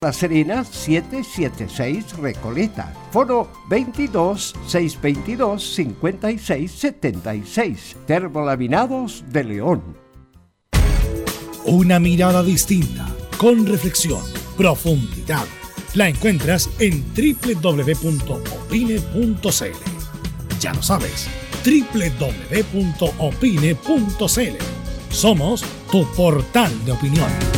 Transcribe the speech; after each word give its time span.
La 0.00 0.12
Serena 0.12 0.62
776 0.62 2.18
Recoleta. 2.18 2.94
Foro 3.10 3.50
22 3.68 4.54
622 4.68 5.74
56 5.74 6.70
76. 6.70 7.96
Termolaminados 8.06 9.24
de 9.32 9.42
León. 9.42 9.82
Una 11.64 11.98
mirada 11.98 12.44
distinta, 12.44 13.08
con 13.38 13.66
reflexión, 13.66 14.22
profundidad. 14.56 15.46
La 15.94 16.08
encuentras 16.08 16.70
en 16.78 17.04
www.opine.cl. 17.12 18.20
Ya 20.60 20.74
lo 20.74 20.82
sabes, 20.84 21.28
www.opine.cl. 21.64 22.84
Somos 25.10 25.64
tu 25.90 26.06
portal 26.14 26.84
de 26.84 26.92
opinión. 26.92 27.57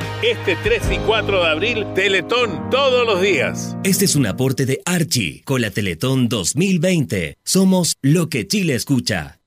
este 0.23 0.55
3 0.63 0.83
y 0.91 0.97
4 0.99 1.43
de 1.43 1.49
abril, 1.49 1.85
Teletón 1.95 2.69
todos 2.69 3.05
los 3.05 3.21
días. 3.21 3.75
Este 3.83 4.05
es 4.05 4.15
un 4.15 4.27
aporte 4.27 4.65
de 4.65 4.81
Archie 4.85 5.41
con 5.43 5.61
la 5.61 5.71
Teletón 5.71 6.29
2020. 6.29 7.37
Somos 7.43 7.95
lo 8.01 8.29
que 8.29 8.47
Chile 8.47 8.75
escucha. 8.75 9.39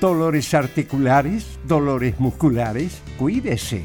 Dolores 0.00 0.54
articulares, 0.54 1.58
dolores 1.64 2.18
musculares, 2.18 3.02
cuídese. 3.18 3.84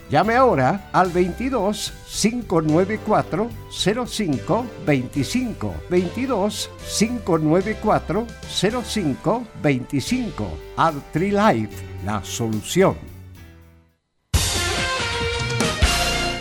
Llame 0.11 0.35
ahora 0.35 0.89
al 0.91 1.09
22 1.09 1.93
594 2.21 3.49
05 3.71 4.65
25 4.85 5.75
22 5.89 6.69
594 6.99 8.27
05 8.83 9.47
25 9.63 10.57
Artrilife, 10.75 11.85
la 12.05 12.21
solución. 12.25 12.97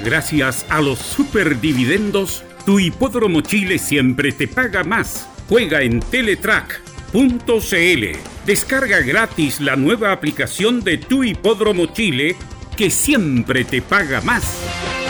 Gracias 0.05 0.67
a 0.69 0.81
los 0.81 0.99
superdividendos, 0.99 2.43
tu 2.67 2.81
hipódromo 2.81 3.43
Chile 3.43 3.79
siempre 3.79 4.33
te 4.33 4.49
paga 4.49 4.83
más 4.83 5.29
Juega 5.51 5.83
en 5.83 5.99
Teletrack.cl. 5.99 8.05
Descarga 8.47 9.01
gratis 9.01 9.61
la 9.61 9.75
nueva 9.75 10.13
aplicación 10.13 10.85
de 10.85 10.97
Tu 10.97 11.25
Hipódromo 11.25 11.87
Chile 11.87 12.37
que 12.81 12.89
siempre 12.89 13.63
te 13.63 13.83
paga 13.83 14.23
más. 14.23 15.10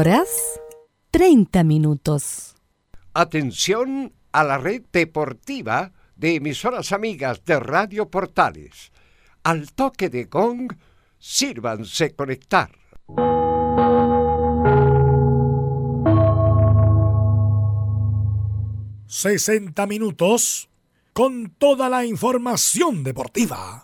Horas 0.00 0.58
30 1.10 1.62
minutos. 1.62 2.54
Atención 3.12 4.14
a 4.32 4.44
la 4.44 4.56
red 4.56 4.80
deportiva 4.90 5.92
de 6.16 6.36
emisoras 6.36 6.92
amigas 6.92 7.44
de 7.44 7.60
Radio 7.60 8.08
Portales. 8.08 8.92
Al 9.42 9.72
toque 9.72 10.08
de 10.08 10.24
gong, 10.24 10.72
sírvanse 11.18 12.14
conectar. 12.14 12.70
...60 19.06 19.86
minutos... 19.86 20.70
...con 21.12 21.50
toda 21.58 21.90
la 21.90 22.06
información 22.06 23.04
deportiva. 23.04 23.82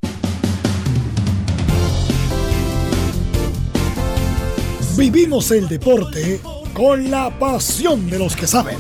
Vivimos 4.96 5.50
el 5.50 5.68
deporte... 5.68 6.40
...con 6.72 7.10
la 7.10 7.30
pasión 7.38 8.08
de 8.10 8.18
los 8.18 8.36
que 8.36 8.46
saben. 8.46 8.76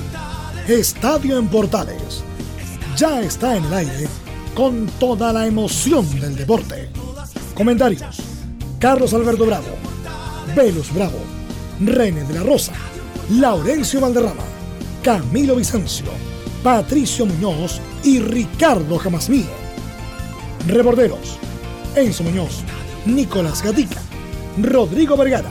Estadio 0.66 1.38
en 1.38 1.48
Portales. 1.48 2.22
Ya 2.96 3.20
está 3.20 3.56
en 3.56 3.64
el 3.66 3.74
aire... 3.74 4.08
...con 4.54 4.86
toda 4.98 5.32
la 5.32 5.46
emoción 5.46 6.08
del 6.18 6.34
deporte. 6.34 6.88
Comentarios. 7.54 8.16
Carlos 8.78 9.12
Alberto 9.12 9.44
Bravo. 9.44 9.66
Velus 10.54 10.92
Bravo. 10.94 11.18
René 11.80 12.24
de 12.24 12.34
la 12.34 12.42
Rosa. 12.42 12.72
Laurencio 13.30 14.00
Valderrama. 14.00 14.44
Camilo 15.02 15.56
Vicencio. 15.56 16.06
Patricio 16.62 17.26
Muñoz 17.26 17.80
y 18.02 18.20
Ricardo 18.20 18.98
Jamasmí. 18.98 19.44
Reporteros. 20.66 21.38
Enzo 21.94 22.24
Muñoz. 22.24 22.62
Nicolás 23.04 23.62
Gatica. 23.62 24.00
Rodrigo 24.58 25.16
Vergara. 25.16 25.50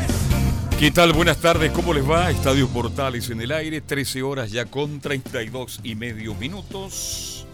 ¿Qué 0.81 0.89
tal? 0.89 1.13
Buenas 1.13 1.37
tardes, 1.37 1.71
¿cómo 1.73 1.93
les 1.93 2.09
va? 2.09 2.31
Estadio 2.31 2.67
Portales 2.67 3.29
en 3.29 3.39
el 3.39 3.51
aire, 3.51 3.81
13 3.81 4.23
horas 4.23 4.51
ya 4.51 4.65
con 4.65 4.99
32 4.99 5.81
y 5.83 5.93
medio 5.93 6.33
minutos. 6.33 7.45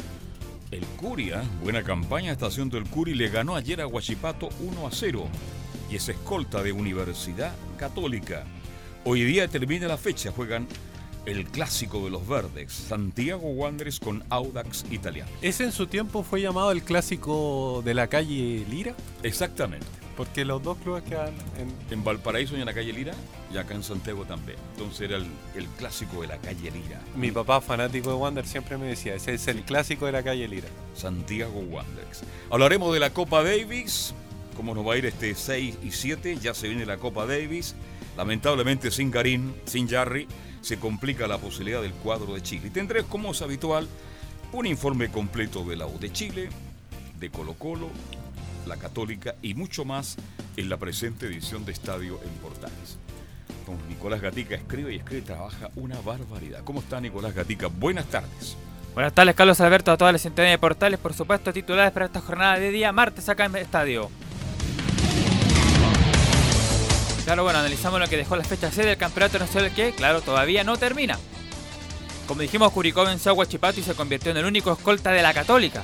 El 0.72 0.86
Curia, 0.96 1.44
buena 1.62 1.84
campaña 1.84 2.32
está 2.32 2.46
haciendo 2.46 2.78
el 2.78 2.86
Curi, 2.86 3.16
le 3.16 3.28
ganó 3.28 3.58
ayer 3.58 3.82
a 3.82 3.88
Huachipato 3.88 4.48
1 4.62 4.88
a 4.88 4.92
0. 4.94 5.28
y 5.92 5.98
es 5.98 6.08
escolta 6.08 6.64
de 6.64 6.72
Universidad 6.72 7.54
Católica. 7.78 8.46
Hoy 9.04 9.26
día 9.26 9.50
termina 9.50 9.90
la 9.90 9.98
fecha, 9.98 10.32
juegan 10.32 10.66
el 11.26 11.48
clásico 11.48 12.06
de 12.06 12.12
los 12.12 12.26
verdes, 12.26 12.72
Santiago 12.72 13.50
Wanderers 13.50 14.00
con 14.00 14.24
Audax 14.30 14.86
Italiano. 14.90 15.30
Ese 15.42 15.66
en 15.66 15.74
su 15.74 15.88
tiempo 15.88 16.24
fue 16.24 16.40
llamado 16.40 16.72
el 16.72 16.82
clásico 16.82 17.82
de 17.84 17.94
la 17.94 18.08
calle 18.08 18.66
Lira, 18.70 18.96
Exactamente. 19.22 20.07
Porque 20.18 20.44
los 20.44 20.64
dos 20.64 20.78
clubes 20.80 21.04
quedan 21.04 21.34
en... 21.58 21.74
En 21.92 22.04
Valparaíso 22.04 22.58
y 22.58 22.60
en 22.60 22.66
la 22.66 22.74
calle 22.74 22.92
Lira, 22.92 23.14
y 23.54 23.58
acá 23.58 23.76
en 23.76 23.84
Santiago 23.84 24.26
también. 24.26 24.58
Entonces 24.74 25.02
era 25.02 25.18
el, 25.18 25.28
el 25.56 25.68
clásico 25.68 26.22
de 26.22 26.28
la 26.28 26.38
calle 26.40 26.72
Lira. 26.72 27.00
Mi 27.16 27.32
papá, 27.32 27.62
fanático 27.62 28.10
de 28.10 28.16
Wander, 28.16 28.46
siempre 28.46 28.78
me 28.78 28.88
decía, 28.88 29.14
ese 29.14 29.36
es 29.36 29.48
el 29.48 29.62
clásico 29.62 30.08
de 30.08 30.12
la 30.12 30.24
calle 30.24 30.48
Lira. 30.48 30.68
Santiago 30.96 31.60
Wanderers. 31.60 32.24
Hablaremos 32.50 32.92
de 32.94 33.00
la 33.00 33.12
Copa 33.12 33.44
Davis, 33.44 34.16
cómo 34.56 34.74
nos 34.74 34.86
va 34.86 34.96
a 34.96 34.98
ir 34.98 35.06
este 35.06 35.36
6 35.36 35.78
y 35.84 35.92
7, 35.92 36.38
ya 36.42 36.56
se 36.56 36.68
viene 36.68 36.86
la 36.86 36.98
Copa 36.98 37.28
Davis. 37.28 37.76
Lamentablemente 38.18 38.90
sin 38.90 39.12
Karim, 39.12 39.54
sin 39.66 39.88
Jarry, 39.88 40.28
se 40.62 40.80
complica 40.80 41.28
la 41.28 41.38
posibilidad 41.38 41.84
del 41.84 41.94
cuadro 41.94 42.34
de 42.34 42.42
Chile. 42.42 42.68
Y 42.68 42.72
tendré, 42.72 43.04
como 43.04 43.32
es 43.32 43.42
habitual, 43.44 43.88
un 44.52 44.66
informe 44.66 45.10
completo 45.10 45.64
de 45.64 45.76
la 45.76 45.86
U 45.86 46.00
de 46.00 46.12
Chile, 46.12 46.50
de 47.20 47.30
Colo 47.30 47.54
Colo, 47.54 47.90
la 48.68 48.78
Católica 48.78 49.36
y 49.42 49.54
mucho 49.54 49.86
más 49.86 50.18
en 50.56 50.70
la 50.70 50.78
presente 50.78 51.26
edición 51.26 51.66
de 51.66 51.72
Estadio 51.72 52.20
en 52.24 52.30
Portales. 52.42 52.98
Don 53.66 53.78
Nicolás 53.90 54.22
Gatica 54.22 54.56
escribe 54.56 54.94
y 54.94 54.98
escribe, 54.98 55.24
trabaja 55.24 55.70
una 55.76 56.00
barbaridad. 56.02 56.64
¿Cómo 56.64 56.80
está 56.80 57.02
Nicolás 57.02 57.34
Gatica? 57.34 57.68
Buenas 57.68 58.06
tardes. 58.06 58.56
Buenas 58.94 59.14
tardes, 59.14 59.36
Carlos 59.36 59.62
Alberto, 59.62 59.92
a 59.92 59.98
todas 59.98 60.12
las 60.12 60.22
sintonías 60.22 60.54
de 60.54 60.58
portales, 60.58 61.00
por 61.00 61.14
supuesto, 61.14 61.54
titulares 61.54 61.92
para 61.92 62.08
esta 62.08 62.20
jornada 62.20 62.58
de 62.58 62.72
día 62.72 62.92
martes 62.92 63.30
acá 63.30 63.46
en 63.46 63.56
estadio. 63.58 64.10
Claro, 67.26 67.44
bueno, 67.44 67.60
analizamos 67.60 68.00
lo 68.00 68.08
que 68.08 68.18
dejó 68.18 68.38
la 68.38 68.44
fecha 68.44 68.72
C 68.72 68.86
del 68.86 68.98
Campeonato 68.98 69.38
Nacional 69.38 69.72
que, 69.76 69.92
claro, 69.92 70.22
todavía 70.22 70.64
no 70.64 70.78
termina. 70.78 71.20
Como 72.26 72.42
dijimos, 72.42 72.72
Curicó 72.72 73.04
venció 73.06 73.32
a 73.32 73.34
Huachipato 73.36 73.80
y 73.80 73.84
se 73.84 73.96
convirtió 73.96 74.32
en 74.32 74.38
el 74.38 74.46
único 74.46 74.72
escolta 74.72 75.12
de 75.12 75.22
la 75.22 75.34
Católica. 75.34 75.84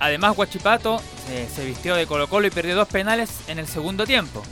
Además, 0.00 0.36
Huachipato 0.36 1.02
eh, 1.30 1.48
se 1.52 1.64
vistió 1.64 1.94
de 1.96 2.06
Colo 2.06 2.28
Colo 2.28 2.46
y 2.46 2.50
perdió 2.50 2.76
dos 2.76 2.88
penales 2.88 3.30
en 3.48 3.58
el 3.58 3.66
segundo 3.66 4.06
tiempo. 4.06 4.42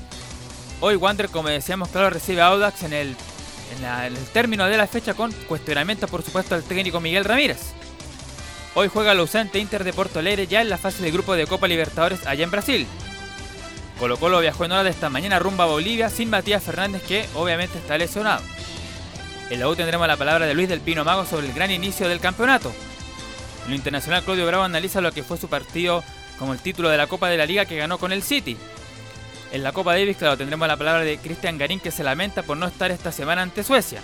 Hoy 0.80 0.96
Wander, 0.96 1.28
como 1.28 1.48
decíamos, 1.48 1.88
claro, 1.88 2.10
recibe 2.10 2.42
a 2.42 2.48
Audax 2.48 2.82
en 2.82 2.92
el, 2.92 3.16
término 4.32 4.66
de 4.66 4.76
la 4.76 4.86
fecha 4.86 5.14
con 5.14 5.32
cuestionamientos, 5.48 6.10
por 6.10 6.22
supuesto, 6.22 6.54
al 6.54 6.62
técnico 6.62 7.00
Miguel 7.00 7.24
Ramírez. 7.24 7.58
Hoy 8.74 8.88
juega 8.88 9.12
el 9.12 9.20
ausente 9.20 9.58
Inter 9.58 9.84
de 9.84 9.94
Porto 9.94 10.18
Alegre 10.18 10.46
ya 10.46 10.60
en 10.60 10.68
la 10.68 10.76
fase 10.76 11.02
de 11.02 11.10
grupo 11.10 11.34
de 11.34 11.46
Copa 11.46 11.66
Libertadores 11.66 12.26
allá 12.26 12.44
en 12.44 12.50
Brasil. 12.50 12.86
Colo 13.98 14.18
Colo 14.18 14.40
viajó 14.40 14.66
en 14.66 14.72
hora 14.72 14.84
de 14.84 14.90
esta 14.90 15.08
mañana 15.08 15.38
rumbo 15.38 15.62
a 15.62 15.66
Bolivia 15.66 16.10
sin 16.10 16.28
Matías 16.28 16.62
Fernández 16.62 17.02
que 17.02 17.26
obviamente 17.34 17.78
está 17.78 17.96
lesionado. 17.96 18.42
En 19.48 19.60
la 19.60 19.68
U 19.68 19.76
tendremos 19.76 20.06
la 20.06 20.18
palabra 20.18 20.44
de 20.44 20.54
Luis 20.54 20.68
del 20.68 20.80
Pino 20.80 21.04
Mago 21.04 21.24
sobre 21.24 21.46
el 21.46 21.54
gran 21.54 21.70
inicio 21.70 22.08
del 22.08 22.20
campeonato. 22.20 22.70
En 23.66 23.70
lo 23.70 23.76
internacional 23.76 24.22
Claudio 24.22 24.46
Bravo 24.46 24.62
analiza 24.62 25.00
lo 25.00 25.10
que 25.10 25.24
fue 25.24 25.38
su 25.38 25.48
partido 25.48 26.04
como 26.38 26.52
el 26.52 26.60
título 26.60 26.88
de 26.88 26.96
la 26.96 27.08
Copa 27.08 27.28
de 27.28 27.36
la 27.36 27.46
Liga 27.46 27.64
que 27.64 27.76
ganó 27.76 27.98
con 27.98 28.12
el 28.12 28.22
City. 28.22 28.56
En 29.50 29.64
la 29.64 29.72
Copa 29.72 29.94
Davis, 29.94 30.16
claro, 30.16 30.36
tendremos 30.36 30.68
la 30.68 30.76
palabra 30.76 31.02
de 31.02 31.18
Cristian 31.18 31.58
Garín 31.58 31.80
que 31.80 31.90
se 31.90 32.04
lamenta 32.04 32.44
por 32.44 32.56
no 32.56 32.66
estar 32.66 32.92
esta 32.92 33.10
semana 33.10 33.42
ante 33.42 33.64
Suecia. 33.64 34.00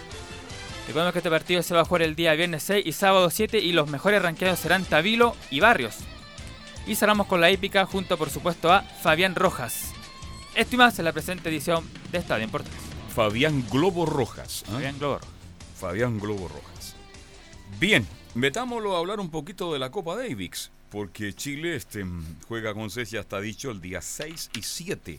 Recordemos 0.88 1.12
que 1.12 1.20
este 1.20 1.30
partido 1.30 1.62
se 1.62 1.74
va 1.74 1.82
a 1.82 1.84
jugar 1.84 2.02
el 2.02 2.16
día 2.16 2.32
viernes 2.34 2.64
6 2.64 2.84
y 2.84 2.92
sábado 2.92 3.30
7 3.30 3.60
y 3.60 3.72
los 3.72 3.88
mejores 3.88 4.20
ranqueados 4.20 4.58
serán 4.58 4.84
Tabilo 4.84 5.36
y 5.48 5.60
Barrios. 5.60 5.98
Y 6.84 6.96
cerramos 6.96 7.28
con 7.28 7.40
la 7.40 7.50
hípica 7.52 7.86
junto 7.86 8.18
por 8.18 8.30
supuesto 8.30 8.72
a 8.72 8.82
Fabián 8.82 9.36
Rojas. 9.36 9.92
Esto 10.56 10.74
y 10.74 10.78
más 10.78 10.98
en 10.98 11.04
la 11.04 11.12
presente 11.12 11.48
edición 11.48 11.88
de 12.10 12.18
Estadio 12.18 12.44
en 12.44 12.50
Portales. 12.50 12.80
Fabián 13.14 13.64
Globo 13.70 14.06
Rojas. 14.06 14.64
¿ah? 14.66 14.72
Fabián 14.72 14.98
Globor. 14.98 15.20
Fabián 15.78 16.18
Globo 16.18 16.48
Rojas. 16.48 16.96
Bien, 17.78 18.06
metámoslo 18.34 18.96
a 18.96 18.98
hablar 18.98 19.20
un 19.20 19.30
poquito 19.30 19.72
de 19.72 19.78
la 19.78 19.90
Copa 19.90 20.16
Davis, 20.16 20.70
porque 20.90 21.32
Chile 21.34 21.76
este, 21.76 22.04
juega 22.48 22.74
con 22.74 22.88
ya 22.88 23.20
está 23.20 23.40
dicho, 23.40 23.70
el 23.70 23.80
día 23.80 24.00
6 24.02 24.50
y 24.56 24.62
7. 24.62 25.18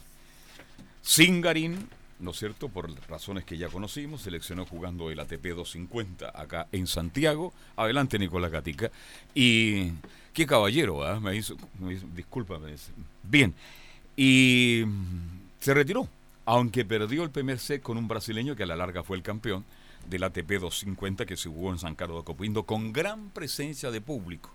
Sin 1.01 1.41
Garín, 1.41 1.89
¿no 2.19 2.31
es 2.31 2.37
cierto? 2.39 2.69
Por 2.69 2.89
razones 3.09 3.43
que 3.43 3.57
ya 3.57 3.67
conocimos, 3.69 4.21
seleccionó 4.21 4.65
jugando 4.65 5.09
el 5.11 5.19
ATP 5.19 5.47
250 5.55 6.31
acá 6.33 6.67
en 6.71 6.87
Santiago. 6.87 7.53
Adelante, 7.75 8.17
Nicolás 8.19 8.51
Gatica. 8.51 8.89
Y 9.35 9.91
qué 10.33 10.45
caballero, 10.45 11.05
¿ah? 11.05 11.19
Me 11.19 11.35
hizo, 11.35 11.57
me 11.79 11.95
discúlpame. 12.15 12.73
es- 12.73 12.91
Bien, 13.23 13.53
y 14.15 14.83
se 15.59 15.73
retiró, 15.73 16.07
aunque 16.45 16.85
perdió 16.85 17.23
el 17.23 17.29
primer 17.31 17.59
set 17.59 17.81
con 17.81 17.97
un 17.97 18.07
brasileño 18.07 18.55
que 18.55 18.63
a 18.63 18.67
la 18.67 18.75
larga 18.75 19.03
fue 19.03 19.17
el 19.17 19.23
campeón 19.23 19.65
del 20.09 20.23
ATP 20.23 20.59
250 20.59 21.25
que 21.25 21.37
se 21.37 21.49
jugó 21.49 21.71
en 21.71 21.79
San 21.79 21.95
Carlos 21.95 22.19
de 22.19 22.25
Copindo 22.25 22.63
con 22.63 22.93
gran 22.93 23.29
presencia 23.29 23.91
de 23.91 24.01
público. 24.01 24.51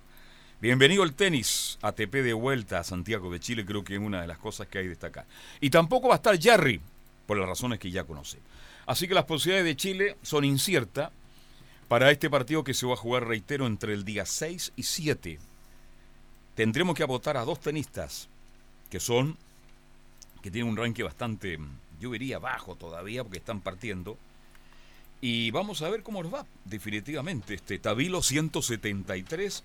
Bienvenido 0.60 1.02
al 1.02 1.14
tenis, 1.14 1.78
ATP 1.82 2.14
de 2.14 2.32
vuelta 2.32 2.80
a 2.80 2.84
Santiago 2.84 3.30
de 3.30 3.38
Chile, 3.38 3.64
creo 3.64 3.84
que 3.84 3.94
es 3.94 4.00
una 4.00 4.20
de 4.20 4.26
las 4.26 4.38
cosas 4.38 4.66
que 4.66 4.78
hay 4.78 4.84
que 4.84 4.90
destacar. 4.90 5.26
Y 5.60 5.70
tampoco 5.70 6.08
va 6.08 6.14
a 6.14 6.16
estar 6.16 6.40
Jarry, 6.40 6.80
por 7.26 7.36
las 7.38 7.48
razones 7.48 7.78
que 7.78 7.90
ya 7.90 8.04
conoce. 8.04 8.38
Así 8.86 9.06
que 9.06 9.14
las 9.14 9.24
posibilidades 9.24 9.66
de 9.66 9.76
Chile 9.76 10.16
son 10.22 10.44
inciertas 10.44 11.10
para 11.88 12.10
este 12.10 12.28
partido 12.28 12.64
que 12.64 12.74
se 12.74 12.86
va 12.86 12.94
a 12.94 12.96
jugar, 12.96 13.26
reitero, 13.26 13.66
entre 13.66 13.92
el 13.94 14.04
día 14.04 14.26
6 14.26 14.72
y 14.76 14.82
7. 14.82 15.38
Tendremos 16.54 16.96
que 16.96 17.04
votar 17.04 17.36
a 17.36 17.44
dos 17.44 17.60
tenistas 17.60 18.28
que 18.90 18.98
son, 18.98 19.36
que 20.42 20.50
tienen 20.50 20.70
un 20.70 20.76
ranking 20.76 21.04
bastante, 21.04 21.58
yo 22.00 22.10
diría, 22.10 22.38
bajo 22.38 22.74
todavía, 22.74 23.22
porque 23.22 23.38
están 23.38 23.60
partiendo. 23.60 24.18
Y 25.20 25.50
vamos 25.50 25.82
a 25.82 25.88
ver 25.90 26.02
cómo 26.02 26.22
nos 26.22 26.32
va, 26.32 26.46
definitivamente. 26.64 27.54
Este 27.54 27.78
Tabilo 27.78 28.22
173 28.22 29.64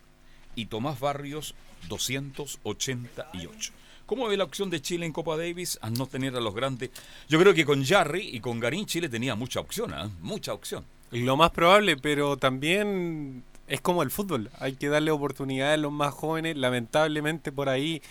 y 0.55 0.65
Tomás 0.65 0.99
Barrios 0.99 1.53
288. 1.89 3.73
¿Cómo 4.05 4.27
ve 4.27 4.35
la 4.35 4.43
opción 4.43 4.69
de 4.69 4.81
Chile 4.81 5.05
en 5.05 5.13
Copa 5.13 5.37
Davis 5.37 5.79
al 5.81 5.93
no 5.93 6.07
tener 6.07 6.35
a 6.35 6.41
los 6.41 6.53
grandes? 6.53 6.89
Yo 7.29 7.39
creo 7.39 7.53
que 7.53 7.65
con 7.65 7.85
Jarry 7.85 8.29
y 8.33 8.39
con 8.39 8.59
Garín 8.59 8.85
Chile 8.85 9.09
tenía 9.09 9.35
mucha 9.35 9.59
opción, 9.59 9.93
¿ah? 9.93 10.09
mucha 10.21 10.53
opción. 10.53 10.85
Lo 11.11 11.37
más 11.37 11.51
probable, 11.51 11.95
pero 11.97 12.37
también 12.37 13.43
es 13.67 13.81
como 13.81 14.03
el 14.03 14.11
fútbol. 14.11 14.49
Hay 14.59 14.73
que 14.73 14.89
darle 14.89 15.11
oportunidades 15.11 15.75
a 15.75 15.81
los 15.81 15.91
más 15.91 16.13
jóvenes. 16.13 16.57
Lamentablemente 16.57 17.51
por 17.51 17.69
ahí 17.69 18.01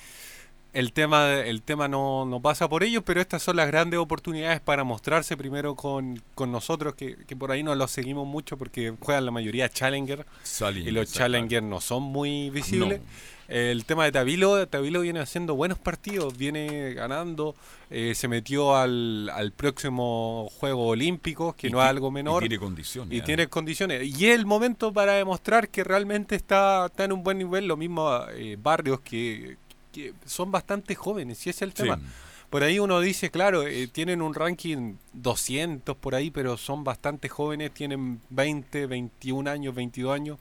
el 0.73 0.93
tema, 0.93 1.33
el 1.35 1.63
tema 1.63 1.87
no, 1.89 2.25
no 2.25 2.41
pasa 2.41 2.69
por 2.69 2.83
ellos, 2.83 3.03
pero 3.05 3.21
estas 3.21 3.43
son 3.43 3.57
las 3.57 3.67
grandes 3.67 4.01
oportunidades 4.01 4.61
para 4.61 4.85
mostrarse 4.85 5.37
primero 5.37 5.75
con, 5.75 6.23
con 6.35 6.51
nosotros, 6.51 6.94
que, 6.94 7.17
que 7.27 7.37
por 7.37 7.51
ahí 7.53 7.63
no 7.63 7.75
los 7.75 7.91
seguimos 7.91 8.27
mucho 8.27 8.56
porque 8.56 8.94
juegan 9.01 9.25
la 9.27 9.31
mayoría 9.31 9.69
Challenger 9.69 10.25
y 10.77 10.91
los. 10.91 11.13
Challenger 11.13 11.63
no 11.63 11.81
son 11.81 12.03
muy 12.03 12.51
visibles. 12.51 13.01
No. 13.01 13.06
El 13.49 13.85
tema 13.85 14.05
de 14.05 14.13
Tabilo, 14.13 14.67
Tabilo 14.67 15.01
viene 15.03 15.20
haciendo 15.20 15.55
buenos 15.55 15.79
partidos, 15.79 16.39
viene 16.39 16.94
ganando, 16.94 17.55
eh, 17.91 18.15
se 18.15 18.27
metió 18.27 18.77
al, 18.77 19.29
al 19.29 19.53
próximo 19.53 20.49
Juego 20.58 20.87
Olímpico, 20.87 21.53
que 21.55 21.67
Y 21.67 21.70
no 21.70 21.82
es 21.82 21.89
algo 21.89 22.08
y 22.08 22.13
menor. 22.13 22.41
tiene 22.41 22.58
condiciones, 22.58 23.13
Y 23.13 23.19
¿eh? 23.19 23.23
tiene 23.23 23.49
condiciones. 23.49 24.05
Y 24.05 24.27
es 24.29 24.39
el 24.39 24.46
momento 24.46 24.91
para 24.91 25.15
demostrar 25.15 25.69
que 25.69 25.85
realmente 25.85 26.35
está, 26.35 26.87
está 26.87 27.05
en 27.05 27.13
un 27.13 27.23
buen 27.23 27.37
nivel. 27.37 27.67
Lo 27.67 27.77
mismo 27.77 28.20
eh, 28.31 28.56
Barrios, 28.58 29.01
que, 29.01 29.58
que 29.93 30.15
son 30.27 30.51
bastante 30.51 30.94
jóvenes, 30.94 31.46
y 31.46 31.51
ese 31.51 31.58
es 31.58 31.63
el 31.63 31.70
Sí. 31.77 31.82
tema. 31.84 32.01
Por 32.51 32.63
ahí 32.65 32.79
uno 32.79 33.01
dice, 33.01 33.31
claro, 33.31 33.67
eh, 33.67 33.87
tienen 33.87 34.20
un 34.20 34.34
ranking 34.34 34.96
200 35.15 35.96
por 35.96 36.15
ahí, 36.15 36.31
pero 36.31 36.56
son 36.58 36.84
bastante 36.84 37.29
jóvenes, 37.29 37.72
tienen 37.72 38.20
20, 38.31 38.87
21 38.87 39.46
años, 39.49 39.75
22 39.75 40.15
años. 40.15 40.39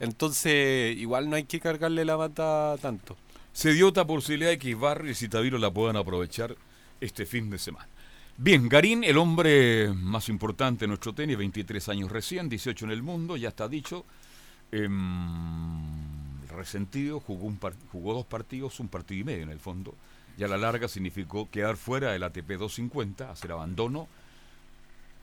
Entonces, 0.00 0.96
igual 0.96 1.28
no 1.30 1.36
hay 1.36 1.44
que 1.44 1.58
cargarle 1.60 2.04
la 2.04 2.16
mata 2.16 2.76
tanto. 2.82 3.16
Se 3.52 3.72
dio 3.72 3.88
otra 3.88 4.06
posibilidad 4.06 4.50
de 4.50 4.58
que 4.58 4.74
Barrios 4.74 5.22
y 5.22 5.28
Tabilo 5.28 5.58
la 5.58 5.70
puedan 5.72 5.96
aprovechar 5.96 6.54
este 7.00 7.24
fin 7.26 7.48
de 7.50 7.58
semana. 7.58 7.88
Bien, 8.36 8.68
Garín, 8.68 9.02
el 9.02 9.16
hombre 9.16 9.88
más 9.94 10.28
importante 10.28 10.84
en 10.84 10.90
nuestro 10.90 11.12
tenis, 11.12 11.36
23 11.36 11.88
años 11.88 12.12
recién, 12.12 12.48
18 12.48 12.84
en 12.84 12.90
el 12.92 13.02
mundo, 13.02 13.36
ya 13.36 13.48
está 13.48 13.66
dicho. 13.68 14.04
Em, 14.70 16.17
resentido, 16.58 17.20
jugó, 17.20 17.46
un 17.46 17.58
jugó 17.90 18.14
dos 18.14 18.26
partidos, 18.26 18.80
un 18.80 18.88
partido 18.88 19.20
y 19.20 19.24
medio 19.24 19.42
en 19.42 19.50
el 19.50 19.60
fondo. 19.60 19.94
Y 20.36 20.44
a 20.44 20.48
la 20.48 20.56
larga 20.56 20.88
significó 20.88 21.48
quedar 21.50 21.76
fuera 21.76 22.12
del 22.12 22.22
ATP 22.22 22.50
250, 22.50 23.30
hacer 23.30 23.52
abandono 23.52 24.08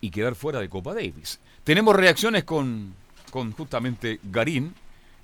y 0.01 0.10
quedar 0.10 0.36
fuera 0.36 0.60
de 0.60 0.70
Copa 0.70 0.94
Davis. 0.94 1.39
Tenemos 1.63 1.96
reacciones 1.96 2.44
con, 2.44 2.94
con 3.32 3.51
justamente 3.51 4.20
Garín, 4.24 4.74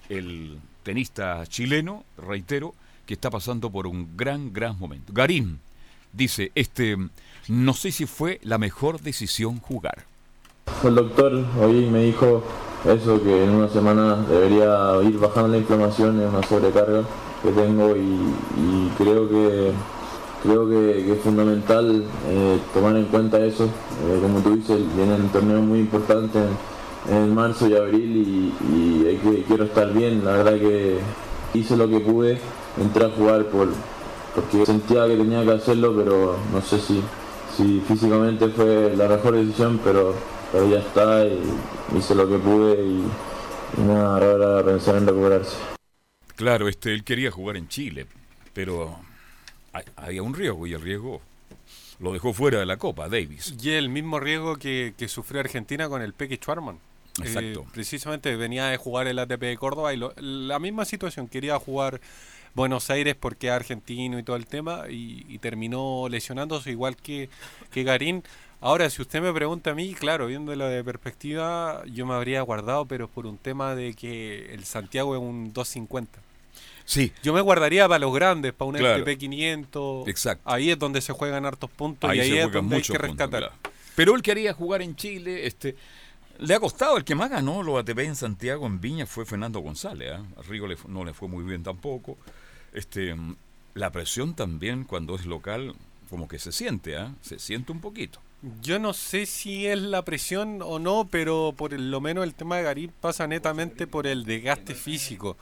el 0.10 0.60
tenista 0.84 1.46
chileno, 1.46 2.03
reitero, 2.18 2.74
que 3.06 3.13
está 3.13 3.30
pasando 3.30 3.70
por 3.70 3.88
un 3.88 4.15
gran, 4.15 4.53
gran 4.53 4.80
momento. 4.80 5.12
Garín 5.13 5.60
dice, 6.13 6.51
este, 6.56 6.98
no 7.48 7.74
sé 7.74 7.91
si 7.91 8.06
fue 8.06 8.39
la 8.44 8.58
mejor 8.58 9.01
decisión 9.01 9.60
jugar. 9.60 10.06
El 10.84 10.96
doctor 10.96 11.46
hoy 11.60 11.86
me 11.89 12.03
dijo 12.03 12.44
eso, 12.85 13.21
que 13.21 13.43
en 13.43 13.51
una 13.51 13.69
semana 13.69 14.17
debería 14.27 14.95
ir 15.03 15.19
bajando 15.19 15.50
la 15.50 15.57
inflamación, 15.57 16.19
es 16.19 16.29
una 16.29 16.43
sobrecarga 16.43 17.03
que 17.43 17.51
tengo 17.51 17.95
y, 17.95 18.91
creo 18.97 19.29
que 19.29 19.71
creo 20.43 20.67
que, 20.67 21.11
es 21.11 21.21
fundamental 21.21 22.03
eh, 22.27 22.59
tomar 22.73 22.95
en 22.95 23.05
cuenta 23.05 23.39
eso. 23.39 23.65
Eh, 23.65 24.19
como 24.21 24.39
tú 24.39 24.55
dices, 24.55 24.79
vienen 24.95 25.29
torneos 25.29 25.61
muy 25.61 25.79
importantes 25.79 26.41
en, 27.09 27.35
marzo 27.35 27.67
y 27.67 27.75
abril 27.75 28.53
y, 28.63 29.43
quiero 29.47 29.65
estar 29.65 29.93
bien. 29.93 30.25
La 30.25 30.31
verdad 30.31 30.53
que 30.53 30.97
hice 31.53 31.77
lo 31.77 31.88
que 31.88 32.00
pude, 32.00 32.39
entré 32.81 33.05
a 33.05 33.09
jugar 33.09 33.45
por, 33.45 33.67
porque 34.33 34.65
sentía 34.65 35.05
que 35.07 35.17
tenía 35.17 35.43
que 35.43 35.51
hacerlo, 35.51 35.93
pero 35.95 36.38
no 36.51 36.61
sé 36.61 36.79
si 36.79 37.03
físicamente 37.88 38.47
fue 38.50 38.95
la 38.97 39.07
mejor 39.07 39.35
decisión, 39.35 39.79
pero, 39.83 40.15
pero 40.51 40.70
ya 40.70 40.79
está 40.79 41.25
y 41.25 41.39
hice 41.98 42.15
lo 42.15 42.27
que 42.27 42.38
pude 42.38 42.84
y, 42.84 43.05
y 43.77 43.81
nada, 43.86 44.13
ahora 44.17 44.65
pensar 44.65 44.96
en 44.96 45.08
recuperarse. 45.08 45.58
Claro, 46.36 46.67
este, 46.67 46.93
él 46.93 47.03
quería 47.03 47.31
jugar 47.31 47.58
en 47.58 47.67
Chile, 47.67 48.08
pero 48.53 48.98
hay- 49.74 49.86
había 49.96 50.24
un 50.24 50.34
riesgo 50.34 50.65
y 50.67 50.74
el 50.74 50.81
riesgo 50.81 51.22
lo 52.00 52.13
dejó 52.13 52.34
fuera 52.34 52.60
de 52.60 52.65
la 52.65 52.77
Copa, 52.77 53.08
Davis. 53.10 53.53
Y 53.62 53.72
el 53.72 53.89
mismo 53.89 54.20
riesgo 54.20 54.55
que, 54.58 54.93
que 54.98 55.08
sufrió 55.08 55.39
Argentina 55.41 55.88
con 55.88 56.01
el 56.01 56.13
Peque 56.13 56.38
Schwarman. 56.38 56.79
Exacto. 57.22 57.65
precisamente 57.74 58.34
venía 58.38 58.67
de 58.67 58.77
jugar 58.77 59.05
el 59.05 59.20
ATP 59.20 59.41
de 59.41 59.58
Córdoba 59.58 59.93
y 59.93 59.98
lo- 59.98 60.13
la 60.17 60.60
misma 60.60 60.86
situación, 60.86 61.27
quería 61.27 61.60
jugar 61.60 62.00
Buenos 62.55 62.89
Aires 62.89 63.15
porque 63.20 63.50
argentino 63.51 64.17
y 64.17 64.24
todo 64.24 64.38
el 64.38 64.48
tema 64.48 64.86
y, 64.89 65.25
y 65.27 65.38
terminó 65.39 66.08
lesionándose 66.10 66.72
igual 66.72 66.96
que, 66.96 67.29
que 67.72 67.84
Garín. 67.84 68.24
Ahora, 68.62 68.89
si 68.91 69.01
usted 69.01 69.22
me 69.22 69.34
pregunta 69.34 69.72
a 69.72 69.74
mí, 69.74 69.94
claro, 69.96 70.27
viéndolo 70.27 70.68
de 70.68 70.84
perspectiva, 70.84 71.84
yo 71.91 72.06
me 72.06 72.13
habría 72.13 72.41
guardado, 72.44 72.86
pero 72.86 73.08
por 73.08 73.25
un 73.25 73.38
tema 73.38 73.74
de 73.74 73.96
que 73.96 74.53
el 74.53 74.63
Santiago 74.65 75.15
es 75.15 75.22
un 75.22 75.51
250. 75.51 76.20
Sí. 76.86 77.12
Yo 77.24 77.34
me 77.34 77.41
guardaría 77.41 77.88
para 77.88 78.00
los 78.00 78.13
grandes, 78.13 78.53
para 78.53 78.70
un 78.70 78.75
Claro. 78.75 79.03
FTP 79.03 79.18
500. 79.20 80.08
Exacto. 80.08 80.44
Ahí 80.48 80.70
es 80.70 80.77
donde 80.77 81.01
se 81.01 81.12
juegan 81.13 81.46
hartos 81.46 81.70
puntos 81.72 82.10
Ahí 82.10 82.18
y 82.20 82.22
ahí 82.22 82.38
es 82.38 82.51
donde 82.51 82.75
hay 82.75 82.82
que 82.84 82.88
puntos, 82.94 83.01
rescatar. 83.10 83.39
claro. 83.41 83.56
Pero 83.96 84.15
él 84.15 84.22
quería 84.22 84.53
jugar 84.53 84.82
en 84.82 84.96
Chile, 84.96 85.48
este 85.48 85.75
le 86.39 86.56
ha 86.56 86.60
costado, 86.60 86.98
el 86.98 87.03
que 87.03 87.13
más 87.13 87.30
ganó 87.30 87.62
los 87.62 87.77
ATP 87.80 88.00
en 88.00 88.15
Santiago, 88.15 88.65
en 88.65 88.82
Viña, 88.82 89.06
fue 89.06 89.25
Fernando 89.25 89.60
González. 89.60 90.12
A 90.13 90.41
Rigo 90.48 90.65
le 90.65 90.75
no 90.88 91.03
le 91.06 91.13
fue 91.13 91.27
muy 91.27 91.44
bien 91.44 91.62
tampoco. 91.62 92.18
Este, 92.74 93.15
la 93.75 93.91
presión 93.91 94.34
también 94.34 94.84
cuando 94.86 95.15
es 95.15 95.25
local, 95.27 95.75
como 96.10 96.27
que 96.27 96.39
se 96.39 96.51
siente, 96.51 96.98
¿ah? 96.98 97.13
se 97.22 97.38
siente 97.38 97.72
un 97.72 97.80
poquito. 97.80 98.20
Yo 98.62 98.79
no 98.79 98.93
sé 98.93 99.27
si 99.27 99.67
es 99.67 99.79
la 99.79 100.03
presión 100.03 100.62
o 100.63 100.79
no, 100.79 101.07
pero 101.12 101.53
por 101.55 101.74
lo 101.74 102.01
menos 102.01 102.24
el 102.24 102.33
tema 102.33 102.57
de 102.57 102.63
Garín 102.63 102.91
pasa 103.00 103.27
netamente 103.27 103.86
por 103.86 104.07
el 104.07 104.25
desgaste 104.25 104.74
físico. 104.74 105.38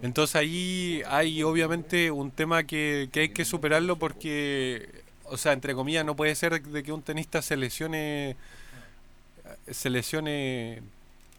Entonces 0.00 0.34
ahí 0.36 1.02
hay 1.08 1.42
obviamente 1.42 2.10
un 2.10 2.30
tema 2.30 2.64
que, 2.64 3.10
que 3.12 3.20
hay 3.20 3.28
que 3.30 3.44
superarlo 3.44 3.98
porque, 3.98 4.88
o 5.24 5.36
sea, 5.36 5.52
entre 5.52 5.74
comillas, 5.74 6.06
no 6.06 6.16
puede 6.16 6.34
ser 6.34 6.62
de 6.62 6.82
que 6.82 6.90
un 6.90 7.02
tenista 7.02 7.42
se 7.42 7.56
lesione, 7.58 8.36
se 9.70 9.90
lesione 9.90 10.80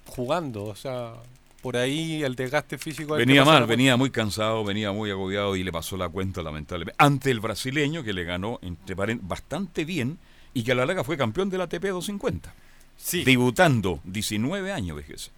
jugando. 0.06 0.66
O 0.66 0.76
sea, 0.76 1.14
por 1.64 1.76
ahí 1.76 2.22
el 2.22 2.36
desgaste 2.36 2.78
físico... 2.78 3.16
Venía 3.16 3.44
mal, 3.44 3.66
venía 3.66 3.98
muy 3.98 4.12
cansado, 4.12 4.64
venía 4.64 4.92
muy 4.92 5.10
agobiado 5.10 5.56
y 5.56 5.64
le 5.64 5.72
pasó 5.72 5.98
la 5.98 6.08
cuenta 6.08 6.44
lamentablemente. 6.44 6.96
Ante 7.04 7.32
el 7.32 7.40
brasileño 7.40 8.04
que 8.04 8.14
le 8.14 8.26
ganó 8.26 8.60
entre 8.62 8.94
bastante 9.22 9.86
bien 9.86 10.20
y 10.60 10.64
que 10.64 10.74
a 10.74 10.76
la 10.76 10.86
larga 10.86 11.06
fue 11.06 11.16
campeón 11.16 11.50
del 11.50 11.62
ATP 11.62 11.86
250. 11.86 12.54
Sí. 12.98 13.24
Debutando, 13.24 14.02
19 14.04 14.74
años, 14.74 14.98
fíjese. 15.00 15.32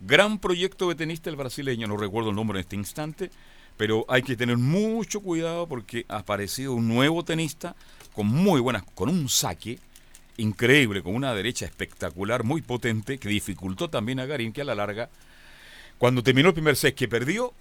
Gran 0.00 0.38
proyecto 0.38 0.88
de 0.88 0.94
tenista 0.94 1.28
el 1.28 1.36
brasileño, 1.36 1.86
no 1.86 1.98
recuerdo 1.98 2.30
el 2.30 2.36
nombre 2.36 2.58
en 2.58 2.62
este 2.62 2.76
instante, 2.76 3.30
pero 3.76 4.06
hay 4.08 4.22
que 4.22 4.34
tener 4.34 4.56
mucho 4.56 5.20
cuidado 5.20 5.66
porque 5.68 6.06
ha 6.08 6.16
aparecido 6.16 6.72
un 6.72 6.88
nuevo 6.88 7.22
tenista 7.22 7.76
con 8.14 8.28
muy 8.28 8.62
buenas, 8.62 8.82
con 8.94 9.10
un 9.10 9.28
saque 9.28 9.78
increíble, 10.38 11.02
con 11.02 11.14
una 11.14 11.34
derecha 11.34 11.66
espectacular, 11.66 12.42
muy 12.42 12.62
potente, 12.62 13.18
que 13.18 13.28
dificultó 13.28 13.90
también 13.90 14.20
a 14.20 14.24
Garín, 14.24 14.54
que 14.54 14.62
a 14.62 14.64
la 14.64 14.74
larga, 14.74 15.10
cuando 15.98 16.22
terminó 16.22 16.48
el 16.48 16.54
primer 16.54 16.76
set 16.76 16.94
que 16.94 17.08
perdió, 17.08 17.52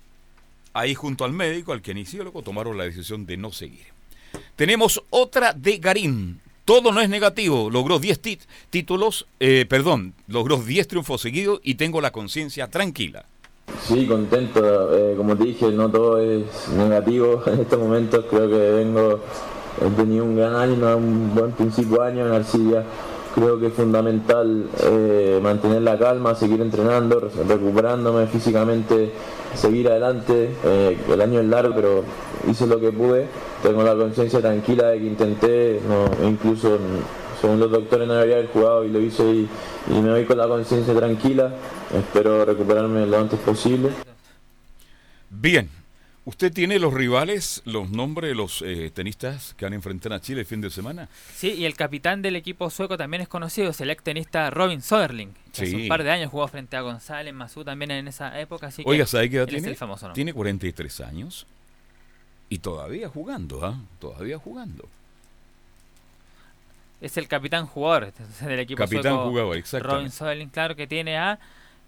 ahí 0.71 0.95
junto 0.95 1.25
al 1.25 1.33
médico, 1.33 1.73
al 1.73 1.81
kinesiólogo, 1.81 2.41
tomaron 2.41 2.77
la 2.77 2.85
decisión 2.85 3.25
de 3.25 3.35
no 3.35 3.51
seguir. 3.51 3.87
Tenemos 4.55 5.03
otra 5.09 5.51
de 5.51 5.77
Garín. 5.77 6.39
Todo 6.71 6.93
no 6.93 7.01
es 7.01 7.09
negativo. 7.09 7.69
Logró 7.69 7.99
10 7.99 8.21
tit- 8.21 8.47
títulos, 8.69 9.27
eh, 9.41 9.65
perdón, 9.67 10.13
logró 10.29 10.55
10 10.55 10.87
triunfos 10.87 11.19
seguidos 11.19 11.59
y 11.65 11.75
tengo 11.75 11.99
la 11.99 12.11
conciencia 12.11 12.69
tranquila. 12.69 13.25
Sí, 13.85 14.05
contento. 14.07 14.97
Eh, 14.97 15.15
como 15.17 15.35
te 15.35 15.43
dije, 15.43 15.69
no 15.71 15.89
todo 15.91 16.17
es 16.19 16.45
negativo 16.69 17.43
en 17.47 17.59
estos 17.59 17.77
momentos. 17.77 18.23
Creo 18.29 18.49
que 18.49 18.55
vengo, 18.71 19.19
he 19.85 19.89
tenido 19.97 20.23
un 20.23 20.37
gran 20.37 20.55
año, 20.55 20.95
un 20.95 21.35
buen 21.35 21.51
principio 21.51 22.01
de 22.03 22.07
año 22.07 22.25
en 22.27 22.31
Arcilia. 22.35 22.85
Creo 23.33 23.57
que 23.59 23.67
es 23.67 23.73
fundamental 23.73 24.67
eh, 24.83 25.39
mantener 25.41 25.81
la 25.83 25.97
calma, 25.97 26.35
seguir 26.35 26.59
entrenando, 26.61 27.19
re- 27.21 27.29
recuperándome 27.47 28.27
físicamente, 28.27 29.11
seguir 29.55 29.87
adelante. 29.89 30.49
Eh, 30.65 30.97
el 31.09 31.21
año 31.21 31.39
es 31.39 31.45
largo, 31.45 31.73
pero 31.73 32.03
hice 32.49 32.67
lo 32.67 32.79
que 32.79 32.91
pude. 32.91 33.27
Tengo 33.63 33.83
la 33.83 33.95
conciencia 33.95 34.41
tranquila 34.41 34.87
de 34.89 34.99
que 34.99 35.05
intenté, 35.05 35.79
incluso 36.25 36.71
mm, 36.71 37.39
según 37.39 37.59
los 37.61 37.71
doctores 37.71 38.05
no 38.07 38.15
debería 38.15 38.35
haber 38.35 38.49
jugado 38.51 38.83
y 38.83 38.89
lo 38.89 38.99
hice 38.99 39.23
y 39.23 39.47
me 40.01 40.11
voy 40.11 40.25
con 40.25 40.37
la 40.37 40.47
conciencia 40.47 40.93
tranquila. 40.93 41.53
Espero 41.97 42.43
recuperarme 42.43 43.07
lo 43.07 43.17
antes 43.17 43.39
posible. 43.39 43.89
Bien, 45.29 45.69
¿usted 46.25 46.51
tiene 46.53 46.77
los 46.79 46.93
rivales, 46.93 47.61
los 47.65 47.89
nombres 47.89 48.29
de 48.29 48.35
los 48.35 48.61
eh, 48.61 48.91
tenistas 48.93 49.53
que 49.57 49.65
van 49.65 49.73
a 49.73 49.75
enfrentar 49.75 50.13
a 50.13 50.21
Chile 50.21 50.41
el 50.41 50.45
fin 50.45 50.61
de 50.61 50.69
semana? 50.69 51.09
Sí, 51.35 51.53
y 51.53 51.65
el 51.65 51.75
capitán 51.75 52.21
del 52.21 52.35
equipo 52.35 52.69
sueco 52.69 52.97
también 52.97 53.21
es 53.21 53.27
conocido, 53.27 53.71
es 53.71 53.81
el 53.81 53.89
ex 53.89 54.03
tenista 54.03 54.49
Robin 54.49 54.81
Soderling. 54.81 55.33
que 55.53 55.63
Hace 55.63 55.65
Sí. 55.67 55.75
un 55.83 55.87
par 55.87 56.03
de 56.03 56.11
años 56.11 56.29
jugó 56.31 56.47
frente 56.47 56.77
a 56.77 56.81
González, 56.81 57.33
Mazú 57.33 57.63
también 57.63 57.91
en 57.91 58.07
esa 58.07 58.39
época. 58.39 58.67
Así 58.67 58.83
que 58.83 58.89
Oiga, 58.89 59.05
¿sabe 59.05 59.29
qué 59.29 59.37
edad 59.37 59.49
él 59.49 59.55
es 59.55 59.61
tiene? 59.61 59.71
el 59.71 59.77
famoso 59.77 60.05
nombre. 60.05 60.15
Tiene 60.15 60.33
43 60.33 61.01
años 61.01 61.45
y 62.49 62.59
todavía 62.59 63.09
jugando, 63.09 63.65
¿ah? 63.65 63.79
Todavía 63.99 64.37
jugando. 64.37 64.87
Es 67.01 67.17
el 67.17 67.27
capitán 67.27 67.65
jugador 67.65 68.13
del 68.41 68.59
equipo 68.59 68.77
Capitán 68.77 69.13
sueco. 69.13 69.29
jugador, 69.29 69.57
exactamente. 69.57 69.95
Robin 69.97 70.11
Soderling, 70.11 70.49
claro, 70.49 70.75
que 70.75 70.85
tiene 70.85 71.17
a 71.17 71.39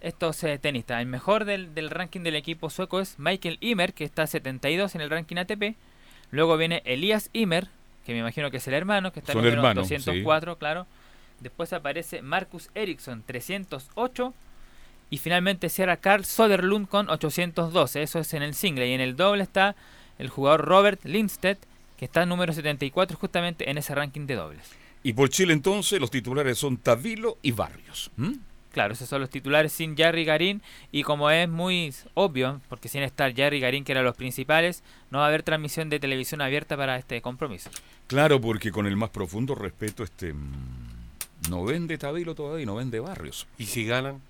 estos 0.03 0.43
eh, 0.43 0.59
tenistas. 0.59 1.01
El 1.01 1.07
mejor 1.07 1.45
del, 1.45 1.73
del 1.73 1.89
ranking 1.89 2.21
del 2.21 2.35
equipo 2.35 2.69
sueco 2.69 2.99
es 2.99 3.17
Michael 3.17 3.57
Ymer, 3.59 3.93
que 3.93 4.03
está 4.03 4.27
72 4.27 4.93
en 4.95 5.01
el 5.01 5.09
ranking 5.09 5.37
ATP. 5.37 5.75
Luego 6.31 6.57
viene 6.57 6.81
Elias 6.85 7.29
Ymer, 7.33 7.67
que 8.05 8.13
me 8.13 8.19
imagino 8.19 8.51
que 8.51 8.57
es 8.57 8.67
el 8.67 8.73
hermano, 8.73 9.11
que 9.11 9.19
está 9.19 9.31
en 9.31 9.39
el 9.39 9.43
número 9.45 9.69
hermanos, 9.69 9.87
sí. 9.87 9.95
204, 9.95 10.57
claro. 10.57 10.85
Después 11.39 11.73
aparece 11.73 12.21
Marcus 12.21 12.69
Ericsson, 12.75 13.23
308. 13.25 14.33
Y 15.09 15.17
finalmente 15.19 15.69
cierra 15.69 15.97
Carl 15.97 16.25
Soderlund 16.25 16.87
con 16.87 17.09
812. 17.09 18.01
Eso 18.01 18.19
es 18.19 18.33
en 18.33 18.41
el 18.41 18.55
single. 18.55 18.87
Y 18.87 18.93
en 18.93 19.01
el 19.01 19.15
doble 19.15 19.43
está 19.43 19.75
el 20.17 20.29
jugador 20.29 20.65
Robert 20.65 21.03
Lindstedt, 21.05 21.59
que 21.97 22.05
está 22.05 22.25
número 22.25 22.51
74 22.51 23.17
justamente 23.17 23.69
en 23.69 23.77
ese 23.77 23.93
ranking 23.93 24.25
de 24.25 24.35
dobles. 24.35 24.71
Y 25.03 25.13
por 25.13 25.29
Chile 25.29 25.53
entonces 25.53 25.99
los 25.99 26.09
titulares 26.09 26.57
son 26.57 26.77
Tavilo 26.77 27.37
y 27.41 27.51
Barrios. 27.51 28.09
Claro, 28.73 28.93
esos 28.93 29.07
son 29.07 29.21
los 29.21 29.29
titulares 29.29 29.71
sin 29.71 29.95
Jerry 29.95 30.25
Garín 30.25 30.63
y 30.91 31.03
como 31.03 31.29
es 31.29 31.47
muy 31.47 31.93
obvio, 32.15 32.59
porque 32.69 32.89
sin 32.89 33.03
estar 33.03 33.31
Jerry 33.33 33.59
Garín, 33.59 33.83
que 33.83 33.91
eran 33.91 34.03
los 34.03 34.15
principales, 34.15 34.83
no 35.11 35.19
va 35.19 35.25
a 35.25 35.27
haber 35.27 35.43
transmisión 35.43 35.91
de 35.91 35.99
televisión 35.99 36.41
abierta 36.41 36.75
para 36.75 36.97
este 36.97 37.21
compromiso. 37.21 37.69
Claro, 38.07 38.41
porque 38.41 38.71
con 38.71 38.87
el 38.87 38.97
más 38.97 39.11
profundo 39.11 39.53
respeto, 39.53 40.03
este 40.03 40.33
mm, 40.33 41.51
no 41.51 41.63
vende 41.63 41.99
Tavilo 41.99 42.33
todavía 42.33 42.63
y 42.63 42.65
no 42.65 42.73
vende 42.73 42.99
Barrios. 42.99 43.45
¿Y 43.59 43.67
si 43.67 43.85
ganan? 43.85 44.21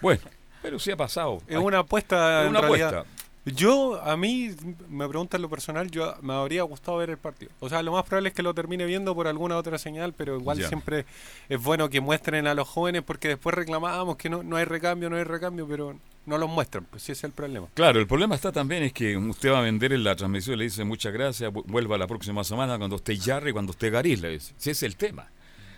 Bueno, 0.00 0.22
pero 0.60 0.80
sí 0.80 0.90
ha 0.90 0.96
pasado. 0.96 1.40
Es 1.46 1.56
una 1.56 1.78
apuesta. 1.78 2.40
es 2.40 2.46
en 2.46 2.50
una 2.50 2.62
realidad. 2.62 2.88
apuesta. 2.88 3.23
Yo, 3.46 4.02
a 4.02 4.16
mí, 4.16 4.52
me 4.88 5.06
preguntan 5.06 5.42
lo 5.42 5.50
personal, 5.50 5.90
yo 5.90 6.14
me 6.22 6.32
habría 6.32 6.62
gustado 6.62 6.96
ver 6.96 7.10
el 7.10 7.18
partido. 7.18 7.50
O 7.60 7.68
sea, 7.68 7.82
lo 7.82 7.92
más 7.92 8.04
probable 8.04 8.30
es 8.30 8.34
que 8.34 8.42
lo 8.42 8.54
termine 8.54 8.86
viendo 8.86 9.14
por 9.14 9.26
alguna 9.26 9.58
otra 9.58 9.76
señal, 9.76 10.14
pero 10.16 10.38
igual 10.38 10.56
siempre 10.68 11.04
es 11.50 11.62
bueno 11.62 11.90
que 11.90 12.00
muestren 12.00 12.46
a 12.46 12.54
los 12.54 12.66
jóvenes 12.66 13.02
porque 13.02 13.28
después 13.28 13.54
reclamamos 13.54 14.16
que 14.16 14.30
no, 14.30 14.42
no 14.42 14.56
hay 14.56 14.64
recambio, 14.64 15.10
no 15.10 15.16
hay 15.16 15.24
recambio, 15.24 15.68
pero 15.68 15.94
no 16.24 16.38
los 16.38 16.48
muestran, 16.48 16.86
pues 16.90 17.02
ese 17.02 17.12
es 17.12 17.24
el 17.24 17.32
problema. 17.32 17.66
Claro, 17.74 18.00
el 18.00 18.06
problema 18.06 18.34
está 18.34 18.50
también 18.50 18.82
es 18.82 18.94
que 18.94 19.14
usted 19.14 19.52
va 19.52 19.58
a 19.58 19.62
vender 19.62 19.92
en 19.92 20.04
la 20.04 20.16
transmisión 20.16 20.56
le 20.56 20.64
dice 20.64 20.82
muchas 20.84 21.12
gracias, 21.12 21.52
vu- 21.52 21.64
vuelva 21.66 21.98
la 21.98 22.06
próxima 22.06 22.42
semana 22.44 22.78
cuando 22.78 22.96
esté 22.96 23.14
Jarry, 23.18 23.52
cuando 23.52 23.72
esté 23.72 23.90
Gariz, 23.90 24.22
le 24.22 24.30
dice. 24.30 24.54
Ese 24.58 24.70
es 24.70 24.82
el 24.84 24.96
tema. 24.96 25.26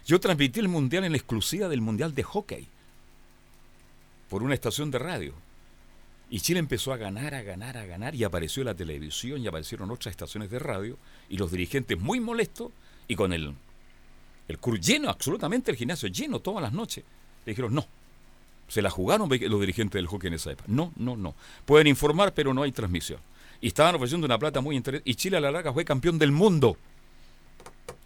Yo 0.07 0.21
transmití 0.21 0.61
el 0.61 0.69
Mundial 0.69 1.03
en 1.03 1.11
la 1.11 1.19
exclusiva 1.19 1.67
del 1.69 1.81
Mundial 1.81 2.15
de 2.15 2.23
Hockey 2.23 2.69
por 4.31 4.45
una 4.45 4.55
estación 4.55 4.93
de 4.93 5.01
radio. 5.01 5.33
Y 6.29 6.41
Chile 6.41 6.59
empezó 6.59 6.93
a 6.93 6.97
ganar, 6.97 7.35
a 7.35 7.43
ganar, 7.43 7.77
a 7.77 7.87
ganar 7.87 8.15
y 8.15 8.25
apareció 8.25 8.65
la 8.65 8.75
televisión 8.75 9.41
y 9.41 9.47
aparecieron 9.47 9.91
otras 9.91 10.11
estaciones 10.11 10.51
de 10.51 10.59
radio 10.59 10.99
y 11.29 11.37
los 11.37 11.51
dirigentes 11.53 11.99
muy 11.99 12.19
molestos 12.19 12.73
y 13.07 13.15
con 13.15 13.33
el, 13.33 13.55
el 14.49 14.59
cur 14.59 14.81
lleno, 14.81 15.09
absolutamente 15.09 15.71
el 15.71 15.77
gimnasio 15.77 16.09
lleno 16.09 16.41
todas 16.41 16.63
las 16.63 16.73
noches. 16.73 17.05
Le 17.45 17.53
dijeron 17.53 17.75
no. 17.75 17.87
Se 18.69 18.83
la 18.83 18.91
jugaron 18.91 19.29
los 19.29 19.61
dirigentes 19.61 19.99
del 19.99 20.09
hockey 20.09 20.27
en 20.29 20.35
esa 20.35 20.51
época. 20.51 20.67
No, 20.69 20.93
no, 20.97 21.17
no. 21.17 21.37
Pueden 21.65 21.87
informar, 21.87 22.35
pero 22.35 22.53
no 22.53 22.65
hay 22.65 22.73
transmisión. 22.73 23.21
Y 23.61 23.69
estaban 23.69 23.95
ofreciendo 23.95 24.25
una 24.25 24.39
plata 24.39 24.61
muy 24.61 24.75
interesante. 24.75 25.09
Y 25.09 25.15
Chile 25.15 25.37
a 25.37 25.41
la 25.41 25.53
larga 25.53 25.73
fue 25.73 25.85
campeón 25.85 26.19
del 26.19 26.33
mundo. 26.33 26.77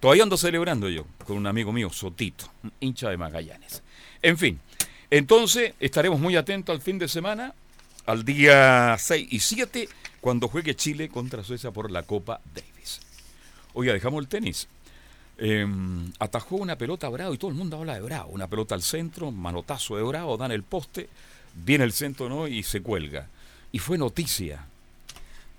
Todavía 0.00 0.22
ando 0.22 0.36
celebrando 0.36 0.88
yo 0.88 1.06
con 1.26 1.36
un 1.36 1.46
amigo 1.46 1.72
mío, 1.72 1.90
Sotito, 1.90 2.46
hincha 2.80 3.08
de 3.08 3.16
Magallanes. 3.16 3.82
En 4.22 4.36
fin, 4.36 4.60
entonces 5.10 5.74
estaremos 5.80 6.20
muy 6.20 6.36
atentos 6.36 6.74
al 6.74 6.80
fin 6.80 6.98
de 6.98 7.08
semana, 7.08 7.54
al 8.10 8.24
día 8.24 8.96
6 8.98 9.28
y 9.30 9.40
7, 9.40 9.88
cuando 10.20 10.48
juegue 10.48 10.74
Chile 10.74 11.08
contra 11.08 11.44
Suecia 11.44 11.70
por 11.70 11.90
la 11.90 12.02
Copa 12.02 12.40
Davis. 12.54 13.00
Oiga, 13.72 13.92
dejamos 13.92 14.20
el 14.20 14.28
tenis. 14.28 14.68
Eh, 15.38 15.66
atajó 16.18 16.56
una 16.56 16.76
pelota 16.76 17.06
a 17.06 17.10
Bravo 17.10 17.32
y 17.32 17.38
todo 17.38 17.50
el 17.50 17.56
mundo 17.56 17.78
habla 17.78 17.94
de 17.94 18.00
Bravo. 18.00 18.30
Una 18.32 18.48
pelota 18.48 18.74
al 18.74 18.82
centro, 18.82 19.30
manotazo 19.30 19.96
de 19.96 20.02
Bravo, 20.02 20.36
dan 20.36 20.52
el 20.52 20.62
poste, 20.64 21.08
viene 21.54 21.84
el 21.84 21.92
centro 21.92 22.28
no 22.28 22.48
y 22.48 22.62
se 22.62 22.82
cuelga. 22.82 23.28
Y 23.72 23.78
fue 23.78 23.96
noticia. 23.96 24.66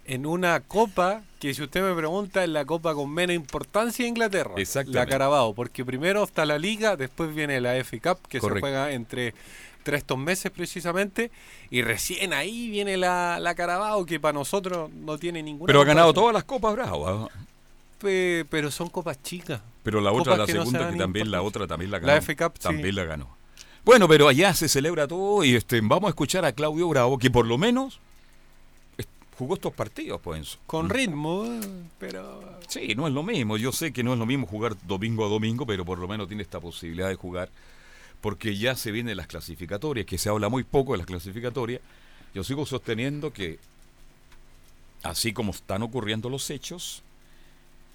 En 0.05 0.25
una 0.25 0.59
copa 0.59 1.21
que, 1.39 1.53
si 1.53 1.63
usted 1.63 1.81
me 1.81 1.95
pregunta, 1.95 2.43
es 2.43 2.49
la 2.49 2.65
copa 2.65 2.93
con 2.93 3.09
menos 3.11 3.35
importancia 3.35 4.03
de 4.03 4.09
Inglaterra. 4.09 4.55
La 4.87 5.05
Carabao, 5.05 5.53
porque 5.53 5.85
primero 5.85 6.23
está 6.23 6.45
la 6.45 6.57
Liga, 6.57 6.97
después 6.97 7.33
viene 7.33 7.61
la 7.61 7.81
FA 7.83 7.97
Cup, 8.15 8.27
que 8.27 8.39
Correcto. 8.39 8.55
se 8.55 8.59
juega 8.59 8.91
entre, 8.91 9.33
entre 9.81 9.97
estos 9.97 10.17
meses 10.17 10.51
precisamente, 10.51 11.31
y 11.71 11.81
recién 11.81 12.33
ahí 12.33 12.69
viene 12.69 12.97
la, 12.97 13.39
la 13.39 13.55
Carabao, 13.55 14.05
que 14.05 14.19
para 14.19 14.33
nosotros 14.33 14.91
no 14.91 15.17
tiene 15.17 15.41
ninguna. 15.41 15.65
Pero 15.65 15.81
ha 15.81 15.85
ganado 15.85 16.13
todas 16.13 16.33
las 16.35 16.43
copas 16.43 16.73
Bravo. 16.73 17.07
¿ah? 17.07 17.29
Pe- 17.97 18.45
pero 18.47 18.69
son 18.69 18.89
copas 18.89 19.21
chicas. 19.23 19.59
Pero 19.81 19.99
la 19.99 20.11
otra, 20.11 20.33
Copas 20.33 20.37
la 20.39 20.45
que 20.45 20.53
no 20.53 20.59
segunda, 20.65 20.85
se 20.87 20.93
que 20.93 20.99
también 20.99 21.31
la 21.31 21.41
otra 21.41 21.65
también 21.65 21.89
la 21.89 21.97
La 21.99 22.19
ganó. 22.19 22.21
Sí. 22.53 22.59
También 22.61 22.95
la 22.95 23.03
ganó. 23.05 23.27
Bueno, 23.83 24.07
pero 24.07 24.27
allá 24.27 24.53
se 24.53 24.69
celebra 24.69 25.07
todo 25.07 25.43
y 25.43 25.55
este, 25.55 25.81
vamos 25.81 26.05
a 26.05 26.09
escuchar 26.09 26.45
a 26.45 26.51
Claudio 26.51 26.87
Bravo, 26.87 27.17
que 27.17 27.31
por 27.31 27.47
lo 27.47 27.57
menos 27.57 27.99
jugó 29.35 29.55
estos 29.55 29.73
partidos, 29.73 30.21
pues. 30.23 30.59
Con 30.67 30.89
ritmo, 30.91 31.45
eh, 31.45 31.59
pero. 31.97 32.43
Sí, 32.67 32.93
no 32.95 33.07
es 33.07 33.13
lo 33.13 33.23
mismo. 33.23 33.57
Yo 33.57 33.71
sé 33.71 33.91
que 33.91 34.03
no 34.03 34.13
es 34.13 34.19
lo 34.19 34.27
mismo 34.27 34.45
jugar 34.45 34.75
domingo 34.85 35.25
a 35.25 35.29
domingo, 35.29 35.65
pero 35.65 35.83
por 35.83 35.97
lo 35.97 36.07
menos 36.07 36.27
tiene 36.27 36.43
esta 36.43 36.59
posibilidad 36.59 37.09
de 37.09 37.15
jugar, 37.15 37.49
porque 38.21 38.55
ya 38.55 38.75
se 38.75 38.91
vienen 38.91 39.17
las 39.17 39.27
clasificatorias, 39.27 40.05
que 40.05 40.17
se 40.17 40.29
habla 40.29 40.47
muy 40.47 40.63
poco 40.63 40.93
de 40.93 40.99
las 40.99 41.07
clasificatorias. 41.07 41.81
Yo 42.33 42.43
sigo 42.43 42.65
sosteniendo 42.65 43.33
que, 43.33 43.59
así 45.03 45.33
como 45.33 45.51
están 45.51 45.81
ocurriendo 45.81 46.29
los 46.29 46.49
hechos, 46.49 47.03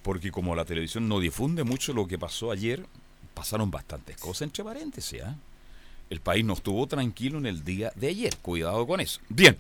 porque 0.02 0.30
como 0.30 0.54
la 0.54 0.64
televisión 0.64 1.09
no 1.09 1.21
difunde 1.21 1.64
mucho 1.64 1.92
lo 1.92 2.06
que 2.06 2.18
pasó 2.18 2.50
ayer, 2.50 2.85
pasaron 3.35 3.71
bastantes 3.71 4.16
cosas 4.16 4.42
entre 4.42 4.64
paréntesis. 4.64 5.23
¿ah? 5.23 5.37
El 6.11 6.21
país 6.21 6.45
no 6.45 6.54
estuvo 6.54 6.87
tranquilo 6.87 7.38
en 7.38 7.47
el 7.47 7.64
día 7.64 7.92
de 7.95 8.09
ayer. 8.09 8.37
Cuidado 8.42 8.87
con 8.87 9.00
eso. 9.00 9.21
Bien, 9.28 9.56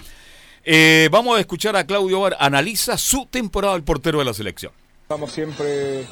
eh, 0.64 1.08
vamos 1.10 1.36
a 1.36 1.40
escuchar 1.40 1.76
a 1.76 1.86
Claudio 1.86 2.20
Bar. 2.20 2.36
Analiza 2.40 2.98
su 2.98 3.26
temporada 3.26 3.74
del 3.74 3.84
portero 3.84 4.18
de 4.18 4.24
la 4.24 4.34
selección. 4.34 4.72
Estamos 5.02 5.30
siempre 5.30 6.04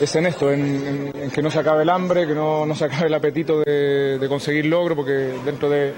es 0.00 0.14
en 0.16 0.26
esto, 0.26 0.52
en, 0.52 1.12
que 1.34 1.42
no 1.42 1.50
se 1.50 1.58
acabe 1.58 1.82
el 1.82 1.90
hambre, 1.90 2.26
que 2.26 2.34
no, 2.34 2.64
no 2.66 2.74
se 2.74 2.84
acabe 2.84 3.06
el 3.06 3.14
apetito 3.14 3.60
de, 3.60 4.24
conseguir 4.28 4.66
logro, 4.66 4.94
porque 4.96 5.34
dentro 5.44 5.68
de- 5.68 5.92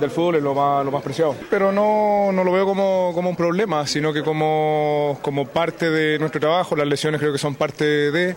del 0.00 0.10
fútbol 0.10 0.34
es 0.36 0.42
lo 0.42 0.54
más, 0.54 0.84
lo 0.84 0.90
más 0.90 1.02
preciado. 1.02 1.36
Pero 1.48 1.70
no, 1.70 2.32
no 2.32 2.42
lo 2.42 2.50
veo 2.50 2.66
como, 2.66 3.12
como 3.14 3.30
un 3.30 3.36
problema, 3.36 3.86
sino 3.86 4.12
que 4.12 4.24
como, 4.24 5.18
como 5.22 5.46
parte 5.46 5.88
de 5.88 6.18
nuestro 6.18 6.40
trabajo, 6.40 6.74
las 6.74 6.88
lesiones 6.88 7.20
creo 7.20 7.32
que 7.32 7.38
son 7.38 7.54
parte 7.54 7.84
de, 8.10 8.34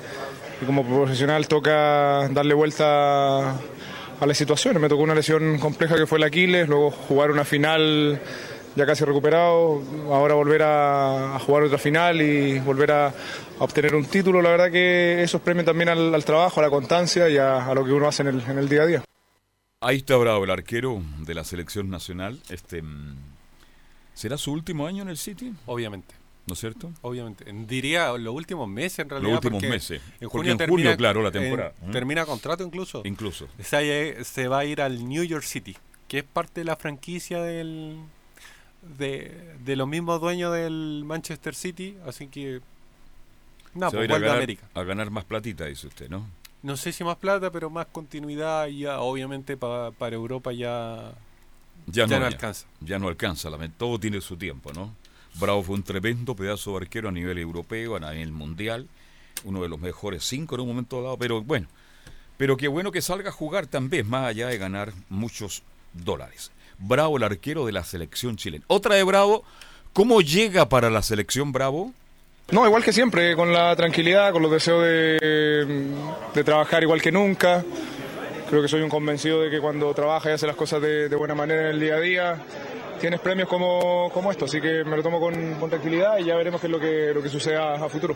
y 0.62 0.66
como 0.66 0.84
profesional 0.86 1.48
toca 1.48 2.28
darle 2.30 2.54
vuelta 2.54 3.52
a 3.52 4.26
las 4.26 4.38
situaciones. 4.38 4.80
Me 4.80 4.88
tocó 4.88 5.02
una 5.02 5.16
lesión 5.16 5.58
compleja 5.58 5.96
que 5.96 6.06
fue 6.06 6.20
el 6.20 6.26
Aquiles, 6.26 6.68
luego 6.68 6.92
jugar 6.92 7.32
una 7.32 7.44
final 7.44 8.20
ya 8.78 8.86
casi 8.86 9.04
recuperado, 9.04 9.82
ahora 10.10 10.36
volver 10.36 10.62
a, 10.64 11.36
a 11.36 11.40
jugar 11.40 11.64
otra 11.64 11.78
final 11.78 12.22
y 12.22 12.60
volver 12.60 12.92
a, 12.92 13.08
a 13.08 13.14
obtener 13.60 13.96
un 13.96 14.06
título, 14.06 14.42
la 14.42 14.52
verdad 14.52 14.72
que 14.72 15.22
eso 15.24 15.40
premia 15.40 15.66
también 15.66 15.90
al, 15.90 16.14
al 16.14 16.24
trabajo, 16.24 16.60
a 16.60 16.64
la 16.64 16.70
constancia 16.70 17.28
y 17.28 17.38
a, 17.38 17.66
a 17.66 17.74
lo 17.74 17.84
que 17.84 17.92
uno 17.92 18.08
hace 18.08 18.22
en 18.22 18.30
el, 18.30 18.42
en 18.42 18.58
el 18.58 18.70
día 18.70 18.84
a 18.84 18.86
día. 18.86 19.04
Ahí 19.82 19.98
está 19.98 20.16
Bravo, 20.18 20.44
el 20.44 20.50
arquero 20.52 21.02
de 21.20 21.34
la 21.36 21.44
selección 21.44 21.90
nacional. 21.90 22.40
Este, 22.50 22.82
mm, 22.82 23.16
¿Será 24.14 24.38
su 24.38 24.52
último 24.52 24.88
año 24.88 25.04
en 25.04 25.10
el 25.10 25.18
City? 25.18 25.54
Obviamente. 25.66 26.16
¿No 26.48 26.54
es 26.54 26.60
cierto? 26.60 26.92
Obviamente. 27.02 27.46
Diría 27.68 28.14
los 28.18 28.34
últimos 28.34 28.70
meses 28.70 29.00
en 29.00 29.10
realidad. 29.10 29.30
Los 29.32 29.38
últimos 29.40 29.62
porque 29.62 29.70
meses. 29.70 30.02
En 30.22 30.30
Porque 30.30 30.52
en 30.52 30.58
termina, 30.58 30.82
julio, 30.84 30.98
claro, 30.98 31.22
la 31.22 31.30
temporada. 31.32 31.74
eh, 31.82 31.88
¿Mm? 31.88 31.92
termina 31.92 32.26
contrato 32.26 32.64
incluso. 32.64 33.02
Incluso. 33.04 33.48
Se, 33.62 34.24
se 34.24 34.48
va 34.48 34.60
a 34.60 34.66
ir 34.66 34.82
al 34.82 35.08
New 35.08 35.24
York 35.24 35.44
City, 35.44 35.76
que 36.08 36.20
es 36.20 36.24
parte 36.24 36.62
de 36.62 36.66
la 36.66 36.78
franquicia 36.78 37.42
del 37.42 37.98
de, 38.82 39.56
de 39.64 39.76
los 39.76 39.88
mismos 39.88 40.22
dueños 40.22 40.54
del 40.54 41.04
Manchester 41.06 41.56
City. 41.56 41.98
Así 42.06 42.28
que. 42.28 42.62
No, 43.74 43.92
Se 43.92 43.98
va 43.98 44.04
a 44.04 44.08
pues 44.08 44.10
ir 44.10 44.16
a 44.16 44.20
ganar, 44.20 44.38
América. 44.38 44.68
a 44.74 44.84
ganar 44.84 45.12
más 45.12 45.26
platita, 45.26 45.66
dice 45.66 45.88
usted, 45.88 46.10
¿no? 46.10 46.26
No 46.64 46.76
sé 46.78 46.92
si 46.92 47.04
más 47.04 47.18
plata, 47.18 47.52
pero 47.52 47.70
más 47.70 47.86
continuidad. 47.88 48.68
Y 48.68 48.80
ya, 48.80 49.00
obviamente 49.02 49.56
pa- 49.58 49.92
para 49.92 50.16
Europa 50.16 50.52
ya, 50.52 51.14
Ya, 51.86 52.08
no, 52.08 52.16
alcanza. 52.26 52.66
Ya 52.82 52.98
no 53.00 53.08
alcanza, 53.08 53.50
todo 53.78 54.00
tiene 54.00 54.20
su 54.22 54.36
tiempo, 54.38 54.74
¿no? 54.74 54.94
Bravo 55.40 55.62
fue 55.62 55.76
un 55.76 55.84
tremendo 55.84 56.36
pedazo 56.36 56.72
de 56.72 56.78
arquero 56.78 57.10
a 57.10 57.12
nivel 57.12 57.38
europeo, 57.38 57.96
a 57.96 58.00
nivel 58.00 58.32
mundial, 58.32 58.88
uno 59.44 59.62
de 59.62 59.70
los 59.70 59.80
mejores 59.80 60.24
cinco 60.24 60.56
en 60.56 60.62
un 60.62 60.68
momento 60.70 61.02
dado, 61.04 61.16
pero 61.18 61.44
bueno, 61.44 61.68
pero 62.38 62.58
qué 62.58 62.68
bueno 62.68 62.92
que 62.92 63.04
salga 63.04 63.30
a 63.30 63.34
jugar 63.34 63.68
también, 63.68 64.10
más 64.10 64.26
allá 64.26 64.48
de 64.48 64.58
ganar 64.58 64.94
muchos 65.10 65.62
dólares. 65.94 66.52
Bravo, 66.80 67.18
el 67.18 67.24
arquero 67.24 67.66
de 67.66 67.72
la 67.72 67.84
selección 67.84 68.36
chilena. 68.38 68.66
Otra 68.68 68.96
de 68.96 69.04
Bravo, 69.04 69.44
¿cómo 69.94 70.22
llega 70.22 70.70
para 70.70 70.90
la 70.90 71.02
selección 71.02 71.52
Bravo? 71.52 71.92
No, 72.52 72.66
igual 72.66 72.84
que 72.84 72.94
siempre, 72.94 73.36
con 73.36 73.52
la 73.52 73.76
tranquilidad, 73.76 74.32
con 74.32 74.42
los 74.42 74.52
deseos 74.52 74.82
de, 74.84 75.88
de 76.34 76.44
trabajar 76.44 76.84
igual 76.84 77.02
que 77.02 77.12
nunca. 77.12 77.64
Creo 78.50 78.62
que 78.62 78.70
soy 78.70 78.82
un 78.82 78.90
convencido 78.90 79.42
de 79.42 79.50
que 79.50 79.60
cuando 79.60 79.94
trabajas 79.94 80.32
y 80.32 80.34
haces 80.36 80.48
las 80.48 80.56
cosas 80.56 80.82
de, 80.82 81.10
de 81.10 81.16
buena 81.18 81.36
manera 81.36 81.64
en 81.64 81.68
el 81.68 81.80
día 81.82 81.96
a 81.96 82.00
día, 82.00 82.46
tienes 83.02 83.20
premios 83.20 83.50
como, 83.50 84.10
como 84.14 84.32
esto. 84.32 84.46
Así 84.46 84.62
que 84.62 84.86
me 84.86 84.96
lo 84.96 85.04
tomo 85.04 85.20
con, 85.20 85.56
con 85.56 85.70
tranquilidad 85.70 86.20
y 86.20 86.26
ya 86.26 86.38
veremos 86.38 86.62
qué 86.62 86.68
es 86.68 86.72
lo 86.72 86.80
que, 86.80 87.12
lo 87.14 87.22
que 87.22 87.28
suceda 87.28 87.74
a 87.74 87.90
futuro. 87.90 88.16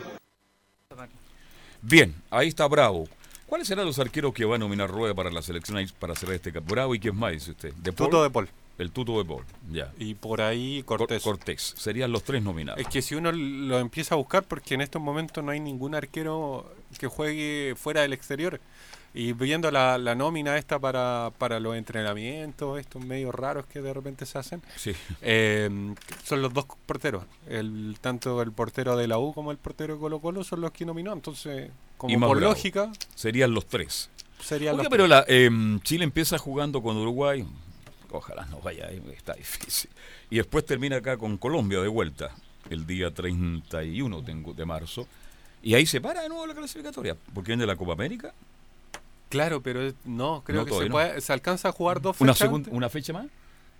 Bien, 1.82 2.14
ahí 2.30 2.48
está 2.48 2.66
Bravo. 2.66 3.08
¿Cuáles 3.52 3.68
serán 3.68 3.84
los 3.84 3.98
arqueros 3.98 4.32
que 4.32 4.46
va 4.46 4.54
a 4.54 4.58
nominar 4.58 4.88
Rueda 4.88 5.12
para 5.12 5.30
la 5.30 5.42
selección 5.42 5.86
para 5.98 6.14
hacer 6.14 6.30
este 6.30 6.54
cap? 6.54 6.64
Bravo 6.64 6.94
y 6.94 6.98
quién 6.98 7.14
más 7.14 7.32
dice 7.32 7.50
usted? 7.50 7.74
¿De 7.74 7.92
Paul? 7.92 8.08
Tuto 8.08 8.22
de 8.22 8.30
Paul. 8.30 8.48
El 8.78 8.90
Tuto 8.92 9.18
de 9.18 9.26
Paul, 9.26 9.44
ya. 9.70 9.92
Y 9.98 10.14
por 10.14 10.40
ahí 10.40 10.82
Cortés. 10.84 11.22
Cortés. 11.22 11.74
Serían 11.76 12.12
los 12.12 12.22
tres 12.22 12.42
nominados. 12.42 12.80
Es 12.80 12.88
que 12.88 13.02
si 13.02 13.14
uno 13.14 13.30
lo 13.30 13.78
empieza 13.78 14.14
a 14.14 14.16
buscar, 14.16 14.42
porque 14.42 14.72
en 14.72 14.80
estos 14.80 15.02
momentos 15.02 15.44
no 15.44 15.50
hay 15.50 15.60
ningún 15.60 15.94
arquero 15.94 16.64
que 16.98 17.08
juegue 17.08 17.74
fuera 17.76 18.00
del 18.00 18.14
exterior. 18.14 18.58
Y 19.14 19.32
viendo 19.34 19.70
la, 19.70 19.98
la 19.98 20.14
nómina 20.14 20.56
esta 20.56 20.78
para, 20.78 21.30
para 21.36 21.60
los 21.60 21.76
entrenamientos, 21.76 22.80
estos 22.80 23.04
medios 23.04 23.34
raros 23.34 23.66
que 23.66 23.82
de 23.82 23.92
repente 23.92 24.24
se 24.24 24.38
hacen, 24.38 24.62
Sí. 24.76 24.92
eh, 25.20 25.68
son 26.24 26.40
los 26.40 26.54
dos 26.54 26.64
porteros. 26.86 27.24
El, 27.48 27.96
tanto 28.00 28.40
el 28.40 28.52
portero 28.52 28.96
de 28.96 29.06
la 29.08 29.18
U 29.18 29.34
como 29.34 29.50
el 29.50 29.58
portero 29.58 29.94
de 29.94 30.00
Colo 30.00 30.20
Colo 30.20 30.44
son 30.44 30.62
los 30.62 30.70
que 30.72 30.86
nominó. 30.86 31.12
Entonces, 31.12 31.70
como 31.98 32.14
Y 32.14 32.18
por 32.18 32.36
Bravo. 32.38 32.52
lógica, 32.54 32.90
Serían 33.14 33.52
los 33.52 33.66
tres. 33.66 34.08
serían 34.40 34.74
Oiga, 34.74 34.84
los 34.84 34.90
pero 34.90 35.06
la, 35.06 35.24
em, 35.28 35.78
Chile 35.80 36.04
empieza 36.04 36.38
jugando 36.38 36.82
con 36.82 36.96
Uruguay. 36.96 37.46
Ojalá 38.10 38.46
no 38.46 38.60
vaya, 38.60 38.86
ahí, 38.88 39.02
está 39.16 39.34
difícil. 39.34 39.90
Y 40.30 40.36
después 40.36 40.64
termina 40.66 40.96
acá 40.96 41.16
con 41.18 41.36
Colombia 41.36 41.80
de 41.80 41.88
vuelta, 41.88 42.30
el 42.70 42.86
día 42.86 43.10
31 43.12 44.22
tengo- 44.22 44.54
de 44.54 44.64
marzo. 44.64 45.06
Y 45.62 45.74
ahí 45.74 45.86
se 45.86 46.00
para 46.00 46.22
de 46.22 46.28
nuevo 46.28 46.46
la 46.46 46.54
clasificatoria. 46.54 47.16
Porque 47.34 47.48
viene 47.52 47.66
la 47.66 47.76
Copa 47.76 47.92
América. 47.92 48.34
Claro, 49.32 49.62
pero 49.62 49.92
no, 50.04 50.42
creo 50.44 50.60
No, 50.60 50.66
que 50.66 50.72
se, 50.74 50.84
no. 50.88 50.92
puede- 50.92 51.20
se 51.20 51.32
alcanza 51.32 51.68
a 51.68 51.72
jugar 51.72 52.00
dos 52.00 52.20
Una, 52.20 52.34
fechas. 52.34 52.50
una 52.70 52.88
fecha 52.88 53.12
más. 53.12 53.26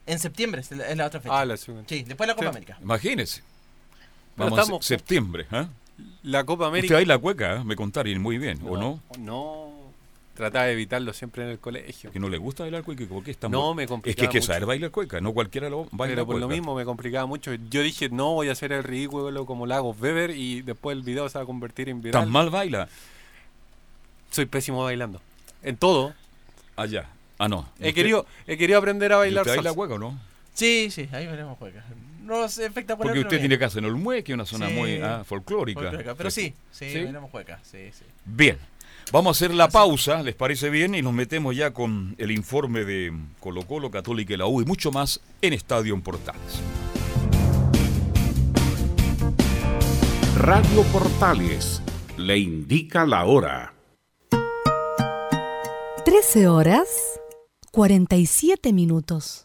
En 0.06 0.18
septiembre 0.18 0.62
es 0.62 0.70
la, 0.72 0.88
es 0.88 0.96
la 0.96 1.06
otra 1.06 1.20
fecha. 1.20 1.38
Ah, 1.40 1.44
la 1.44 1.56
segunda. 1.56 1.84
Sí, 1.88 2.02
después 2.02 2.26
de 2.26 2.32
la 2.32 2.34
Copa 2.34 2.44
Sí. 2.46 2.48
América. 2.56 2.78
Imagínese. 2.82 3.42
Pero 4.34 4.46
Vamos 4.50 4.58
estamos- 4.58 4.84
se- 4.86 4.96
septiembre. 4.96 5.46
¿ah? 5.52 5.68
La 6.24 6.42
Copa 6.44 6.66
América. 6.66 6.94
Usted 6.94 6.96
ahí 7.00 7.04
la 7.04 7.18
cueca, 7.18 7.56
¿eh? 7.56 7.64
me 7.64 7.76
contaron 7.76 8.20
muy 8.20 8.38
bien, 8.38 8.58
¿o 8.66 8.76
no? 8.76 9.00
No, 9.18 9.70
trataba 10.34 10.64
de 10.64 10.72
evitarlo 10.72 11.12
siempre 11.12 11.44
en 11.44 11.50
el 11.50 11.58
colegio. 11.58 12.10
Que 12.10 12.18
no 12.18 12.28
le 12.28 12.38
gusta 12.38 12.64
bailar 12.64 12.82
cueca, 12.82 13.04
¿por 13.06 13.22
qué 13.22 13.30
es 13.32 13.36
tan 13.36 13.50
No, 13.52 13.74
me 13.74 13.82
Es 13.82 13.86
que 13.86 13.92
complicaba 13.92 14.26
hay 14.26 14.32
que 14.32 14.38
mucho. 14.38 14.46
saber 14.46 14.66
bailar 14.66 14.90
cueca, 14.90 15.20
no 15.20 15.32
cualquiera 15.34 15.68
lo 15.68 15.86
baila 15.92 16.14
Pero 16.14 16.26
por 16.26 16.40
lo 16.40 16.48
mismo 16.48 16.74
me 16.74 16.84
complicaba 16.84 17.26
mucho. 17.26 17.52
Yo 17.54 17.82
dije, 17.82 18.08
no 18.08 18.32
voy 18.32 18.48
a 18.48 18.52
hacer 18.52 18.72
el 18.72 18.82
ridículo 18.82 19.44
como 19.46 19.66
Lagos 19.66 19.96
Weber 20.00 20.30
y 20.30 20.62
después 20.62 20.96
el 20.96 21.02
video 21.04 21.28
se 21.28 21.38
va 21.38 21.44
a 21.44 21.46
convertir 21.46 21.88
en 21.90 22.00
viral. 22.00 22.22
¿Tan 22.22 22.32
mal 22.32 22.48
baila? 22.50 22.88
Soy 24.30 24.46
pésimo 24.46 24.82
bailando. 24.82 25.20
En 25.62 25.76
todo. 25.76 26.14
Allá. 26.76 27.08
Ah, 27.38 27.48
no. 27.48 27.68
He 27.78 27.88
¿Usted- 27.88 27.94
querido, 27.94 28.26
he 28.46 28.56
querido 28.56 28.78
aprender 28.78 29.12
a 29.12 29.16
¿Y 29.16 29.18
bailar 29.18 29.42
usted 29.42 29.50
baila 29.56 29.62
salsa. 29.70 29.76
cueca 29.76 29.94
o 29.94 29.98
no? 29.98 30.20
Sí, 30.54 30.88
sí, 30.90 31.08
ahí 31.12 31.26
veremos 31.26 31.58
juega. 31.58 31.84
No 32.22 32.44
es 32.44 32.58
espectacular. 32.58 33.08
Porque 33.08 33.20
usted 33.20 33.30
bien. 33.38 33.42
tiene 33.42 33.58
casa 33.58 33.78
en 33.80 33.86
Olmué, 33.86 34.22
que 34.22 34.32
es 34.32 34.34
una 34.34 34.44
zona 34.46 34.68
Sí. 34.68 34.74
muy 34.74 35.00
ah, 35.00 35.22
folclórica. 35.26 35.80
Folclórica, 35.80 36.14
Pero 36.14 36.30
sí, 36.30 36.54
sí, 36.70 36.90
¿Sí? 36.90 36.94
veremos 37.00 37.30
juega. 37.30 37.58
Sí, 37.64 37.90
sí. 37.92 38.04
Bien. 38.24 38.58
Vamos 39.10 39.36
a 39.36 39.44
hacer 39.44 39.54
la 39.54 39.68
pausa, 39.68 40.22
¿les 40.22 40.34
parece 40.34 40.70
bien? 40.70 40.94
Y 40.94 41.02
nos 41.02 41.12
metemos 41.12 41.56
ya 41.56 41.72
con 41.72 42.14
el 42.18 42.30
informe 42.30 42.84
de 42.84 43.12
Colo 43.40 43.62
Colo, 43.66 43.90
Católica 43.90 44.34
y 44.34 44.36
la 44.36 44.46
U 44.46 44.62
y 44.62 44.64
mucho 44.64 44.92
más 44.92 45.20
en 45.42 45.52
Estadio 45.52 45.94
en 45.94 46.02
Portales. 46.02 46.60
Radio 50.36 50.82
Portales 50.92 51.82
le 52.16 52.38
indica 52.38 53.04
la 53.06 53.24
hora. 53.24 53.72
13 56.04 56.48
horas 56.48 56.88
47 57.70 58.72
minutos. 58.72 59.44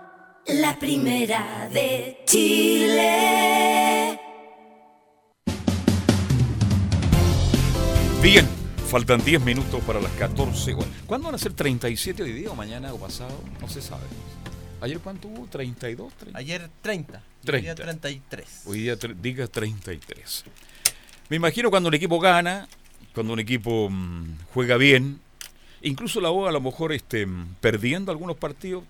La 0.47 0.77
primera 0.79 1.69
de 1.71 2.17
Chile. 2.25 4.19
Bien, 8.23 8.47
faltan 8.87 9.23
10 9.23 9.41
minutos 9.43 9.83
para 9.83 10.01
las 10.01 10.11
14 10.13 10.73
horas. 10.73 10.87
¿Cuándo 11.05 11.27
van 11.27 11.35
a 11.35 11.37
ser 11.37 11.53
37 11.53 12.23
hoy 12.23 12.33
día 12.33 12.49
o 12.49 12.55
mañana 12.55 12.91
o 12.91 12.97
pasado? 12.97 13.39
No 13.61 13.69
se 13.69 13.81
sabe. 13.81 14.03
¿Ayer 14.81 14.99
cuánto 14.99 15.27
hubo? 15.27 15.47
¿32? 15.47 16.11
30? 16.17 16.39
Ayer 16.39 16.69
30. 16.81 17.21
30. 17.43 17.55
Hoy 17.55 17.61
día 17.61 17.75
33. 17.75 18.61
Hoy 18.65 18.79
día 18.79 18.95
diga 19.21 19.45
33. 19.47 20.45
Me 21.29 21.35
imagino 21.35 21.69
cuando 21.69 21.89
un 21.89 21.95
equipo 21.95 22.19
gana, 22.19 22.67
cuando 23.13 23.33
un 23.33 23.39
equipo 23.39 23.89
mm, 23.91 24.37
juega 24.55 24.77
bien, 24.77 25.19
incluso 25.83 26.19
la 26.19 26.31
U 26.31 26.47
a 26.47 26.51
lo 26.51 26.61
mejor 26.61 26.93
este, 26.93 27.27
mm, 27.27 27.57
perdiendo 27.61 28.11
algunos 28.11 28.37
partidos, 28.37 28.83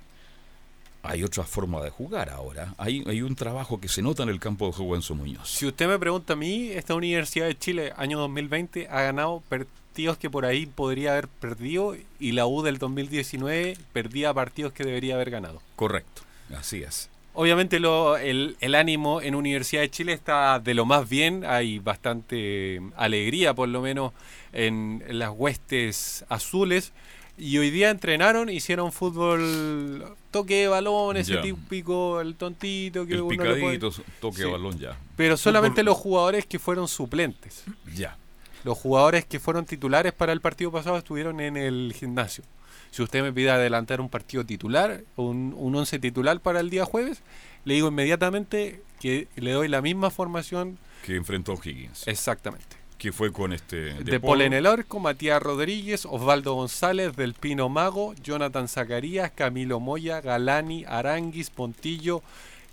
hay 1.03 1.23
otra 1.23 1.43
forma 1.43 1.81
de 1.81 1.89
jugar 1.89 2.29
ahora. 2.29 2.73
Hay, 2.77 3.03
hay 3.07 3.21
un 3.21 3.35
trabajo 3.35 3.79
que 3.79 3.87
se 3.87 4.01
nota 4.01 4.23
en 4.23 4.29
el 4.29 4.39
campo 4.39 4.67
de 4.67 4.73
juego 4.73 4.95
en 4.95 5.01
su 5.01 5.15
Muñoz. 5.15 5.49
Si 5.49 5.65
usted 5.65 5.87
me 5.87 5.97
pregunta 5.99 6.33
a 6.33 6.35
mí, 6.35 6.69
esta 6.69 6.95
Universidad 6.95 7.47
de 7.47 7.57
Chile, 7.57 7.93
año 7.97 8.19
2020, 8.19 8.87
ha 8.89 9.01
ganado 9.01 9.41
partidos 9.49 10.17
que 10.17 10.29
por 10.29 10.45
ahí 10.45 10.65
podría 10.65 11.13
haber 11.13 11.27
perdido 11.27 11.95
y 12.19 12.31
la 12.31 12.45
U 12.45 12.61
del 12.61 12.77
2019 12.77 13.77
perdía 13.93 14.33
partidos 14.33 14.73
que 14.73 14.83
debería 14.83 15.15
haber 15.15 15.31
ganado. 15.31 15.61
Correcto, 15.75 16.21
así 16.55 16.83
es. 16.83 17.09
Obviamente 17.33 17.79
lo, 17.79 18.17
el, 18.17 18.57
el 18.59 18.75
ánimo 18.75 19.21
en 19.21 19.35
Universidad 19.35 19.81
de 19.81 19.89
Chile 19.89 20.11
está 20.13 20.59
de 20.59 20.73
lo 20.73 20.85
más 20.85 21.07
bien, 21.07 21.45
hay 21.45 21.79
bastante 21.79 22.81
alegría 22.97 23.53
por 23.53 23.69
lo 23.69 23.81
menos 23.81 24.11
en, 24.51 25.01
en 25.07 25.17
las 25.17 25.31
huestes 25.33 26.25
azules 26.27 26.91
y 27.37 27.57
hoy 27.57 27.69
día 27.71 27.89
entrenaron, 27.89 28.49
hicieron 28.49 28.91
fútbol, 28.91 30.15
toque 30.31 30.55
de 30.61 30.67
balón, 30.67 31.17
ese 31.17 31.33
Ya. 31.35 31.41
típico, 31.41 32.21
el 32.21 32.35
tontito 32.35 33.05
que 33.05 33.13
El 33.15 33.21
uno 33.21 33.43
le 33.43 33.53
picadito, 33.55 33.91
toque 34.19 34.43
de 34.43 34.51
balón 34.51 34.77
ya. 34.79 34.97
Pero 35.15 35.37
solamente 35.37 35.81
Fútbol- 35.81 35.85
los 35.85 35.97
jugadores 35.97 36.45
que 36.45 36.59
fueron 36.59 36.87
suplentes. 36.87 37.63
Ya. 37.95 38.17
Los 38.63 38.77
jugadores 38.77 39.25
que 39.25 39.39
fueron 39.39 39.65
titulares 39.65 40.13
para 40.13 40.33
el 40.33 40.41
partido 40.41 40.71
pasado 40.71 40.97
estuvieron 40.97 41.39
en 41.39 41.57
el 41.57 41.93
gimnasio. 41.97 42.43
Si 42.91 43.01
usted 43.01 43.21
me 43.23 43.31
pide 43.33 43.49
adelantar 43.49 44.01
un 44.01 44.09
partido 44.09 44.45
titular, 44.45 45.01
un, 45.15 45.53
un 45.57 45.75
once 45.75 45.97
titular 45.97 46.39
para 46.41 46.59
el 46.59 46.69
día 46.69 46.85
jueves, 46.85 47.21
le 47.63 47.73
digo 47.75 47.87
inmediatamente 47.87 48.81
que 48.99 49.27
le 49.35 49.51
doy 49.53 49.67
la 49.67 49.81
misma 49.81 50.09
formación 50.11 50.77
Que 51.05 51.15
enfrentó 51.15 51.53
Higgins. 51.63 52.07
exactamente. 52.07 52.75
Que 53.01 53.11
fue 53.11 53.33
con 53.33 53.51
este. 53.51 53.95
De, 54.03 54.19
Paul 54.19 54.43
en 54.43 54.53
el 54.53 54.67
Orco, 54.67 54.99
Matías 54.99 55.41
Rodríguez, 55.41 56.05
Osvaldo 56.05 56.53
González, 56.53 57.15
Del 57.15 57.33
Pino 57.33 57.67
Mago, 57.67 58.13
Jonathan 58.21 58.67
Zacarías, 58.67 59.31
Camilo 59.31 59.79
Moya, 59.79 60.21
Galani, 60.21 60.85
Aranguis, 60.87 61.49
Pontillo, 61.49 62.21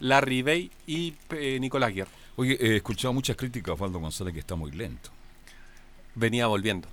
Larry 0.01 0.43
Bay 0.43 0.71
y 0.87 1.15
eh, 1.31 1.57
Nicolás 1.59 1.95
Guerra. 1.95 2.11
Oye, 2.37 2.59
he 2.61 2.77
escuchado 2.77 3.15
muchas 3.15 3.37
críticas 3.37 3.71
a 3.71 3.73
Osvaldo 3.73 4.01
González 4.01 4.35
que 4.35 4.41
está 4.41 4.55
muy 4.55 4.71
lento. 4.71 5.09
Venía 6.15 6.47
volviendo. 6.47 6.89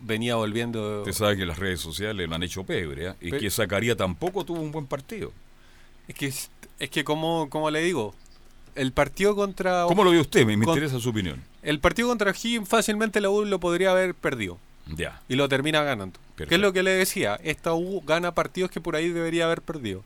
Venía 0.00 0.36
volviendo. 0.36 1.00
Usted 1.00 1.12
sabe 1.12 1.36
que 1.36 1.44
las 1.44 1.58
redes 1.58 1.78
sociales 1.78 2.26
lo 2.26 2.34
han 2.34 2.42
hecho 2.42 2.64
pebre, 2.64 3.08
¿eh? 3.08 3.14
y 3.20 3.30
Pe- 3.32 3.38
que 3.38 3.50
Zacarías 3.50 3.98
tampoco 3.98 4.46
tuvo 4.46 4.62
un 4.62 4.72
buen 4.72 4.86
partido. 4.86 5.30
Es 6.08 6.14
que, 6.14 6.26
es 6.28 6.50
es 6.78 6.88
que 6.88 7.04
como, 7.04 7.50
como 7.50 7.70
le 7.70 7.82
digo, 7.82 8.14
el 8.74 8.92
partido 8.92 9.34
contra... 9.36 9.84
¿Cómo 9.86 10.04
lo 10.04 10.10
ve 10.10 10.20
usted? 10.20 10.44
Me, 10.46 10.56
me 10.56 10.64
con- 10.64 10.74
interesa 10.74 10.98
su 11.00 11.10
opinión. 11.10 11.42
El 11.62 11.78
partido 11.80 12.08
contra 12.08 12.30
Higgins 12.32 12.68
fácilmente 12.68 13.20
la 13.20 13.30
U 13.30 13.44
lo 13.44 13.60
podría 13.60 13.90
haber 13.92 14.14
perdido. 14.14 14.58
Ya. 14.86 15.20
Y 15.28 15.36
lo 15.36 15.48
termina 15.48 15.82
ganando. 15.82 16.18
¿Qué 16.36 16.44
es 16.54 16.58
lo 16.60 16.72
que 16.72 16.82
le 16.82 16.90
decía? 16.90 17.38
Esta 17.42 17.72
U 17.74 18.02
gana 18.04 18.34
partidos 18.34 18.70
que 18.70 18.80
por 18.80 18.96
ahí 18.96 19.08
debería 19.10 19.44
haber 19.44 19.62
perdido. 19.62 20.02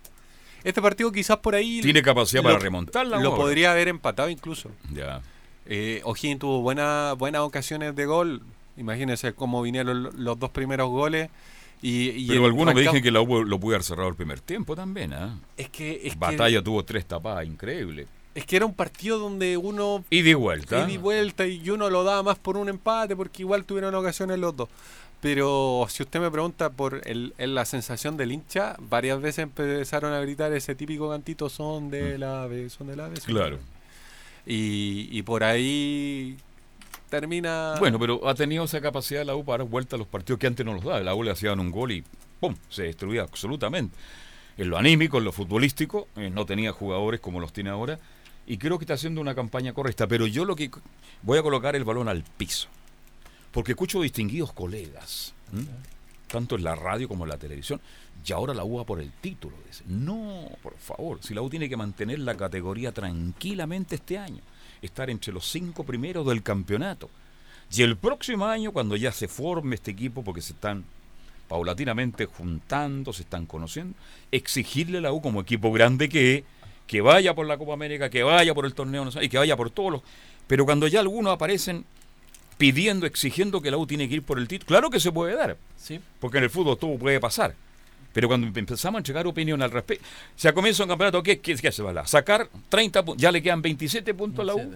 Este 0.65 0.83
partido 0.83 1.13
quizás 1.13 1.39
por 1.39 1.55
ahí... 1.55 1.81
Tiene 1.81 2.03
capacidad 2.03 2.43
lo- 2.43 2.49
para 2.51 2.59
remontarla 2.59 3.19
Lo 3.21 3.35
podría 3.37 3.71
haber 3.73 3.89
empatado 3.89 4.29
incluso. 4.29 4.71
Ya. 4.93 5.23
Eh, 5.65 6.01
O'Higgins 6.05 6.41
tuvo 6.41 6.61
buena- 6.61 7.15
buenas 7.17 7.41
ocasiones 7.43 7.95
de 7.97 8.05
gol. 8.07 8.43
Imagínense 8.77 9.33
cómo 9.33 9.63
vinieron 9.63 10.03
lo- 10.03 10.13
los 10.13 10.39
dos 10.39 10.51
primeros 10.51 10.91
goles. 10.91 11.31
Y, 11.83 12.09
y 12.11 12.29
Pero 12.29 12.47
algunos 12.47 12.75
me 12.75 12.81
dicen 12.83 13.03
que 13.03 13.11
la 13.11 13.21
U 13.21 13.45
lo 13.45 13.61
pudo 13.61 13.75
haber 13.77 13.85
cerrado 13.85 14.09
el 14.09 14.15
primer 14.15 14.41
tiempo 14.41 14.75
también. 14.77 15.13
¿ah? 15.13 15.39
Es 15.57 15.69
que, 15.71 16.01
es 16.05 16.13
que- 16.15 16.19
Batalla 16.19 16.63
tuvo 16.63 16.85
tres 16.85 17.07
tapadas, 17.07 17.47
increíble. 17.47 18.07
Es 18.37 18.45
que 18.47 18.57
era 18.57 18.67
un 18.67 18.75
partido 18.75 19.19
donde 19.19 19.57
uno 19.57 20.05
Y 20.11 20.21
de 20.23 20.35
vuelta. 20.35 20.89
y 20.89 20.97
vuelta 20.99 21.47
y 21.47 21.69
uno 21.71 21.89
lo 21.91 22.05
daba 22.05 22.23
más 22.23 22.39
por 22.39 22.57
un 22.57 22.69
empate 22.69 23.17
porque 23.17 23.43
igual 23.43 23.65
tuvieron 23.65 23.95
ocasiones 23.95 24.39
los 24.39 24.55
dos. 24.57 24.69
Pero 25.23 25.87
si 25.89 26.03
usted 26.03 26.21
me 26.21 26.31
pregunta 26.31 26.69
por 26.71 27.01
el, 27.09 27.33
el- 27.39 27.55
la 27.55 27.65
sensación 27.65 28.19
del 28.19 28.33
hincha, 28.33 28.77
varias 28.79 29.21
veces 29.23 29.39
empezaron 29.45 30.13
a 30.13 30.21
gritar 30.21 30.53
ese 30.53 30.75
típico 30.75 31.09
cantito 31.09 31.49
son 31.49 31.91
de 31.91 32.19
la 32.19 32.43
ave, 32.43 32.69
son 32.69 32.89
de 32.89 32.97
la 32.97 33.07
ave. 33.07 33.17
son 33.17 33.27
de 33.29 33.33
la 33.33 33.39
Mm. 33.41 33.43
Claro. 33.49 33.57
ave". 33.57 33.65
Y, 34.55 35.09
y 35.11 35.23
por 35.23 35.43
ahí 35.43 36.37
termina... 37.09 37.77
Bueno, 37.79 37.99
pero 37.99 38.29
ha 38.29 38.35
tenido 38.35 38.65
esa 38.65 38.81
capacidad 38.81 39.25
la 39.25 39.35
U 39.35 39.45
para 39.45 39.65
dar 39.65 39.71
vuelta 39.71 39.97
a 39.97 39.99
los 39.99 40.07
partidos 40.09 40.39
que 40.39 40.47
antes 40.47 40.65
no 40.67 40.75
los 40.75 40.85
daba. 40.85 41.01
La 41.01 41.15
U 41.15 41.23
le 41.23 41.31
hacían 41.31 41.59
un 41.59 41.71
gol 41.71 41.93
y 41.93 42.05
¡pum! 42.41 42.55
se 42.69 42.83
destruía 42.85 43.23
absolutamente. 43.23 43.97
En 44.59 44.71
lo 44.71 44.77
anímico, 44.79 45.19
en 45.19 45.25
lo 45.25 45.33
futbolístico, 45.33 46.09
eh, 46.17 46.31
no 46.31 46.47
tenía 46.47 46.73
jugadores 46.73 47.21
como 47.21 47.41
los 47.41 47.53
tiene 47.53 47.71
ahora. 47.71 47.99
Y 48.47 48.59
creo 48.59 48.79
que 48.79 48.85
está 48.85 48.95
haciendo 48.95 49.21
una 49.21 49.35
campaña 49.35 49.73
correcta. 49.73 50.07
Pero 50.07 50.27
yo 50.27 50.45
lo 50.45 50.57
que 50.57 50.71
voy 51.23 51.39
a 51.39 51.43
colocar 51.43 51.75
el 51.77 51.85
balón 51.85 52.09
al 52.09 52.23
piso. 52.23 52.69
Porque 53.51 53.73
escucho 53.73 54.01
distinguidos 54.01 54.53
colegas 54.53 55.35
tanto 56.29 56.57
en 56.57 56.65
la 56.65 56.75
radio 56.75 57.09
como 57.09 57.25
en 57.25 57.31
la 57.31 57.39
televisión. 57.39 57.81
Y 58.25 58.33
ahora 58.33 58.55
la 58.55 58.65
U 58.65 58.79
va 58.79 58.85
por 58.85 59.01
el 59.01 59.13
título. 59.13 59.57
Dice. 59.67 59.85
No, 59.87 60.49
por 60.63 60.77
favor, 60.77 61.19
si 61.23 61.35
la 61.35 61.43
U 61.43 61.51
tiene 61.51 61.69
que 61.69 61.77
mantener 61.77 62.19
la 62.19 62.37
categoría 62.37 62.93
tranquilamente 62.93 63.97
este 63.97 64.19
año, 64.19 64.43
estar 64.83 65.11
entre 65.11 65.33
los 65.33 65.47
cinco 65.47 65.85
primeros 65.85 66.27
del 66.27 66.43
campeonato. 66.43 67.09
Y 67.73 67.83
el 67.83 67.97
próximo 67.97 68.47
año, 68.47 68.73
cuando 68.73 68.97
ya 68.97 69.13
se 69.13 69.29
forme 69.29 69.77
este 69.77 69.93
equipo, 69.93 70.23
porque 70.23 70.43
se 70.43 70.53
están 70.53 70.85
paulatinamente 71.49 72.27
juntando, 72.27 73.13
se 73.13 73.23
están 73.23 73.47
conociendo, 73.47 73.97
exigirle 74.33 74.99
a 74.99 75.03
la 75.03 75.13
U 75.13 75.21
como 75.21 75.41
equipo 75.41 75.73
grande 75.73 76.09
que, 76.09 76.45
que 76.87 77.01
vaya 77.01 77.35
por 77.35 77.47
la 77.47 77.57
Copa 77.59 77.73
América, 77.75 78.09
que 78.11 78.23
vaya 78.23 78.55
por 78.55 78.65
el 78.67 78.75
torneo 78.75 79.05
nacional 79.05 79.25
y 79.25 79.29
que 79.29 79.39
vaya 79.39 79.57
por 79.57 79.71
todos 79.71 79.93
los... 79.93 80.03
Pero 80.47 80.65
cuando 80.65 80.87
ya 80.87 81.01
algunos 81.01 81.33
aparecen 81.33 81.85
pidiendo, 82.59 83.07
exigiendo 83.07 83.61
que 83.61 83.71
la 83.71 83.77
U 83.77 83.87
tiene 83.87 84.09
que 84.09 84.15
ir 84.17 84.23
por 84.23 84.39
el 84.39 84.49
título, 84.49 84.69
claro 84.69 84.91
que 84.91 85.01
se 85.01 85.13
puede 85.13 85.35
dar, 85.35 85.57
Sí. 85.77 86.01
porque 86.21 86.39
en 86.39 86.45
el 86.45 86.51
fútbol 86.51 86.79
todo 86.79 86.97
puede 86.97 87.21
pasar. 87.21 87.55
Pero 88.13 88.29
cuando 88.29 88.47
empezamos 88.59 88.97
a 88.97 89.01
entregar 89.01 89.27
opinión 89.27 89.61
al 89.61 89.71
respecto, 89.71 90.07
se 90.37 90.51
comienza 90.55 90.85
un 90.85 90.89
campeonato, 90.89 91.23
¿qué, 91.23 91.39
qué, 91.41 91.55
qué 91.57 91.71
se 91.71 91.83
va 91.83 91.91
a 91.91 91.95
dar? 91.95 92.09
Sacar 92.09 92.49
30 92.71 93.05
puntos, 93.05 93.21
ya 93.21 93.31
le 93.31 93.43
quedan 93.43 93.61
27 93.61 94.15
puntos 94.15 94.43
a 94.43 94.45
la 94.47 94.55
U, 94.55 94.75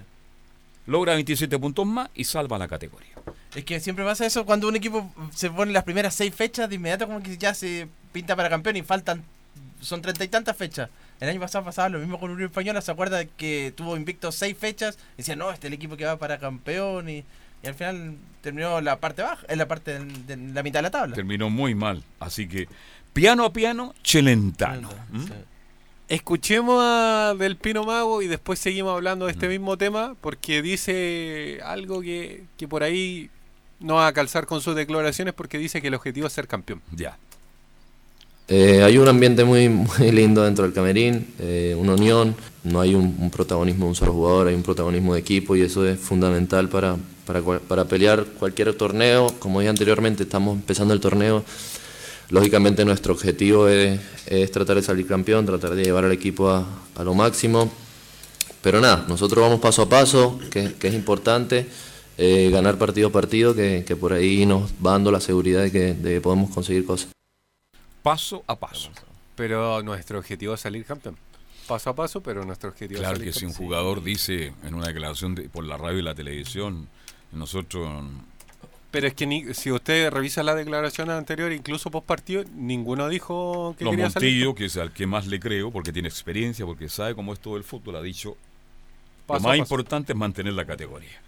logra 0.87 1.15
27 1.15 1.59
puntos 1.59 1.87
más 1.87 2.11
y 2.15 2.25
salva 2.25 2.59
la 2.59 2.69
categoría. 2.69 3.15
Es 3.55 3.65
que 3.65 3.81
siempre 3.81 4.05
pasa 4.05 4.27
eso 4.27 4.45
cuando 4.45 4.69
un 4.69 4.77
equipo 4.77 5.11
se 5.35 5.49
pone 5.51 5.73
las 5.73 5.85
primeras 5.85 6.15
seis 6.15 6.35
fechas, 6.35 6.69
de 6.69 6.75
inmediato 6.75 7.07
como 7.07 7.23
que 7.23 7.39
ya 7.39 7.55
se 7.55 7.89
pinta 8.13 8.37
para 8.37 8.51
campeón 8.51 8.77
y 8.77 8.83
faltan, 8.83 9.25
son 9.81 10.03
treinta 10.03 10.23
y 10.25 10.29
tantas 10.29 10.57
fechas. 10.57 10.91
El 11.21 11.29
año 11.29 11.41
pasado 11.41 11.65
pasaba 11.65 11.89
lo 11.91 11.99
mismo 11.99 12.19
con 12.19 12.31
Unión 12.31 12.49
Española, 12.49 12.81
se 12.81 12.91
acuerda 12.91 13.25
que 13.25 13.73
tuvo 13.77 13.97
invicto 13.97 14.33
seis 14.33 14.57
fechas, 14.57 14.99
y 15.15 15.19
decía, 15.19 15.37
no, 15.37 15.51
este 15.51 15.67
es 15.67 15.71
el 15.71 15.75
equipo 15.75 15.97
que 15.97 16.07
va 16.07 16.17
para 16.19 16.39
campeón, 16.39 17.09
y, 17.11 17.25
y 17.63 17.67
al 17.67 17.75
final 17.75 18.17
terminó 18.41 18.81
la 18.81 18.99
parte 19.01 19.21
baja, 19.23 19.45
en 19.49 19.59
la 19.59 19.69
parte 19.69 19.99
de, 19.99 20.37
la 20.37 20.63
mitad 20.63 20.79
de 20.79 20.83
la 20.85 20.91
tabla. 20.91 21.15
Terminó 21.15 21.51
muy 21.51 21.75
mal, 21.75 22.03
así 22.21 22.49
que 22.49 22.69
piano 23.13 23.45
a 23.45 23.53
piano, 23.53 23.95
Chelentano. 24.03 24.89
¿Mm? 25.11 25.25
Escuchemos 26.09 26.83
a 26.83 27.35
Del 27.39 27.57
Pino 27.57 27.85
Mago 27.85 28.21
y 28.23 28.27
después 28.27 28.59
seguimos 28.59 28.93
hablando 28.95 29.27
de 29.27 29.33
este 29.33 29.47
Mm. 29.47 29.51
mismo 29.51 29.77
tema 29.77 30.17
porque 30.21 30.61
dice 30.63 31.61
algo 31.65 32.01
que, 32.01 32.45
que 32.57 32.67
por 32.67 32.83
ahí 32.83 33.31
no 33.79 33.95
va 33.95 34.09
a 34.09 34.13
calzar 34.13 34.47
con 34.47 34.61
sus 34.61 34.75
declaraciones 34.75 35.35
porque 35.35 35.57
dice 35.59 35.81
que 35.81 35.87
el 35.89 35.95
objetivo 35.95 36.27
es 36.27 36.33
ser 36.33 36.49
campeón. 36.49 36.83
Ya. 36.91 37.17
Eh, 38.53 38.83
hay 38.83 38.99
un 38.99 39.07
ambiente 39.07 39.45
muy, 39.45 39.69
muy 39.69 40.11
lindo 40.11 40.43
dentro 40.43 40.65
del 40.65 40.75
camerín, 40.75 41.35
eh, 41.39 41.77
una 41.79 41.95
unión, 41.95 42.35
no 42.65 42.81
hay 42.81 42.97
un, 42.97 43.31
protagonismo 43.31 43.85
de 43.85 43.91
un 43.91 43.95
solo 43.95 44.13
jugador, 44.13 44.49
hay 44.49 44.57
un 44.57 44.65
protagonismo 44.65 45.15
de 45.15 45.21
equipo 45.21 45.55
y 45.55 45.63
eso 45.63 45.87
es 45.87 46.01
fundamental 46.01 46.69
para, 46.69 46.97
para, 47.27 47.41
para 47.43 47.85
pelear 47.85 48.25
cualquier 48.41 48.75
torneo. 48.75 49.33
Como 49.39 49.61
dije 49.61 49.71
anteriormente, 49.71 50.25
estamos 50.25 50.57
empezando 50.57 50.93
el 50.93 50.99
torneo, 50.99 51.45
lógicamente 52.31 52.85
nuestro 52.85 53.15
objetivo 53.15 53.69
es, 53.69 54.01
es 54.27 54.51
tratar 54.51 54.75
de 54.75 54.83
salir 54.83 55.07
campeón, 55.07 55.47
tratar 55.47 55.77
de 55.77 55.85
llevar 55.85 56.05
al 56.05 56.13
equipo 56.13 56.51
a, 56.51 56.67
a 56.97 57.05
lo 57.05 57.15
máximo. 57.15 57.71
Pero 58.63 58.81
nada, 58.81 59.07
nosotros 59.09 59.45
vamos 59.45 59.61
paso 59.61 59.83
a 59.83 59.89
paso, 59.89 60.41
que, 60.51 60.75
que 60.75 60.89
es 60.89 60.95
importante, 60.95 61.67
eh, 62.19 62.51
ganar 62.51 62.79
partido 62.79 63.09
a 63.09 63.13
partido, 63.13 63.55
que, 63.55 63.85
que 63.87 63.95
por 63.95 64.13
ahí 64.13 64.45
nos 64.45 64.73
va 64.85 64.91
dando 64.91 65.13
la 65.13 65.21
seguridad 65.21 65.63
de 65.63 65.71
que, 65.71 65.95
de 65.95 66.15
que 66.15 66.21
podemos 66.21 66.51
conseguir 66.51 66.85
cosas. 66.85 67.11
Paso 68.03 68.43
a 68.47 68.57
paso. 68.57 68.91
Pero 69.37 69.83
nuestro 69.83 70.19
objetivo 70.19 70.55
es 70.55 70.61
salir 70.61 70.85
campeón. 70.85 71.17
Paso 71.67 71.91
a 71.91 71.95
paso, 71.95 72.21
pero 72.21 72.45
nuestro 72.45 72.71
objetivo 72.71 72.99
Claro 73.01 73.15
es 73.15 73.19
salir 73.21 73.33
que 73.33 73.39
si 73.39 73.47
un 73.47 73.53
jugador 73.53 74.03
dice 74.03 74.53
en 74.65 74.75
una 74.75 74.87
declaración 74.89 75.35
de- 75.35 75.49
por 75.49 75.65
la 75.65 75.77
radio 75.77 75.99
y 75.99 76.03
la 76.03 76.15
televisión, 76.15 76.89
nosotros 77.33 78.05
Pero 78.91 79.07
es 79.07 79.15
que 79.15 79.25
ni- 79.25 79.55
si 79.55 79.71
usted 79.71 80.11
revisa 80.11 80.43
las 80.43 80.57
declaraciones 80.57 81.15
anteriores, 81.15 81.57
incluso 81.57 81.93
post 81.93 82.07
partido, 82.07 82.43
ninguno 82.57 83.09
dijo 83.09 83.77
que 83.79 83.85
Los 83.85 83.93
quería 83.93 84.11
salir. 84.11 84.31
Montillo, 84.33 84.55
que 84.57 84.65
es 84.65 84.77
al 84.79 84.93
que 84.93 85.07
más 85.07 85.29
le 85.29 85.39
creo, 85.39 85.71
porque 85.71 85.93
tiene 85.93 86.09
experiencia, 86.09 86.67
porque 86.67 86.89
sabe 86.89 87.15
cómo 87.15 87.33
es 87.33 87.39
todo 87.39 87.57
el 87.57 87.63
fútbol, 87.63 87.95
ha 87.97 88.03
dicho, 88.03 88.37
Paso 89.29 89.43
lo 89.45 89.49
más 89.49 89.59
paso. 89.59 89.63
importante 89.63 90.13
es 90.13 90.19
mantener 90.19 90.55
la 90.55 90.65
categoría. 90.65 91.23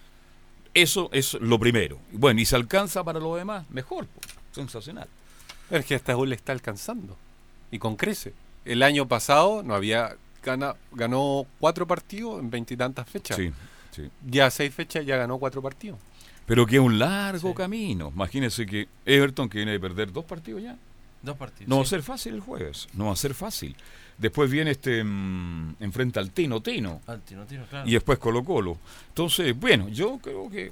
Eso 0.75 1.09
es 1.13 1.35
lo 1.35 1.57
primero. 1.61 1.99
Bueno, 2.11 2.41
y 2.41 2.47
se 2.47 2.57
alcanza 2.57 3.05
para 3.05 3.21
lo 3.21 3.37
demás, 3.37 3.65
mejor, 3.71 4.09
pues, 4.09 4.27
sensacional. 4.51 5.07
Es 5.73 5.87
que 5.87 5.95
esta 5.95 6.17
U 6.17 6.25
le 6.27 6.35
está 6.35 6.53
alcanzando. 6.53 7.17
Y 7.71 7.79
con 7.79 7.97
crece. 7.97 8.35
El 8.65 8.83
año 8.83 9.09
pasado 9.09 9.63
no 9.63 9.75
había 9.75 10.17
gana, 10.45 10.75
ganó 10.93 11.47
cuatro 11.59 11.87
partidos 11.87 12.39
en 12.41 12.51
veintitantas 12.51 13.09
fechas. 13.09 13.37
Sí, 13.37 13.51
sí. 13.91 14.09
Ya 14.27 14.51
seis 14.51 14.73
fechas 14.75 15.05
ya 15.07 15.17
ganó 15.17 15.39
cuatro 15.39 15.63
partidos. 15.63 15.99
Pero 16.47 16.67
que 16.67 16.77
es 16.77 16.83
un 16.83 16.99
largo 16.99 17.55
camino. 17.55 18.13
Imagínense 18.15 18.67
que 18.67 18.87
Everton, 19.07 19.49
que 19.49 19.59
viene 19.59 19.73
de 19.73 19.81
perder 19.81 20.13
dos 20.13 20.25
partidos 20.25 20.63
ya, 20.63 20.77
Dos 21.23 21.37
partidos. 21.37 21.69
no 21.69 21.77
va 21.77 21.83
a 21.83 21.87
ser 21.87 22.03
fácil 22.03 22.35
el 22.35 22.41
jueves, 22.41 22.89
no 22.95 23.07
va 23.07 23.13
a 23.13 23.17
ser 23.17 23.33
fácil. 23.33 23.75
Después 24.19 24.51
viene 24.51 24.73
este, 24.73 25.03
mm, 25.03 25.77
enfrenta 25.81 26.21
al 26.21 26.31
Tino 26.33 26.61
Tino. 26.61 27.01
Al 27.07 27.23
Tino 27.23 27.45
Tino, 27.47 27.65
claro. 27.67 27.89
y 27.89 27.93
después 27.93 28.19
Colo 28.19 28.45
Colo. 28.45 28.77
Entonces, 29.09 29.59
bueno, 29.59 29.89
yo 29.89 30.19
creo 30.19 30.51
que 30.51 30.71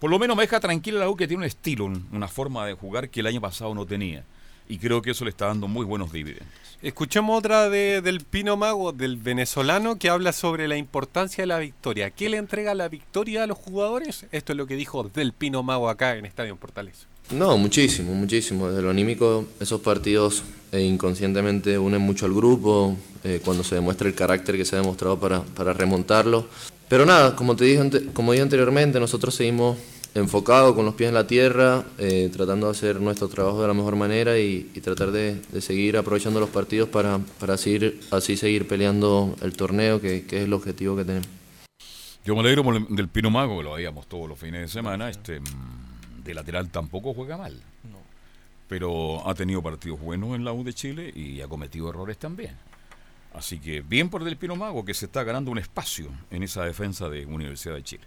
por 0.00 0.10
lo 0.10 0.18
menos 0.18 0.36
me 0.36 0.42
deja 0.42 0.58
tranquila 0.58 0.98
la 0.98 1.08
U 1.08 1.14
que 1.16 1.28
tiene 1.28 1.42
un 1.42 1.46
estilo, 1.46 1.84
un- 1.84 2.06
una 2.12 2.26
forma 2.26 2.66
de 2.66 2.72
jugar 2.74 3.08
que 3.10 3.20
el 3.20 3.26
año 3.26 3.40
pasado 3.40 3.72
no 3.74 3.86
tenía. 3.86 4.24
Y 4.68 4.78
creo 4.78 5.02
que 5.02 5.10
eso 5.10 5.24
le 5.24 5.30
está 5.30 5.46
dando 5.46 5.66
muy 5.68 5.84
buenos 5.84 6.12
dividendos. 6.12 6.46
Escuchemos 6.80 7.36
otra 7.36 7.68
de, 7.68 8.00
del 8.02 8.20
Pino 8.20 8.56
Mago, 8.56 8.92
del 8.92 9.16
venezolano, 9.16 9.98
que 9.98 10.08
habla 10.08 10.32
sobre 10.32 10.68
la 10.68 10.76
importancia 10.76 11.42
de 11.42 11.46
la 11.48 11.58
victoria. 11.58 12.10
¿Qué 12.10 12.28
le 12.28 12.36
entrega 12.36 12.74
la 12.74 12.88
victoria 12.88 13.42
a 13.42 13.46
los 13.48 13.58
jugadores? 13.58 14.26
Esto 14.32 14.52
es 14.52 14.56
lo 14.56 14.66
que 14.66 14.76
dijo 14.76 15.10
del 15.12 15.32
Pino 15.32 15.62
Mago 15.64 15.88
acá 15.90 16.16
en 16.16 16.24
Estadio 16.24 16.54
Portales. 16.56 17.06
No, 17.32 17.58
muchísimo, 17.58 18.14
muchísimo. 18.14 18.68
Desde 18.68 18.82
lo 18.82 18.90
anímico, 18.90 19.44
esos 19.60 19.80
partidos 19.80 20.42
eh, 20.72 20.80
inconscientemente 20.80 21.76
unen 21.78 22.00
mucho 22.00 22.26
al 22.26 22.32
grupo, 22.32 22.96
eh, 23.24 23.40
cuando 23.44 23.62
se 23.64 23.74
demuestra 23.74 24.06
el 24.08 24.14
carácter 24.14 24.56
que 24.56 24.64
se 24.64 24.76
ha 24.76 24.80
demostrado 24.80 25.18
para, 25.18 25.42
para 25.42 25.72
remontarlo. 25.72 26.48
Pero 26.90 27.06
nada, 27.06 27.36
como 27.36 27.54
te 27.54 27.64
dije, 27.64 28.12
como 28.12 28.32
dije 28.32 28.42
anteriormente, 28.42 28.98
nosotros 28.98 29.32
seguimos 29.34 29.78
enfocados 30.12 30.74
con 30.74 30.84
los 30.84 30.94
pies 30.94 31.06
en 31.08 31.14
la 31.14 31.24
tierra, 31.28 31.84
eh, 31.98 32.28
tratando 32.32 32.66
de 32.66 32.72
hacer 32.72 33.00
nuestro 33.00 33.28
trabajo 33.28 33.62
de 33.62 33.68
la 33.68 33.74
mejor 33.74 33.94
manera 33.94 34.36
y, 34.40 34.68
y 34.74 34.80
tratar 34.80 35.12
de, 35.12 35.36
de 35.52 35.60
seguir 35.60 35.96
aprovechando 35.96 36.40
los 36.40 36.50
partidos 36.50 36.88
para, 36.88 37.20
para 37.38 37.54
así, 37.54 37.78
así 38.10 38.36
seguir 38.36 38.66
peleando 38.66 39.36
el 39.40 39.52
torneo, 39.56 40.00
que, 40.00 40.24
que 40.26 40.38
es 40.38 40.44
el 40.46 40.52
objetivo 40.52 40.96
que 40.96 41.04
tenemos. 41.04 41.28
Yo 42.24 42.34
me 42.34 42.40
alegro 42.40 42.64
por 42.64 42.74
el- 42.74 42.86
del 42.90 43.06
Pino 43.08 43.30
Mago, 43.30 43.58
que 43.58 43.62
lo 43.64 43.74
veíamos 43.74 44.08
todos 44.08 44.28
los 44.28 44.36
fines 44.38 44.60
de 44.62 44.68
semana. 44.68 45.08
Este, 45.08 45.38
mm, 45.38 46.24
de 46.24 46.34
lateral 46.34 46.70
tampoco 46.70 47.14
juega 47.14 47.36
mal. 47.38 47.56
Pero 48.68 49.26
ha 49.28 49.34
tenido 49.34 49.62
partidos 49.62 50.00
buenos 50.00 50.34
en 50.36 50.44
la 50.44 50.52
U 50.52 50.62
de 50.62 50.72
Chile 50.72 51.12
y 51.14 51.40
ha 51.40 51.48
cometido 51.48 51.88
errores 51.88 52.18
también. 52.18 52.52
Así 53.34 53.58
que 53.60 53.80
bien 53.80 54.08
por 54.10 54.24
del 54.24 54.36
Pino 54.36 54.56
Mago, 54.56 54.84
que 54.84 54.94
se 54.94 55.06
está 55.06 55.22
ganando 55.22 55.50
un 55.50 55.58
espacio 55.58 56.08
en 56.30 56.42
esa 56.42 56.64
defensa 56.64 57.08
de 57.08 57.26
Universidad 57.26 57.74
de 57.74 57.84
Chile. 57.84 58.04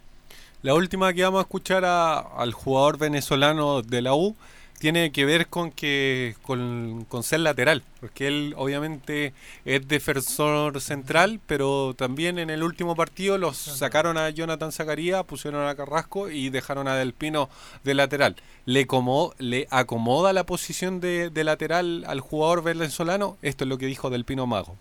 La 0.61 0.73
última 0.73 1.13
que 1.13 1.23
vamos 1.23 1.39
a 1.39 1.43
escuchar 1.43 1.85
a- 1.85 2.19
al 2.19 2.53
jugador 2.53 2.97
venezolano 2.97 3.81
de 3.81 4.01
la 4.01 4.15
U 4.15 4.35
tiene 4.79 5.13
que 5.13 5.23
ver 5.23 5.47
con 5.47 5.71
que 5.71 6.35
con, 6.41 7.05
con 7.07 7.23
ser 7.23 7.39
lateral, 7.39 7.83
porque 8.01 8.27
él 8.27 8.53
obviamente 8.57 9.31
es 9.63 9.87
defensor 9.87 10.81
central, 10.81 11.39
pero 11.47 11.93
también 11.97 12.37
en 12.37 12.49
el 12.49 12.63
último 12.63 12.93
partido 12.93 13.37
los 13.37 13.55
sacaron 13.55 14.17
a 14.17 14.29
Jonathan 14.29 14.73
Zacarías, 14.73 15.23
pusieron 15.23 15.65
a 15.67 15.75
Carrasco 15.75 16.29
y 16.29 16.49
dejaron 16.49 16.89
a 16.89 16.95
Del 16.95 17.13
Pino 17.13 17.49
de 17.85 17.93
lateral. 17.93 18.35
¿Le, 18.65 18.85
como, 18.85 19.33
le 19.37 19.67
acomoda 19.69 20.33
la 20.33 20.45
posición 20.45 20.99
de, 20.99 21.29
de 21.29 21.43
lateral 21.45 22.03
al 22.07 22.19
jugador 22.19 22.61
venezolano? 22.63 23.37
Esto 23.41 23.63
es 23.63 23.69
lo 23.69 23.77
que 23.77 23.85
dijo 23.85 24.09
Del 24.09 24.25
Pino 24.25 24.47
Mago. 24.47 24.75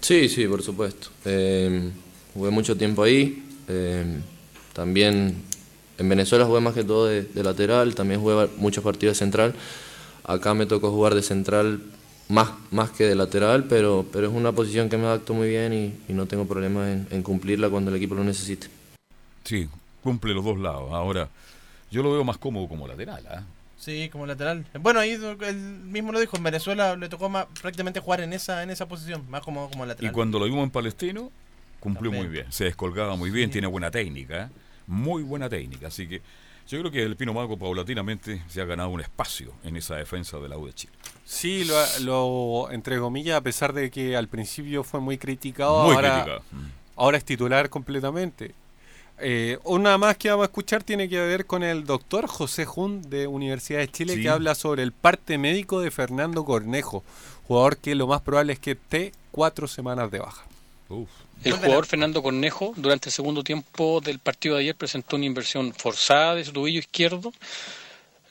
Sí, 0.00 0.28
sí, 0.28 0.46
por 0.46 0.62
supuesto. 0.62 1.08
Eh, 1.24 1.90
jugué 2.34 2.50
mucho 2.50 2.76
tiempo 2.76 3.02
ahí. 3.02 3.44
eh, 3.68 4.20
también 4.72 5.42
en 5.98 6.08
Venezuela 6.08 6.44
jugué 6.44 6.60
más 6.60 6.74
que 6.74 6.84
todo 6.84 7.06
de, 7.06 7.28
lateral, 7.42 7.94
también 7.94 8.20
jugué 8.20 8.48
muchos 8.56 8.82
partidos 8.82 9.16
de 9.16 9.18
central. 9.24 9.54
Acá 10.24 10.54
me 10.54 10.66
tocó 10.66 10.90
jugar 10.90 11.14
de 11.14 11.22
central 11.22 11.82
más, 12.28 12.50
más 12.70 12.90
que 12.90 13.04
de 13.04 13.14
lateral, 13.14 13.64
pero, 13.64 14.06
pero 14.12 14.28
es 14.28 14.32
una 14.32 14.52
posición 14.52 14.88
que 14.88 14.96
me 14.96 15.04
adapto 15.04 15.34
muy 15.34 15.48
bien 15.48 15.72
y, 16.08 16.12
no 16.12 16.26
tengo 16.26 16.46
problema 16.46 16.90
en, 16.90 17.22
cumplirla 17.22 17.68
cuando 17.70 17.90
el 17.90 17.96
equipo 17.96 18.14
lo 18.14 18.24
necesite. 18.24 18.68
Sí, 19.44 19.68
cumple 20.02 20.34
los 20.34 20.44
dos 20.44 20.58
lados. 20.58 20.92
Ahora, 20.92 21.28
yo 21.90 22.02
lo 22.02 22.12
veo 22.12 22.24
más 22.24 22.38
cómodo 22.38 22.68
como 22.68 22.88
lateral. 22.88 23.24
¿ah? 23.28 23.42
Sí, 23.82 24.08
como 24.10 24.26
lateral. 24.26 24.64
Bueno, 24.78 25.00
ahí 25.00 25.10
él 25.40 25.56
mismo 25.56 26.12
lo 26.12 26.20
dijo, 26.20 26.36
en 26.36 26.44
Venezuela 26.44 26.94
le 26.94 27.08
tocó 27.08 27.28
más, 27.28 27.46
prácticamente 27.60 27.98
jugar 27.98 28.20
en 28.20 28.32
esa 28.32 28.62
en 28.62 28.70
esa 28.70 28.86
posición, 28.86 29.28
más 29.28 29.42
como, 29.42 29.68
como 29.70 29.84
Y 29.84 29.88
lateral. 29.88 30.12
cuando 30.12 30.38
lo 30.38 30.44
vimos 30.44 30.62
en 30.62 30.70
Palestino, 30.70 31.32
cumplió 31.80 32.12
También. 32.12 32.26
muy 32.30 32.32
bien. 32.32 32.52
Se 32.52 32.62
descolgaba 32.62 33.16
muy 33.16 33.30
bien, 33.30 33.50
tiene 33.50 33.66
buena 33.66 33.90
técnica. 33.90 34.44
¿eh? 34.44 34.48
Muy 34.86 35.24
buena 35.24 35.48
técnica. 35.48 35.88
Así 35.88 36.06
que 36.06 36.22
yo 36.68 36.78
creo 36.78 36.92
que 36.92 37.02
el 37.02 37.16
Pino 37.16 37.34
Mago 37.34 37.58
paulatinamente 37.58 38.40
se 38.46 38.60
ha 38.60 38.64
ganado 38.64 38.88
un 38.90 39.00
espacio 39.00 39.52
en 39.64 39.76
esa 39.76 39.96
defensa 39.96 40.38
de 40.38 40.48
la 40.48 40.56
U 40.58 40.66
de 40.66 40.74
Chile. 40.74 40.92
Sí, 41.24 41.64
lo, 41.64 41.74
lo 42.02 42.70
entre 42.70 43.00
comillas, 43.00 43.36
a 43.36 43.40
pesar 43.40 43.72
de 43.72 43.90
que 43.90 44.16
al 44.16 44.28
principio 44.28 44.84
fue 44.84 45.00
muy 45.00 45.18
criticado, 45.18 45.86
Muy 45.86 45.96
ahora, 45.96 46.12
criticado. 46.22 46.42
Ahora 46.94 47.18
es 47.18 47.24
titular 47.24 47.68
completamente. 47.68 48.54
Eh, 49.24 49.58
una 49.64 49.96
más 49.98 50.16
que 50.16 50.30
vamos 50.30 50.42
a 50.44 50.46
escuchar 50.46 50.82
tiene 50.82 51.08
que 51.08 51.18
ver 51.20 51.46
con 51.46 51.62
el 51.62 51.84
doctor 51.84 52.26
José 52.26 52.64
Jun 52.64 53.08
de 53.08 53.26
Universidad 53.28 53.78
de 53.78 53.88
Chile 53.90 54.14
Sí. 54.16 54.22
que 54.22 54.28
habla 54.28 54.54
sobre 54.56 54.82
el 54.82 54.90
parte 54.92 55.38
médico 55.38 55.80
de 55.80 55.90
Fernando 55.92 56.44
Cornejo, 56.44 57.04
jugador 57.46 57.76
que 57.76 57.94
lo 57.94 58.06
más 58.08 58.20
probable 58.22 58.54
es 58.54 58.58
que 58.58 58.72
esté 58.72 59.12
cuatro 59.30 59.68
semanas 59.68 60.10
de 60.10 60.18
baja. 60.18 60.44
El 61.44 61.52
jugador 61.52 61.86
Fernando 61.86 62.22
Cornejo 62.22 62.72
durante 62.76 63.08
el 63.08 63.12
segundo 63.12 63.42
tiempo 63.44 64.00
del 64.00 64.18
partido 64.18 64.56
de 64.56 64.62
ayer 64.62 64.74
presentó 64.76 65.16
una 65.16 65.24
inversión 65.26 65.72
forzada 65.72 66.34
de 66.34 66.44
su 66.44 66.52
tobillo 66.52 66.80
izquierdo. 66.80 67.32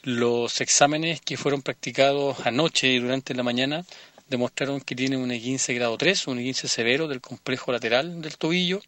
Los 0.03 0.61
exámenes 0.61 1.21
que 1.21 1.37
fueron 1.37 1.61
practicados 1.61 2.45
anoche 2.45 2.87
y 2.87 2.99
durante 2.99 3.33
la 3.35 3.43
mañana 3.43 3.85
demostraron 4.29 4.79
que 4.81 4.95
tiene 4.95 5.17
un 5.17 5.29
E15 5.29 5.75
grado 5.75 5.97
3, 5.97 6.27
un 6.27 6.39
E15 6.39 6.67
severo 6.67 7.07
del 7.07 7.21
complejo 7.21 7.71
lateral 7.71 8.21
del 8.21 8.37
tobillo, 8.37 8.81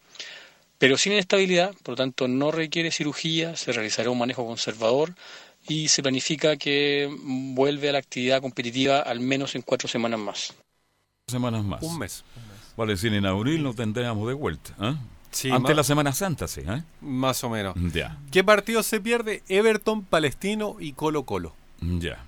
pero 0.83 0.97
sin 0.97 1.13
inestabilidad, 1.13 1.73
por 1.81 1.93
lo 1.93 1.95
tanto 1.95 2.27
no 2.27 2.51
requiere 2.51 2.91
cirugía, 2.91 3.55
se 3.55 3.71
realizará 3.71 4.09
un 4.09 4.17
manejo 4.17 4.45
conservador 4.45 5.15
y 5.65 5.87
se 5.87 6.01
planifica 6.03 6.57
que 6.57 7.09
vuelve 7.23 7.87
a 7.87 7.93
la 7.93 7.99
actividad 7.99 8.41
competitiva 8.41 8.99
al 8.99 9.21
menos 9.21 9.55
en 9.55 9.61
cuatro 9.61 9.87
semanas 9.87 10.19
más. 10.19 10.53
Semanas 11.29 11.63
más. 11.63 11.81
Un 11.83 11.99
mes. 11.99 12.25
Vale 12.75 12.95
decir, 12.95 13.13
en 13.13 13.25
abril 13.25 13.63
nos 13.63 13.77
tendríamos 13.77 14.27
de 14.27 14.33
vuelta. 14.33 14.75
¿eh? 14.81 14.93
Sí, 15.31 15.49
Antes 15.51 15.69
de 15.69 15.75
la 15.75 15.85
Semana 15.85 16.11
Santa, 16.11 16.49
sí. 16.49 16.63
¿eh? 16.67 16.83
Más 16.99 17.41
o 17.45 17.49
menos. 17.49 17.75
Ya, 17.93 18.17
¿Qué 18.29 18.43
partido 18.43 18.83
se 18.83 18.99
pierde? 18.99 19.41
Everton, 19.47 20.03
Palestino 20.03 20.75
y 20.81 20.91
Colo 20.91 21.23
Colo. 21.23 21.55
ya. 21.79 22.25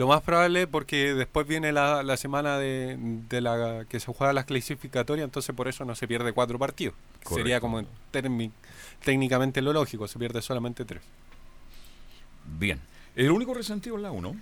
Lo 0.00 0.06
más 0.08 0.22
probable 0.22 0.66
porque 0.66 1.12
después 1.12 1.46
viene 1.46 1.72
la, 1.72 2.02
la 2.02 2.16
semana 2.16 2.56
de, 2.56 2.96
de 2.98 3.40
la 3.42 3.84
que 3.86 4.00
se 4.00 4.10
juega 4.10 4.32
las 4.32 4.46
clasificatorias, 4.46 5.24
entonces 5.26 5.54
por 5.54 5.68
eso 5.68 5.84
no 5.84 5.94
se 5.94 6.08
pierde 6.08 6.32
cuatro 6.32 6.58
partidos. 6.58 6.94
Correcto. 7.22 7.34
Sería 7.34 7.60
como 7.60 7.82
termi- 8.10 8.50
técnicamente 9.04 9.60
lo 9.60 9.74
lógico, 9.74 10.08
se 10.08 10.18
pierde 10.18 10.40
solamente 10.40 10.86
tres. 10.86 11.02
Bien. 12.58 12.80
El 13.14 13.30
único 13.30 13.52
resentido 13.52 13.96
es 13.96 14.02
la 14.02 14.10
1. 14.10 14.34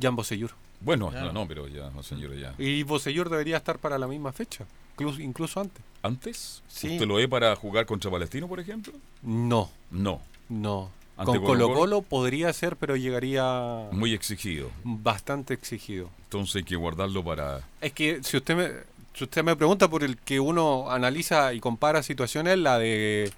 Jan 0.00 0.14
Bosellur. 0.14 0.52
Bueno, 0.80 1.10
Claro. 1.10 1.26
no, 1.26 1.32
no, 1.32 1.48
pero 1.48 1.66
ya, 1.66 1.90
no, 1.90 2.04
señores, 2.04 2.40
ya. 2.40 2.54
Y 2.58 2.84
Bosellur 2.84 3.28
debería 3.28 3.56
estar 3.56 3.78
para 3.80 3.98
la 3.98 4.06
misma 4.06 4.30
fecha, 4.32 4.64
incluso, 4.94 5.20
incluso 5.20 5.60
antes. 5.60 5.82
¿Antes? 6.02 6.62
Sí. 6.68 6.92
¿Usted 6.92 7.06
lo 7.08 7.14
ve 7.16 7.26
para 7.28 7.54
jugar 7.56 7.86
contra 7.86 8.08
Palestino, 8.10 8.46
por 8.46 8.60
ejemplo? 8.60 8.92
No. 9.22 9.68
No. 9.90 10.20
No. 10.48 10.90
¿Ante 11.22 11.38
Con 11.38 11.46
Colo? 11.46 11.74
Colo 11.74 12.02
podría 12.02 12.52
ser, 12.52 12.76
pero 12.76 12.96
llegaría 12.96 13.88
Muy 13.90 14.12
exigido. 14.12 14.70
bastante 14.84 15.54
exigido. 15.54 16.10
Entonces 16.24 16.56
hay 16.56 16.64
que 16.64 16.76
guardarlo 16.76 17.24
para... 17.24 17.60
Es 17.80 17.92
que 17.92 18.22
si 18.22 18.36
usted 18.36 18.56
me, 18.56 18.70
si 19.14 19.24
usted 19.24 19.42
me 19.42 19.56
pregunta 19.56 19.88
por 19.88 20.04
el 20.04 20.16
que 20.18 20.40
uno 20.40 20.90
analiza 20.90 21.52
y 21.54 21.60
compara 21.60 22.02
situaciones, 22.02 22.58
la 22.58 22.78
de 22.78 23.32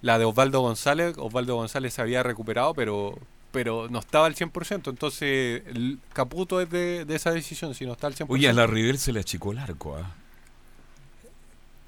la 0.00 0.18
de 0.18 0.24
Osvaldo 0.24 0.60
González, 0.60 1.16
Osvaldo 1.18 1.56
González 1.56 1.94
se 1.94 2.02
había 2.02 2.22
recuperado, 2.22 2.74
pero 2.74 3.18
pero 3.50 3.88
no 3.88 3.98
estaba 4.00 4.26
al 4.26 4.34
100%, 4.34 4.90
entonces 4.90 5.62
el 5.66 5.98
Caputo 6.12 6.60
es 6.60 6.68
de, 6.68 7.06
de 7.06 7.16
esa 7.16 7.32
decisión, 7.32 7.74
si 7.74 7.86
no 7.86 7.92
está 7.92 8.06
al 8.06 8.14
100%. 8.14 8.26
Oye, 8.28 8.48
a 8.48 8.52
la 8.52 8.66
River 8.66 8.98
se 8.98 9.10
le 9.12 9.20
achicó 9.20 9.52
el 9.52 9.58
arco, 9.58 9.96
¿ah? 9.96 10.14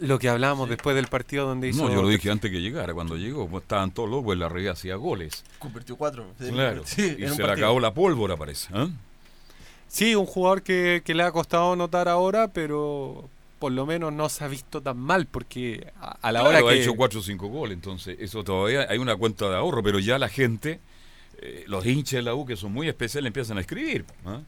Lo 0.01 0.19
que 0.19 0.29
hablábamos 0.29 0.69
después 0.69 0.97
del 0.97 1.07
partido 1.09 1.47
donde 1.47 1.69
hizo... 1.69 1.85
No, 1.87 1.93
yo 1.95 2.03
lo 2.03 2.09
dije 2.09 2.31
antes 2.31 2.51
que 2.51 2.61
llegara. 2.61 2.93
Cuando 2.95 3.17
llegó, 3.17 3.47
pues, 3.49 3.63
estaban 3.63 3.91
todos 3.93 4.09
locos, 4.11 4.37
la 4.37 4.49
River 4.49 4.73
hacía 4.73 4.97
goles. 4.97 5.45
Convirtió 5.59 5.97
cuatro. 5.97 6.27
Claro. 6.39 6.83
Sí, 6.87 7.17
y 7.19 7.29
se 7.29 7.43
le 7.43 7.53
acabó 7.53 7.79
la 7.81 7.93
pólvora, 7.93 8.37
parece. 8.37 8.69
¿ah? 8.73 8.89
Sí, 9.89 10.15
un 10.15 10.27
jugador 10.27 10.63
que, 10.63 11.03
que 11.05 11.15
le 11.15 11.23
ha 11.23 11.33
costado 11.33 11.77
notar 11.77 12.09
ahora, 12.09 12.49
pero 12.49 13.29
por 13.59 13.73
lo 13.73 13.85
menos 13.85 14.13
no 14.13 14.29
se 14.31 14.43
ha 14.45 14.49
visto 14.49 14.81
tan 14.81 14.97
mal, 14.97 15.27
porque 15.27 15.93
a, 16.01 16.17
a 16.23 16.33
la 16.33 16.41
Claro, 16.41 16.59
hora 16.61 16.71
ha 16.71 16.73
que... 16.75 16.81
hecho 16.81 16.95
4 16.95 17.21
o 17.21 17.23
5 17.23 17.49
goles, 17.49 17.75
entonces 17.75 18.17
eso 18.21 18.43
todavía 18.43 18.87
hay 18.89 18.97
una 18.99 19.17
cuenta 19.17 19.51
de 19.51 19.57
ahorro, 19.57 19.83
pero 19.83 19.99
ya 19.99 20.19
la 20.19 20.29
gente, 20.31 20.81
eh, 21.43 21.65
los 21.67 21.85
hinchas 21.85 22.13
de 22.19 22.23
la 22.23 22.35
U 22.35 22.47
que 22.47 22.57
son 22.57 22.73
muy 22.73 22.89
especiales 22.89 23.27
empiezan 23.27 23.59
a 23.59 23.61
escribir. 23.61 24.07
¿ah? 24.25 24.41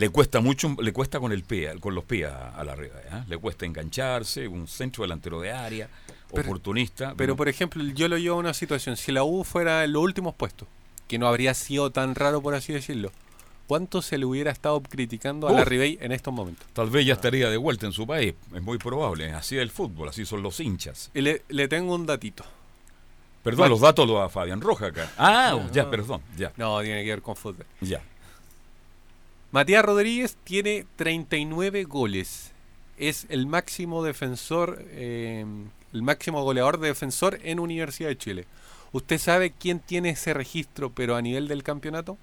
Le 0.00 0.08
cuesta 0.08 0.40
mucho, 0.40 0.74
le 0.80 0.92
cuesta 0.94 1.20
con 1.20 1.30
el 1.30 1.42
pie, 1.44 1.78
con 1.78 1.94
los 1.94 2.04
pies 2.04 2.26
a, 2.30 2.48
a 2.58 2.64
la 2.64 2.74
red, 2.74 2.90
¿ah? 3.12 3.22
le 3.28 3.36
cuesta 3.36 3.66
engancharse, 3.66 4.48
un 4.48 4.66
centro 4.66 5.02
delantero 5.04 5.40
de 5.42 5.52
área, 5.52 5.88
Pero- 6.32 6.42
oportunista. 6.48 7.12
Pero 7.18 7.36
por 7.36 7.48
ejemplo, 7.50 7.84
yo 7.84 8.08
lo 8.08 8.16
llevo 8.16 8.36
a 8.36 8.38
una 8.38 8.54
situación, 8.54 8.96
si 8.96 9.12
la 9.12 9.24
U 9.24 9.44
fuera 9.44 9.84
en 9.84 9.92
los 9.92 10.02
últimos 10.02 10.34
puestos, 10.34 10.66
que 11.06 11.18
no 11.18 11.28
habría 11.28 11.52
sido 11.52 11.90
tan 11.90 12.14
raro 12.14 12.40
por 12.40 12.54
así 12.54 12.72
decirlo, 12.72 13.12
¿cuánto 13.66 14.00
se 14.00 14.16
le 14.16 14.24
hubiera 14.24 14.50
estado 14.50 14.80
criticando 14.82 15.48
a 15.48 15.52
la 15.52 15.62
Uf. 15.62 15.68
Ribey 15.68 15.98
en 16.00 16.12
estos 16.12 16.32
momentos? 16.32 16.66
Tal 16.72 16.88
vez 16.88 17.04
ya 17.04 17.12
estaría 17.12 17.50
de 17.50 17.58
vuelta 17.58 17.84
en 17.84 17.92
su 17.92 18.06
país, 18.06 18.32
es 18.54 18.62
muy 18.62 18.78
probable, 18.78 19.32
así 19.32 19.56
es 19.56 19.62
el 19.62 19.70
fútbol, 19.70 20.08
así 20.08 20.24
son 20.24 20.42
los 20.42 20.60
hinchas. 20.60 21.10
Y 21.12 21.20
le, 21.20 21.42
le 21.50 21.68
tengo 21.68 21.94
un 21.94 22.06
datito. 22.06 22.42
Perdón, 23.42 23.68
los 23.68 23.80
datos 23.80 24.06
los 24.08 24.18
da 24.18 24.28
Fabián 24.30 24.60
Roja 24.62 24.86
acá. 24.86 25.10
Ah, 25.18 25.58
ya, 25.72 25.90
perdón, 25.90 26.22
ya. 26.38 26.52
No, 26.56 26.80
tiene 26.80 27.02
que 27.04 27.10
ver 27.10 27.22
con 27.22 27.36
fútbol. 27.36 27.66
Ya. 27.80 28.00
Matías 29.52 29.84
Rodríguez 29.84 30.36
tiene 30.44 30.86
39 30.96 31.84
goles. 31.84 32.52
Es 32.96 33.26
el 33.30 33.46
máximo 33.46 34.04
defensor, 34.04 34.84
eh, 34.90 35.44
el 35.92 36.02
máximo 36.02 36.42
goleador 36.44 36.78
de 36.78 36.88
defensor 36.88 37.38
en 37.42 37.58
Universidad 37.58 38.10
de 38.10 38.18
Chile. 38.18 38.46
¿Usted 38.92 39.18
sabe 39.18 39.52
quién 39.52 39.80
tiene 39.80 40.10
ese 40.10 40.34
registro, 40.34 40.90
pero 40.90 41.16
a 41.16 41.22
nivel 41.22 41.48
del 41.48 41.62
campeonato? 41.62 42.16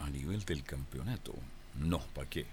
A 0.00 0.10
nivel 0.10 0.44
del 0.44 0.62
campeonato, 0.62 1.32
no, 1.80 2.00
¿para 2.14 2.28
qué? 2.28 2.46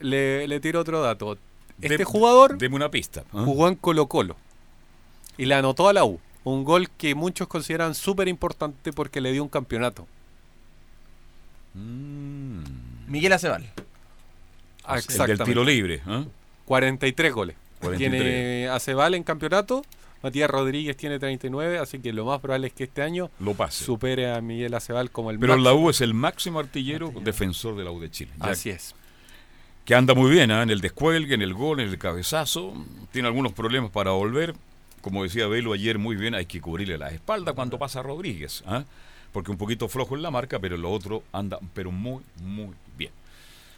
Le, 0.00 0.46
le 0.46 0.60
tiro 0.60 0.80
otro 0.80 1.00
dato. 1.00 1.38
Este 1.80 2.04
jugador 2.04 2.58
Deme 2.58 2.76
una 2.76 2.90
pista. 2.90 3.24
¿ah? 3.32 3.42
jugó 3.44 3.68
en 3.68 3.74
Colo 3.74 4.06
Colo 4.06 4.36
y 5.36 5.46
le 5.46 5.54
anotó 5.54 5.88
a 5.88 5.92
la 5.92 6.04
U. 6.04 6.20
Un 6.44 6.64
gol 6.64 6.90
que 6.90 7.14
muchos 7.14 7.48
consideran 7.48 7.94
súper 7.94 8.28
importante 8.28 8.92
porque 8.92 9.20
le 9.20 9.32
dio 9.32 9.42
un 9.42 9.48
campeonato. 9.48 10.06
Miguel 11.74 13.32
Acebal. 13.32 13.70
Ah, 14.84 14.98
El 14.98 15.26
del 15.26 15.38
tiro 15.44 15.64
libre. 15.64 16.02
¿ah? 16.06 16.24
43 16.64 17.32
goles. 17.32 17.56
43. 17.80 17.98
Tiene 17.98 18.68
Acebal 18.68 19.14
en 19.14 19.22
campeonato. 19.22 19.82
Matías 20.22 20.50
Rodríguez 20.50 20.96
tiene 20.98 21.18
39, 21.18 21.78
así 21.78 21.98
que 21.98 22.12
lo 22.12 22.26
más 22.26 22.40
probable 22.40 22.66
es 22.66 22.74
que 22.74 22.84
este 22.84 23.00
año 23.00 23.30
Lo 23.40 23.54
pase. 23.54 23.82
supere 23.84 24.30
a 24.30 24.40
Miguel 24.42 24.74
Acebal 24.74 25.10
como 25.10 25.30
el 25.30 25.38
Pero 25.38 25.56
la 25.56 25.70
máximo. 25.70 25.86
U 25.86 25.90
es 25.90 26.00
el 26.02 26.12
máximo 26.12 26.58
artillero 26.58 27.10
defensor 27.22 27.74
de 27.76 27.84
la 27.84 27.90
U 27.90 28.00
de 28.00 28.10
Chile. 28.10 28.30
Ya 28.38 28.50
Así 28.50 28.68
es. 28.68 28.94
Que 29.86 29.94
anda 29.94 30.14
muy 30.14 30.30
bien 30.30 30.50
¿ah? 30.50 30.62
en 30.62 30.68
el 30.68 30.82
descuelgue, 30.82 31.34
en 31.34 31.40
el 31.40 31.54
gol, 31.54 31.80
en 31.80 31.88
el 31.88 31.96
cabezazo. 31.96 32.74
Tiene 33.12 33.28
algunos 33.28 33.52
problemas 33.52 33.90
para 33.90 34.10
volver. 34.10 34.54
Como 35.00 35.22
decía 35.22 35.46
Velo 35.46 35.72
ayer 35.72 35.98
muy 35.98 36.16
bien, 36.16 36.34
hay 36.34 36.44
que 36.44 36.60
cubrirle 36.60 36.98
la 36.98 37.08
espalda 37.08 37.54
cuando 37.54 37.78
pasa 37.78 38.02
Rodríguez. 38.02 38.62
¿ah? 38.66 38.84
Porque 39.32 39.50
un 39.50 39.56
poquito 39.58 39.88
flojo 39.88 40.16
en 40.16 40.22
la 40.22 40.30
marca, 40.30 40.58
pero 40.58 40.76
lo 40.76 40.90
otro 40.90 41.22
anda 41.32 41.58
pero 41.74 41.90
muy, 41.90 42.22
muy 42.42 42.74
bien. 42.96 43.12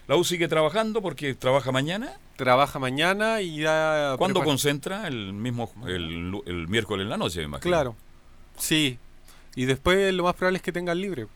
La 0.08 0.16
U 0.16 0.24
sigue 0.24 0.48
trabajando 0.48 1.00
porque 1.02 1.34
trabaja 1.34 1.70
mañana. 1.72 2.12
Trabaja 2.36 2.78
mañana 2.78 3.40
y 3.40 3.58
ya... 3.58 4.14
¿Cuándo 4.18 4.40
prepara- 4.40 4.44
concentra? 4.50 5.06
El 5.06 5.32
mismo 5.32 5.70
el, 5.86 6.40
el 6.46 6.68
miércoles 6.68 7.04
en 7.04 7.10
la 7.10 7.16
noche, 7.16 7.38
me 7.40 7.44
imagino. 7.44 7.70
Claro. 7.70 7.96
Sí. 8.56 8.98
Y 9.54 9.66
después 9.66 10.12
lo 10.14 10.24
más 10.24 10.34
probable 10.34 10.56
es 10.56 10.62
que 10.62 10.72
tengan 10.72 11.00
libre. 11.00 11.26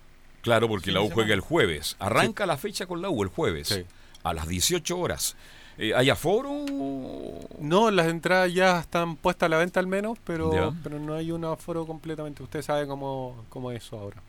Claro, 0.40 0.68
porque 0.68 0.86
Fin 0.86 0.94
la 0.94 1.00
U 1.02 1.10
juega 1.10 1.34
el 1.34 1.40
jueves. 1.40 1.96
Arranca 1.98 2.46
la 2.46 2.56
fecha 2.56 2.86
con 2.86 3.02
la 3.02 3.10
U 3.10 3.22
el 3.22 3.28
jueves. 3.28 3.84
A 4.22 4.32
las 4.34 4.48
18 4.48 4.98
horas. 4.98 5.36
Eh, 5.78 5.92
¿Hay 5.94 6.08
aforo? 6.10 6.50
No, 7.60 7.90
las 7.90 8.06
entradas 8.08 8.52
ya 8.52 8.80
están 8.80 9.16
puestas 9.16 9.46
a 9.46 9.50
la 9.50 9.58
venta 9.58 9.80
al 9.80 9.86
menos, 9.86 10.18
pero, 10.24 10.74
pero 10.82 10.98
no 10.98 11.14
hay 11.14 11.30
un 11.32 11.44
aforo 11.44 11.86
completamente. 11.86 12.42
Usted 12.42 12.62
sabe 12.62 12.86
cómo, 12.86 13.44
cómo 13.48 13.70
es 13.72 13.84
eso 13.84 13.98
ahora. 13.98 14.22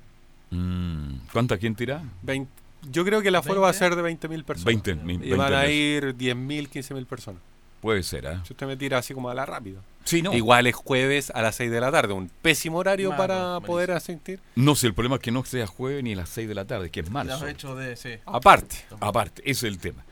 Mm, 0.52 1.16
¿Cuánta 1.32 1.58
quién 1.58 1.76
tira? 1.76 2.02
Vein- 2.22 2.48
yo 2.90 3.04
creo 3.04 3.22
que 3.22 3.30
el 3.30 3.36
aforo 3.36 3.62
va 3.62 3.70
a 3.70 3.74
ser 3.74 3.96
de 3.96 4.02
20.000 4.02 4.44
personas. 4.46 4.66
20.000, 4.84 5.24
Y 5.26 5.32
van 5.32 5.54
a 5.54 5.64
20.000. 5.66 5.72
ir 5.72 6.16
10.000, 6.16 6.70
15.000 6.70 7.06
personas. 7.06 7.42
Puede 7.82 8.02
ser, 8.04 8.28
¿ah? 8.28 8.42
Si 8.46 8.54
usted 8.54 8.66
me 8.66 8.76
tira 8.78 8.98
así 8.98 9.14
como 9.14 9.30
a 9.30 9.34
la 9.36 9.46
rápida. 9.46 9.80
Sí, 10.04 10.22
no. 10.22 10.34
Igual 10.34 10.68
es 10.68 10.76
jueves 10.76 11.30
a 11.32 11.42
las 11.42 11.56
6 11.56 11.70
de 11.70 11.80
la 11.82 11.92
tarde. 11.92 12.14
Un 12.14 12.30
pésimo 12.42 12.78
horario 12.80 13.10
para 13.16 13.36
malísimo. 13.36 13.62
poder 13.68 13.92
asistir. 13.92 14.40
No 14.56 14.74
sé, 14.76 14.88
el 14.88 14.94
problema 14.94 15.16
es 15.18 15.22
que 15.22 15.32
no 15.32 15.44
sea 15.44 15.68
jueves 15.68 16.04
ni 16.04 16.14
a 16.14 16.18
las 16.18 16.30
6 16.30 16.48
de 16.48 16.56
la 16.56 16.66
tarde, 16.66 16.90
que 16.90 17.02
es 17.02 17.10
marzo. 17.12 17.34
Los 17.40 17.50
hechos 17.50 17.78
de. 17.78 17.96
Sí. 17.96 18.12
Aparte. 18.26 18.78
Aparte, 19.00 19.42
ese 19.44 19.68
es 19.68 19.74
el 19.74 19.80
tema. 19.80 20.04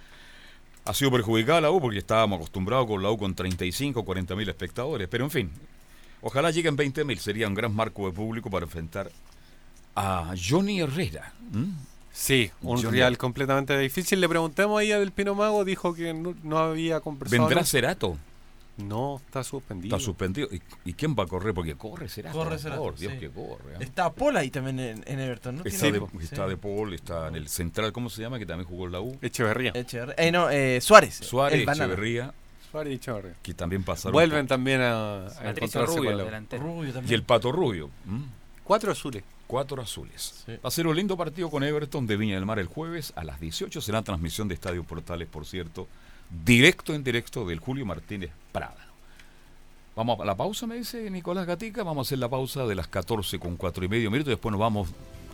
Ha 0.86 0.94
sido 0.94 1.12
perjudicada 1.12 1.62
la 1.62 1.72
U 1.72 1.82
porque 1.82 1.98
estábamos 2.00 2.38
acostumbrados 2.38 2.86
con 2.88 3.02
la 3.02 3.10
U 3.12 3.18
con 3.18 3.34
35, 3.34 4.04
40 4.06 4.36
mil 4.36 4.48
espectadores. 4.48 5.08
Pero 5.08 5.24
en 5.26 5.32
fin, 5.32 5.52
ojalá 6.22 6.52
lleguen 6.52 6.76
20 6.76 7.04
mil. 7.04 7.20
Sería 7.20 7.48
un 7.48 7.56
gran 7.56 7.74
marco 7.76 8.06
de 8.06 8.14
público 8.14 8.50
para 8.50 8.66
enfrentar 8.66 9.12
a 9.96 10.34
Johnny 10.38 10.82
Herrera. 10.82 11.34
Sí, 12.14 12.52
un 12.62 12.78
Johnny- 12.82 12.98
real 13.00 13.18
completamente 13.18 13.78
difícil. 13.78 14.22
Le 14.22 14.30
preguntamos 14.30 14.80
ahí 14.80 14.92
a 14.92 15.00
Del 15.00 15.12
Pino 15.12 15.36
Mago, 15.36 15.66
dijo 15.66 15.94
que 15.94 16.14
no, 16.14 16.36
no 16.44 16.58
había 16.60 17.00
conversado. 17.00 17.42
¿Vendrá. 17.48 17.64
Cerato? 17.66 18.18
No, 18.78 19.22
está 19.26 19.44
suspendido. 19.44 19.96
Está 19.96 20.04
suspendido. 20.06 20.50
¿Y, 20.52 20.62
y 20.84 20.94
quién 20.94 21.16
va 21.18 21.24
a 21.24 21.28
correr? 21.28 21.54
Porque 21.54 21.76
corre 21.76 22.10
Cerato. 22.10 22.38
Corre 22.38 22.50
por 22.52 22.60
Cerato, 22.60 22.82
favor, 22.82 22.96
Dios 22.98 23.14
sí. 23.14 23.20
que 23.20 23.30
corre. 23.30 23.76
¿ah? 23.76 23.80
Está 23.80 24.12
Paul 24.12 24.36
ahí 24.36 24.50
también 24.50 24.80
en, 24.80 25.04
en 25.08 25.20
Everton, 25.20 25.56
¿no? 25.58 25.64
Está, 25.64 25.92
de, 25.92 26.02
está 26.22 26.44
sí. 26.44 26.50
de 26.50 26.58
Paul, 26.58 26.94
está 26.94 27.28
en 27.30 27.36
el 27.36 27.48
central, 27.48 27.94
¿cómo 27.94 28.10
se 28.10 28.22
llama? 28.22 28.38
Que 28.38 28.46
también 28.46 28.68
jugó 28.68 28.86
en 28.88 28.92
la 28.92 29.00
U. 29.02 29.18
Echeverría. 29.22 29.72
Echeverría. 29.74 30.16
Eh, 30.18 30.32
no, 30.32 30.50
eh, 30.50 30.82
Suárez. 30.82 31.16
Suárez. 31.16 31.62
Echeverría. 31.68 32.34
Suárez 32.70 32.92
y 32.92 32.96
Echeverría. 32.98 33.36
Que 33.42 33.54
también 33.54 33.84
pasaron. 33.84 34.12
Vuelven 34.12 34.46
también 34.48 34.82
a, 34.82 35.28
a 35.28 35.50
encontrarse 35.52 35.96
Rubio, 35.96 36.10
con 36.10 36.18
la- 36.18 36.24
delantero. 36.26 36.84
Y 37.08 37.14
el 37.14 37.24
Pato 37.24 37.52
Rubio. 37.54 37.90
¿m? 38.08 38.26
Cuatro 38.66 38.92
azules. 38.92 39.24
Cuatro 39.48 39.82
azules. 39.82 40.44
Va 40.50 40.68
a 40.68 40.72
ser 40.72 40.88
un 40.88 40.96
lindo 40.96 41.16
partido 41.16 41.50
con 41.52 41.64
Everton 41.64 42.08
de 42.08 42.18
Viña 42.18 42.36
del 42.36 42.46
Mar 42.48 42.58
el 42.60 42.66
jueves 42.68 43.14
a 43.16 43.24
las 43.24 43.40
18. 43.40 43.80
Será 43.80 44.02
transmisión 44.02 44.48
de 44.48 44.56
Estadio 44.56 44.84
Portales, 44.84 45.28
por 45.30 45.46
cierto. 45.46 45.88
Directo 46.30 46.94
en 46.94 47.04
directo 47.04 47.46
del 47.46 47.60
Julio 47.60 47.86
Martínez 47.86 48.32
Prada. 48.52 48.76
Vamos 49.96 50.20
a 50.20 50.26
la 50.26 50.36
pausa, 50.36 50.68
me 50.68 50.76
dice 50.76 51.10
Nicolás 51.10 51.46
Gatica. 51.48 51.84
Vamos 51.84 52.06
a 52.06 52.10
hacer 52.10 52.20
la 52.20 52.28
pausa 52.30 52.66
de 52.66 52.76
las 52.76 52.88
14 52.88 53.40
con 53.40 53.56
cuatro 53.56 53.86
y 53.86 53.88
medio 53.88 54.12
minutos. 54.12 54.32
Después 54.32 54.52
nos 54.52 54.60
vamos 54.60 54.90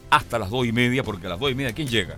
hasta 0.10 0.38
las 0.38 0.50
dos 0.50 0.66
y 0.68 0.72
media, 0.72 1.04
porque 1.04 1.26
a 1.28 1.32
las 1.32 1.40
dos 1.40 1.50
y 1.52 1.56
media, 1.56 1.74
¿quién 1.74 1.88
llega? 1.88 2.18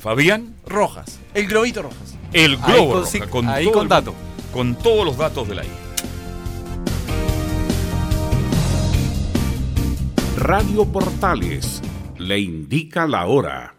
Fabián 0.00 0.54
Rojas. 0.66 1.20
El 1.34 1.46
globito 1.46 1.82
Rojas. 1.82 2.16
El 2.32 2.52
Ahí 2.62 2.72
globo 2.74 2.92
con 2.92 3.02
roja, 3.02 3.30
con 3.30 3.48
ahí 3.48 3.68
el- 3.68 3.88
datos. 3.88 4.14
Con 4.52 4.74
todos 4.76 5.04
los 5.04 5.16
datos 5.16 5.46
de 5.48 5.54
la 5.54 5.64
I. 5.64 5.68
Radio 10.36 10.84
Portales 10.86 11.82
le 12.18 12.38
indica 12.40 13.06
la 13.06 13.26
hora. 13.26 13.74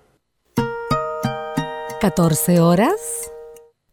14 2.02 2.60
horas, 2.62 2.94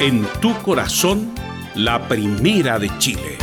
En 0.00 0.24
tu 0.40 0.56
corazón, 0.62 1.34
la 1.74 2.06
primera 2.06 2.78
de 2.78 2.88
Chile. 2.98 3.36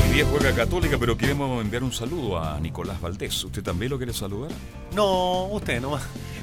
Hoy 0.00 0.14
día 0.14 0.24
juega 0.30 0.54
Católica, 0.54 0.96
pero 0.96 1.16
queremos 1.16 1.60
enviar 1.60 1.82
un 1.82 1.92
saludo 1.92 2.38
a 2.38 2.60
Nicolás 2.60 3.00
Valdés. 3.00 3.42
¿Usted 3.42 3.64
también 3.64 3.90
lo 3.90 3.96
quiere 3.96 4.12
saludar? 4.12 4.52
No, 4.94 5.46
usted 5.46 5.80
no. 5.80 5.98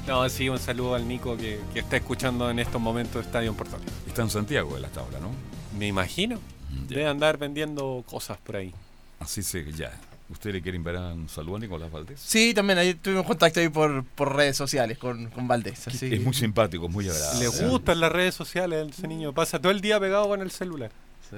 No, 0.06 0.28
sí, 0.28 0.50
un 0.50 0.58
saludo 0.58 0.94
al 0.94 1.08
Nico 1.08 1.38
que, 1.38 1.58
que 1.72 1.78
está 1.78 1.96
escuchando 1.96 2.50
en 2.50 2.58
estos 2.58 2.82
momentos 2.82 3.24
Estadio 3.24 3.54
Portales. 3.54 3.88
Está 4.06 4.20
en 4.20 4.28
Santiago 4.28 4.76
él 4.76 4.84
hasta 4.84 5.00
ahora, 5.00 5.20
¿no? 5.20 5.30
Me 5.78 5.86
imagino. 5.86 6.38
Debe 6.86 7.06
andar 7.06 7.38
vendiendo 7.38 8.04
cosas 8.06 8.36
por 8.36 8.56
ahí. 8.56 8.74
Así 9.20 9.42
se, 9.42 9.72
ya. 9.72 9.98
¿Usted 10.32 10.52
le 10.52 10.62
quiere 10.62 10.76
enviar 10.76 10.96
un 10.96 11.28
saludo 11.28 11.56
a 11.56 11.58
Nicolás 11.60 11.92
Valdés? 11.92 12.18
Sí, 12.18 12.54
también 12.54 12.78
ahí 12.78 12.94
tuvimos 12.94 13.26
contacto 13.26 13.60
ahí 13.60 13.68
por, 13.68 14.02
por 14.04 14.34
redes 14.34 14.56
sociales 14.56 14.96
con, 14.96 15.28
con 15.30 15.46
Valdés. 15.46 15.86
así. 15.86 16.12
Es 16.12 16.22
muy 16.22 16.32
simpático, 16.32 16.86
es 16.86 16.90
muy 16.92 17.06
agradable. 17.08 17.48
Le 17.60 17.68
gustan 17.68 18.00
las 18.00 18.10
redes 18.10 18.34
sociales 18.34 18.88
ese 18.90 19.06
niño. 19.06 19.32
Pasa 19.34 19.60
todo 19.60 19.70
el 19.70 19.80
día 19.82 20.00
pegado 20.00 20.26
con 20.28 20.40
el 20.40 20.50
celular. 20.50 20.90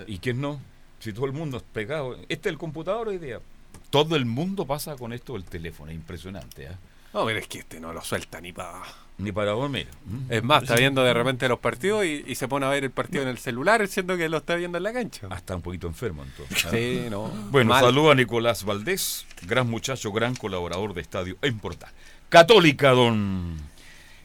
¿Y 0.07 0.19
quién 0.19 0.41
no? 0.41 0.61
Si 1.01 1.13
todo 1.13 1.27
el 1.27 1.33
mundo 1.33 1.57
es 1.57 1.65
pegado. 1.65 2.15
Este 2.29 2.49
es 2.49 2.53
el 2.53 2.59
computador 2.59 3.09
hoy 3.09 3.19
día. 3.19 3.41
Todo 3.91 4.17
el 4.17 4.25
mundo 4.27 4.65
pasa 4.65 4.97
con 4.97 5.13
esto 5.13 5.35
del 5.35 5.45
teléfono. 5.45 5.91
Es 5.91 5.97
impresionante, 5.97 6.65
¿eh? 6.65 6.77
No, 7.13 7.25
pero 7.27 7.39
es 7.39 7.47
que 7.49 7.59
este 7.59 7.81
no 7.81 7.93
lo 7.93 8.03
suelta 8.03 8.41
ni 8.41 8.53
para. 8.53 8.83
Ni 9.17 9.31
para 9.31 9.53
dormir. 9.53 9.87
Es 10.29 10.43
más, 10.43 10.65
está 10.65 10.75
viendo 10.75 11.05
de 11.05 11.15
repente 11.15 11.49
los 11.49 11.61
partidos 11.61 12.05
y, 12.05 12.25
y 12.27 12.35
se 12.35 12.49
pone 12.49 12.67
a 12.67 12.71
ver 12.71 12.83
el 12.83 12.91
partido 12.91 13.23
en 13.23 13.29
el 13.29 13.39
celular, 13.39 13.87
siendo 13.87 14.17
que 14.17 14.29
lo 14.29 14.39
está 14.39 14.57
viendo 14.57 14.77
en 14.79 14.85
la 14.85 14.93
cancha. 14.93 15.29
Ah, 15.31 15.37
está 15.37 15.55
un 15.55 15.63
poquito 15.63 15.87
enfermo 15.87 16.25
entonces. 16.25 16.69
Sí, 16.71 17.07
no. 17.11 17.29
Bueno, 17.51 17.71
Mal. 17.71 17.85
saludo 17.85 18.11
a 18.11 18.15
Nicolás 18.17 18.65
Valdés, 18.65 19.25
gran 19.47 19.71
muchacho, 19.71 20.11
gran 20.11 20.35
colaborador 20.35 20.95
de 20.95 21.01
Estadio 21.01 21.37
en 21.43 21.59
Portal. 21.61 21.91
Católica, 22.29 22.91
don 22.91 23.57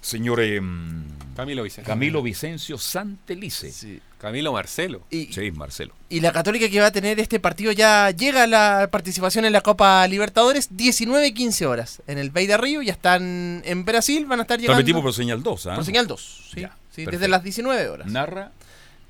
señor 0.02 0.42
em, 0.42 1.04
Camilo 1.36 1.62
Vicencio. 1.64 1.92
Camilo 1.92 2.24
Vicencio 2.24 2.78
Santelice. 2.80 3.72
Sí. 3.72 4.02
Camilo 4.20 4.52
Marcelo. 4.54 5.02
Y, 5.10 5.32
Sí, 5.34 5.50
Marcelo. 5.52 5.94
y 6.10 6.20
la 6.20 6.32
Católica 6.32 6.70
que 6.70 6.80
va 6.80 6.88
a 6.88 6.92
tener 6.92 7.20
este 7.20 7.40
partido 7.40 7.72
ya 7.72 8.12
llega 8.12 8.44
a 8.44 8.48
la 8.48 8.90
participación 8.92 9.46
en 9.46 9.54
la 9.54 9.62
Copa 9.62 10.06
Libertadores 10.08 10.76
19 10.76 11.28
y 11.28 11.34
15 11.34 11.66
horas. 11.66 12.02
En 12.06 12.18
el 12.18 12.30
Bay 12.30 12.46
de 12.46 12.58
Río 12.58 12.82
ya 12.82 12.92
están 12.94 13.62
en 13.66 13.86
Brasil, 13.86 14.26
van 14.26 14.40
a 14.40 14.42
estar 14.44 14.60
llegando. 14.60 14.76
Transmitimos 14.76 15.02
por 15.04 15.14
señal 15.14 15.42
2, 15.42 15.68
¿ah? 15.68 15.76
Por 15.76 15.86
señal 15.86 16.06
2, 16.08 16.50
sí. 16.54 16.62
Ya, 16.62 16.76
Sí, 16.94 17.06
desde 17.06 17.28
las 17.30 17.44
19 17.44 17.88
horas. 17.88 18.08
Narra 18.08 18.52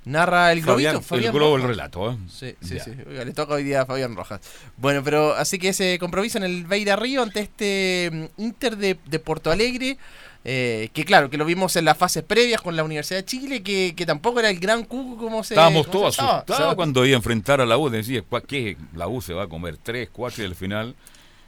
Narra 0.06 0.52
el 0.54 0.62
Fabián, 0.64 0.94
globito, 0.94 1.08
Fabián 1.08 1.26
el 1.28 1.32
globo 1.34 1.56
Rojas. 1.58 1.64
el 1.64 1.70
relato, 1.76 2.12
¿eh? 2.12 2.18
Sí, 2.30 2.56
sí, 2.62 2.76
Ya. 2.76 2.84
sí. 2.84 2.92
Oiga, 3.08 3.26
le 3.26 3.34
toca 3.34 3.54
hoy 3.56 3.64
día 3.64 3.82
a 3.82 3.86
Fabián 3.86 4.16
Rojas. 4.16 4.40
Bueno, 4.78 5.04
pero 5.04 5.34
así 5.34 5.60
que 5.60 5.70
ese 5.70 6.00
compromiso 6.00 6.38
en 6.38 6.46
el 6.46 6.66
Beira 6.66 6.96
Río 6.96 7.22
ante 7.22 7.42
este 7.42 8.10
mm, 8.38 8.42
Inter 8.42 8.78
de, 8.78 8.98
de 9.06 9.20
Porto 9.20 9.52
Alegre, 9.52 9.98
eh, 10.46 10.90
que 10.94 11.04
claro, 11.06 11.30
que 11.30 11.38
lo 11.38 11.46
vimos 11.46 11.76
en 11.76 11.86
las 11.86 11.98
fases 11.98 12.24
previas 12.24 12.62
con 12.62 12.76
la 12.76 12.84
Universidad 12.84 13.20
de 13.20 13.26
Chile, 13.26 13.62
que, 13.62 13.94
que 13.96 14.06
tampoco 14.06 14.40
era 14.40 14.50
el 14.50 14.60
gran 14.60 14.84
cuco 14.86 15.18
como 15.18 15.44
se 15.44 15.54
Estábamos 15.54 15.88
como 15.88 16.00
todos 16.00 16.16
se 16.16 16.22
estaba. 16.22 16.38
asustados 16.40 16.70
sea, 16.72 16.76
cuando 16.76 17.06
iba 17.06 17.16
a 17.16 17.18
enfrentar 17.18 17.60
a 17.62 17.66
la 17.66 17.78
U. 17.78 17.90
Decía, 17.90 18.22
"¿Cuá- 18.22 18.42
¿qué? 18.42 18.78
La 18.96 19.08
U 19.08 19.22
se 19.22 19.34
va 19.34 19.44
a 19.44 19.48
comer 19.48 19.78
3, 19.78 20.10
4 20.12 20.44
y 20.44 20.46
al 20.46 20.56
final. 20.56 20.96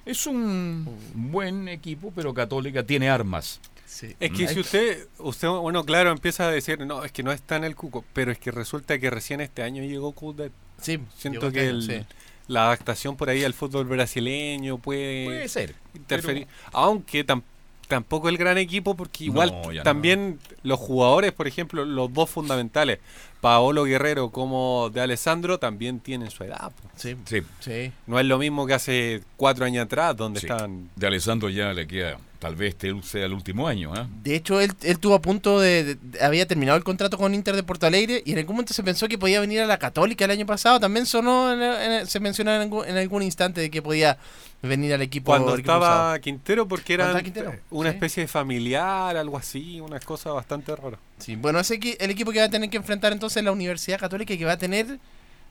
Es 0.05 0.25
un 0.27 0.87
buen 1.13 1.67
equipo, 1.67 2.11
pero 2.15 2.33
Católica 2.33 2.83
tiene 2.83 3.09
armas. 3.09 3.59
sí. 3.85 4.15
Es 4.19 4.31
que 4.31 4.47
si 4.47 4.59
usted, 4.59 5.07
usted, 5.19 5.47
bueno, 5.47 5.83
claro, 5.85 6.11
empieza 6.11 6.47
a 6.47 6.51
decir, 6.51 6.79
no, 6.85 7.03
es 7.05 7.11
que 7.11 7.23
no 7.23 7.31
está 7.31 7.55
en 7.57 7.63
el 7.65 7.75
cuco, 7.75 8.03
pero 8.13 8.31
es 8.31 8.39
que 8.39 8.49
resulta 8.51 8.97
que 8.99 9.09
recién 9.09 9.41
este 9.41 9.61
año 9.63 9.83
llegó 9.83 10.11
Coudet. 10.13 10.51
Sí, 10.81 10.97
Siento 11.17 11.41
llegó 11.41 11.51
que 11.53 11.59
este 11.69 11.95
el- 11.97 12.01
sí. 12.07 12.15
la 12.47 12.65
adaptación 12.65 13.15
por 13.15 13.29
ahí 13.29 13.43
al 13.43 13.53
fútbol 13.53 13.85
brasileño 13.85 14.77
puede, 14.79 15.25
Puede 15.25 15.47
ser. 15.49 15.75
interferir. 15.93 16.47
Aunque 16.73 17.25
tam- 17.25 17.43
tampoco 17.91 18.29
el 18.29 18.37
gran 18.37 18.57
equipo, 18.57 18.95
porque 18.95 19.25
igual 19.25 19.51
No, 19.51 19.71
ya 19.71 19.79
no. 19.81 19.83
también 19.83 20.39
los 20.63 20.79
jugadores, 20.79 21.31
por 21.33 21.45
ejemplo, 21.47 21.85
los 21.85 22.11
dos 22.13 22.29
fundamentales, 22.29 22.99
Paolo 23.41 23.83
Guerrero 23.83 24.29
como 24.31 24.89
de 24.93 25.01
Alessandro 25.01 25.57
también 25.59 25.99
tienen 25.99 26.31
su 26.31 26.43
edad. 26.43 26.71
Sí. 26.95 27.15
Sí. 27.25 27.91
No 28.07 28.19
es 28.19 28.25
lo 28.25 28.37
mismo 28.37 28.65
que 28.65 28.73
hace 28.75 29.21
cuatro 29.35 29.65
años 29.65 29.85
atrás, 29.85 30.15
donde 30.15 30.39
Sí. 30.39 30.45
estaban... 30.45 30.89
De 30.95 31.07
Alessandro 31.07 31.49
ya 31.49 31.73
le 31.73 31.85
queda, 31.87 32.17
tal 32.41 32.55
vez 32.55 32.69
este 32.73 32.91
sea 33.03 33.25
el 33.27 33.33
último 33.33 33.67
año, 33.67 33.93
¿ah? 33.95 34.07
De 34.23 34.35
hecho, 34.35 34.59
él, 34.59 34.73
él 34.81 34.97
tuvo 34.97 35.13
a 35.13 35.21
punto 35.21 35.59
de, 35.59 35.95
de- 35.95 36.23
Había 36.25 36.47
terminado 36.47 36.75
el 36.75 36.83
contrato 36.83 37.15
con 37.17 37.35
Inter 37.35 37.55
de 37.55 37.61
Porto 37.61 37.85
Alegre 37.85 38.23
y 38.25 38.31
en 38.33 38.39
algún 38.39 38.55
momento 38.55 38.73
se 38.73 38.81
pensó 38.81 39.07
que 39.07 39.19
podía 39.19 39.39
venir 39.39 39.61
a 39.61 39.67
la 39.67 39.77
Católica 39.77 40.25
el 40.25 40.31
año 40.31 40.45
pasado. 40.47 40.79
También 40.79 41.05
sonó, 41.05 41.53
en- 41.53 41.61
en- 41.61 42.07
se 42.07 42.19
mencionó 42.19 42.51
en 42.55 42.61
algún, 42.61 42.85
en 42.87 42.97
algún 42.97 43.21
instante 43.21 43.61
de 43.61 43.69
que 43.69 43.81
podía 43.83 44.17
venir 44.63 44.91
al 44.93 45.01
equipo. 45.03 45.27
Cuando 45.31 45.55
estaba 45.55 45.87
cruzado. 45.87 46.21
Quintero, 46.21 46.67
porque 46.67 46.97
Cuando 46.97 47.19
era 47.19 47.59
una 47.69 47.89
sí. 47.91 47.95
especie 47.95 48.23
de 48.23 48.27
familiar, 48.27 49.15
algo 49.15 49.37
así, 49.37 49.79
una 49.79 49.99
cosa 49.99 50.31
bastante 50.31 50.75
rara. 50.75 50.97
Sí, 51.19 51.35
bueno, 51.35 51.59
ese 51.59 51.79
el 51.99 52.09
equipo 52.09 52.31
que 52.31 52.39
va 52.39 52.45
a 52.45 52.49
tener 52.49 52.69
que 52.71 52.77
enfrentar 52.77 53.13
entonces 53.13 53.43
la 53.43 53.51
Universidad 53.51 53.99
Católica 53.99 54.33
y 54.33 54.37
que 54.39 54.45
va 54.45 54.53
a 54.53 54.57
tener 54.57 54.97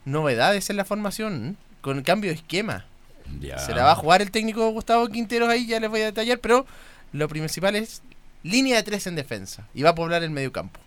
novedades 0.05 0.69
en 0.69 0.77
la 0.77 0.85
formación, 0.85 1.55
¿eh? 1.57 1.63
con 1.81 2.01
cambio 2.03 2.31
de 2.31 2.35
esquema. 2.35 2.85
Ya. 3.39 3.57
Se 3.59 3.73
la 3.73 3.83
va 3.83 3.91
a 3.91 3.95
jugar 3.95 4.21
el 4.21 4.31
técnico 4.31 4.69
Gustavo 4.71 5.07
Quinteros 5.07 5.49
ahí, 5.49 5.65
ya 5.67 5.79
les 5.79 5.89
voy 5.89 6.01
a 6.01 6.05
detallar, 6.05 6.39
pero 6.39 6.65
lo 7.13 7.27
principal 7.27 7.75
es 7.75 8.01
línea 8.43 8.75
de 8.77 8.83
tres 8.83 9.07
en 9.07 9.15
defensa 9.15 9.67
y 9.73 9.83
va 9.83 9.91
a 9.91 9.95
poblar 9.95 10.23
el 10.23 10.31
medio 10.31 10.51
campo. 10.51 10.79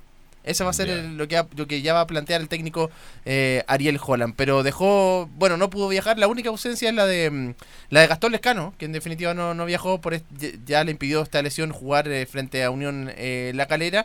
Eso 0.44 0.64
va 0.64 0.70
a 0.70 0.74
ser 0.74 0.90
el- 0.90 1.16
lo, 1.16 1.26
que, 1.26 1.42
lo 1.56 1.66
que 1.66 1.80
ya 1.80 1.94
va 1.94 2.02
a 2.02 2.06
plantear 2.06 2.42
el 2.42 2.48
técnico 2.48 2.90
eh, 3.24 3.64
Ariel 3.66 3.98
Holland. 4.04 4.34
Pero 4.36 4.62
dejó, 4.62 5.26
bueno, 5.36 5.56
no 5.56 5.70
pudo 5.70 5.88
viajar. 5.88 6.18
La 6.18 6.28
única 6.28 6.50
ausencia 6.50 6.90
es 6.90 6.94
la 6.94 7.06
de 7.06 7.30
mm, 7.30 7.54
la 7.88 8.00
de 8.02 8.06
Gastón 8.08 8.32
Lescano, 8.32 8.74
que 8.76 8.84
en 8.84 8.92
definitiva 8.92 9.32
no, 9.32 9.54
no 9.54 9.64
viajó, 9.64 10.02
por 10.02 10.20
ya 10.66 10.84
le 10.84 10.90
impidió 10.90 11.22
esta 11.22 11.40
lesión 11.40 11.72
jugar 11.72 12.08
eh, 12.08 12.26
frente 12.26 12.62
a 12.62 12.68
Unión 12.70 13.10
eh, 13.16 13.52
La 13.54 13.64
Calera. 13.66 14.04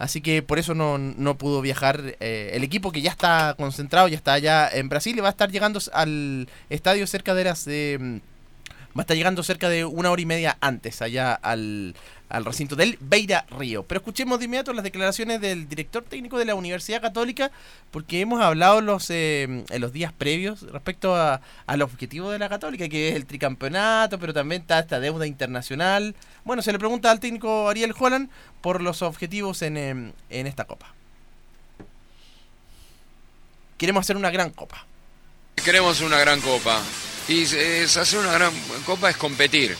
Así 0.00 0.22
que 0.22 0.42
por 0.42 0.58
eso 0.58 0.74
no, 0.74 0.96
no 0.96 1.36
pudo 1.36 1.60
viajar 1.60 2.16
eh, 2.20 2.52
el 2.54 2.64
equipo 2.64 2.90
que 2.90 3.02
ya 3.02 3.10
está 3.10 3.54
concentrado, 3.58 4.08
ya 4.08 4.16
está 4.16 4.32
allá 4.32 4.66
en 4.72 4.88
Brasil 4.88 5.14
y 5.14 5.20
va 5.20 5.28
a 5.28 5.30
estar 5.30 5.50
llegando 5.50 5.78
al 5.92 6.48
estadio 6.70 7.06
cerca 7.06 7.34
de 7.34 7.44
las... 7.44 7.66
eh, 7.66 7.98
va 8.96 9.00
a 9.00 9.02
estar 9.02 9.14
llegando 9.14 9.42
cerca 9.42 9.68
de 9.68 9.84
una 9.84 10.10
hora 10.10 10.22
y 10.22 10.24
media 10.24 10.56
antes 10.62 11.02
allá 11.02 11.34
al, 11.34 11.94
al 12.30 12.44
recinto 12.44 12.76
del 12.76 12.96
Beira 13.00 13.44
Río. 13.50 13.82
Pero 13.82 13.98
escuchemos 13.98 14.38
de 14.38 14.46
inmediato 14.46 14.72
las 14.72 14.84
declaraciones 14.84 15.40
del 15.40 15.68
director 15.68 16.02
técnico 16.04 16.38
de 16.38 16.44
la 16.46 16.54
Universidad 16.54 17.02
Católica, 17.02 17.50
porque 17.90 18.20
hemos 18.20 18.40
hablado 18.40 18.80
los, 18.80 19.10
eh, 19.10 19.64
en 19.68 19.80
los 19.80 19.92
días 19.92 20.12
previos 20.12 20.62
respecto 20.62 21.14
a, 21.14 21.40
al 21.66 21.82
objetivo 21.82 22.30
de 22.30 22.38
la 22.38 22.48
Católica, 22.48 22.88
que 22.88 23.10
es 23.10 23.16
el 23.16 23.26
tricampeonato, 23.26 24.18
pero 24.18 24.32
también 24.32 24.62
está 24.62 24.78
esta 24.78 25.00
deuda 25.00 25.26
internacional. 25.26 26.14
Bueno, 26.44 26.62
se 26.62 26.72
le 26.72 26.78
pregunta 26.78 27.10
al 27.10 27.20
técnico 27.20 27.68
Ariel 27.68 27.94
Holland 27.98 28.30
por 28.60 28.80
los 28.80 29.02
objetivos 29.02 29.62
en, 29.62 29.76
em, 29.76 30.12
en 30.30 30.46
esta 30.46 30.64
copa. 30.64 30.94
Queremos 33.76 34.02
hacer 34.02 34.16
una 34.16 34.30
gran 34.30 34.50
copa. 34.50 34.86
Queremos 35.56 36.00
una 36.00 36.18
gran 36.18 36.40
copa. 36.40 36.80
Y 37.28 37.44
hacer 37.44 38.18
una 38.18 38.32
gran 38.32 38.52
copa 38.84 39.10
es 39.10 39.16
competir. 39.16 39.76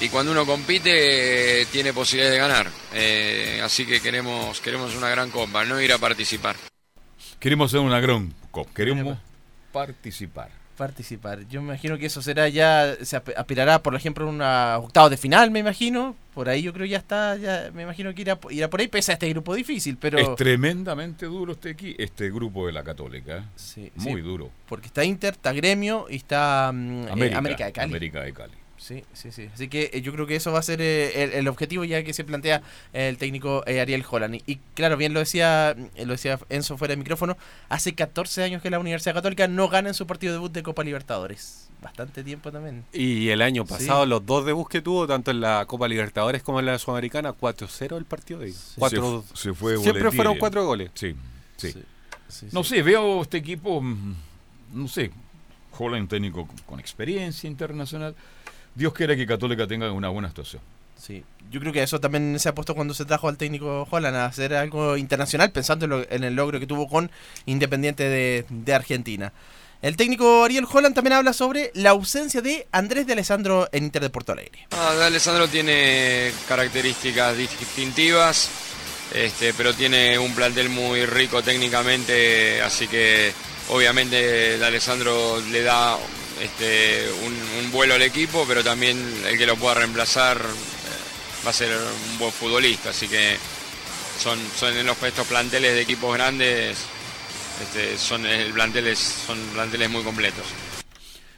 Y 0.00 0.08
cuando 0.10 0.30
uno 0.32 0.46
compite 0.46 1.66
tiene 1.72 1.92
posibilidades 1.92 2.34
de 2.34 2.38
ganar. 2.48 2.68
Eh, 2.94 3.60
así 3.64 3.84
que 3.84 4.00
queremos, 4.00 4.60
queremos 4.60 4.94
una 4.94 5.08
gran 5.10 5.30
copa, 5.30 5.64
no 5.64 5.80
ir 5.80 5.92
a 5.92 5.98
participar. 5.98 6.54
Queremos 7.40 7.70
hacer 7.72 7.80
una 7.80 8.00
gran 8.00 8.32
cop, 8.50 8.68
queremos 8.72 9.18
participar. 9.72 10.50
Participar. 10.76 11.40
Yo 11.48 11.60
me 11.60 11.68
imagino 11.70 11.98
que 11.98 12.06
eso 12.06 12.22
será 12.22 12.48
ya, 12.48 12.94
se 13.02 13.16
aspirará, 13.16 13.82
por 13.82 13.96
ejemplo, 13.96 14.24
a 14.24 14.28
una 14.30 14.78
octavos 14.78 15.10
de 15.10 15.16
final, 15.16 15.50
me 15.50 15.58
imagino. 15.58 16.14
Por 16.32 16.48
ahí 16.48 16.62
yo 16.62 16.72
creo 16.72 16.86
ya 16.86 16.98
está, 16.98 17.34
ya 17.36 17.70
me 17.74 17.82
imagino 17.82 18.14
que 18.14 18.22
irá, 18.22 18.38
irá 18.50 18.70
por 18.70 18.78
ahí, 18.78 18.86
pese 18.86 19.10
a 19.10 19.14
este 19.14 19.28
grupo 19.30 19.56
difícil, 19.56 19.96
pero... 20.00 20.18
Es 20.20 20.36
tremendamente 20.36 21.26
duro 21.26 21.54
este, 21.54 21.76
equi- 21.76 21.96
este 21.98 22.30
grupo 22.30 22.68
de 22.68 22.72
la 22.72 22.84
Católica. 22.84 23.38
¿eh? 23.38 23.42
Sí, 23.56 23.90
Muy 23.96 24.14
sí, 24.14 24.20
duro. 24.20 24.52
Porque 24.68 24.86
está 24.86 25.02
Inter, 25.04 25.34
está 25.34 25.52
Gremio 25.52 26.06
y 26.08 26.14
está 26.16 26.70
mm, 26.72 27.08
eh, 27.08 27.34
América 27.34 27.66
de 27.66 27.72
Cali. 27.72 27.90
América 27.90 28.22
de 28.22 28.32
Cali. 28.32 28.52
Sí, 28.78 29.04
sí, 29.12 29.32
sí. 29.32 29.50
Así 29.52 29.68
que 29.68 29.90
eh, 29.92 30.00
yo 30.00 30.12
creo 30.12 30.26
que 30.26 30.36
eso 30.36 30.52
va 30.52 30.60
a 30.60 30.62
ser 30.62 30.80
eh, 30.80 31.24
el, 31.24 31.32
el 31.32 31.48
objetivo 31.48 31.84
ya 31.84 32.02
que 32.04 32.14
se 32.14 32.24
plantea 32.24 32.62
el 32.92 33.18
técnico 33.18 33.62
eh, 33.66 33.80
Ariel 33.80 34.04
Holland. 34.08 34.36
Y, 34.36 34.42
y 34.46 34.60
claro, 34.74 34.96
bien 34.96 35.12
lo 35.12 35.20
decía, 35.20 35.76
eh, 35.96 36.06
lo 36.06 36.12
decía 36.12 36.38
Enzo 36.48 36.78
fuera 36.78 36.92
de 36.92 36.96
micrófono, 36.96 37.36
hace 37.68 37.94
14 37.94 38.44
años 38.44 38.62
que 38.62 38.70
la 38.70 38.78
Universidad 38.78 39.14
Católica 39.14 39.48
no 39.48 39.68
gana 39.68 39.88
en 39.88 39.94
su 39.94 40.06
partido 40.06 40.32
debut 40.32 40.52
de 40.52 40.62
Copa 40.62 40.84
Libertadores. 40.84 41.68
Bastante 41.82 42.24
tiempo 42.24 42.50
también. 42.50 42.84
Y 42.92 43.28
el 43.28 43.40
año 43.42 43.64
pasado, 43.64 44.04
Sí. 44.04 44.10
los 44.10 44.24
dos 44.26 44.44
debuts 44.46 44.68
que 44.70 44.80
tuvo, 44.80 45.06
tanto 45.06 45.30
en 45.30 45.40
la 45.40 45.64
Copa 45.66 45.86
Libertadores 45.86 46.42
como 46.42 46.58
en 46.60 46.66
la 46.66 46.78
Sudamericana, 46.78 47.32
4-0 47.32 47.96
el 47.96 48.04
partido 48.04 48.40
de 48.40 48.48
ellos. 48.48 48.74
Se, 48.76 49.40
se 49.42 49.54
fue 49.54 49.76
Siempre 49.76 50.10
fueron 50.10 50.38
cuatro 50.38 50.64
goles. 50.66 50.90
Sí, 50.94 51.14
sí. 51.56 51.72
Sí, 51.72 51.82
sí, 52.28 52.46
no 52.52 52.64
sí. 52.64 52.76
sé, 52.76 52.82
veo 52.82 53.22
este 53.22 53.38
equipo, 53.38 53.80
mm, 53.80 54.14
no 54.74 54.88
sé, 54.88 55.10
Holland 55.78 56.08
técnico 56.08 56.48
con 56.66 56.80
experiencia 56.80 57.48
internacional. 57.48 58.16
Dios 58.78 58.92
quiera 58.94 59.14
que 59.16 59.26
Católica 59.26 59.66
tenga 59.66 59.90
una 59.92 60.08
buena 60.08 60.28
actuación. 60.28 60.62
Sí, 60.96 61.22
yo 61.50 61.60
creo 61.60 61.72
que 61.72 61.82
eso 61.82 62.00
también 62.00 62.38
se 62.40 62.48
ha 62.48 62.54
puesto 62.54 62.74
cuando 62.74 62.94
se 62.94 63.04
trajo 63.04 63.28
al 63.28 63.36
técnico 63.36 63.86
Holland 63.90 64.16
a 64.16 64.24
hacer 64.26 64.54
algo 64.54 64.96
internacional, 64.96 65.50
pensando 65.52 65.84
en, 65.84 65.90
lo- 65.90 66.10
en 66.10 66.24
el 66.24 66.34
logro 66.34 66.58
que 66.60 66.66
tuvo 66.66 66.88
con 66.88 67.10
Independiente 67.46 68.04
de, 68.08 68.44
de 68.48 68.74
Argentina. 68.74 69.32
El 69.80 69.96
técnico 69.96 70.42
Ariel 70.44 70.66
Holland 70.68 70.94
también 70.94 71.12
habla 71.14 71.32
sobre 71.32 71.70
la 71.74 71.90
ausencia 71.90 72.40
de 72.40 72.66
Andrés 72.72 73.06
de 73.06 73.12
Alessandro 73.12 73.68
en 73.70 73.84
Inter 73.84 74.02
de 74.02 74.10
Porto 74.10 74.32
Alegre. 74.32 74.66
Ah, 74.72 74.92
de 74.96 75.04
Alessandro 75.04 75.46
tiene 75.46 76.32
características 76.48 77.36
distintivas, 77.36 78.50
este, 79.14 79.54
pero 79.54 79.72
tiene 79.74 80.18
un 80.18 80.34
plantel 80.34 80.68
muy 80.68 81.06
rico 81.06 81.42
técnicamente, 81.42 82.60
así 82.62 82.88
que 82.88 83.32
obviamente 83.70 84.58
de 84.58 84.64
Alessandro 84.66 85.40
le 85.52 85.62
da 85.62 85.96
este, 86.40 87.08
un, 87.24 87.64
un 87.64 87.70
vuelo 87.72 87.94
al 87.94 88.02
equipo, 88.02 88.44
pero 88.46 88.62
también 88.64 88.98
el 89.26 89.38
que 89.38 89.46
lo 89.46 89.56
pueda 89.56 89.74
reemplazar 89.74 90.36
eh, 90.38 91.44
va 91.46 91.50
a 91.50 91.52
ser 91.52 91.70
un 91.76 92.18
buen 92.18 92.32
futbolista, 92.32 92.90
así 92.90 93.08
que 93.08 93.36
son, 94.18 94.38
son 94.56 94.76
en 94.76 94.86
los 94.86 95.00
estos 95.02 95.26
planteles 95.26 95.74
de 95.74 95.82
equipos 95.82 96.14
grandes, 96.14 96.78
este, 97.62 97.96
son 97.98 98.26
el 98.26 98.52
planteles, 98.52 98.98
son 98.98 99.38
planteles 99.52 99.90
muy 99.90 100.02
completos. 100.02 100.44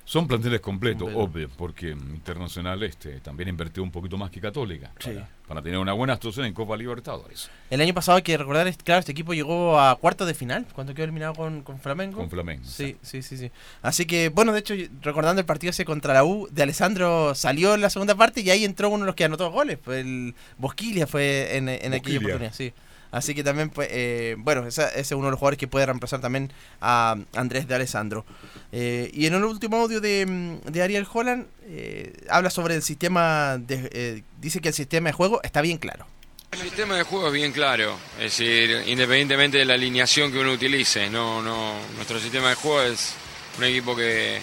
Son 0.05 0.27
planteles 0.27 0.61
completos, 0.61 1.09
obvio, 1.15 1.49
porque 1.57 1.91
Internacional 1.91 2.83
este, 2.83 3.21
también 3.21 3.49
invirtió 3.49 3.81
un 3.81 3.93
poquito 3.93 4.19
más 4.19 4.29
que 4.31 4.41
Católica 4.41 4.91
Sí. 4.99 5.11
para, 5.11 5.29
para 5.51 5.63
tener 5.63 5.81
una 5.81 5.95
buena 5.95 6.13
actuación 6.13 6.47
en 6.47 6.55
Copa 6.55 6.77
Libertadores. 6.77 7.51
El 7.71 7.81
año 7.81 7.93
pasado 7.93 8.15
hay 8.19 8.23
que 8.23 8.37
recordar, 8.39 8.69
es- 8.69 8.77
claro, 8.77 9.01
este 9.01 9.11
equipo 9.11 9.35
llegó 9.35 9.81
a 9.81 9.97
cuartos 9.97 10.29
de 10.29 10.33
final, 10.35 10.65
cuando 10.73 10.95
quedó 10.95 11.03
eliminado 11.03 11.35
con, 11.35 11.63
con 11.63 11.81
Flamengo. 11.81 12.19
Con 12.19 12.31
Flamengo. 12.31 12.63
Sí, 12.65 12.97
sí, 13.03 13.21
sí, 13.21 13.37
sí. 13.37 13.51
Así 13.83 14.07
que, 14.07 14.29
bueno, 14.29 14.53
de 14.53 14.61
hecho, 14.61 14.75
recordando 15.03 15.41
el 15.41 15.47
partido 15.47 15.71
ese 15.71 15.85
contra 15.85 16.15
la 16.15 16.23
U, 16.23 16.47
de 16.53 16.63
Alessandro 16.63 17.35
salió 17.35 17.75
en 17.75 17.81
la 17.81 17.91
segunda 17.91 18.15
parte 18.15 18.43
y 18.43 18.51
ahí 18.51 18.65
entró 18.65 18.91
uno 18.91 19.01
de 19.01 19.07
los 19.07 19.17
que 19.17 19.25
anotó 19.25 19.51
goles. 19.51 19.77
Fue 19.83 19.99
el 19.99 20.37
Bosquilia 20.57 21.09
fue 21.09 21.57
en, 21.57 21.69
en 21.69 21.95
aquella 21.95 22.19
oportunidad, 22.19 22.53
sí. 22.55 22.73
Así 23.11 23.35
que 23.35 23.43
también, 23.43 23.71
pues, 23.71 23.89
eh, 23.91 24.37
bueno, 24.39 24.67
ese 24.67 24.89
es 24.95 25.11
uno 25.13 25.27
de 25.27 25.31
los 25.33 25.39
jugadores 25.39 25.59
que 25.59 25.69
puede 25.69 25.87
reemplazar 25.87 26.21
también 26.21 26.53
a 26.81 27.17
Andrés 27.35 27.67
de 27.67 27.75
Alessandro. 27.75 28.25
Eh, 28.73 29.11
y 29.13 29.27
en 29.27 29.35
el 29.35 29.45
último 29.45 29.79
audio 29.79 30.01
de, 30.01 30.27
mm, 30.27 30.81
Ariel 30.81 31.07
Holland, 31.13 31.47
eh, 31.65 32.13
habla 32.29 32.51
sobre 32.51 32.75
el 32.75 32.83
sistema, 32.83 33.59
de, 33.59 33.89
eh, 33.93 34.23
dice 34.41 34.61
que 34.61 34.69
el 34.69 34.75
sistema 34.75 35.09
de 35.09 35.13
juego 35.13 35.41
está 35.43 35.61
bien 35.61 35.79
claro. 35.79 36.07
El 36.53 36.61
sistema 36.61 36.97
de 36.97 37.05
juego 37.05 37.29
es 37.29 37.33
bien 37.33 37.53
claro, 37.53 37.97
es 38.17 38.25
decir, 38.25 38.83
independientemente 38.87 39.59
de 39.59 39.65
la 39.65 39.75
alineación 39.75 40.33
que 40.33 40.39
uno 40.39 40.53
utilice, 40.53 41.09
no, 41.09 41.41
no, 41.41 41.75
nuestro 41.95 42.19
sistema 42.19 42.49
de 42.49 42.57
juego 42.57 42.83
es 42.83 43.15
un 43.57 43.65
equipo 43.65 43.95
que, 43.95 44.41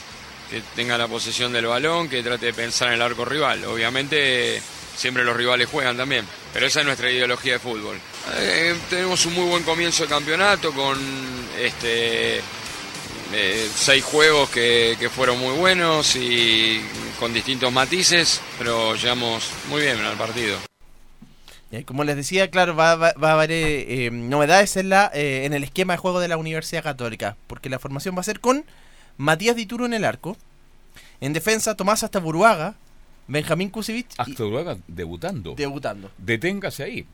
que 0.50 0.62
tenga 0.76 0.98
la 0.98 1.10
posesión 1.10 1.52
del 1.52 1.66
balón, 1.66 2.08
que 2.08 2.24
trate 2.24 2.48
de 2.48 2.54
pensar 2.54 2.90
en 2.90 2.96
el 2.96 3.02
arco 3.02 3.26
rival. 3.26 3.66
Obviamente 3.66 4.62
siempre 4.98 5.24
los 5.24 5.38
rivales 5.38 5.70
juegan 5.70 5.96
también, 5.96 6.26
pero 6.54 6.66
esa 6.66 6.82
es 6.82 6.86
nuestra 6.86 7.10
ideología 7.10 7.54
de 7.54 7.60
fútbol. 7.60 7.98
Eh, 8.38 8.76
tenemos 8.90 9.26
un 9.26 9.34
muy 9.36 9.46
buen 9.46 9.64
comienzo 9.64 10.04
de 10.04 10.10
campeonato 10.10 10.74
con 10.74 10.98
este 11.58 12.40
eh, 13.34 13.70
seis 13.76 14.04
juegos 14.04 14.50
que, 14.50 14.98
que 15.00 15.10
fueron 15.10 15.38
muy 15.40 15.56
buenos 15.56 16.16
y 16.16 16.82
con 17.20 17.34
distintos 17.34 17.72
matices, 17.72 18.42
pero 18.58 18.96
llegamos 18.96 19.50
muy 19.70 19.82
bien 19.82 20.00
al 20.02 20.18
partido. 20.18 20.58
Como 21.86 22.06
les 22.06 22.16
decía, 22.16 22.50
claro, 22.50 22.76
va, 22.76 22.96
va- 22.96 23.14
a 23.22 23.34
haber 23.34 23.52
eh, 23.52 24.06
eh, 24.06 24.10
novedades 24.12 24.78
en, 24.78 24.88
la, 24.90 25.12
en 25.14 25.54
el 25.54 25.64
esquema 25.66 25.94
de 25.94 25.98
juego 25.98 26.20
de 26.22 26.30
la 26.30 26.38
Universidad 26.38 26.82
Católica, 26.84 27.36
porque 27.48 27.70
la 27.70 27.78
formación 27.78 28.16
va 28.16 28.22
a 28.22 28.24
ser 28.24 28.40
con 28.40 28.64
Matías 29.18 29.56
Dituro 29.58 29.86
en 29.86 29.94
el 29.94 30.06
arco, 30.06 30.38
en 31.20 31.34
defensa 31.34 31.76
Tomás 31.76 32.04
Astaburuaga, 32.04 32.76
Benjamín 33.28 33.70
Kusevich 33.70 34.16
Uruguay 34.40 34.78
debutando. 34.88 35.56
debutando. 35.56 36.12
Deténgase 36.18 36.84
ahí. 36.84 37.06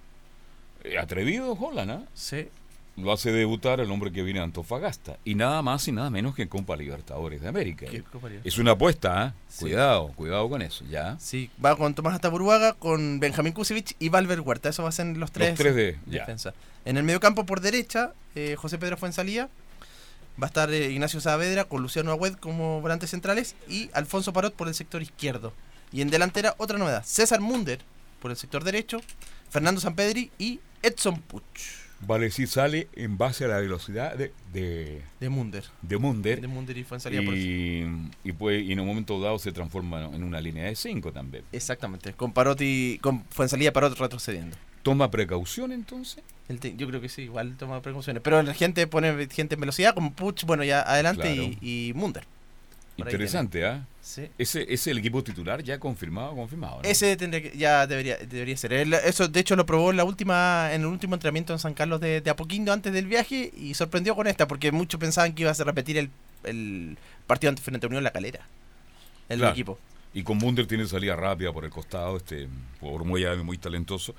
Eh, 0.84 0.98
Atrevido 0.98 1.54
Holland, 1.54 1.92
¿ah? 1.92 2.02
Sí. 2.14 2.48
lo 2.96 3.12
hace 3.12 3.32
debutar 3.32 3.80
el 3.80 3.90
hombre 3.90 4.12
que 4.12 4.22
viene 4.22 4.40
de 4.40 4.44
Antofagasta. 4.44 5.18
Y 5.26 5.34
nada 5.34 5.64
más 5.64 5.88
y 5.88 5.92
nada 5.92 6.12
menos 6.12 6.36
que 6.36 6.44
en 6.44 6.48
Copa 6.50 6.76
Libertadores 6.76 7.42
de 7.42 7.48
América. 7.48 7.88
Es 8.44 8.60
una 8.60 8.72
apuesta. 8.74 9.34
Sí. 9.50 9.62
Cuidado, 9.62 10.10
cuidado 10.10 10.48
con 10.48 10.62
eso, 10.62 10.86
¿ya? 10.86 11.18
Sí, 11.20 11.50
va 11.64 11.76
con 11.76 11.96
Tomás 11.96 12.14
Ataburuaga, 12.14 12.74
con 12.74 13.20
Benjamín 13.20 13.54
Kusevich 13.54 13.96
y 13.98 14.10
Valver 14.10 14.42
Huerta. 14.42 14.70
Eso 14.70 14.84
va 14.84 14.90
a 14.90 14.92
ser 14.92 15.08
los 15.18 15.32
tres, 15.32 15.56
tres 15.58 15.74
de- 15.76 15.98
ya. 16.06 16.20
defensa. 16.20 16.54
En 16.86 16.98
el 16.98 17.04
mediocampo 17.04 17.46
por 17.48 17.62
derecha, 17.62 18.14
eh, 18.36 18.56
José 18.60 18.78
Pedro 18.78 18.98
Fuensalía. 18.98 19.50
Va 20.42 20.46
a 20.46 20.50
estar 20.50 20.70
eh, 20.72 20.92
Ignacio 20.92 21.20
Saavedra 21.22 21.64
con 21.64 21.82
Luciano 21.82 22.12
Agüed 22.12 22.34
como 22.36 22.82
volantes 22.82 23.10
centrales 23.10 23.56
y 23.68 23.90
Alfonso 23.94 24.34
Parot 24.34 24.54
por 24.54 24.68
el 24.68 24.76
sector 24.76 25.02
izquierdo. 25.02 25.52
Y 25.94 26.02
en 26.02 26.10
delantera, 26.10 26.56
otra 26.58 26.78
novedad. 26.78 27.04
César 27.06 27.40
Munder 27.40 27.80
por 28.20 28.32
el 28.32 28.38
sector 28.38 28.64
derecho, 28.64 29.00
Fernando 29.50 29.80
Sampedri 29.80 30.32
y 30.40 30.60
Edson 30.82 31.20
Puch. 31.22 31.44
Vale, 32.06 32.32
sí 32.32 32.48
sale 32.48 32.90
en 32.96 33.18
base 33.18 33.46
a 33.46 33.48
la 33.48 33.60
velocidad 33.60 34.16
de, 34.16 34.34
de, 34.52 35.02
De 35.22 35.30
Munder. 35.30 35.64
de 35.82 35.98
Munder. 35.98 36.42
De 36.42 36.48
Munder 36.48 36.78
y 36.78 36.84
Fuensalía 36.84 37.22
por 37.24 37.34
y, 37.34 37.88
y, 38.26 38.32
puede- 38.34 38.60
y 38.60 38.74
en 38.74 38.82
un 38.82 38.88
momento 38.88 39.22
dado 39.22 39.40
se 39.40 39.54
transforma 39.54 40.04
en 40.06 40.22
una 40.24 40.42
línea 40.42 40.66
de 40.66 40.76
5 40.76 41.14
también. 41.14 41.46
Exactamente, 41.54 42.12
con 42.14 42.34
Parot 42.34 42.60
y 42.60 43.00
con 43.02 43.24
Fuensalía 43.30 43.72
Parot 43.72 43.98
retrocediendo. 43.98 44.58
¿Toma 44.82 45.10
precaución 45.12 45.72
entonces? 45.72 46.22
El 46.50 46.60
te- 46.60 46.76
yo 46.76 46.88
creo 46.90 47.00
que 47.00 47.08
sí, 47.08 47.22
igual 47.22 47.56
toma 47.56 47.82
precauciones. 47.82 48.22
Pero 48.22 48.44
la 48.44 48.54
gente 48.54 48.86
pone 48.88 49.28
gente 49.30 49.56
en 49.56 49.62
velocidad, 49.62 49.94
como 49.94 50.12
Puch, 50.14 50.44
bueno, 50.44 50.66
ya 50.66 50.82
adelante, 50.82 51.22
Claro. 51.36 51.44
y, 51.62 51.90
y 51.90 51.94
Munder. 51.94 52.26
Interesante, 52.98 53.66
¿ah? 53.66 53.86
Sí. 54.02 54.28
Ese, 54.38 54.62
ese 54.64 54.74
es 54.74 54.88
el 54.88 54.98
equipo 55.00 55.24
titular 55.24 55.64
ya 55.64 55.80
confirmado, 55.80 56.36
confirmado. 56.36 56.78
¿no? 56.84 56.88
Ese 56.88 57.16
tendría 57.18 57.42
que, 57.42 57.58
ya 57.58 57.88
debería, 57.88 58.18
debería 58.18 58.56
ser. 58.56 58.74
Él- 58.74 58.94
eso, 58.94 59.28
de 59.28 59.40
hecho, 59.40 59.56
lo 59.56 59.66
probó 59.66 59.90
en 59.92 59.98
la 59.98 60.04
última, 60.04 60.70
en 60.74 60.82
el 60.82 60.88
último 60.88 61.16
entrenamiento 61.16 61.54
en 61.54 61.60
San 61.60 61.74
Carlos 61.74 62.00
de, 62.02 62.22
de 62.22 62.30
Apoquindo 62.30 62.72
antes 62.72 62.94
del 62.94 63.08
viaje 63.08 63.52
y 63.58 63.74
sorprendió 63.74 64.16
con 64.16 64.28
esta, 64.28 64.48
porque 64.48 64.72
muchos 64.72 65.00
pensaban 65.00 65.34
que 65.34 65.42
iba 65.44 65.52
a 65.52 65.64
repetir 65.64 65.98
el, 65.98 66.10
el 66.44 66.98
partido 67.26 67.50
ante 67.50 67.62
frente 67.64 67.86
a 67.86 67.88
Unión 67.88 68.04
La 68.04 68.12
Calera. 68.12 68.46
El 69.30 69.40
Claro. 69.40 69.54
equipo. 69.54 69.80
Y 70.14 70.22
con 70.22 70.38
Munder 70.38 70.68
tiene 70.68 70.86
salida 70.86 71.16
rápida 71.16 71.52
por 71.52 71.66
el 71.66 71.72
costado, 71.72 72.18
este 72.18 72.48
jugador 72.80 73.06
muy 73.06 73.26
muy 73.44 73.58
talentoso. 73.58 74.14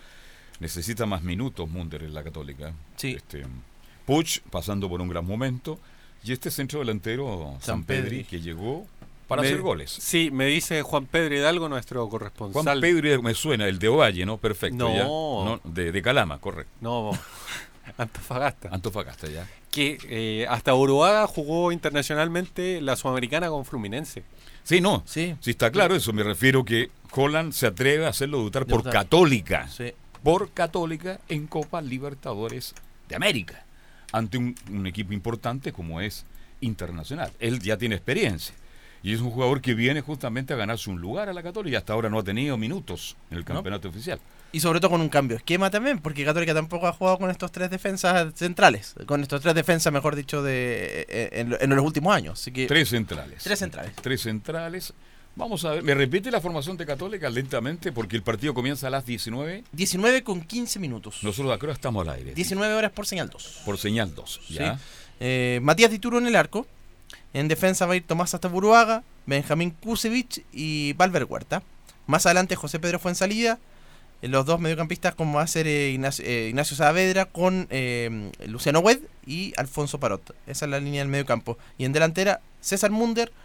Necesita 0.59 1.07
más 1.07 1.23
minutos 1.23 1.69
Munder 1.69 2.03
en 2.03 2.15
la 2.15 2.25
Católica. 2.25 2.73
Sí. 2.97 3.13
Este, 3.15 3.45
Puch 4.07 4.41
pasando 4.51 4.89
por 4.89 5.01
un 5.01 5.09
gran 5.09 5.25
momento. 5.25 5.79
Y 6.25 6.33
este 6.33 6.51
centro 6.51 6.81
delantero, 6.81 7.57
San 7.61 7.85
Pedri, 7.85 8.25
que 8.25 8.41
llegó 8.41 8.87
para 9.29 9.43
Me- 9.43 9.49
hacer 9.49 9.61
goles. 9.61 9.91
Sí, 9.91 10.31
me 10.31 10.47
dice 10.47 10.83
Juan 10.83 11.07
Pedro 11.07 11.35
Hidalgo, 11.35 11.69
nuestro 11.69 12.09
corresponsal. 12.09 12.63
Juan 12.65 12.81
Pedri 12.81 13.21
me 13.21 13.35
suena, 13.35 13.67
el 13.69 13.79
de 13.79 13.89
Ovalle, 13.89 14.25
¿no? 14.25 14.39
Perfecto. 14.39 14.77
No. 14.89 14.95
ya. 14.95 15.05
No, 15.05 15.61
de, 15.65 15.93
de 15.93 16.03
Calama, 16.03 16.39
correcto. 16.39 16.73
No, 16.81 17.11
Antofagasta. 17.99 18.69
Antofagasta, 18.73 19.29
ya. 19.29 19.47
Que 19.71 19.99
eh, 20.09 20.47
hasta 20.49 20.75
Uruguaga 20.75 21.27
jugó 21.27 21.73
internacionalmente 21.73 22.81
la 22.81 22.97
Sudamericana 22.97 23.49
con 23.49 23.65
Fluminense. 23.65 24.23
Sí, 24.63 24.81
no. 24.81 25.03
Sí. 25.07 25.35
Sí, 25.41 25.51
está 25.51 25.71
claro 25.71 25.95
eso. 25.95 26.13
Me 26.13 26.23
refiero 26.23 26.65
que 26.65 26.91
Holland 27.13 27.53
se 27.53 27.67
atreve 27.67 28.07
a 28.07 28.11
hacerlo 28.11 28.39
debutar 28.39 28.67
por. 28.67 28.89
Católica. 28.89 29.69
Sí. 29.69 29.93
Por 30.23 30.51
Católica 30.53 31.21
en 31.29 31.47
Copa 31.47 31.83
Libertadores 31.83 32.75
de 33.09 33.17
América. 33.17 33.64
Ante 34.15 34.39
un, 34.39 34.55
un 34.71 34.87
equipo 34.87 35.13
importante 35.13 35.73
como 35.73 36.01
es 36.01 36.25
Internacional. 36.61 37.31
Él 37.41 37.61
ya 37.61 37.77
tiene 37.77 37.95
experiencia. 37.95 38.55
Y 39.03 39.13
es 39.13 39.21
un 39.21 39.31
jugador 39.31 39.61
que 39.61 39.75
viene 39.75 40.01
justamente 40.01 40.55
a 40.55 40.57
ganarse 40.57 40.89
un 40.89 40.99
lugar 40.99 41.29
a 41.29 41.35
la 41.35 41.43
Católica 41.43 41.75
y 41.75 41.77
hasta 41.77 41.93
ahora 41.93 42.09
no 42.09 42.19
ha 42.19 42.23
tenido 42.23 42.57
minutos 42.57 43.17
en 43.31 43.37
el 43.37 43.45
campeonato 43.45 43.89
oficial. 43.89 44.19
Y 44.51 44.61
sobre 44.61 44.81
todo 44.81 44.93
con 44.93 45.03
un 45.03 45.11
cambio 45.11 45.37
de 45.37 45.39
esquema 45.39 45.69
también, 45.71 45.99
porque 45.99 46.25
Católica 46.25 46.55
tampoco 46.55 46.87
ha 46.87 46.93
jugado 46.93 47.19
con 47.19 47.31
estos 47.31 47.53
tres 47.53 47.69
defensas 47.69 48.33
centrales. 48.35 48.95
Con 49.05 49.21
estos 49.21 49.43
tres 49.43 49.55
defensas, 49.55 49.93
mejor 49.93 50.17
dicho, 50.17 50.43
de 50.43 51.05
eh, 51.09 51.29
en, 51.33 51.55
en 51.61 51.71
los 51.77 51.85
últimos 51.85 52.15
años. 52.15 52.41
Así 52.41 52.51
que, 52.51 52.67
Tres 52.67 52.89
centrales. 52.89 53.43
Tres 53.45 53.59
centrales. 53.59 53.93
Tres 53.97 54.23
centrales. 54.23 54.95
Vamos 55.37 55.65
a 55.65 55.73
ver, 55.73 55.83
¿me 55.83 55.95
repite 55.95 56.31
la 56.31 56.41
formación 56.41 56.77
de 56.77 56.87
Católica 56.87 57.29
lentamente? 57.29 57.91
Porque 57.91 58.15
el 58.15 58.23
partido 58.23 58.55
comienza 58.55 58.87
a 58.87 58.91
las 58.91 59.05
19. 59.05 59.65
19 59.73 60.23
con 60.23 60.41
15 60.41 60.79
minutos. 60.79 61.19
Nosotros 61.23 61.53
acá 61.53 61.73
estamos 61.73 62.07
al 62.07 62.15
aire. 62.15 62.35
19 62.35 62.73
horas 62.75 62.93
por 62.93 63.05
señal 63.05 63.29
2. 63.31 63.63
Por 63.65 63.77
señal 63.77 64.15
2. 64.15 64.41
¿ya? 64.51 64.77
Sí. 64.77 64.83
Eh, 65.21 65.59
Matías 65.63 65.91
Dituro 65.91 66.19
en 66.19 66.27
el 66.29 66.37
arco. 66.37 66.67
En 67.33 67.49
defensa 67.49 67.85
va 67.85 67.95
a 67.95 67.97
ir 67.97 68.07
Tomás 68.07 68.33
Astaburuaga, 68.33 69.03
Benjamín 69.27 69.71
Kusevich 69.73 70.45
y 70.53 70.93
Valver 70.93 71.25
Huerta. 71.25 71.65
Más 72.07 72.27
adelante 72.27 72.55
José 72.55 72.79
Pedro 72.79 73.01
Fuensalida. 73.01 73.59
En 74.23 74.31
los 74.31 74.47
dos 74.47 74.61
mediocampistas 74.61 75.17
como 75.17 75.39
va 75.39 75.43
a 75.43 75.47
ser 75.49 75.67
eh, 75.67 75.91
Ignacio, 75.91 76.25
eh, 76.25 76.47
Ignacio 76.49 76.77
Saavedra 76.77 77.27
con 77.27 77.67
eh, 77.71 78.31
Luciano 78.47 78.79
Wed 78.79 79.01
y 79.27 79.53
Alfonso 79.57 79.99
Parot. 79.99 80.35
Esa 80.47 80.65
es 80.65 80.71
la 80.71 80.79
línea 80.79 81.01
del 81.01 81.09
mediocampo. 81.09 81.59
Y 81.77 81.85
en 81.85 81.93
delantera 81.93 82.41
César 82.61 82.91
Munder, 82.93 83.31
eh, 83.31 83.44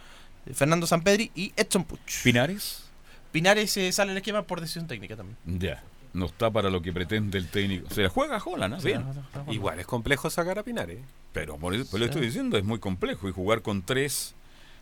Fernando 0.54 0.86
Sampedri 0.86 1.30
y 1.34 1.52
Edson 1.56 1.84
Puch. 1.84 2.22
¿Pinares? 2.22 2.84
Pinares 3.32 3.76
eh, 3.76 3.92
sale 3.92 4.12
el 4.12 4.18
esquema 4.18 4.42
por 4.42 4.60
decisión 4.60 4.86
técnica 4.86 5.16
también. 5.16 5.36
Ya. 5.46 5.82
No 6.12 6.26
está 6.26 6.50
para 6.50 6.70
lo 6.70 6.82
que 6.82 6.92
pretende 6.92 7.38
el 7.38 7.46
técnico. 7.48 7.88
Se 7.94 8.02
la 8.02 8.08
juega 8.08 8.42
Holland, 8.44 8.74
¿no? 8.74 8.80
Sí, 8.80 8.88
Bien. 8.88 9.04
Igual 9.48 9.78
es 9.78 9.86
complejo 9.86 10.28
sacar 10.28 10.58
a 10.58 10.64
Pinares. 10.64 10.98
Pero 11.32 11.56
por 11.56 11.72
por 11.86 12.00
lo 12.00 12.06
Sí. 12.06 12.10
estoy 12.10 12.22
diciendo, 12.26 12.58
es 12.58 12.64
muy 12.64 12.80
complejo. 12.80 13.28
Y 13.28 13.32
jugar 13.32 13.62
con 13.62 13.82
tres 13.82 14.34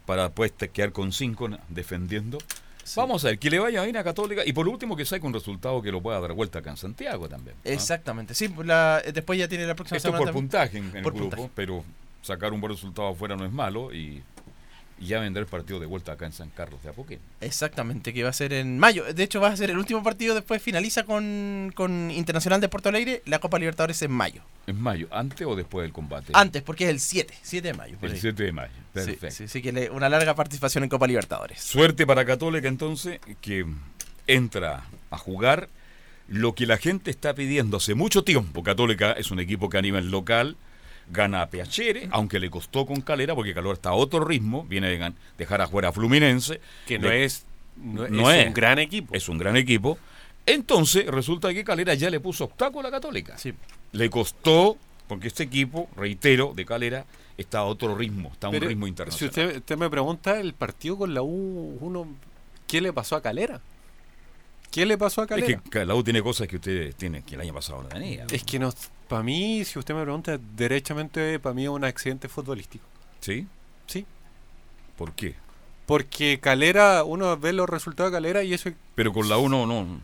para 0.07 0.23
después 0.25 0.53
quedar 0.73 0.93
con 0.93 1.13
cinco 1.13 1.51
defendiendo. 1.69 2.39
Vamos 2.97 3.23
a 3.27 3.29
ver, 3.29 3.39
que 3.39 3.51
le 3.51 3.59
vaya 3.59 3.83
bien 3.83 3.99
a 3.99 4.05
Católica. 4.05 4.43
Y 4.47 4.55
por 4.55 4.67
último, 4.67 4.97
que 4.97 5.05
saque 5.05 5.27
un 5.27 5.35
resultado 5.35 5.83
que 5.83 5.93
lo 5.93 6.01
pueda 6.01 6.19
dar 6.19 6.33
vuelta 6.33 6.61
acá 6.61 6.71
en 6.71 6.79
Santiago 6.79 7.29
también. 7.29 7.55
¿no? 7.63 7.71
Exactamente. 7.71 8.33
Sí, 8.35 8.49
pues 8.49 8.67
la- 8.67 9.03
eh, 9.05 9.13
después 9.13 9.39
ya 9.39 9.47
tiene 9.47 9.67
la 9.67 9.75
próxima 9.75 9.99
Esto 9.99 10.09
semana 10.09 10.21
por 10.21 10.29
también. 10.29 10.45
puntaje 10.49 10.79
en, 10.79 10.97
en 10.97 11.03
Por 11.03 11.13
el 11.15 11.19
grupo, 11.21 11.51
pero 11.55 11.85
sacar 12.23 12.55
un 12.55 12.61
buen 12.63 12.73
resultado 12.73 13.09
afuera 13.09 13.37
no 13.37 13.45
es 13.45 13.53
malo. 13.53 13.93
Y, 13.93 14.23
y 15.01 15.07
ya 15.07 15.21
vendrá 15.21 15.41
el 15.41 15.47
partido 15.47 15.79
de 15.79 15.87
vuelta 15.87 16.13
acá 16.13 16.27
en 16.27 16.33
San 16.33 16.51
Carlos 16.51 16.83
de 16.83 16.91
Apoquindo. 16.91 17.25
Exactamente, 17.41 18.13
que 18.13 18.23
va 18.23 18.31
a 18.31 18.33
ser 18.33 18.53
en 18.53 18.79
mayo. 18.79 19.05
De 19.13 19.23
hecho, 19.23 19.41
va 19.41 19.49
a 19.49 19.57
ser 19.57 19.71
el 19.71 19.79
último 19.79 20.03
partido, 20.03 20.35
después 20.35 20.61
finaliza 20.61 21.05
con, 21.05 21.73
con 21.75 22.11
Internacional 22.11 22.61
de 22.61 22.69
Porto 22.69 22.89
Alegre, 22.89 23.23
la 23.27 23.39
Copa 23.39 23.59
Libertadores 23.59 24.03
en 24.03 24.11
mayo. 24.11 24.43
¿En 24.67 24.81
mayo? 24.81 25.09
¿Antes 25.11 25.47
o 25.47 25.55
después 25.55 25.85
del 25.85 25.93
combate? 25.93 26.33
Antes, 26.35 26.63
porque 26.63 26.85
es 26.85 26.91
el 26.91 27.01
7, 27.01 27.35
7 27.43 27.69
de 27.69 27.75
mayo. 27.75 27.97
El 28.03 28.13
ahí. 28.13 28.19
7 28.21 28.43
de 28.43 28.53
mayo. 28.53 28.73
Perfecto. 28.93 29.31
sí, 29.31 29.49
sí, 29.49 29.63
que 29.63 29.91
una 29.91 30.09
larga 30.09 30.35
participación 30.35 30.85
en 30.85 30.91
Copa 30.91 31.07
Libertadores. 31.07 31.61
Suerte 31.61 32.07
para 32.07 32.25
Católica 32.25 32.69
entonces, 32.69 33.21
que 33.41 33.65
entra 34.27 34.85
a 35.11 35.19
jugar 35.19 35.69
lo 36.29 36.55
que 36.55 36.67
la 36.67 36.77
gente 36.77 37.11
está 37.11 37.35
pidiendo 37.35 37.79
hace 37.79 37.95
mucho 37.95 38.25
tiempo. 38.25 38.63
Católica 38.63 39.13
es 39.13 39.31
un 39.31 39.41
equipo 39.41 39.71
que 39.71 39.79
a 39.79 39.83
nivel 39.83 40.11
local 40.11 40.57
gana 41.11 41.43
a 41.43 41.49
Piacere, 41.51 42.09
aunque 42.11 42.39
le 42.39 42.51
costó 42.51 42.85
con 42.87 43.01
Calera, 43.01 43.35
porque 43.35 43.55
Calera 43.55 43.73
está 43.75 43.91
a 43.91 43.95
otro 43.95 44.25
ritmo, 44.25 44.65
viene 44.65 44.89
de 44.89 45.13
dejar 45.37 45.61
afuera 45.61 45.89
a 45.89 45.93
Fluminense. 45.93 46.61
Que 46.87 46.99
no 46.99 47.09
De- 47.09 47.25
es- 47.25 47.47
no- 47.77 48.05
es 48.31 48.47
un 48.49 48.55
gran 48.55 48.79
equipo. 48.79 49.15
Es 49.15 49.29
un 49.29 49.39
gran 49.39 49.57
equipo. 49.57 49.99
Entonces, 50.47 51.07
resulta 51.07 51.53
que 51.53 51.65
Calera 51.65 51.95
ya 51.95 52.11
le 52.11 52.21
puso 52.21 52.45
obstáculo 52.45 52.81
a 52.81 52.91
la 52.91 52.97
Católica. 52.97 53.37
Le 53.93 54.11
costó, 54.11 54.77
porque 55.07 55.29
este 55.29 55.43
equipo, 55.45 55.89
reitero, 55.97 56.53
de 56.55 56.65
Calera, 56.65 57.05
está 57.37 57.59
a 57.61 57.65
otro 57.65 57.95
ritmo, 57.95 58.31
está 58.33 58.47
a 58.49 58.51
un 58.51 58.61
ritmo 58.61 58.87
Si 58.87 58.91
internacional. 58.91 59.29
usted, 59.31 59.57
usted 59.59 59.77
me 59.77 59.89
pregunta, 59.91 60.41
el 60.41 60.55
partido 60.55 60.97
con 60.99 61.15
la 61.15 61.23
U, 61.23 61.79
uno, 61.81 62.09
¿qué 62.67 62.81
le 62.81 62.93
pasó 62.93 63.17
a 63.17 63.23
Calera? 63.23 63.61
¿Qué 64.71 64.85
le 64.87 64.99
pasó 64.99 65.23
a 65.23 65.25
Es 65.25 65.29
Calera? 65.31 65.63
que 65.71 65.85
la 65.85 65.95
U 65.95 66.03
tiene 66.05 66.23
cosas 66.23 66.47
que 66.49 66.57
ustedes 66.57 66.95
tienen, 66.97 67.23
que 67.23 67.35
el 67.35 67.41
año 67.41 67.55
pasado 67.55 67.83
no 67.83 67.89
tenía. 67.89 68.27
Es 68.31 68.45
que 68.45 68.59
no, 68.59 68.73
para 69.09 69.23
mí, 69.23 69.65
si 69.65 69.79
usted 69.79 69.95
me 69.95 70.03
pregunta, 70.03 70.39
derechamente, 70.57 71.39
para 71.39 71.55
mí 71.55 71.65
es 71.65 71.69
un 71.71 71.85
accidente 71.85 72.29
futbolístico. 72.29 72.85
¿Sí? 73.21 73.47
Sí. 73.87 74.05
¿Por 74.97 75.13
qué? 75.13 75.35
Porque 75.87 76.39
Calera, 76.41 77.03
uno 77.05 77.37
ve 77.39 77.53
los 77.55 77.69
resultados 77.69 78.13
de 78.13 78.17
Calera 78.17 78.43
y 78.45 78.53
eso... 78.53 78.71
Pero 78.95 79.13
con 79.13 79.29
la 79.29 79.39
U 79.39 79.49
no, 79.49 79.67
no. 79.67 80.01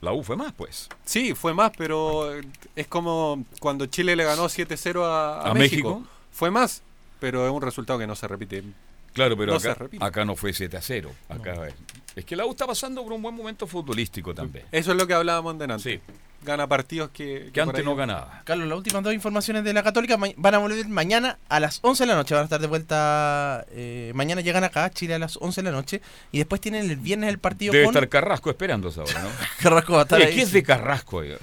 La 0.00 0.12
U 0.12 0.24
fue 0.24 0.36
más, 0.36 0.52
pues. 0.52 0.88
Sí, 1.04 1.34
fue 1.34 1.54
más, 1.54 1.70
pero 1.78 2.28
es 2.74 2.86
como 2.88 3.44
cuando 3.60 3.86
Chile 3.86 4.16
le 4.16 4.24
ganó 4.24 4.46
7-0 4.46 5.04
a, 5.04 5.42
a 5.42 5.50
¿A 5.50 5.54
México. 5.54 5.90
México? 6.00 6.10
Fue 6.32 6.50
más, 6.50 6.82
pero 7.20 7.46
es 7.46 7.52
un 7.52 7.62
resultado 7.62 8.00
que 8.00 8.06
no 8.08 8.16
se 8.16 8.26
repite. 8.26 8.64
Claro, 9.12 9.36
pero 9.36 9.52
No 9.52 10.04
acá, 10.04 10.24
no 10.24 10.34
fue 10.34 10.52
7 10.52 10.76
a 10.76 10.80
0. 10.82 11.12
Acá 11.28 11.68
es- 11.68 11.74
es 12.16 12.24
que 12.24 12.36
la 12.36 12.46
U 12.46 12.50
está 12.50 12.66
pasando 12.66 13.02
por 13.02 13.12
un 13.12 13.22
buen 13.22 13.34
momento 13.34 13.66
futbolístico 13.66 14.34
también. 14.34 14.64
Eso 14.72 14.92
es 14.92 14.96
lo 14.98 15.06
que 15.06 15.14
hablábamos 15.14 15.58
de 15.58 15.64
antes. 15.64 16.00
Gana 16.44 16.66
partidos 16.66 17.10
que, 17.10 17.52
antes 17.60 17.84
no 17.84 17.94
ganaba. 17.94 18.42
Carlos, 18.44 18.66
las 18.66 18.76
últimas 18.76 19.04
dos 19.04 19.14
informaciones 19.14 19.62
de 19.62 19.72
la 19.72 19.84
Católica 19.84 20.16
van 20.36 20.54
a 20.54 20.58
volver 20.58 20.88
mañana 20.88 21.38
a 21.48 21.60
las 21.60 21.78
11 21.82 22.02
de 22.02 22.08
la 22.08 22.16
noche. 22.16 22.34
Van 22.34 22.42
a 22.42 22.44
estar 22.44 22.60
de 22.60 22.66
vuelta. 22.66 23.64
eh, 23.70 24.10
mañana 24.16 24.40
llegan 24.40 24.64
acá 24.64 24.86
a 24.86 24.90
Chile 24.90 25.14
a 25.14 25.20
las 25.20 25.36
11 25.36 25.62
de 25.62 25.70
la 25.70 25.76
noche. 25.76 26.02
Y 26.32 26.38
después 26.38 26.60
tienen 26.60 26.90
el 26.90 26.96
viernes 26.96 27.30
el 27.30 27.38
partido 27.38 27.72
Debe 27.72 27.84
con. 27.84 27.94
estar 27.94 28.08
Carrasco 28.08 28.50
esperando 28.50 28.88
esa 28.88 29.02
hora, 29.02 29.22
¿no? 29.22 29.28
Carrasco 29.62 29.92
va 29.92 30.00
a 30.00 30.02
estar 30.02 30.20
ahí, 30.20 30.34
¿Qué 30.34 30.42
es 30.42 30.50
de 30.50 30.64
Carrasco? 30.64 31.18
oiga? 31.18 31.36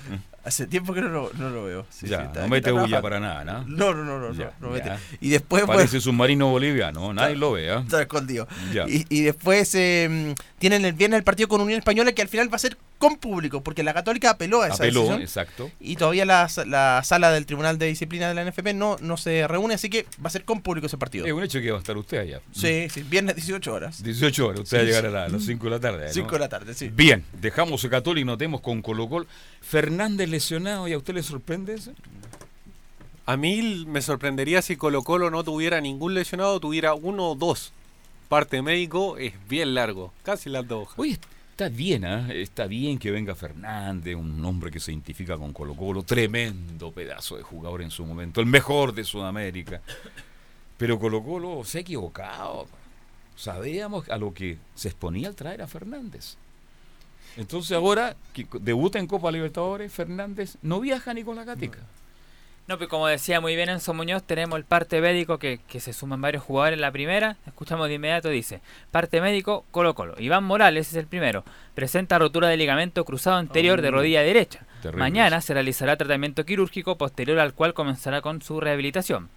Hace 0.44 0.68
tiempo 0.68 0.94
que 0.94 1.02
no 1.02 1.10
lo, 1.10 1.32
no 1.38 1.50
lo 1.50 1.66
veo. 1.66 1.86
Sí, 1.90 2.08
ya, 2.08 2.20
sí, 2.20 2.24
está- 2.28 2.42
no 2.42 2.48
mete 2.48 2.72
bulla 2.72 3.02
para 3.02 3.20
nada, 3.20 3.44
¿no? 3.44 3.64
No, 3.68 3.94
no, 3.94 4.04
no, 4.06 4.20
no, 4.20 4.34
Ya, 4.34 4.52
no, 4.60 4.68
no 4.68 4.74
mete. 4.74 4.88
ya. 4.88 5.00
Y 5.20 5.30
después, 5.30 5.64
pues, 5.66 5.76
Parece 5.78 6.00
submarino 6.02 6.50
boliviano, 6.50 7.14
nadie 7.14 7.36
lo 7.36 7.52
ve, 7.54 7.72
¿ah? 7.72 7.80
Está 7.84 8.02
escondido. 8.02 8.48
Y 8.88 9.22
después 9.22 9.74
eh, 9.76 10.34
tienen 10.58 10.86
el 10.86 10.94
viernes 10.94 11.18
el 11.20 11.24
partido 11.24 11.48
con 11.50 11.62
Unión 11.62 11.80
Española 11.80 12.12
que 12.14 12.22
al 12.22 12.28
final 12.30 12.52
va 12.52 12.56
a 12.56 12.60
ser 12.60 12.78
con 13.00 13.16
público, 13.18 13.62
porque 13.64 13.82
la 13.82 13.93
Católica 13.93 14.30
apeló 14.30 14.62
a 14.62 14.68
esa 14.68 14.76
Apeló, 14.76 15.00
decisión. 15.02 15.22
exacto. 15.24 15.72
Y 15.80 15.95
todavía 15.95 16.26
la, 16.26 16.47
la 16.68 17.02
sala 17.04 17.32
del 17.32 17.45
Tribunal 17.47 17.80
de 17.80 17.88
Disciplina 17.88 18.28
de 18.28 18.36
la 18.36 18.43
NFP 18.45 18.74
no, 18.76 18.97
no 19.02 19.18
se 19.18 19.47
reúne, 19.47 19.74
así 19.74 19.89
que 19.89 20.04
va 20.24 20.28
a 20.28 20.30
ser 20.30 20.43
con 20.45 20.62
público 20.62 20.86
ese 20.88 20.97
partido. 20.97 21.26
Es 21.26 21.34
un 21.34 21.41
hecho 21.43 21.60
que 21.62 21.72
va 21.72 21.78
a 21.78 21.80
estar 21.80 21.97
usted 21.97 22.20
allá. 22.20 22.41
Sí, 22.52 22.88
sí, 22.89 23.02
viernes 23.04 23.36
18 23.38 23.74
horas. 23.74 24.04
18 24.04 24.45
horas, 24.47 24.60
usted 24.60 24.70
Sí, 24.70 24.76
va 24.76 24.82
a 24.82 24.86
llegar 24.86 25.06
a, 25.06 25.08
sí. 25.10 25.14
la- 25.14 25.24
a 25.26 25.30
las 25.30 25.43
5 25.45 25.64
de 25.66 25.70
la 25.72 25.80
tarde. 25.80 26.06
¿no? 26.08 26.14
5 26.14 26.32
de 26.32 26.39
la 26.39 26.50
tarde, 26.50 26.74
sí. 26.76 26.89
Bien, 26.89 27.24
dejamos 27.34 27.84
a 27.86 27.89
Católica 27.89 28.22
y 28.22 28.26
notemos 28.26 28.62
con 28.62 28.82
Colo 28.82 29.08
Colo. 29.10 29.26
Fernández 29.62 30.30
lesionado, 30.30 30.88
¿y 30.88 30.93
a 30.93 30.97
usted 30.97 31.14
le 31.16 31.24
sorprende 31.24 31.74
eso? 31.76 31.93
A 33.26 33.38
mí 33.38 33.86
me 33.88 34.02
sorprendería 34.02 34.62
si 34.62 34.76
Colo 34.76 35.04
Colo 35.04 35.30
no 35.30 35.43
tuviera 35.43 35.80
ningún 35.82 36.16
lesionado, 36.16 36.60
tuviera 36.60 36.95
uno 36.95 37.30
o 37.30 37.36
dos. 37.36 37.72
Parte 38.28 38.62
médico 38.62 39.18
es 39.18 39.34
bien 39.47 39.74
largo, 39.74 40.14
casi 40.24 40.50
las 40.50 40.68
dos 40.68 40.84
hojas. 40.84 41.00
Oye, 41.00 41.20
está 41.60 41.76
bien, 41.76 42.05
¿ah? 42.05 42.32
está 42.32 42.68
bien 42.68 42.97
que 42.97 43.12
venga 43.12 43.36
Fernández, 43.36 44.16
un 44.16 44.45
hombre 44.45 44.72
que 44.72 44.80
se 44.80 44.93
identifica 44.93 45.38
con 45.38 45.51
Colo 45.51 45.76
Colo, 45.76 46.03
tremendo 46.03 46.89
pedazo 46.89 47.36
de 47.36 47.43
jugador 47.43 47.82
en 47.82 47.91
su 47.91 48.05
momento, 48.05 48.39
el 48.39 48.45
mejor 48.45 48.93
de 48.93 49.03
Sudamérica. 49.03 49.82
Pero 50.78 50.97
Colo 50.97 51.22
Colo 51.22 51.66
se 51.66 51.80
ha 51.80 51.82
equivocado. 51.82 52.66
Sabíamos 53.36 54.07
a 54.07 54.18
lo 54.18 54.34
que 54.34 54.57
se 54.74 54.88
exponía 54.88 55.28
al 55.28 55.36
traer 55.36 55.62
a 55.62 55.68
Fernández. 55.68 56.38
Entonces 57.36 57.74
ahora 57.76 58.16
que 58.32 58.47
debuta 58.62 58.97
en 58.97 59.07
Copa 59.07 59.30
Libertadores, 59.30 59.91
Fernández 59.91 60.55
no 60.62 60.80
viaja 60.80 61.14
ni 61.14 61.26
con 61.26 61.36
la 61.36 61.43
Gatica. 61.43 61.80
No, 61.80 61.99
pues 62.78 62.89
como 62.89 63.07
decía 63.07 63.41
muy 63.41 63.55
bien 63.55 63.70
Enzo 63.70 63.93
Muñoz, 63.93 64.24
tenemos 64.24 64.57
el 64.57 64.63
parte 64.63 65.01
médico 65.01 65.39
que, 65.39 65.59
que 65.67 65.80
se 65.80 65.93
suman 65.93 66.22
varios 66.22 66.43
jugadores 66.43 66.78
en 66.78 66.82
la 66.82 66.91
primera. 66.91 67.38
Escuchamos 67.47 67.88
de 67.88 67.95
inmediato, 67.95 68.30
dice, 68.30 68.61
parte 68.91 69.22
médico 69.22 69.65
Colo 69.72 69.95
Colo. 69.95 70.15
Iván 70.20 70.43
Morales 70.43 70.89
es 70.89 70.95
el 70.95 71.07
primero. 71.07 71.43
Presenta 71.74 72.20
rotura 72.20 72.47
de 72.47 72.57
ligamento 72.57 73.05
cruzado 73.05 73.38
anterior 73.38 73.82
de 73.82 73.88
Oh, 73.88 73.91
rodilla 73.91 74.22
derecha. 74.22 74.65
Mañana 74.93 75.41
se 75.41 75.53
realizará 75.53 75.97
tratamiento 75.97 76.45
quirúrgico 76.45 76.97
posterior 76.97 77.39
al 77.39 77.53
cual 77.53 77.74
comenzará 77.74 78.22
con 78.22 78.41
su 78.41 78.59
rehabilitación. 78.59 79.30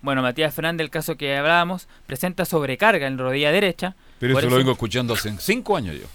Bueno, 0.00 0.22
Matías 0.22 0.54
Fernández, 0.54 0.84
el 0.84 0.90
caso 0.90 1.16
que 1.16 1.36
hablábamos, 1.36 1.88
presenta 2.06 2.44
sobrecarga 2.44 3.06
en 3.06 3.18
rodilla 3.18 3.50
derecha. 3.50 3.96
Pero 4.20 4.38
eso 4.38 4.48
lo 4.48 4.56
vengo 4.56 4.72
escuchando 4.72 5.14
hace 5.14 5.34
cinco 5.38 5.76
años 5.76 5.96
yo. 6.00 6.06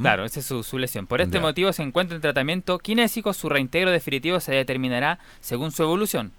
Claro, 0.00 0.24
esa 0.24 0.40
es 0.40 0.46
su, 0.46 0.62
su 0.62 0.78
lesión. 0.78 1.06
Por 1.06 1.20
este 1.20 1.36
Ya. 1.36 1.40
motivo 1.42 1.72
se 1.72 1.82
encuentra 1.82 2.16
en 2.16 2.22
tratamiento 2.22 2.78
kinésico. 2.78 3.32
Su 3.32 3.48
reintegro 3.48 3.90
definitivo 3.90 4.40
se 4.40 4.52
determinará 4.52 5.18
según 5.40 5.72
su 5.72 5.82
evolución. 5.82 6.32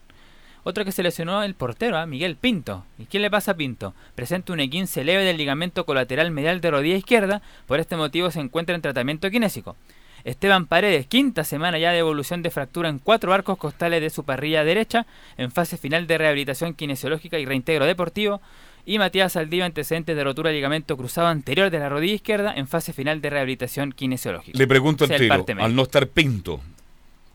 Otro 0.63 0.85
que 0.85 0.91
se 0.91 1.01
lesionó 1.01 1.41
el 1.43 1.55
portero, 1.55 1.97
¿ah? 1.97 2.05
Miguel 2.05 2.35
Pinto. 2.35 2.85
¿Y 2.99 3.05
qué 3.05 3.19
le 3.19 3.31
pasa 3.31 3.51
a 3.51 3.55
Pinto? 3.55 3.95
Presenta 4.13 4.53
un 4.53 4.59
E15 4.59 5.03
leve 5.03 5.23
del 5.23 5.37
ligamento 5.37 5.85
colateral 5.85 6.29
medial 6.31 6.61
de 6.61 6.69
rodilla 6.71 6.95
izquierda. 6.97 7.41
Por 7.65 7.79
este 7.79 7.95
motivo 7.95 8.29
se 8.29 8.39
encuentra 8.41 8.75
en 8.75 8.81
tratamiento 8.81 9.29
kinésico. 9.31 9.75
Esteban 10.23 10.67
Paredes, 10.67 11.07
quinta 11.07 11.43
semana 11.43 11.79
ya 11.79 11.91
de 11.91 11.97
evolución 11.97 12.43
de 12.43 12.51
fractura 12.51 12.89
en 12.89 12.99
cuatro 12.99 13.33
arcos 13.33 13.57
costales 13.57 14.01
de 14.01 14.11
su 14.11 14.23
parrilla 14.23 14.63
derecha, 14.63 15.07
en 15.37 15.51
fase 15.51 15.77
final 15.77 16.05
de 16.05 16.19
rehabilitación 16.19 16.75
kinesiológica 16.75 17.39
y 17.39 17.45
reintegro 17.45 17.87
deportivo. 17.87 18.39
Y 18.85 18.97
Matías 18.99 19.33
Saldiva, 19.33 19.65
antecedentes 19.65 20.15
de 20.15 20.23
rotura 20.23 20.49
de 20.49 20.55
ligamento 20.55 20.97
cruzado 20.97 21.27
anterior 21.27 21.69
de 21.69 21.79
la 21.79 21.89
rodilla 21.89 22.13
izquierda, 22.15 22.53
en 22.55 22.67
fase 22.67 22.93
final 22.93 23.21
de 23.21 23.29
rehabilitación 23.29 23.91
kinesiológica. 23.91 24.57
Le 24.57 24.67
pregunto 24.67 25.05
O 25.05 25.07
sea, 25.07 25.15
al 25.17 25.45
tiro, 25.45 25.63
al 25.63 25.75
no 25.75 25.83
estar 25.83 26.07
Pinto, 26.07 26.59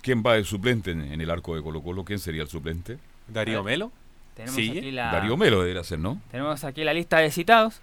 ¿quién 0.02 0.22
va 0.26 0.34
de 0.34 0.44
suplente 0.44 0.90
en, 0.90 1.00
en 1.12 1.20
el 1.20 1.30
arco 1.30 1.54
de 1.54 1.62
Colo 1.62 1.82
Colo? 1.82 2.04
¿Quién 2.04 2.18
sería 2.18 2.42
el 2.42 2.48
suplente? 2.48 2.98
¿Darío 3.28 3.62
Melo? 3.62 3.92
Tenemos 4.34 4.54
¿Sigue? 4.56 4.78
aquí 4.80 4.90
la- 4.90 5.12
Darío 5.12 5.36
Melo 5.36 5.60
debería 5.60 5.82
ser, 5.84 5.98
¿no? 5.98 6.20
Tenemos 6.30 6.62
aquí 6.64 6.84
la 6.84 6.92
lista 6.92 7.18
de 7.18 7.30
citados. 7.30 7.80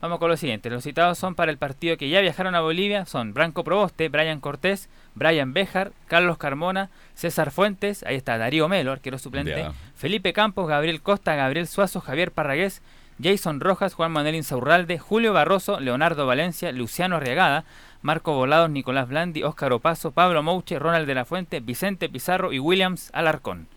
Vamos 0.00 0.18
con 0.18 0.30
lo 0.30 0.36
siguiente. 0.36 0.70
Los 0.70 0.84
citados 0.84 1.18
son 1.18 1.34
para 1.34 1.50
el 1.50 1.58
partido 1.58 1.96
que 1.98 2.08
ya 2.08 2.20
viajaron 2.20 2.54
a 2.54 2.60
Bolivia. 2.60 3.04
Son 3.06 3.34
Branco 3.34 3.64
Proboste, 3.64 4.08
Brian 4.08 4.40
Cortés, 4.40 4.88
Brian 5.14 5.52
Bejar, 5.52 5.92
Carlos 6.06 6.38
Carmona, 6.38 6.90
César 7.14 7.50
Fuentes, 7.50 8.02
ahí 8.04 8.16
está 8.16 8.38
Darío 8.38 8.68
Melo, 8.68 8.92
arquero 8.92 9.18
suplente. 9.18 9.66
Felipe 9.94 10.32
Campos, 10.32 10.68
Gabriel 10.68 11.02
Costa, 11.02 11.34
Gabriel 11.34 11.66
Suazo, 11.66 12.00
Javier 12.00 12.32
Parragués, 12.32 12.82
Jason 13.22 13.60
Rojas, 13.60 13.94
Juan 13.94 14.12
Manuel 14.12 14.36
Insaurralde, 14.36 14.98
Julio 14.98 15.32
Barroso, 15.32 15.78
Leonardo 15.80 16.26
Valencia, 16.26 16.72
Luciano 16.72 17.16
Arriagada, 17.16 17.64
Marco 18.02 18.32
Volados, 18.34 18.70
Nicolás 18.70 19.08
Blandi, 19.08 19.42
Óscar 19.42 19.72
Opaso, 19.72 20.12
Pablo 20.12 20.42
Mouche, 20.42 20.78
Ronald 20.78 21.06
de 21.06 21.14
la 21.14 21.24
Fuente, 21.26 21.60
Vicente 21.60 22.08
Pizarro 22.08 22.52
y 22.52 22.58
Williams 22.58 23.10
Alarcón. 23.12 23.68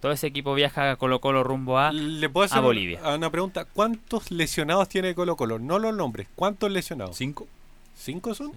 Todo 0.00 0.12
ese 0.12 0.26
equipo 0.26 0.54
viaja 0.54 0.90
a 0.90 0.96
Colo 0.96 1.20
Colo 1.20 1.44
rumbo 1.44 1.78
a, 1.78 1.92
¿Le 1.92 2.28
puedo 2.28 2.44
hacer 2.44 2.58
a 2.58 2.60
Bolivia. 2.60 2.98
Una, 3.00 3.14
una 3.14 3.30
pregunta? 3.30 3.64
¿Cuántos 3.64 4.30
lesionados 4.30 4.88
tiene 4.88 5.14
Colo 5.14 5.36
Colo? 5.36 5.58
No 5.58 5.78
los 5.78 5.94
nombres. 5.94 6.28
¿Cuántos 6.34 6.70
lesionados? 6.70 7.16
¿Cinco? 7.16 7.46
¿Cinco 7.94 8.34
son? 8.34 8.52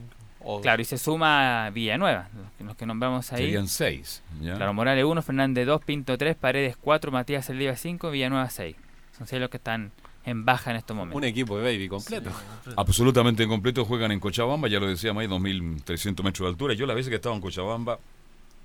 O- 0.47 0.61
Claro, 0.61 0.81
y 0.81 0.85
se 0.85 0.97
suma 0.97 1.69
Villanueva, 1.71 2.29
los 2.37 2.51
que- 2.57 2.63
los 2.63 2.75
que 2.75 2.85
nombramos 2.85 3.33
ahí. 3.33 3.45
Serían 3.45 3.67
seis. 3.67 4.21
¿ya? 4.41 4.55
Claro, 4.55 4.73
Morales 4.73 5.03
1, 5.03 5.21
Fernández 5.23 5.65
2, 5.65 5.83
Pinto 5.83 6.17
3, 6.17 6.35
Paredes 6.35 6.77
4, 6.79 7.11
Matías 7.11 7.49
Eldiva 7.49 7.75
5, 7.75 8.11
Villanueva 8.11 8.49
6. 8.49 8.75
Son 9.17 9.25
seis 9.27 9.41
los 9.41 9.49
que 9.49 9.57
están 9.57 9.91
en 10.23 10.45
baja 10.45 10.71
en 10.71 10.77
estos 10.77 10.95
momentos. 10.95 11.17
Un 11.17 11.23
equipo 11.23 11.57
de 11.57 11.63
baby 11.63 11.87
completo. 11.87 12.29
Absolutamente 12.77 13.43
incompleto, 13.43 13.85
juegan 13.85 14.11
en 14.11 14.19
Cochabamba, 14.19 14.67
ya 14.67 14.79
lo 14.79 14.87
decíamos 14.87 15.21
ahí, 15.21 15.27
2.300 15.27 16.23
metros 16.23 16.45
de 16.45 16.49
altura. 16.49 16.73
Yo 16.73 16.85
la 16.85 16.93
vez 16.93 17.07
que 17.09 17.15
estaba 17.15 17.35
en 17.35 17.41
Cochabamba, 17.41 17.99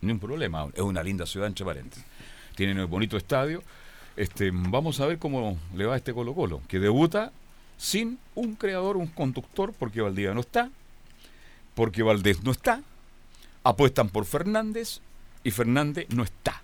ni 0.02 0.12
un 0.12 0.18
problema, 0.18 0.66
es 0.74 0.80
una 0.80 1.02
linda 1.02 1.26
ciudad, 1.26 1.46
entre 1.46 1.64
paréntesis. 1.64 2.04
Tienen 2.56 2.78
un 2.80 2.90
bonito 2.90 3.16
estadio. 3.16 3.62
Este, 4.16 4.50
vamos 4.52 5.00
a 5.00 5.06
ver 5.06 5.18
cómo 5.18 5.56
le 5.74 5.86
va 5.86 5.94
a 5.94 5.96
este 5.96 6.12
Colo 6.12 6.34
Colo, 6.34 6.60
que 6.68 6.78
debuta 6.78 7.30
sin 7.78 8.18
un 8.34 8.54
creador, 8.54 8.96
un 8.96 9.06
conductor, 9.06 9.72
porque 9.78 10.00
Valdivia 10.02 10.34
no 10.34 10.40
está, 10.40 10.68
porque 11.80 12.02
Valdés 12.02 12.42
no 12.42 12.50
está, 12.50 12.82
apuestan 13.64 14.10
por 14.10 14.26
Fernández 14.26 15.00
y 15.42 15.50
Fernández 15.50 16.08
no 16.10 16.24
está. 16.24 16.62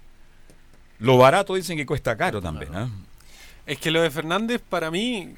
Lo 0.99 1.17
barato 1.17 1.55
dicen 1.55 1.79
que 1.79 1.87
cuesta 1.87 2.19
caro 2.19 2.43
también, 2.43 2.77
¿ah? 2.77 2.91
Es 3.65 3.79
que 3.79 3.91
lo 3.91 4.03
de 4.03 4.11
Fernández, 4.11 4.61
para 4.61 4.91
mí, 4.91 5.33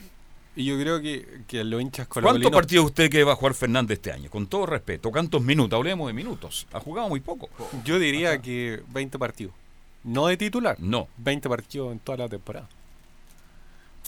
y 0.57 0.65
yo 0.65 0.77
creo 0.81 1.01
que, 1.01 1.43
que 1.47 1.63
los 1.63 1.81
hinchas 1.81 2.09
¿Cuántos 2.09 2.33
colocolinos... 2.33 2.51
partidos 2.51 2.87
usted 2.87 3.09
que 3.09 3.23
va 3.23 3.35
a 3.35 3.37
jugar 3.37 3.55
Fernández 3.55 3.99
este 3.99 4.11
año? 4.11 4.29
Con 4.29 4.49
todo 4.49 4.67
respeto, 4.67 5.13
¿cuántos 5.13 5.43
minutos? 5.43 5.77
Hablemos 5.77 6.09
de 6.09 6.13
minutos. 6.13 6.67
Ha 6.73 6.81
jugado 6.81 7.09
muy 7.09 7.21
poco. 7.21 7.49
Yo 7.85 8.01
diría 8.01 8.43
que 8.43 8.83
20 8.89 9.17
partidos. 9.17 9.55
No 10.03 10.27
de 10.27 10.37
titular. 10.37 10.77
No. 10.81 11.07
20 11.19 11.49
partidos 11.49 11.93
en 11.93 12.01
toda 12.01 12.19
la 12.19 12.29
temporada. 12.29 12.69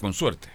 Con 0.01 0.15
suerte. 0.15 0.49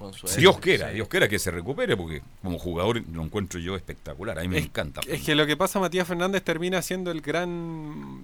Con 0.00 0.12
suerte, 0.14 0.40
Dios 0.40 0.58
quiera, 0.58 0.88
sí. 0.88 0.94
Dios 0.94 1.06
quiera 1.08 1.28
que 1.28 1.38
se 1.38 1.50
recupere, 1.52 1.96
porque 1.96 2.22
como 2.42 2.58
jugador 2.58 3.02
lo 3.12 3.22
encuentro 3.22 3.60
yo 3.60 3.76
espectacular. 3.76 4.38
A 4.38 4.42
mí 4.42 4.48
me 4.48 4.58
Es- 4.58 4.64
encanta. 4.64 5.00
Es 5.06 5.22
que 5.22 5.34
lo 5.36 5.46
que 5.46 5.56
pasa, 5.56 5.78
Matías 5.78 6.08
Fernández 6.08 6.42
termina 6.42 6.80
siendo 6.82 7.10
el 7.12 7.20
gran. 7.20 8.22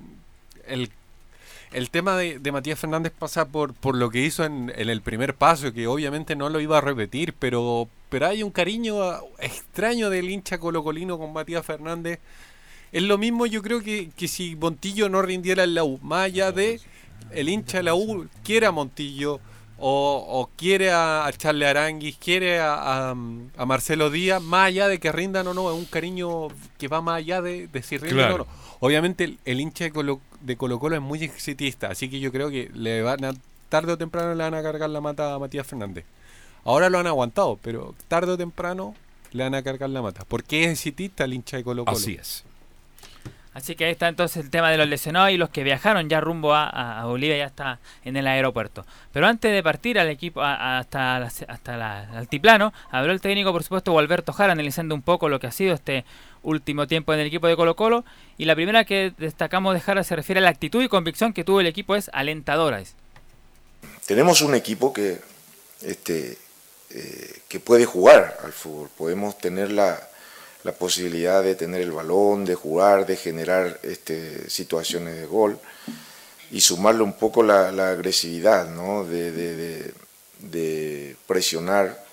El, 0.66 0.90
el 1.72 1.90
tema 1.90 2.16
de, 2.16 2.38
de 2.38 2.50
Matías 2.52 2.78
Fernández 2.78 3.12
pasa 3.16 3.46
por, 3.46 3.74
por 3.74 3.94
lo 3.96 4.08
que 4.10 4.24
hizo 4.24 4.44
en, 4.44 4.72
en 4.74 4.88
el 4.88 5.02
primer 5.02 5.34
paso, 5.34 5.72
que 5.72 5.86
obviamente 5.86 6.34
no 6.34 6.48
lo 6.48 6.60
iba 6.60 6.78
a 6.78 6.80
repetir, 6.80 7.34
pero, 7.38 7.88
pero 8.08 8.26
hay 8.26 8.42
un 8.42 8.50
cariño 8.50 8.96
extraño 9.38 10.08
del 10.10 10.30
hincha 10.30 10.58
colocolino 10.58 11.18
con 11.18 11.32
Matías 11.32 11.64
Fernández. 11.66 12.18
Es 12.92 13.02
lo 13.02 13.18
mismo, 13.18 13.46
yo 13.46 13.62
creo 13.62 13.82
que, 13.82 14.10
que 14.16 14.28
si 14.28 14.56
Montillo 14.56 15.08
no 15.08 15.20
rindiera 15.22 15.64
en 15.64 15.74
la 15.74 15.84
U, 15.84 15.98
más 16.02 16.24
allá 16.26 16.52
de 16.52 16.80
el 17.32 17.48
hincha 17.48 17.78
de 17.78 17.82
la 17.82 17.94
U 17.94 18.26
quiere 18.44 18.64
a 18.66 18.70
Montillo 18.72 19.40
o, 19.78 20.24
o 20.28 20.50
quiere 20.56 20.90
a, 20.90 21.26
a 21.26 21.32
Charles 21.32 21.68
Aranguis, 21.68 22.16
quiere 22.16 22.58
a, 22.60 22.74
a- 23.10 23.10
a 23.10 23.66
Marcelo 23.66 24.10
Díaz, 24.10 24.42
más 24.42 24.68
allá 24.68 24.88
de 24.88 24.98
que 24.98 25.12
rindan 25.12 25.46
o 25.48 25.54
no, 25.54 25.70
es 25.70 25.76
un 25.78 25.84
cariño 25.84 26.48
que 26.78 26.88
va 26.88 27.00
más 27.02 27.16
allá 27.18 27.42
de, 27.42 27.68
de 27.68 27.82
si 27.82 27.98
rinden 27.98 28.16
Claro. 28.26 28.34
o 28.34 28.38
no. 28.38 28.46
Obviamente 28.80 29.24
el, 29.24 29.38
el 29.44 29.60
hincha 29.60 29.84
de 29.84 29.90
Colo, 29.92 30.20
de 30.40 30.56
Colo 30.56 30.78
Colo 30.78 30.96
es 30.96 31.02
muy 31.02 31.22
exitista, 31.22 31.88
así 31.88 32.08
que 32.10 32.20
yo 32.20 32.30
creo 32.32 32.50
que 32.50 32.70
le 32.74 33.02
van 33.02 33.24
a, 33.24 33.32
tarde 33.68 33.92
o 33.92 33.98
temprano 33.98 34.34
le 34.34 34.42
van 34.44 34.54
a 34.54 34.62
cargar 34.62 34.88
la 34.90 35.00
mata 35.00 35.34
a 35.34 35.38
Matías 35.38 35.66
Fernández. 35.66 36.04
Ahora 36.64 36.88
lo 36.90 36.98
han 36.98 37.06
aguantado, 37.06 37.58
pero 37.62 37.94
tarde 38.08 38.32
o 38.32 38.36
temprano 38.36 38.94
le 39.32 39.44
van 39.44 39.54
a 39.54 39.62
cargar 39.62 39.88
la 39.90 40.02
mata. 40.02 40.24
Porque 40.26 40.64
es 40.64 40.70
exitista 40.70 41.24
el 41.24 41.34
hincha 41.34 41.56
de 41.58 41.64
Colo 41.64 41.84
Colo. 41.84 41.96
Así 41.96 42.14
es. 42.14 42.44
Así 43.56 43.74
que 43.74 43.86
ahí 43.86 43.92
está 43.92 44.06
entonces 44.08 44.44
el 44.44 44.50
tema 44.50 44.70
de 44.70 44.76
los 44.76 44.86
lesionados 44.86 45.30
y 45.30 45.38
los 45.38 45.48
que 45.48 45.64
viajaron 45.64 46.10
ya 46.10 46.20
rumbo 46.20 46.52
a, 46.54 46.68
a- 47.00 47.06
Bolivia, 47.06 47.38
ya 47.38 47.46
está 47.46 47.78
en 48.04 48.14
el 48.18 48.26
aeropuerto. 48.26 48.84
Pero 49.14 49.26
antes 49.26 49.50
de 49.50 49.62
partir 49.62 49.98
al 49.98 50.10
equipo 50.10 50.42
hasta, 50.42 51.16
hasta 51.16 51.74
el 51.74 51.82
altiplano, 51.82 52.74
habló 52.90 53.12
el 53.12 53.22
técnico, 53.22 53.52
por 53.52 53.62
supuesto, 53.62 53.98
Alberto 53.98 54.34
Jara, 54.34 54.52
analizando 54.52 54.94
un 54.94 55.00
poco 55.00 55.30
lo 55.30 55.40
que 55.40 55.46
ha 55.46 55.52
sido 55.52 55.72
este 55.74 56.04
último 56.42 56.86
tiempo 56.86 57.14
en 57.14 57.20
el 57.20 57.28
equipo 57.28 57.46
de 57.46 57.56
Colo 57.56 57.76
Colo. 57.76 58.04
Y 58.36 58.44
la 58.44 58.54
primera 58.54 58.84
que 58.84 59.14
destacamos 59.16 59.72
de 59.72 59.80
Jara 59.80 60.04
se 60.04 60.14
refiere 60.16 60.40
a 60.40 60.42
la 60.42 60.50
actitud 60.50 60.82
y 60.82 60.88
convicción 60.88 61.32
que 61.32 61.42
tuvo 61.42 61.60
el 61.62 61.66
equipo, 61.66 61.96
es 61.96 62.10
alentadora. 62.12 62.82
tenemos 64.06 64.42
un 64.42 64.54
equipo 64.54 64.92
que, 64.92 65.18
este, 65.80 66.36
eh, 66.90 67.40
que 67.48 67.58
puede 67.58 67.86
jugar 67.86 68.36
al 68.44 68.52
fútbol. 68.52 68.90
Podemos 68.98 69.38
tener 69.38 69.72
la, 69.72 69.98
la 70.66 70.72
posibilidad 70.72 71.44
de 71.44 71.54
tener 71.54 71.80
el 71.80 71.92
balón, 71.92 72.44
de 72.44 72.56
jugar, 72.56 73.06
de 73.06 73.16
generar 73.16 73.78
este, 73.84 74.50
situaciones 74.50 75.14
de 75.14 75.24
gol 75.24 75.60
y 76.50 76.60
sumarle 76.60 77.04
un 77.04 77.12
poco 77.12 77.44
la, 77.44 77.68
agresividad, 77.68 78.68
¿no? 78.68 79.04
de, 79.04 79.94
presionar 81.28 82.04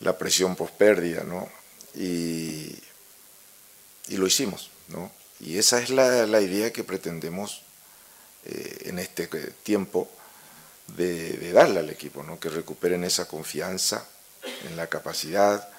la 0.00 0.18
presión 0.18 0.54
post 0.54 0.74
pérdida. 0.74 1.22
¿no? 1.24 1.48
Y, 1.94 2.76
lo 4.08 4.26
hicimos, 4.26 4.70
¿no? 4.88 5.10
Y 5.40 5.56
esa 5.56 5.80
es 5.80 5.88
la, 5.88 6.40
idea 6.42 6.74
que 6.74 6.84
pretendemos 6.84 7.62
eh, 8.44 8.82
en 8.84 8.98
este 8.98 9.26
tiempo 9.62 10.10
de, 10.88 11.52
darle 11.52 11.80
al 11.80 11.88
equipo, 11.88 12.22
que 12.38 12.50
recuperen 12.50 13.02
esa 13.02 13.26
confianza 13.26 14.06
en 14.68 14.76
la 14.76 14.88
capacidad, 14.88 15.73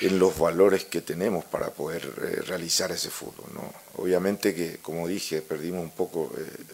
en 0.00 0.18
los 0.18 0.38
valores 0.38 0.84
que 0.84 1.00
tenemos 1.00 1.44
para 1.44 1.70
poder 1.70 2.02
eh, 2.04 2.42
realizar 2.46 2.90
ese 2.90 3.10
fútbol. 3.10 3.46
¿no? 3.54 3.72
Obviamente 3.96 4.54
que, 4.54 4.78
como 4.78 5.06
dije, 5.06 5.42
perdimos 5.42 5.82
un 5.82 5.90
poco 5.90 6.32
eh, 6.36 6.64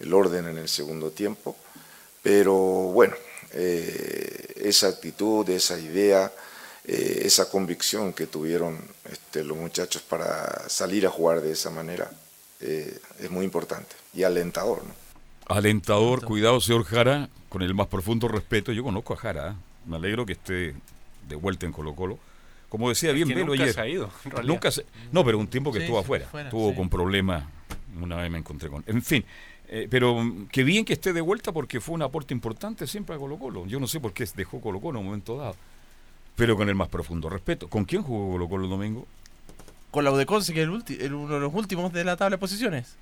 el 0.00 0.12
orden 0.12 0.48
en 0.48 0.58
el 0.58 0.68
segundo 0.68 1.10
tiempo, 1.10 1.56
pero 2.22 2.54
bueno, 2.54 3.14
eh, 3.52 4.54
esa 4.56 4.88
actitud, 4.88 5.48
esa 5.50 5.78
idea, 5.78 6.32
esa 6.84 7.48
convicción 7.48 8.12
que 8.12 8.26
tuvieron 8.26 8.76
este, 9.08 9.44
los 9.44 9.56
muchachos 9.56 10.02
para 10.02 10.68
salir 10.68 11.06
a 11.06 11.10
jugar 11.10 11.40
de 11.40 11.52
esa 11.52 11.70
manera 11.70 12.10
es 12.58 13.30
muy 13.30 13.44
importante 13.44 13.94
y 14.12 14.24
alentador. 14.24 14.82
¿no? 14.84 14.92
Alentador, 15.46 16.24
cuidado, 16.24 16.60
señor 16.60 16.84
Jara, 16.84 17.28
con 17.48 17.62
el 17.62 17.74
más 17.74 17.86
profundo 17.86 18.26
respeto. 18.26 18.72
Yo 18.72 18.82
conozco 18.82 19.14
a 19.14 19.16
Jara, 19.16 19.56
me 19.86 19.96
alegro 19.96 20.26
que 20.26 20.32
esté 20.32 20.74
de 21.28 21.36
vuelta 21.36 21.66
en 21.66 21.72
Colo 21.72 21.94
Colo. 21.94 22.18
Como 22.72 22.88
decía 22.88 23.12
bien 23.12 23.28
Velo 23.28 23.44
nunca 23.48 23.64
ayer. 23.64 23.74
Se 23.74 23.80
ha 23.82 23.86
ido, 23.86 24.08
nunca 24.44 24.70
se, 24.70 24.86
no, 25.12 25.22
pero 25.26 25.38
un 25.38 25.46
tiempo 25.46 25.70
que 25.70 25.80
Sí, 25.80 25.84
estuvo 25.84 25.98
sí, 25.98 26.04
afuera. 26.04 26.26
fuera, 26.26 26.48
estuvo 26.48 26.70
sí. 26.70 26.74
con 26.76 26.88
problemas. 26.88 27.44
Una 28.00 28.16
vez 28.16 28.30
me 28.30 28.38
encontré 28.38 28.70
con. 28.70 28.82
En 28.86 29.02
fin, 29.02 29.22
eh, 29.68 29.86
pero 29.90 30.16
qué 30.50 30.64
bien 30.64 30.86
que 30.86 30.94
esté 30.94 31.12
de 31.12 31.20
vuelta 31.20 31.52
porque 31.52 31.82
fue 31.82 31.94
un 31.96 32.00
aporte 32.00 32.32
importante 32.32 32.86
siempre 32.86 33.14
a 33.14 33.18
Colo 33.18 33.38
Colo. 33.38 33.66
Yo 33.66 33.78
no 33.78 33.86
sé 33.86 34.00
por 34.00 34.14
qué 34.14 34.26
dejó 34.34 34.58
Colo 34.62 34.80
Colo 34.80 34.98
en 35.00 35.00
un 35.04 35.06
momento 35.10 35.36
dado. 35.36 35.54
Pero 36.34 36.56
con 36.56 36.66
el 36.70 36.74
más 36.74 36.88
profundo 36.88 37.28
respeto. 37.28 37.68
¿Con 37.68 37.84
quién 37.84 38.02
jugó 38.02 38.32
Colo 38.32 38.48
Colo 38.48 38.64
el 38.64 38.70
domingo? 38.70 39.06
Con 39.90 40.04
la 40.04 40.10
Udeconce, 40.10 40.54
que 40.54 40.62
es 40.62 40.66
el 40.66 40.72
ulti- 40.72 40.98
el- 40.98 41.12
uno 41.12 41.34
de 41.34 41.40
los 41.40 41.52
últimos 41.52 41.92
de 41.92 42.04
la 42.04 42.16
tabla 42.16 42.36
de 42.36 42.40
posiciones. 42.40 42.96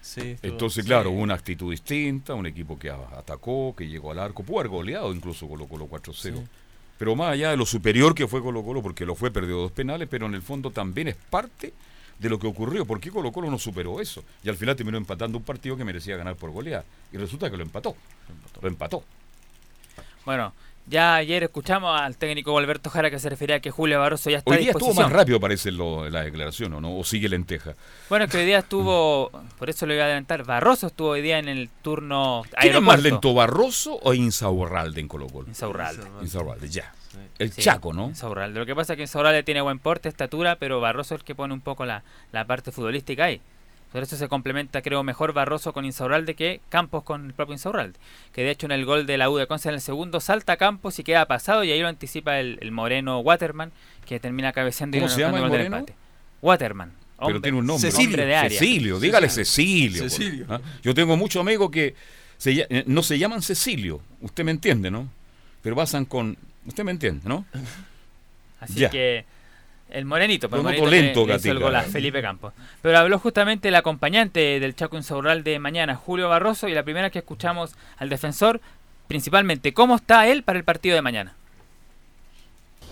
Sí, 0.00 0.20
estuvo- 0.32 0.50
Entonces, 0.50 0.82
sí. 0.82 0.88
claro, 0.88 1.12
hubo 1.12 1.20
una 1.20 1.34
actitud 1.34 1.70
distinta, 1.70 2.34
un 2.34 2.46
equipo 2.46 2.76
que 2.76 2.90
a- 2.90 2.96
atacó, 3.16 3.72
que 3.76 3.86
llegó 3.86 4.10
al 4.10 4.18
arco, 4.18 4.42
pudo 4.42 4.58
haber 4.58 4.68
goleado 4.72 5.14
incluso 5.14 5.46
Colo 5.48 5.68
Colo 5.68 5.86
4-0. 5.86 6.38
Sí. 6.38 6.44
Pero 6.98 7.16
más 7.16 7.32
allá 7.32 7.50
de 7.50 7.56
lo 7.56 7.66
superior 7.66 8.14
que 8.14 8.28
fue 8.28 8.42
Colo 8.42 8.62
Colo, 8.62 8.82
porque 8.82 9.04
lo 9.04 9.14
fue, 9.14 9.30
perdió 9.30 9.56
dos 9.56 9.72
penales, 9.72 10.08
pero 10.10 10.26
en 10.26 10.34
el 10.34 10.42
fondo 10.42 10.70
también 10.70 11.08
es 11.08 11.16
parte 11.16 11.72
de 12.18 12.28
lo 12.28 12.38
que 12.38 12.46
ocurrió. 12.46 12.86
¿Por 12.86 13.00
qué 13.00 13.10
Colo 13.10 13.32
Colo 13.32 13.50
no 13.50 13.58
superó 13.58 14.00
eso? 14.00 14.22
Y 14.44 14.48
al 14.48 14.56
final 14.56 14.76
terminó 14.76 14.98
empatando 14.98 15.38
un 15.38 15.44
partido 15.44 15.76
que 15.76 15.84
merecía 15.84 16.16
ganar 16.16 16.36
por 16.36 16.50
goleada. 16.50 16.84
Y 17.12 17.16
resulta 17.16 17.50
que 17.50 17.56
lo 17.56 17.62
empató. 17.64 17.96
Lo 18.60 18.68
empató. 18.68 19.02
Bueno, 20.24 20.52
ya 20.86 21.14
ayer 21.14 21.42
escuchamos 21.44 21.98
al 22.00 22.16
técnico 22.16 22.56
Alberto 22.58 22.90
Jara 22.90 23.10
que 23.10 23.18
se 23.18 23.28
refería 23.30 23.56
a 23.56 23.60
que 23.60 23.70
Julio 23.70 24.00
Barroso 24.00 24.28
ya 24.30 24.38
está 24.38 24.50
Hoy 24.50 24.56
a 24.56 24.60
día 24.60 24.70
estuvo 24.72 24.92
más 24.94 25.10
rápido, 25.12 25.38
parece, 25.40 25.70
lo- 25.70 26.08
la 26.10 26.22
declaración, 26.22 26.72
¿o 26.74 26.80
no? 26.80 26.96
¿O 26.98 27.04
sigue 27.04 27.28
lenteja? 27.28 27.74
Bueno, 28.08 28.24
es 28.26 28.30
que 28.30 28.38
hoy 28.38 28.44
día 28.46 28.58
estuvo, 28.58 29.30
por 29.58 29.70
eso 29.70 29.86
lo 29.86 29.94
iba 29.94 30.02
a 30.02 30.06
adelantar, 30.06 30.44
Barroso 30.44 30.88
estuvo 30.88 31.10
hoy 31.10 31.22
día 31.22 31.38
en 31.38 31.48
el 31.48 31.68
turno 31.82 32.42
¿Quién 32.60 32.76
es 32.76 32.82
más 32.82 33.02
lento, 33.02 33.32
Barroso 33.32 33.98
o 34.02 34.12
Insaurralde 34.12 35.00
en 35.00 35.08
Colo 35.08 35.28
Colo? 35.28 35.48
Insaurralde. 35.48 36.02
Insaurralde, 36.20 36.68
ya. 36.68 36.92
El 37.38 37.52
Sí, 37.52 37.60
Chaco, 37.62 37.92
¿no? 37.92 38.06
Insaurralde. 38.08 38.58
Lo 38.58 38.66
que 38.66 38.74
pasa 38.74 38.92
es 38.94 38.96
que 38.96 39.02
Insaurralde 39.02 39.42
tiene 39.42 39.60
buen 39.60 39.78
porte, 39.78 40.08
estatura, 40.08 40.56
pero 40.56 40.80
Barroso 40.80 41.14
es 41.14 41.20
el 41.20 41.24
que 41.24 41.34
pone 41.34 41.52
un 41.54 41.60
poco 41.60 41.84
la, 41.84 42.02
la 42.32 42.44
parte 42.46 42.72
futbolística 42.72 43.24
ahí. 43.24 43.40
Por 43.92 44.02
eso 44.02 44.16
se 44.16 44.26
complementa, 44.28 44.80
creo, 44.80 45.02
mejor 45.02 45.32
Barroso 45.34 45.72
con 45.74 45.84
Insaurralde 45.84 46.34
que 46.34 46.60
Campos 46.70 47.02
con 47.04 47.26
el 47.26 47.34
propio 47.34 47.52
Insaurralde. 47.52 47.98
Que 48.32 48.42
de 48.42 48.50
hecho 48.50 48.64
en 48.66 48.72
el 48.72 48.84
gol 48.86 49.04
de 49.06 49.18
la 49.18 49.28
U 49.28 49.36
de 49.36 49.46
Conce 49.46 49.68
en 49.68 49.74
el 49.74 49.80
segundo 49.82 50.18
salta 50.20 50.56
Campos 50.56 50.98
y 50.98 51.04
queda 51.04 51.26
pasado 51.26 51.62
y 51.62 51.70
ahí 51.72 51.80
lo 51.80 51.88
anticipa 51.88 52.40
el, 52.40 52.58
el 52.62 52.72
moreno 52.72 53.18
Waterman 53.20 53.70
que 54.06 54.18
termina 54.18 54.52
cabeceando 54.52 54.96
y 54.96 55.00
¿Cómo 55.00 55.10
se 55.12 55.20
llama 55.20 55.36
el 55.36 55.42
gol 55.42 55.50
del 55.52 55.58
moreno? 55.60 55.76
empate. 55.76 55.94
Waterman. 56.40 56.90
Pero 57.16 57.26
hombre- 57.26 57.40
tiene 57.42 57.58
un 57.58 57.66
nombre. 57.66 57.90
hombre 57.94 58.26
de 58.26 58.34
área. 58.34 58.50
Cecilio, 58.58 58.98
dígale 58.98 59.28
Cecilio. 59.28 60.02
por- 60.02 60.10
Cecilio. 60.10 60.46
¿ah? 60.48 60.60
Yo 60.82 60.94
tengo 60.94 61.16
muchos 61.16 61.40
amigos 61.40 61.70
que 61.70 61.94
se 62.38 62.66
eh, 62.68 62.84
no 62.86 63.02
se 63.02 63.18
llaman 63.18 63.42
Cecilio, 63.42 64.00
usted 64.22 64.42
me 64.42 64.50
entiende, 64.50 64.90
¿no? 64.90 65.06
Pero 65.62 65.76
pasan 65.76 66.04
con... 66.06 66.36
Usted 66.66 66.82
me 66.82 66.90
entiende, 66.92 67.28
¿no? 67.28 67.44
Así 68.58 68.80
Ya. 68.80 68.90
que 68.90 69.24
el 69.92 70.04
morenito, 70.04 70.48
pues, 70.48 70.62
Lo 70.62 70.68
el 70.70 70.80
morenito 70.80 70.90
lento, 70.90 71.20
que 71.26 71.32
le 71.32 71.38
hizo 71.38 71.48
el 71.48 71.54
Gatica. 71.54 71.66
gol 71.66 71.76
a 71.76 71.82
Felipe 71.82 72.22
Campos. 72.22 72.52
Pero 72.80 72.98
habló 72.98 73.18
justamente 73.18 73.68
el 73.68 73.74
acompañante 73.74 74.58
del 74.60 74.74
Chaco 74.74 74.96
Insaurral 74.96 75.44
de 75.44 75.58
mañana, 75.58 75.94
Julio 75.94 76.28
Barroso, 76.28 76.68
y 76.68 76.72
la 76.74 76.82
primera 76.82 77.10
que 77.10 77.18
escuchamos 77.20 77.72
al 77.98 78.08
defensor, 78.08 78.60
principalmente, 79.08 79.72
¿cómo 79.74 79.96
está 79.96 80.26
él 80.26 80.42
para 80.42 80.58
el 80.58 80.64
partido 80.64 80.94
de 80.94 81.02
mañana? 81.02 81.34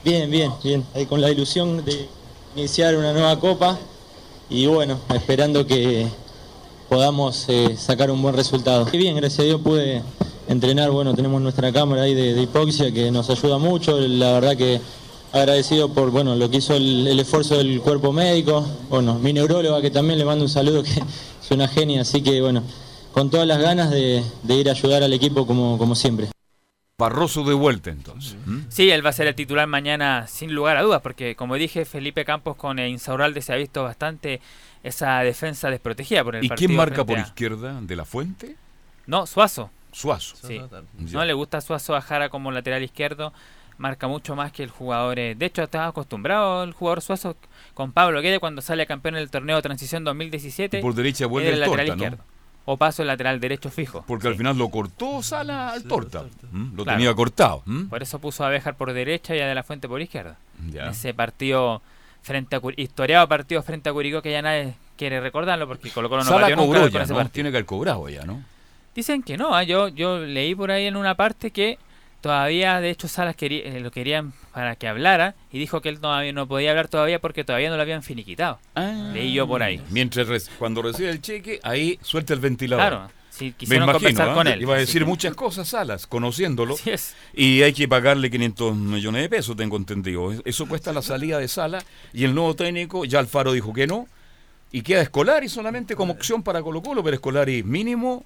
Bien, 0.05 0.31
bien, 0.31 0.51
bien. 0.63 0.85
Ahí 0.95 1.07
con 1.07 1.21
la 1.21 1.31
ilusión 1.31 1.85
de 1.85 2.09
iniciar 2.57 2.97
una 2.97 3.13
nueva 3.13 3.39
copa 3.39 3.79
y 4.49 4.67
bueno, 4.67 4.99
esperando 5.15 5.67
que 5.67 6.07
podamos 6.89 7.47
eh, 7.49 7.77
sacar 7.77 8.11
un 8.11 8.21
buen 8.23 8.35
resultado. 8.35 8.89
Y 8.93 8.99
bien, 8.99 9.15
gracias 9.17 9.41
a 9.41 9.43
Dios 9.45 9.61
pude 9.61 10.03
entrenar, 10.49 10.91
bueno, 10.91 11.15
tenemos 11.15 11.41
nuestra 11.41 11.73
cámara 11.73 12.03
ahí 12.03 12.15
de, 12.15 12.35
de 12.35 12.43
hipoxia 12.43 12.93
que 12.93 13.11
nos 13.11 13.31
ayuda 13.31 13.59
mucho, 13.59 13.99
la 14.01 14.33
verdad 14.33 14.57
que 14.57 14.81
agradecido 15.33 15.93
por 15.93 16.11
bueno 16.11 16.35
lo 16.37 16.51
que 16.51 16.59
hizo 16.59 16.75
el, 16.75 17.07
el 17.07 17.21
esfuerzo 17.21 17.57
del 17.59 17.81
cuerpo 17.81 18.13
médico, 18.13 18.67
bueno, 18.89 19.19
mi 19.19 19.33
neuróloga 19.33 19.81
que 19.81 19.91
también 19.91 20.19
le 20.19 20.25
mando 20.25 20.45
un 20.45 20.51
saludo 20.51 20.83
que 20.85 20.91
es 20.91 21.51
una 21.51 21.69
genia, 21.69 22.03
así 22.03 22.23
que 22.23 22.41
bueno, 22.41 22.63
con 23.13 23.31
todas 23.31 23.47
las 23.47 23.61
ganas 23.61 23.91
de, 23.91 24.23
de 24.43 24.55
ir 24.55 24.69
a 24.69 24.73
ayudar 24.73 25.03
al 25.03 25.13
equipo 25.13 25.47
como, 25.47 25.79
como 25.79 25.95
siempre. 25.95 26.29
Barroso 26.99 27.45
de 27.45 27.55
vuelta 27.55 27.89
entonces. 27.89 28.37
Sí, 28.69 28.91
él 28.91 29.05
va 29.05 29.09
a 29.09 29.13
ser 29.15 29.27
el 29.27 29.35
titular 29.35 29.67
mañana 29.67 30.27
sin 30.27 30.53
lugar 30.55 30.77
a 30.77 30.83
dudas, 30.83 31.01
porque 31.01 31.35
como 31.35 31.55
dije, 31.55 31.87
Felipe 31.87 32.27
Campos 32.27 32.57
con 32.57 32.79
el 32.79 32.91
Insaurralde 32.91 33.41
se 33.41 33.55
ha 33.55 33.57
visto 33.57 33.83
bastante 33.85 34.43
esa 34.83 35.21
defensa 35.21 35.71
desprotegida 35.71 36.23
por 36.23 36.37
el 36.37 36.45
¿Y 36.45 36.49
partido 36.49 36.67
quién 36.69 36.77
marca 36.77 37.05
por 37.07 37.17
a- 37.19 37.23
izquierda? 37.23 37.81
¿De 37.81 37.97
la 37.97 38.05
Fuente? 38.05 38.55
No, 39.07 39.27
Suazo. 39.27 39.71
Suazo. 39.93 40.37
Sí. 40.47 40.61
No 41.11 41.25
le 41.25 41.33
gusta 41.33 41.63
Suazo 41.63 41.97
a 41.97 42.03
Jara 42.03 42.29
como 42.29 42.53
lateral 42.53 42.83
izquierdo. 42.83 43.33
Marca 43.81 44.07
mucho 44.09 44.37
más 44.37 44.53
que 44.53 44.63
el 44.63 44.69
jugador. 44.71 45.19
eh, 45.19 45.35
De 45.35 45.47
hecho, 45.47 45.63
estaba 45.63 45.87
acostumbrado 45.87 46.63
el 46.65 46.73
jugador 46.75 47.01
Suazo 47.01 47.35
con 47.73 47.93
Pablo 47.93 48.21
Guede 48.21 48.39
cuando 48.39 48.61
sale 48.61 48.87
campeón 48.87 49.15
en 49.17 49.23
el 49.23 49.31
torneo 49.31 49.57
de 49.57 49.63
transición 49.63 50.05
2017. 50.05 50.79
Y 50.79 50.83
por 50.83 50.95
derecha 50.95 51.25
vuelve 51.27 51.49
el 51.51 51.61
lateral 51.61 51.87
Torta, 51.87 51.97
¿no? 51.97 52.05
izquierdo. 52.05 52.25
O 52.67 52.77
paso 52.77 53.01
el 53.01 53.09
lateral 53.09 53.41
derecho 53.41 53.71
fijo. 53.71 54.05
Porque 54.07 54.29
al 54.29 54.35
final 54.37 54.59
lo 54.59 54.69
cortó 54.69 55.23
Sala 55.23 55.71
al 55.71 55.85
Torta. 55.85 56.25
¿m? 56.53 56.73
Lo 56.77 56.85
Claro. 56.85 56.99
tenía 56.99 57.15
cortado. 57.15 57.65
Por 57.89 58.03
eso 58.03 58.19
puso 58.19 58.45
a 58.45 58.51
Béjar 58.51 58.77
por 58.77 58.93
derecha 58.93 59.35
y 59.35 59.41
a 59.41 59.47
De 59.47 59.55
La 59.55 59.63
Fuente 59.63 59.89
por 59.89 60.01
izquierda. 60.03 60.37
Ya. 60.71 60.91
Ese 60.91 61.15
partido 61.15 61.81
frente 62.21 62.57
a 62.57 62.61
historiado 62.77 63.27
partido 63.29 63.63
frente 63.63 63.89
a 63.89 63.95
Curicó 63.95 64.21
que 64.21 64.31
ya 64.31 64.43
nadie 64.43 64.75
quiere 64.99 65.23
recordarlo 65.23 65.67
porque 65.67 65.89
Colo 65.91 66.11
Colo 66.11 66.23
no 66.23 66.29
Sala 66.29 66.51
nunca 66.51 66.57
cobró 66.67 66.81
con 66.83 66.91
ya, 66.91 67.03
ese 67.05 67.13
¿no? 67.15 67.19
partido. 67.19 67.33
Tiene 67.33 67.51
que 67.51 67.57
haber 67.57 67.67
cobrado 67.67 68.07
ya, 68.11 68.25
¿no? 68.27 68.43
Dicen 68.95 69.23
que 69.23 69.39
no, 69.39 69.55
ah, 69.55 69.63
yo 69.63 69.89
yo 69.89 70.19
leí 70.19 70.55
por 70.55 70.71
ahí 70.71 70.85
en 70.85 70.97
una 70.97 71.15
parte 71.15 71.51
que 71.51 71.79
todavía, 72.21 72.81
de 72.81 72.91
hecho, 72.91 73.09
Salas 73.09 73.37
quería, 73.37 73.63
eh, 73.65 73.81
lo 73.81 73.91
querían 73.91 74.33
para 74.53 74.77
que 74.77 74.89
hablara 74.89 75.35
y 75.53 75.59
dijo 75.59 75.81
que 75.81 75.89
él 75.89 76.01
todavía 76.01 76.33
no 76.33 76.47
podía 76.47 76.71
hablar 76.71 76.89
todavía 76.89 77.19
porque 77.21 77.45
todavía 77.45 77.71
no 77.71 77.77
lo 77.77 77.83
habían 77.83 78.03
finiquitado. 78.03 78.59
Leí 79.13 79.33
yo 79.33 79.47
por 79.47 79.63
ahí. 79.63 79.81
Mientras 79.91 80.49
cuando 80.59 80.83
recibe 80.83 81.11
el 81.11 81.21
cheque, 81.21 81.61
ahí 81.63 81.99
suelta 82.03 82.35
el 82.35 82.41
ventilador. 82.41 82.89
Claro, 82.89 83.11
sí, 83.31 83.55
Me 83.69 83.77
imagino, 83.77 83.93
conversar 83.95 84.29
¿ah? 84.31 84.35
con 84.35 84.47
él. 84.49 84.61
Iba 84.63 84.75
a 84.75 84.79
Sí. 84.79 84.87
decir 84.87 85.07
muchas 85.07 85.35
cosas, 85.35 85.69
Salas, 85.69 86.07
conociéndolo. 86.07 86.75
Así 86.75 86.91
es. 86.91 87.15
Y 87.35 87.63
hay 87.63 87.73
que 87.73 87.87
pagarle 87.89 88.31
500 88.31 88.75
millones 88.77 89.23
de 89.23 89.29
pesos, 89.29 89.57
tengo 89.57 89.77
entendido. 89.77 90.33
Eso 90.45 90.67
cuesta 90.67 90.93
la 90.93 91.03
salida 91.03 91.39
de 91.39 91.49
Sala. 91.49 91.83
Y 92.13 92.25
el 92.25 92.35
nuevo 92.35 92.55
técnico, 92.55 93.05
ya 93.05 93.19
Alfaro 93.21 93.53
dijo 93.53 93.73
que 93.73 93.87
no. 93.87 94.07
Y 94.73 94.83
queda 94.83 95.03
Escolari 95.03 95.49
solamente 95.49 95.97
como 95.97 96.13
opción 96.13 96.43
para 96.45 96.63
Colo 96.63 96.81
Colo, 96.81 97.03
pero 97.03 97.15
Escolari 97.15 97.63
mínimo 97.65 98.25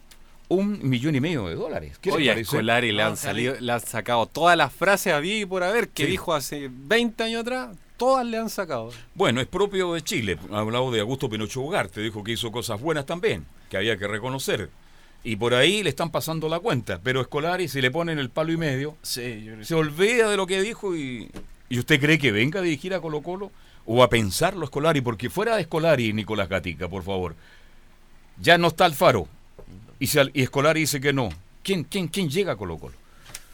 un 0.48 0.88
millón 0.88 1.14
y 1.14 1.20
medio 1.20 1.46
de 1.48 1.54
dólares. 1.54 1.98
¿Qué 2.00 2.10
Oye, 2.12 2.30
a? 2.30 2.44
Scolari 2.44 2.92
le 2.92 3.02
No, 3.02 3.08
han 3.10 3.16
salido, 3.16 3.56
le 3.58 3.72
han 3.72 3.80
sacado 3.80 4.26
todas 4.26 4.56
las 4.56 4.72
frases 4.72 5.12
a 5.12 5.24
y 5.24 5.44
por 5.46 5.62
haber 5.62 5.88
que 5.88 6.04
Sí. 6.04 6.10
dijo 6.10 6.34
hace 6.34 6.70
20 6.70 7.22
años 7.24 7.40
atrás, 7.42 7.76
todas 7.96 8.26
le 8.26 8.36
han 8.38 8.50
sacado. 8.50 8.90
Bueno, 9.14 9.40
es 9.40 9.46
propio 9.46 9.94
de 9.94 10.02
Chile. 10.02 10.38
Ha 10.52 10.58
hablado 10.58 10.90
de 10.90 11.00
Augusto 11.00 11.28
Pinocho 11.30 11.60
Ugarte, 11.62 12.00
dijo 12.00 12.22
que 12.22 12.32
hizo 12.32 12.52
cosas 12.52 12.80
buenas 12.80 13.06
también, 13.06 13.46
que 13.70 13.76
había 13.76 13.96
que 13.96 14.06
reconocer. 14.06 14.68
Y 15.26 15.36
por 15.36 15.54
ahí 15.54 15.82
le 15.82 15.88
están 15.88 16.10
pasando 16.10 16.48
la 16.50 16.60
cuenta. 16.60 17.00
Pero 17.02 17.22
Escolari, 17.22 17.66
si 17.68 17.80
le 17.80 17.90
ponen 17.90 18.18
el 18.18 18.28
palo 18.28 18.52
y 18.52 18.58
medio, 18.58 18.96
Sí, 19.00 19.42
yo 19.44 19.64
se 19.64 19.74
olvida 19.74 20.28
de 20.28 20.36
lo 20.36 20.46
que 20.46 20.60
dijo 20.60 20.94
y, 20.94 21.30
¿y 21.70 21.78
usted 21.78 21.98
cree 21.98 22.18
que 22.18 22.30
venga 22.30 22.60
a 22.60 22.62
dirigir 22.62 22.92
a 22.92 23.00
Colo 23.00 23.22
Colo 23.22 23.50
o 23.86 24.02
a 24.02 24.10
pensarlo 24.10 24.64
Escolari, 24.64 25.00
porque 25.00 25.30
fuera 25.30 25.56
de 25.56 25.62
Escolari, 25.62 26.12
Nicolás 26.12 26.48
Gatica, 26.50 26.88
por 26.88 27.02
favor, 27.02 27.34
ya 28.38 28.58
no 28.58 28.68
está 28.68 28.84
Alfaro 28.84 29.28
y, 29.98 30.06
se, 30.06 30.30
y 30.32 30.42
Escolari 30.42 30.80
dice 30.80 31.00
que 31.00 31.12
no. 31.12 31.28
¿Quién, 31.62 31.84
quién, 31.84 32.08
quién 32.08 32.28
llega 32.28 32.52
a 32.52 32.56
Colo 32.56 32.78
Colo? 32.78 32.94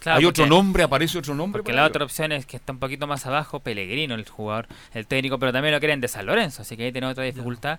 Claro, 0.01 0.19
¿Hay 0.19 0.25
otro 0.25 0.47
nombre? 0.47 0.83
¿Aparece 0.83 1.19
otro 1.19 1.35
nombre? 1.35 1.61
Porque 1.61 1.73
por 1.73 1.77
la 1.77 1.87
otra 1.87 2.05
opción 2.05 2.33
es 2.33 2.47
que 2.47 2.57
está 2.57 2.73
un 2.73 2.79
poquito 2.79 3.07
más 3.07 3.27
abajo, 3.27 3.61
Pellegrino, 3.61 4.15
el 4.15 4.27
jugador, 4.27 4.67
el 4.95 5.07
técnico, 5.07 5.39
pero 5.39 5.53
también 5.53 5.75
lo 5.75 5.79
quieren 5.81 6.01
de 6.01 6.09
San 6.09 6.25
Lorenzo, 6.27 6.63
así 6.63 6.77
que 6.77 6.85
ahí 6.85 6.93
tiene 6.93 7.07
otra 7.07 7.25
dificultad. 7.25 7.79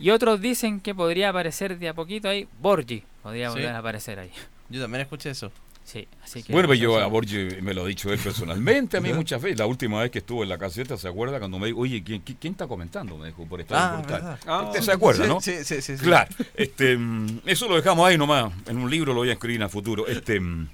Y 0.00 0.08
otros 0.10 0.40
dicen 0.40 0.80
que 0.80 0.94
podría 0.94 1.28
aparecer 1.28 1.78
de 1.78 1.90
a 1.90 1.94
poquito 1.94 2.28
ahí 2.28 2.48
Borgi, 2.60 3.04
podría 3.22 3.48
Sí. 3.50 3.54
volver 3.56 3.74
a 3.74 3.78
aparecer 3.78 4.18
ahí. 4.18 4.30
Yo 4.70 4.80
también 4.80 5.02
escuché 5.02 5.28
eso. 5.30 5.52
Sí, 5.84 6.06
así 6.22 6.42
que. 6.42 6.52
Bueno, 6.52 6.68
pues 6.68 6.78
yo 6.80 6.98
a 6.98 7.06
Borges 7.06 7.62
me 7.62 7.74
lo 7.74 7.84
he 7.86 7.88
dicho 7.90 8.12
él 8.12 8.18
personalmente, 8.18 8.96
a 8.96 9.00
mí 9.00 9.12
muchas 9.14 9.42
veces. 9.42 9.58
La 9.58 9.66
última 9.66 10.00
vez 10.00 10.10
que 10.10 10.20
estuvo 10.20 10.42
en 10.42 10.48
la 10.48 10.56
caseta, 10.58 10.96
¿se 10.96 11.08
acuerda? 11.08 11.38
Cuando 11.38 11.58
me 11.58 11.66
dijo, 11.66 11.80
oye, 11.80 12.02
¿quién, 12.02 12.20
quién 12.22 12.52
está 12.52 12.66
comentando? 12.66 13.18
Me 13.18 13.26
dijo, 13.28 13.44
por 13.46 13.60
estar 13.60 13.76
Ah, 13.78 13.94
en 13.96 14.00
portal. 14.02 14.22
verdad. 14.22 14.64
Usted 14.66 14.78
Ah, 14.80 14.82
se 14.82 14.92
acuerda, 14.92 15.24
sí, 15.24 15.28
¿no? 15.28 15.40
sí, 15.40 15.52
sí, 15.64 15.82
sí, 15.82 15.96
sí. 15.98 16.04
Claro. 16.04 16.34
Este, 16.54 16.96
mm, 16.96 17.40
eso 17.46 17.68
lo 17.68 17.76
dejamos 17.76 18.06
ahí 18.08 18.16
nomás. 18.16 18.52
En 18.66 18.78
un 18.78 18.90
libro 18.90 19.12
lo 19.12 19.20
voy 19.20 19.30
a 19.30 19.32
escribir 19.34 19.56
en 19.56 19.62
el 19.64 19.70
futuro. 19.70 20.06
Este, 20.06 20.38
mm, 20.40 20.68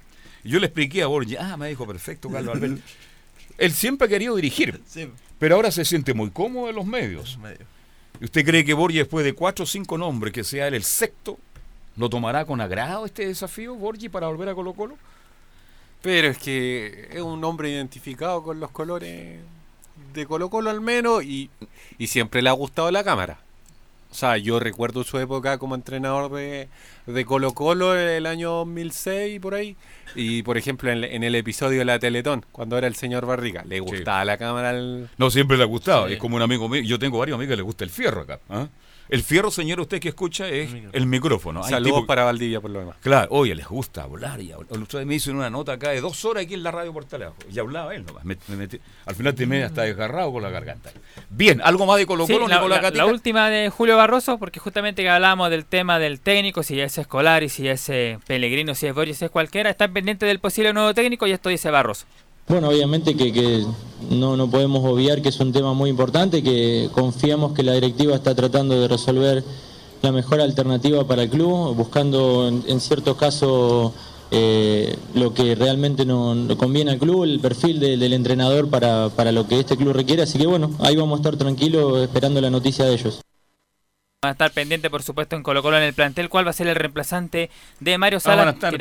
yo 0.45 0.59
le 0.59 0.67
expliqué 0.67 1.01
a 1.03 1.07
Borges, 1.07 1.37
ah, 1.39 1.57
me 1.57 1.67
dijo, 1.69 1.85
perfecto, 1.87 2.29
Carlos 2.29 2.55
Alberto. 2.55 2.81
Él 3.57 3.71
siempre 3.73 4.05
ha 4.05 4.09
querido 4.09 4.35
dirigir, 4.37 4.79
Sí. 4.85 5.09
pero 5.37 5.55
ahora 5.55 5.69
se 5.71 5.83
siente 5.83 6.13
muy 6.13 6.29
cómodo 6.29 6.69
en 6.69 6.75
los 6.77 6.85
medios. 6.85 7.37
¿Y 8.21 8.25
usted 8.25 8.45
cree 8.45 8.63
que 8.63 8.73
Borges, 8.73 8.99
después 8.99 9.25
de 9.25 9.33
cuatro 9.33 9.63
o 9.63 9.65
cinco 9.65 9.97
nombres, 9.97 10.31
que 10.31 10.45
sea 10.45 10.67
él 10.69 10.75
el 10.75 10.83
sexto, 10.83 11.37
lo 11.97 12.09
tomará 12.09 12.45
con 12.45 12.61
agrado 12.61 13.05
este 13.05 13.27
desafío, 13.27 13.75
Borges, 13.75 14.09
para 14.09 14.27
volver 14.27 14.49
a 14.49 14.55
Colo 14.55 14.73
Colo? 14.73 14.97
Pero 16.01 16.29
es 16.29 16.37
que 16.37 17.09
es 17.11 17.21
un 17.21 17.43
hombre 17.43 17.69
identificado 17.69 18.41
con 18.43 18.59
los 18.59 18.71
colores 18.71 19.39
de 20.13 20.25
Colo 20.25 20.49
Colo 20.49 20.69
al 20.69 20.81
menos 20.81 21.23
y, 21.23 21.49
y 21.97 22.07
siempre 22.07 22.41
le 22.41 22.49
ha 22.49 22.53
gustado 22.53 22.89
la 22.91 23.03
cámara. 23.03 23.39
O 24.11 24.15
sea, 24.15 24.37
yo 24.37 24.59
recuerdo 24.59 25.03
su 25.03 25.19
época 25.19 25.59
como 25.59 25.75
entrenador 25.75 26.31
de, 26.31 26.67
de 27.05 27.25
Colo 27.25 27.53
Colo 27.53 27.95
el 27.95 28.25
año 28.25 28.49
2006 28.51 29.39
por 29.39 29.53
ahí. 29.53 29.75
Y 30.15 30.41
por 30.41 30.57
ejemplo 30.57 30.89
en, 30.91 31.03
en 31.03 31.23
el 31.23 31.35
episodio 31.35 31.79
de 31.79 31.85
la 31.85 31.99
Teletón, 31.99 32.43
cuando 32.51 32.77
era 32.77 32.87
el 32.87 32.95
señor 32.95 33.27
Barriga, 33.27 33.63
le 33.65 33.79
gustaba 33.79 34.25
la 34.25 34.37
cámara 34.37 34.69
al... 34.69 35.09
No, 35.17 35.29
siempre 35.29 35.57
le 35.57 35.63
ha 35.63 35.67
gustado. 35.67 36.07
Sí. 36.07 36.13
Es 36.13 36.19
como 36.19 36.37
un 36.37 36.41
amigo 36.41 36.67
mío. 36.67 36.81
Yo 36.81 36.97
tengo 36.97 37.19
varios 37.19 37.35
amigos 37.35 37.51
que 37.51 37.57
les 37.57 37.65
gusta 37.65 37.83
el 37.83 37.91
fierro 37.91 38.21
acá. 38.21 38.39
¿ah? 38.49 38.67
El 39.09 39.23
fierro, 39.23 39.49
señor, 39.51 39.79
usted 39.79 39.99
que 39.99 40.09
escucha, 40.09 40.47
es 40.47 40.69
el 40.93 41.05
micrófono. 41.07 41.63
Hay 41.63 41.69
Saludos 41.71 41.95
tipo- 42.01 42.05
para 42.07 42.23
Valdivia 42.25 42.61
por 42.61 42.69
lo 42.71 42.79
demás. 42.79 42.95
Claro, 43.01 43.27
oye, 43.31 43.55
les 43.55 43.67
gusta 43.67 44.03
hablar. 44.03 44.39
Y 44.39 44.51
hablar. 44.51 44.67
El 44.71 44.83
otro 44.83 44.99
día 44.99 45.05
me 45.07 45.15
hizo 45.15 45.31
una 45.31 45.49
nota 45.49 45.73
acá 45.73 45.89
de 45.89 45.99
dos 45.99 46.23
horas 46.25 46.43
aquí 46.45 46.53
en 46.53 46.61
la 46.63 46.69
radio 46.71 46.93
Portalejo. 46.93 47.35
Y 47.51 47.57
hablaba 47.59 47.95
él 47.95 48.05
nomás. 48.05 48.23
Me- 48.23 48.37
me 48.47 48.67
metí- 48.67 48.79
al 49.07 49.15
final 49.15 49.33
terminé 49.33 49.63
hasta 49.63 49.81
desgarrado 49.81 50.31
con 50.31 50.43
la 50.43 50.49
garganta. 50.51 50.91
Bien, 51.29 51.59
¿algo 51.63 51.85
más 51.87 51.97
de 51.97 52.05
Colo 52.05 52.27
Sí, 52.27 52.33
Colo, 52.33 52.47
la, 52.47 52.55
Nicolás 52.57 52.77
la- 52.77 52.81
Gatica? 52.83 53.05
la 53.05 53.11
última 53.11 53.49
de 53.49 53.69
Julio 53.69 53.97
Barroso, 53.97 54.37
porque 54.37 54.59
justamente 54.59 55.01
que 55.01 55.09
hablábamos 55.09 55.49
del 55.49 55.65
tema 55.65 55.97
del 55.97 56.19
técnico, 56.19 56.61
si 56.63 56.79
es 56.79 56.97
escolar 56.97 57.41
y 57.43 57.49
si 57.49 57.67
es 57.67 57.89
eh, 57.89 58.19
Pellegrino, 58.27 58.75
si 58.75 58.85
es 58.87 58.93
Borges, 58.93 59.21
es 59.23 59.31
cualquiera, 59.31 59.69
está 59.71 59.87
pendiente 59.87 60.25
del 60.27 60.39
posible 60.39 60.71
nuevo 60.71 60.93
técnico 60.93 61.25
y 61.25 61.31
esto 61.31 61.49
dice 61.49 61.71
Barroso. 61.71 62.05
Bueno, 62.49 62.69
obviamente 62.69 63.15
que, 63.15 63.31
que 63.31 63.63
no, 64.09 64.35
no 64.35 64.49
podemos 64.49 64.83
obviar 64.83 65.21
que 65.21 65.29
es 65.29 65.39
un 65.39 65.51
tema 65.53 65.73
muy 65.73 65.89
importante, 65.91 66.41
que 66.41 66.89
confiamos 66.91 67.53
que 67.53 67.61
la 67.61 67.73
directiva 67.73 68.15
está 68.15 68.33
tratando 68.33 68.79
de 68.79 68.87
resolver 68.87 69.43
la 70.01 70.11
mejor 70.11 70.41
alternativa 70.41 71.05
para 71.05 71.23
el 71.23 71.29
club, 71.29 71.75
buscando 71.75 72.47
en, 72.47 72.79
ciertos 72.79 73.17
casos 73.17 73.91
eh, 74.31 74.95
lo 75.13 75.31
que 75.33 75.53
realmente 75.53 76.05
no, 76.05 76.35
conviene 76.57 76.89
al 76.91 76.97
club, 76.97 77.23
el 77.25 77.39
perfil 77.39 77.79
de- 77.79 77.97
del 77.97 78.13
entrenador 78.13 78.67
para, 78.67 79.09
para 79.09 79.31
lo 79.31 79.47
que 79.47 79.59
este 79.59 79.77
club 79.77 79.93
requiere. 79.93 80.23
Así 80.23 80.39
que 80.39 80.47
bueno, 80.47 80.71
ahí 80.79 80.95
vamos 80.95 81.19
a 81.19 81.21
estar 81.21 81.37
tranquilos 81.37 82.01
esperando 82.01 82.41
la 82.41 82.49
noticia 82.49 82.85
de 82.85 82.93
ellos. 82.95 83.21
Va 84.25 84.27
a 84.27 84.31
estar 84.33 84.51
pendiente, 84.51 84.89
por 84.89 85.01
supuesto, 85.01 85.37
en 85.37 85.43
Colo 85.43 85.61
Colo 85.63 85.77
en 85.77 85.83
el 85.83 85.93
plantel, 85.93 86.27
cuál 86.27 86.45
va 86.45 86.49
a 86.49 86.53
ser 86.53 86.67
el 86.67 86.75
reemplazante 86.75 87.49
de 87.79 87.97
Mario 87.97 88.17
Ah, 88.17 88.19
Sala. 88.19 88.35
van 88.43 88.47
a 88.49 88.51
estar 88.51 88.77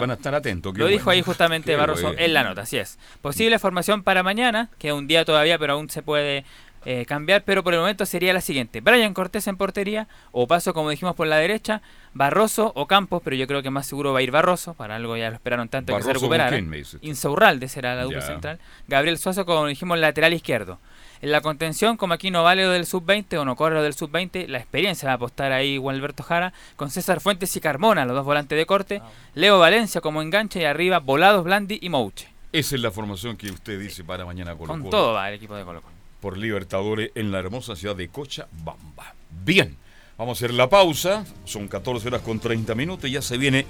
van 0.00 0.10
a 0.10 0.12
estar 0.12 0.34
atentos, 0.34 0.74
Lo 0.74 0.84
bueno. 0.84 0.88
dijo 0.88 1.08
ahí 1.08 1.22
justamente 1.22 1.70
Qué 1.72 1.76
Barroso 1.78 2.08
bueno. 2.08 2.20
en 2.20 2.34
la 2.34 2.44
nota, 2.44 2.60
así 2.60 2.76
es. 2.76 2.98
Posible 3.22 3.58
formación 3.58 4.02
para 4.02 4.22
mañana, 4.22 4.68
que 4.78 4.88
es 4.88 4.92
un 4.94 5.06
día 5.06 5.24
todavía, 5.24 5.58
pero 5.58 5.72
aún 5.72 5.88
se 5.88 6.02
puede 6.02 6.44
eh, 6.84 7.06
cambiar, 7.06 7.42
pero 7.44 7.64
por 7.64 7.72
el 7.72 7.80
momento 7.80 8.04
sería 8.04 8.34
la 8.34 8.42
siguiente. 8.42 8.82
Brian 8.82 9.14
Cortés 9.14 9.46
en 9.46 9.56
portería, 9.56 10.08
o 10.30 10.46
paso 10.46 10.74
como 10.74 10.90
dijimos 10.90 11.14
por 11.16 11.26
la 11.26 11.36
derecha, 11.38 11.80
Barroso 12.12 12.72
o 12.76 12.86
Campos, 12.86 13.22
pero 13.24 13.34
yo 13.34 13.46
creo 13.46 13.62
que 13.62 13.70
más 13.70 13.86
seguro 13.86 14.12
va 14.12 14.18
a 14.18 14.22
ir 14.22 14.30
Barroso, 14.30 14.74
para 14.74 14.96
algo 14.96 15.16
ya 15.16 15.30
lo 15.30 15.36
esperaron 15.36 15.70
tanto 15.70 15.96
que 15.96 16.02
se 16.02 16.06
Barroso, 16.08 16.28
¿con 16.28 16.38
recuperara. 16.38 16.98
Insaurralde 17.00 17.66
será 17.68 17.94
la 17.94 18.02
dupla 18.02 18.20
central. 18.20 18.58
Gabriel 18.88 19.16
Suazo, 19.16 19.46
como 19.46 19.64
dijimos, 19.68 19.98
lateral 19.98 20.34
izquierdo. 20.34 20.78
En 21.22 21.30
la 21.30 21.40
contención, 21.40 21.96
como 21.96 22.14
aquí 22.14 22.32
no 22.32 22.42
vale 22.42 22.64
lo 22.64 22.72
del 22.72 22.84
sub-20 22.84 23.38
o 23.38 23.44
no 23.44 23.54
corre 23.54 23.76
lo 23.76 23.82
del 23.84 23.94
sub-20, 23.94 24.48
la 24.48 24.58
experiencia 24.58 25.06
va 25.06 25.12
a 25.12 25.14
apostar 25.14 25.52
ahí 25.52 25.76
Gualberto 25.76 26.24
Jara, 26.24 26.52
con 26.74 26.90
César 26.90 27.20
Fuentes 27.20 27.54
y 27.54 27.60
Carmona, 27.60 28.04
los 28.04 28.16
dos 28.16 28.24
volantes 28.24 28.58
de 28.58 28.66
corte, 28.66 29.00
Leo 29.36 29.60
Valencia 29.60 30.00
como 30.00 30.20
enganche 30.20 30.60
y 30.60 30.64
arriba 30.64 30.98
Volados, 30.98 31.44
Blandi 31.44 31.78
y 31.80 31.90
Mouche. 31.90 32.26
Esa 32.50 32.74
es 32.74 32.82
la 32.82 32.90
formación 32.90 33.36
que 33.36 33.52
usted 33.52 33.78
dice 33.78 34.02
para 34.02 34.24
mañana 34.24 34.56
Colo 34.56 34.66
Con 34.66 34.90
todo 34.90 35.12
va 35.12 35.28
el 35.28 35.36
equipo 35.36 35.54
de 35.54 35.62
Colo 35.62 35.80
Colo. 35.80 35.94
Por 36.20 36.36
Libertadores 36.36 37.12
en 37.14 37.30
la 37.30 37.38
hermosa 37.38 37.76
ciudad 37.76 37.94
de 37.94 38.08
Cochabamba. 38.08 39.14
Bien, 39.44 39.76
vamos 40.18 40.36
a 40.36 40.44
hacer 40.44 40.52
la 40.52 40.68
pausa. 40.68 41.24
Son 41.44 41.68
14 41.68 42.08
horas 42.08 42.22
con 42.22 42.40
30 42.40 42.74
minutos 42.74 43.08
y 43.08 43.12
ya 43.12 43.22
se 43.22 43.38
viene 43.38 43.64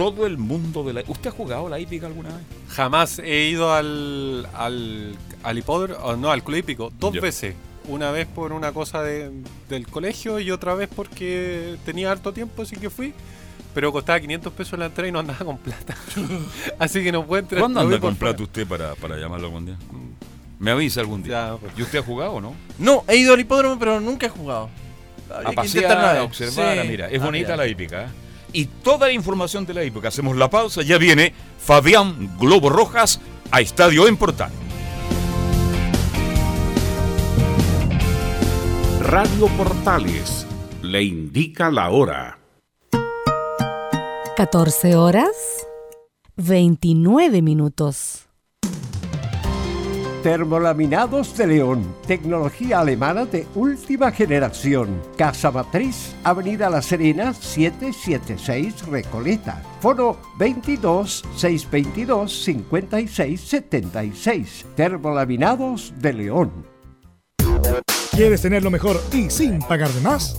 todo 0.00 0.26
el 0.26 0.38
mundo 0.38 0.82
de 0.84 0.92
la... 0.94 1.02
¿Usted 1.06 1.28
ha 1.30 1.32
jugado 1.32 1.68
la 1.68 1.78
hípica 1.78 2.06
alguna 2.06 2.30
vez? 2.30 2.38
Jamás 2.70 3.18
he 3.18 3.48
ido 3.50 3.72
al, 3.74 4.46
al, 4.54 5.14
al 5.42 5.58
hipódromo, 5.58 6.16
no, 6.16 6.30
al 6.30 6.42
club 6.42 6.56
hípico, 6.58 6.92
dos 6.98 7.12
veces. 7.12 7.54
Una 7.88 8.10
vez 8.10 8.26
por 8.26 8.52
una 8.52 8.72
cosa 8.72 9.02
de- 9.02 9.30
del 9.68 9.86
colegio 9.88 10.38
y 10.38 10.50
otra 10.50 10.74
vez 10.74 10.88
porque 10.94 11.76
tenía 11.84 12.10
harto 12.12 12.32
tiempo, 12.32 12.62
así 12.62 12.76
que 12.76 12.88
fui. 12.90 13.12
Pero 13.74 13.92
costaba 13.92 14.18
500 14.18 14.52
pesos 14.52 14.78
la 14.78 14.86
entrada 14.86 15.08
y 15.08 15.12
no 15.12 15.20
andaba 15.20 15.44
con 15.44 15.56
plata. 15.58 15.94
así 16.78 17.02
que 17.02 17.12
no 17.12 17.24
puedo 17.26 17.40
entrar. 17.40 17.60
¿Cuándo 17.60 17.80
anda 17.80 18.00
con 18.00 18.16
fuera. 18.16 18.32
plata 18.36 18.42
usted 18.42 18.66
para, 18.66 18.94
para 18.96 19.16
llamarlo 19.16 19.46
algún 19.46 19.66
día? 19.66 19.76
Me 20.58 20.70
avisa 20.72 21.00
algún 21.00 21.22
día. 21.22 21.56
pues. 21.60 21.72
¿Y 21.76 21.82
usted 21.82 22.00
ha 22.00 22.02
jugado 22.02 22.32
o 22.32 22.40
no? 22.40 22.54
No, 22.78 23.04
he 23.08 23.16
ido 23.16 23.32
al 23.34 23.40
hipódromo, 23.40 23.78
pero 23.78 24.00
nunca 24.00 24.26
he 24.26 24.30
jugado. 24.30 24.68
A 25.32 25.38
Hay 25.38 25.44
que 25.46 25.52
pasear, 25.54 26.16
a 26.16 26.22
observar, 26.24 26.74
Sí. 26.74 26.78
a 26.80 26.84
mira. 26.84 27.08
Es 27.08 27.20
Ah, 27.22 27.24
bonita 27.24 27.52
mira. 27.52 27.56
la 27.58 27.66
hípica. 27.68 28.04
¿eh? 28.04 28.08
Y 28.52 28.66
toda 28.66 29.06
la 29.06 29.12
información 29.12 29.66
de 29.66 29.74
la 29.74 29.84
hípica. 29.84 30.08
Hacemos 30.08 30.36
la 30.36 30.50
pausa. 30.50 30.82
Ya 30.82 30.98
viene 30.98 31.32
Fabián 31.58 32.36
Globo 32.38 32.68
Rojas 32.70 33.20
a 33.50 33.60
Estadio 33.60 34.06
en 34.06 34.16
Portal. 34.16 34.50
Radio 39.00 39.46
Portales 39.56 40.46
le 40.82 41.02
indica 41.02 41.70
la 41.70 41.90
hora. 41.90 42.38
14 44.36 44.96
horas 44.96 45.30
29 46.36 47.42
minutos. 47.42 48.26
Termolaminados 50.22 51.34
de 51.38 51.46
León, 51.46 51.94
tecnología 52.06 52.80
alemana 52.80 53.24
de 53.24 53.46
última 53.54 54.12
generación. 54.12 55.00
Casa 55.16 55.50
Matriz, 55.50 56.14
Avenida 56.24 56.68
La 56.68 56.82
Serena, 56.82 57.32
776 57.32 58.86
Recoleta. 58.86 59.62
Foro 59.80 60.18
22 60.38 61.24
622 61.36 62.44
56 62.44 63.40
76. 63.40 64.66
Termolaminados 64.76 65.94
de 65.96 66.12
León. 66.12 66.52
¿Quieres 68.10 68.42
tener 68.42 68.62
lo 68.62 68.70
mejor 68.70 69.00
y 69.14 69.30
sin 69.30 69.60
pagar 69.60 69.88
de 69.88 70.02
más? 70.02 70.38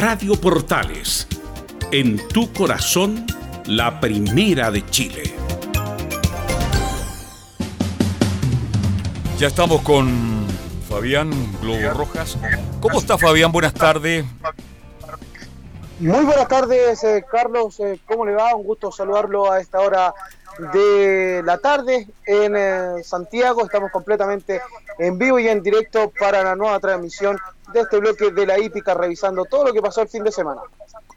Radio 0.00 0.34
Portales, 0.40 1.28
en 1.92 2.26
tu 2.28 2.50
corazón, 2.54 3.26
la 3.66 4.00
primera 4.00 4.70
de 4.70 4.82
Chile. 4.86 5.24
Ya 9.36 9.48
estamos 9.48 9.82
con 9.82 10.46
Fabián 10.88 11.30
Globo 11.60 11.90
Rojas. 11.90 12.38
¿Cómo 12.80 12.98
está 12.98 13.18
Fabián? 13.18 13.52
Buenas 13.52 13.74
tardes. 13.74 14.24
Muy 15.98 16.24
buenas 16.24 16.48
tardes, 16.48 17.04
eh, 17.04 17.22
Carlos. 17.30 17.78
Eh, 17.80 18.00
¿Cómo 18.06 18.24
le 18.24 18.32
va? 18.32 18.54
Un 18.54 18.64
gusto 18.64 18.90
saludarlo 18.90 19.52
a 19.52 19.60
esta 19.60 19.80
hora 19.80 20.14
de 20.72 21.42
la 21.44 21.58
tarde 21.58 22.06
en 22.26 22.56
eh, 22.56 23.02
Santiago. 23.04 23.64
Estamos 23.64 23.90
completamente 23.90 24.60
en 24.98 25.18
vivo 25.18 25.38
y 25.38 25.48
en 25.48 25.62
directo 25.62 26.12
para 26.18 26.42
la 26.42 26.56
nueva 26.56 26.78
transmisión 26.80 27.38
de 27.72 27.80
este 27.80 27.98
bloque 27.98 28.30
de 28.30 28.46
la 28.46 28.58
hípica, 28.58 28.94
revisando 28.94 29.44
todo 29.44 29.66
lo 29.66 29.72
que 29.72 29.80
pasó 29.80 30.02
el 30.02 30.08
fin 30.08 30.24
de 30.24 30.32
semana. 30.32 30.60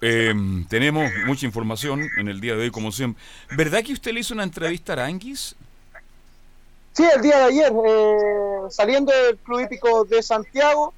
Em, 0.01 0.65
tenemos 0.67 1.09
mucha 1.25 1.45
información 1.45 2.09
en 2.17 2.27
el 2.27 2.41
día 2.41 2.55
de 2.55 2.63
hoy, 2.63 2.71
como 2.71 2.91
siempre. 2.91 3.23
¿Verdad 3.55 3.83
que 3.83 3.93
usted 3.93 4.11
le 4.11 4.19
hizo 4.19 4.33
una 4.33 4.43
entrevista 4.43 4.93
a 4.93 4.95
Aranguis? 4.95 5.55
Sí, 6.91 7.05
el 7.15 7.21
día 7.21 7.37
de 7.39 7.43
ayer, 7.45 7.71
eh, 7.71 8.59
saliendo 8.69 9.11
del 9.11 9.37
Club 9.37 9.61
Hípico 9.61 10.03
de 10.05 10.21
Santiago, 10.21 10.93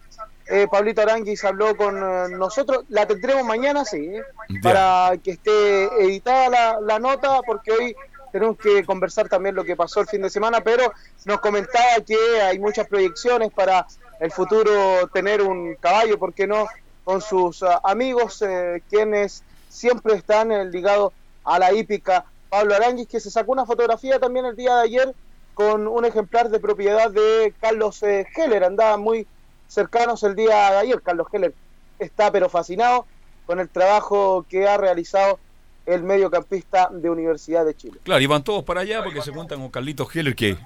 eh, 0.47 0.67
Pablito 0.69 1.01
Aranguis 1.01 1.43
habló 1.43 1.75
con 1.77 1.97
eh, 1.97 2.35
nosotros. 2.37 2.83
La 2.89 3.07
tendremos 3.07 3.45
mañana, 3.45 3.85
sí, 3.85 4.11
para 4.61 5.13
que 5.23 5.31
esté 5.31 5.85
editada 6.03 6.49
la, 6.49 6.79
la 6.81 6.99
nota, 6.99 7.41
porque 7.45 7.71
hoy 7.71 7.95
tenemos 8.35 8.57
que 8.57 8.83
conversar 8.83 9.29
también 9.29 9.55
lo 9.55 9.63
que 9.63 9.77
pasó 9.77 10.01
el 10.01 10.07
fin 10.07 10.21
de 10.21 10.29
semana, 10.29 10.59
pero 10.59 10.91
nos 11.23 11.39
comentaba 11.39 12.01
que 12.05 12.17
hay 12.41 12.59
muchas 12.59 12.85
proyecciones 12.85 13.49
para 13.53 13.87
el 14.19 14.29
futuro 14.29 15.07
tener 15.13 15.41
un 15.41 15.75
caballo, 15.75 16.19
¿por 16.19 16.33
qué 16.33 16.45
no? 16.45 16.67
Con 17.05 17.21
sus 17.21 17.61
uh, 17.61 17.79
amigos, 17.85 18.41
eh, 18.41 18.83
quienes 18.89 19.41
siempre 19.69 20.15
están 20.15 20.51
eh, 20.51 20.65
ligados 20.65 21.13
a 21.45 21.59
la 21.59 21.71
hípica. 21.71 22.25
Pablo 22.49 22.75
Aranguis, 22.75 23.07
que 23.07 23.21
se 23.21 23.31
sacó 23.31 23.53
una 23.53 23.65
fotografía 23.65 24.19
también 24.19 24.45
el 24.45 24.57
día 24.57 24.75
de 24.75 24.81
ayer 24.81 25.15
con 25.53 25.87
un 25.87 26.03
ejemplar 26.03 26.49
de 26.49 26.59
propiedad 26.59 27.09
de 27.09 27.53
Carlos 27.61 28.03
eh, 28.03 28.27
Heller. 28.35 28.65
Andaban 28.65 28.99
muy 28.99 29.25
cercanos 29.69 30.23
el 30.23 30.35
día 30.35 30.71
de 30.71 30.77
ayer. 30.79 31.01
Carlos 31.01 31.27
Heller 31.31 31.53
está 31.99 32.33
pero 32.33 32.49
fascinado 32.49 33.05
con 33.45 33.61
el 33.61 33.69
trabajo 33.69 34.45
que 34.49 34.67
ha 34.67 34.75
realizado 34.75 35.39
el 35.85 36.03
mediocampista 36.03 36.89
de 36.91 37.09
Universidad 37.09 37.65
de 37.65 37.75
Chile. 37.75 37.99
Claro, 38.03 38.21
y 38.21 38.25
van 38.25 38.43
todos 38.43 38.63
para 38.63 38.81
allá 38.81 39.03
porque 39.03 39.21
se 39.21 39.31
cuentan 39.31 39.59
con 39.59 39.69
Carlitos 39.69 40.13
Heller 40.15 40.35
que 40.35 40.57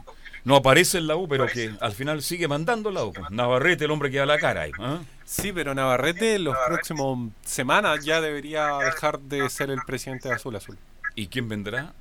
no 0.44 0.56
aparece 0.56 0.98
en 0.98 1.08
la 1.08 1.16
U, 1.16 1.28
pero 1.28 1.48
que 1.48 1.72
al 1.80 1.92
final 1.92 2.22
sigue 2.22 2.48
mandando 2.48 2.92
la 2.92 3.06
U. 3.06 3.14
Navarrete, 3.30 3.86
el 3.86 3.92
hombre 3.92 4.10
que 4.10 4.18
da 4.18 4.26
la 4.26 4.38
cara 4.38 4.62
ahí. 4.62 4.72
¿ah? 4.80 5.00
Sí, 5.26 5.52
pero 5.52 5.76
Navarrete 5.76 6.40
los 6.40 6.56
próximos 6.68 7.30
semanas 7.44 8.04
ya 8.04 8.22
debería 8.22 8.78
dejar 8.78 9.20
de 9.20 9.50
ser 9.50 9.70
el 9.70 9.80
presidente 9.86 10.30
de 10.30 10.36
Azul 10.36 10.56
Azul. 10.56 10.78
¿Y 11.16 11.28
quién 11.28 11.50
vendrá? 11.50 11.94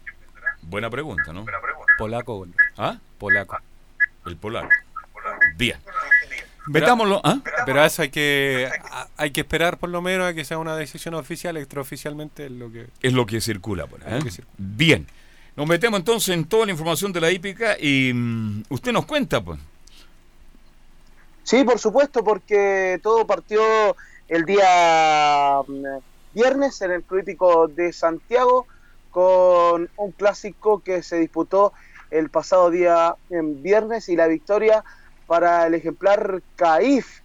Buena 0.63 0.91
pregunta, 0.91 1.33
¿no? 1.33 1.45
Polaco. 1.99 2.47
¿Ah? 2.77 2.99
Polaco. 3.19 3.59
El 4.27 4.37
polaco. 4.37 4.69
Bien. 5.57 5.79
Metámoslo, 6.69 7.21
¿ah? 7.25 7.41
Pero 7.67 7.85
eso 7.85 8.03
hay 8.03 8.11
que 8.11 8.69
hay 9.17 9.31
que 9.31 9.41
esperar 9.41 9.79
por 9.79 9.91
lo 9.91 10.03
menos 10.03 10.27
a 10.29 10.35
que 10.35 10.45
sea 10.45 10.59
una 10.59 10.77
decisión 10.77 11.15
oficial, 11.15 11.57
extraoficialmente 11.57 12.47
es 12.47 12.53
lo 12.53 12.71
que 12.71 12.87
es 13.03 13.13
lo 13.13 13.27
que 13.27 13.41
circula 13.41 13.87
por 13.87 14.07
ahí. 14.07 14.21
¿eh? 14.21 14.45
Bien. 14.57 15.07
Nos 15.57 15.67
metemos 15.67 15.99
entonces 15.99 16.37
en 16.37 16.45
toda 16.45 16.67
la 16.67 16.73
información 16.73 17.13
de 17.13 17.21
la 17.21 17.33
hípica 17.33 17.77
y 17.81 18.13
mm, 18.15 18.63
usted 18.69 18.93
nos 18.93 19.07
cuenta, 19.07 19.43
pues. 19.43 19.59
Sí, 21.43 21.65
por 21.65 21.81
supuesto, 21.81 22.23
porque 22.23 23.01
todo 23.03 23.27
partió 23.27 23.61
el 24.29 24.45
día 24.45 25.61
mm, 25.67 25.85
viernes 26.33 26.81
en 26.83 26.93
el 26.93 27.03
Club 27.03 27.23
Hípico 27.23 27.67
de 27.67 27.93
Santiago 27.93 28.67
con 29.11 29.91
un 29.97 30.13
clásico 30.13 30.81
que 30.81 31.03
se 31.03 31.19
disputó 31.19 31.73
el 32.11 32.31
pasado 32.31 32.71
día 32.71 33.17
en 33.31 33.63
viernes 33.63 34.09
y 34.09 34.15
la 34.15 34.29
victoria 34.29 34.85
para 35.29 35.69
el 35.69 35.75
ejemplar 35.75 36.43
CAIF. 36.57 37.21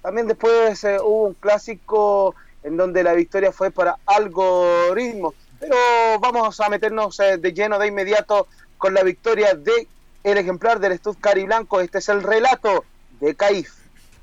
También 0.00 0.28
después 0.28 0.82
eh, 0.84 0.96
hubo 1.02 1.24
un 1.24 1.34
clásico 1.34 2.34
en 2.62 2.78
donde 2.78 3.02
la 3.02 3.12
victoria 3.12 3.52
fue 3.52 3.70
para 3.70 3.98
Algoritmo. 4.06 5.34
Pero 5.60 5.76
vamos 6.20 6.60
a 6.60 6.68
meternos 6.70 7.18
eh, 7.20 7.36
de 7.36 7.52
lleno 7.52 7.78
de 7.78 7.88
inmediato 7.88 8.46
con 8.78 8.94
la 8.94 9.02
victoria 9.02 9.54
de 9.54 9.88
el 10.22 10.38
ejemplar 10.38 10.78
del 10.78 10.96
Stud 10.98 11.16
Cari 11.20 11.44
Blanco. 11.44 11.80
Este 11.80 11.98
es 11.98 12.08
el 12.08 12.22
relato 12.22 12.84
de 13.20 13.34
Caif. 13.34 13.72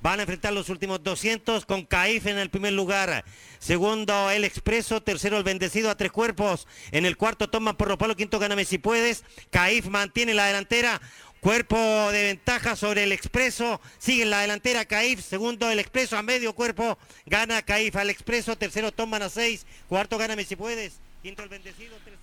Van 0.06 0.20
a 0.20 0.24
enfrentar 0.24 0.54
los 0.54 0.70
últimos 0.70 1.02
200 1.02 1.66
con 1.66 1.84
Caif 1.84 2.28
en 2.28 2.38
el 2.38 2.52
primer 2.52 2.74
lugar. 2.74 3.26
Segundo, 3.58 4.30
el 4.30 4.44
Expreso. 4.44 5.02
Tercero, 5.02 5.36
el 5.38 5.44
Bendecido 5.44 5.90
a 5.90 5.98
tres 5.98 6.12
cuerpos. 6.12 6.68
En 6.92 7.08
el 7.08 7.18
cuarto, 7.18 7.50
toma 7.50 7.76
por 7.76 7.98
Palo. 7.98 8.16
Quinto, 8.16 8.38
Gáname 8.38 8.66
si 8.66 8.78
puedes. 8.78 9.24
Caif 9.50 9.88
mantiene 9.88 10.36
la 10.36 10.46
delantera. 10.46 11.02
Cuerpo 11.46 11.78
de 12.12 12.24
ventaja 12.24 12.76
sobre 12.76 13.04
el 13.04 13.12
Expreso. 13.12 13.80
Sigue 14.00 14.24
en 14.24 14.32
la 14.32 14.40
delantera 14.40 14.84
Caif. 14.84 15.24
Segundo, 15.24 15.70
el 15.70 15.78
Expreso 15.78 16.18
a 16.18 16.24
medio 16.24 16.54
cuerpo. 16.54 16.98
Gana 17.28 17.62
Caif 17.62 17.96
al 17.98 18.10
Expreso. 18.10 18.56
Tercero, 18.56 18.92
toman 18.92 19.22
a 19.22 19.30
seis. 19.30 19.64
Cuarto, 19.88 20.18
Gáname 20.18 20.44
si 20.44 20.56
puedes. 20.56 20.94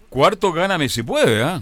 Cuarto, 0.08 0.52
gáname 0.52 0.88
si 0.88 1.04
puede, 1.04 1.40
¿ah? 1.40 1.60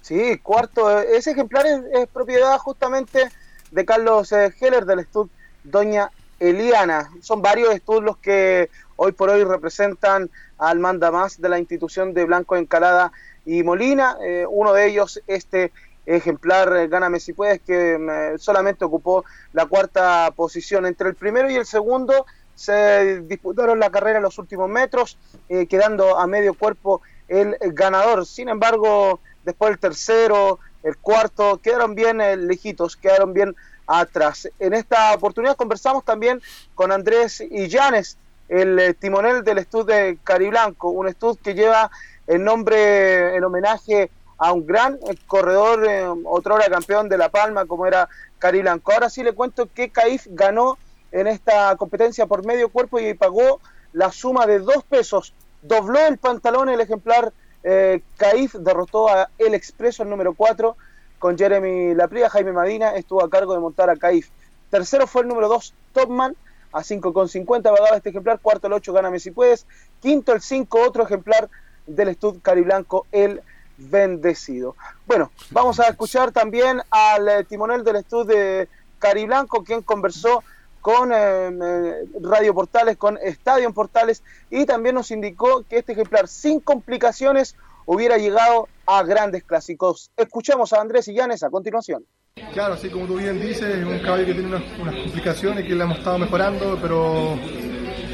Sí, 0.00 0.38
cuarto. 0.42 1.00
Ese 1.02 1.30
ejemplar 1.30 1.66
es, 1.66 2.08
propiedad 2.08 2.58
justamente 2.58 3.28
de 3.70 3.84
Carlos 3.84 4.32
eh, 4.32 4.52
Heller 4.60 4.84
del 4.84 5.04
Stud 5.04 5.28
Doña 5.62 6.10
Eliana. 6.40 7.12
Son 7.20 7.42
varios 7.42 7.72
estudios 7.72 8.02
los 8.02 8.16
que 8.16 8.70
hoy 8.96 9.12
por 9.12 9.30
hoy 9.30 9.44
representan 9.44 10.30
al 10.58 10.80
manda 10.80 11.12
más 11.12 11.40
de 11.40 11.48
la 11.48 11.60
institución 11.60 12.12
de 12.12 12.24
Blanco 12.24 12.56
Encalada 12.56 13.12
y 13.46 13.62
Molina. 13.62 14.16
Eh, 14.20 14.46
uno 14.50 14.72
de 14.72 14.88
ellos, 14.88 15.22
este 15.28 15.70
ejemplar 16.06 16.76
eh, 16.76 16.88
Gáname 16.88 17.20
si 17.20 17.32
puedes, 17.32 17.60
que 17.60 18.36
solamente 18.38 18.84
ocupó 18.84 19.24
la 19.52 19.66
cuarta 19.66 20.32
posición. 20.34 20.86
Entre 20.86 21.08
el 21.08 21.14
primero 21.14 21.50
y 21.50 21.56
el 21.56 21.66
segundo 21.66 22.26
se 22.54 23.20
disputaron 23.22 23.78
la 23.80 23.90
carrera 23.90 24.18
en 24.18 24.24
los 24.24 24.38
últimos 24.38 24.68
metros, 24.68 25.18
eh, 25.48 25.66
quedando 25.66 26.18
a 26.18 26.26
medio 26.26 26.54
cuerpo 26.54 27.02
el 27.28 27.56
ganador. 27.60 28.26
Sin 28.26 28.48
embargo, 28.48 29.20
después 29.44 29.70
el 29.70 29.78
tercero 29.78 30.58
el 30.82 30.96
cuarto, 30.96 31.58
quedaron 31.62 31.94
bien 31.94 32.20
eh, 32.20 32.36
lejitos, 32.36 32.96
quedaron 32.96 33.32
bien 33.32 33.54
atrás. 33.86 34.48
En 34.58 34.74
esta 34.74 35.14
oportunidad 35.14 35.56
conversamos 35.56 36.04
también 36.04 36.40
con 36.74 36.92
Andrés 36.92 37.40
Illanes, 37.40 38.16
el 38.48 38.96
timonel 38.98 39.44
del 39.44 39.58
Estud 39.58 39.86
de 39.86 40.18
Cariblanco, 40.22 40.90
un 40.90 41.08
Estud 41.08 41.38
que 41.42 41.54
lleva 41.54 41.90
el 42.26 42.42
nombre 42.44 43.36
en 43.36 43.44
homenaje 43.44 44.02
a 44.04 44.08
un 44.50 44.66
gran 44.66 44.98
corredor, 45.28 45.86
eh, 45.88 46.04
otra 46.24 46.54
hora 46.54 46.68
campeón 46.68 47.08
de 47.08 47.16
La 47.16 47.28
Palma, 47.28 47.66
como 47.66 47.86
era 47.86 48.08
Cariblanco. 48.40 48.92
Ahora 48.92 49.08
sí 49.08 49.22
le 49.22 49.34
cuento 49.34 49.68
que 49.72 49.90
Caif 49.90 50.26
ganó 50.30 50.78
en 51.12 51.28
esta 51.28 51.76
competencia 51.76 52.26
por 52.26 52.44
medio 52.44 52.70
cuerpo 52.70 52.98
y 52.98 53.14
pagó 53.14 53.60
la 53.92 54.10
suma 54.10 54.46
de 54.46 54.58
dos 54.58 54.82
pesos. 54.82 55.32
Dobló 55.62 56.00
el 56.00 56.18
pantalón 56.18 56.68
el 56.70 56.80
ejemplar 56.80 57.32
eh, 57.62 58.02
Caif, 58.16 58.54
derrotó 58.54 59.08
a 59.08 59.28
El 59.38 59.54
Expreso, 59.54 60.02
el 60.02 60.10
número 60.10 60.34
4, 60.34 60.76
con 61.20 61.38
Jeremy 61.38 61.94
Lapria. 61.94 62.28
Jaime 62.28 62.52
Madina 62.52 62.96
estuvo 62.96 63.22
a 63.22 63.30
cargo 63.30 63.54
de 63.54 63.60
montar 63.60 63.90
a 63.90 63.96
Caif. 63.96 64.28
Tercero 64.70 65.06
fue 65.06 65.22
el 65.22 65.28
número 65.28 65.48
2, 65.48 65.74
Topman, 65.92 66.34
a 66.72 66.80
5,50 66.80 67.62
pagaba 67.62 67.96
este 67.96 68.08
ejemplar. 68.08 68.40
Cuarto 68.40 68.66
el 68.66 68.72
8, 68.72 68.92
Gáname 68.92 69.20
si 69.20 69.30
puedes. 69.30 69.66
Quinto 70.00 70.32
el 70.32 70.40
5, 70.40 70.80
otro 70.80 71.04
ejemplar 71.04 71.48
del 71.86 72.08
Estud 72.08 72.38
Cariblanco, 72.42 73.06
el 73.12 73.42
bendecido. 73.76 74.76
Bueno, 75.06 75.30
vamos 75.50 75.80
a 75.80 75.88
escuchar 75.88 76.32
también 76.32 76.80
al 76.90 77.28
eh, 77.28 77.44
timonel 77.44 77.84
del 77.84 77.96
Estud 77.96 78.26
de 78.26 78.68
Cariblanco, 78.98 79.64
quien 79.64 79.82
conversó 79.82 80.42
con 80.80 81.12
eh, 81.14 82.04
Radio 82.20 82.54
Portales, 82.54 82.96
con 82.96 83.18
Estadio 83.18 83.72
Portales, 83.72 84.22
y 84.50 84.66
también 84.66 84.96
nos 84.96 85.10
indicó 85.10 85.64
que 85.68 85.78
este 85.78 85.92
ejemplar, 85.92 86.28
sin 86.28 86.60
complicaciones, 86.60 87.56
hubiera 87.86 88.18
llegado 88.18 88.68
a 88.86 89.02
grandes 89.02 89.44
clásicos. 89.44 90.10
Escuchamos 90.16 90.72
a 90.72 90.80
Andrés 90.80 91.08
Illanes 91.08 91.42
a 91.42 91.50
continuación. 91.50 92.04
Claro, 92.52 92.74
así 92.74 92.88
como 92.88 93.06
tú 93.06 93.16
bien 93.16 93.40
dices, 93.40 93.62
es 93.62 93.84
un 93.84 93.98
caballo 94.00 94.26
que 94.26 94.34
tiene 94.34 94.48
unas 94.48 94.62
complicaciones 95.02 95.66
que 95.66 95.74
le 95.74 95.84
hemos 95.84 95.98
estado 95.98 96.18
mejorando, 96.18 96.78
pero 96.80 97.38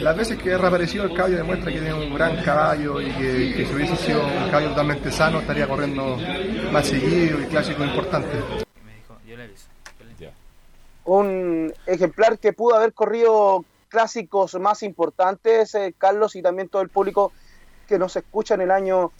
las 0.00 0.16
veces 0.16 0.38
que 0.38 0.54
ha 0.54 0.58
reaparecido 0.58 1.04
el 1.04 1.14
caballo 1.14 1.36
demuestra 1.36 1.72
que 1.72 1.80
tiene 1.80 1.94
un 1.94 2.14
gran 2.14 2.36
caballo 2.42 3.00
y 3.00 3.10
que, 3.12 3.54
que 3.56 3.66
si 3.66 3.74
hubiese 3.74 3.96
sido 3.96 4.24
un 4.24 4.50
caballo 4.50 4.70
totalmente 4.70 5.10
sano 5.10 5.40
estaría 5.40 5.66
corriendo 5.66 6.16
más 6.72 6.86
seguido 6.86 7.40
y 7.40 7.46
clásico 7.46 7.84
importante. 7.84 8.38
un 11.04 11.72
ejemplar 11.86 12.38
que 12.38 12.52
pudo 12.52 12.76
haber 12.76 12.92
corrido 12.92 13.64
clásicos 13.88 14.54
más 14.60 14.82
importantes, 14.82 15.74
eh, 15.74 15.94
Carlos, 15.96 16.36
y 16.36 16.42
también 16.42 16.68
todo 16.68 16.82
el 16.82 16.90
público 16.90 17.32
que 17.86 17.98
nos 17.98 18.14
escucha 18.16 18.54
en 18.54 18.60
el 18.60 18.70
año 18.70 19.10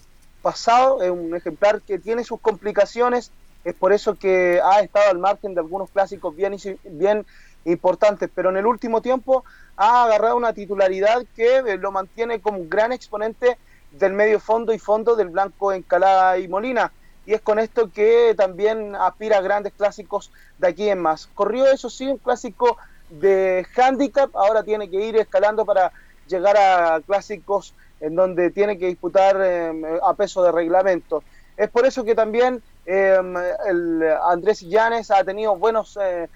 pasado. 0.43 1.01
Es 1.01 1.09
un 1.09 1.35
ejemplar 1.35 1.81
que 1.81 1.97
tiene 1.97 2.23
sus 2.23 2.39
complicaciones, 2.39 3.31
es 3.63 3.73
por 3.73 3.91
eso 3.91 4.13
que 4.13 4.61
ha 4.63 4.81
estado 4.81 5.09
al 5.09 5.17
margen 5.17 5.55
de 5.55 5.61
algunos 5.61 5.89
clásicos 5.89 6.35
bien, 6.35 6.55
bien 6.83 7.25
importantes, 7.65 8.29
pero 8.33 8.49
en 8.49 8.57
el 8.57 8.65
último 8.65 9.01
tiempo 9.01 9.43
ha 9.77 10.03
agarrado 10.05 10.35
una 10.35 10.53
titularidad 10.53 11.23
que 11.35 11.57
eh, 11.57 11.77
lo 11.77 11.91
mantiene 11.91 12.41
como 12.41 12.59
un 12.59 12.69
gran 12.69 12.91
exponente 12.91 13.57
del 13.91 14.13
medio 14.13 14.39
fondo 14.39 14.73
y 14.73 14.79
fondo 14.79 15.15
del 15.15 15.29
Blanco 15.29 15.71
Encalada 15.71 16.37
y 16.37 16.47
Molina. 16.47 16.91
Y 17.25 17.33
es 17.33 17.41
con 17.41 17.59
esto 17.59 17.91
que 17.91 18.33
también 18.35 18.95
aspira 18.95 19.37
a 19.37 19.41
grandes 19.41 19.73
clásicos 19.73 20.31
de 20.57 20.67
aquí 20.67 20.89
en 20.89 20.99
más. 20.99 21.27
Corrió, 21.35 21.65
eso 21.67 21.89
sí, 21.89 22.07
un 22.07 22.17
clásico 22.17 22.77
de 23.09 23.65
handicap, 23.75 24.35
ahora 24.35 24.63
tiene 24.63 24.89
que 24.89 24.97
ir 24.97 25.17
escalando 25.17 25.65
para 25.65 25.91
llegar 26.27 26.57
a 26.57 27.01
clásicos 27.05 27.73
en 27.99 28.15
donde 28.15 28.51
tiene 28.51 28.77
que 28.77 28.87
disputar 28.87 29.37
eh, 29.41 29.99
a 30.03 30.13
peso 30.13 30.43
de 30.43 30.51
reglamento. 30.51 31.23
Es 31.57 31.69
por 31.69 31.85
eso 31.85 32.03
que 32.05 32.15
también 32.15 32.61
eh, 32.85 33.19
el 33.67 34.03
Andrés 34.23 34.61
Illanes 34.61 35.11
ha 35.11 35.23
tenido 35.23 35.55
buenos 35.57 35.97
eh, 36.01 36.29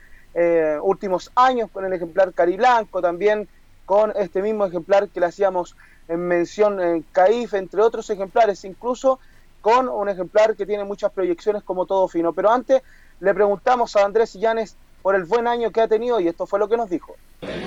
últimos 0.81 1.31
años 1.35 1.69
con 1.72 1.85
el 1.85 1.93
ejemplar 1.93 2.34
Cariblanco, 2.34 3.01
también 3.01 3.47
con 3.85 4.14
este 4.15 4.41
mismo 4.41 4.65
ejemplar 4.65 5.10
que 5.10 5.19
le 5.19 5.27
hacíamos 5.27 5.76
en 6.07 6.27
mención 6.27 6.81
en 6.81 7.05
CAIF, 7.11 7.53
entre 7.53 7.81
otros 7.81 8.10
ejemplares, 8.10 8.64
incluso 8.65 9.19
con 9.61 9.88
un 9.88 10.10
ejemplar 10.10 10.55
que 10.55 10.65
tiene 10.65 10.84
muchas 10.84 11.11
proyecciones 11.11 11.64
como 11.64 11.85
todo 11.85 12.07
fino. 12.07 12.34
Pero 12.34 12.51
antes 12.51 12.81
le 13.19 13.34
preguntamos 13.34 13.95
a 13.95 14.03
Andrés 14.03 14.35
Illanes 14.35 14.76
por 15.01 15.15
el 15.15 15.26
buen 15.26 15.47
año 15.47 15.72
que 15.72 15.81
ha 15.81 15.88
tenido 15.88 16.19
y 16.19 16.27
esto 16.27 16.45
fue 16.45 16.60
lo 16.60 16.68
que 16.68 16.77
nos 16.77 16.89
dijo. 16.89 17.15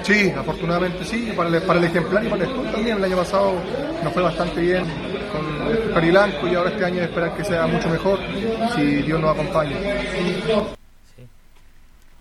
Sí, 0.03 0.31
afortunadamente 0.31 1.05
sí, 1.05 1.33
para 1.37 1.49
el, 1.51 1.63
para 1.63 1.79
el 1.79 1.85
ejemplar 1.85 2.25
y 2.25 2.29
para 2.29 2.45
el 2.45 2.51
estudio 2.51 2.73
también. 2.73 2.97
El 2.99 3.05
año 3.05 3.17
pasado 3.17 3.53
nos 4.03 4.13
fue 4.13 4.23
bastante 4.23 4.61
bien 4.61 4.85
con 5.33 5.71
el 5.71 5.93
Carilanco 5.93 6.47
y 6.47 6.55
ahora 6.55 6.71
este 6.71 6.85
año 6.85 7.03
esperar 7.03 7.37
que 7.37 7.45
sea 7.45 7.67
mucho 7.67 7.89
mejor 7.89 8.19
si 8.75 9.03
Dios 9.03 9.21
nos 9.21 9.35
acompaña. 9.35 9.77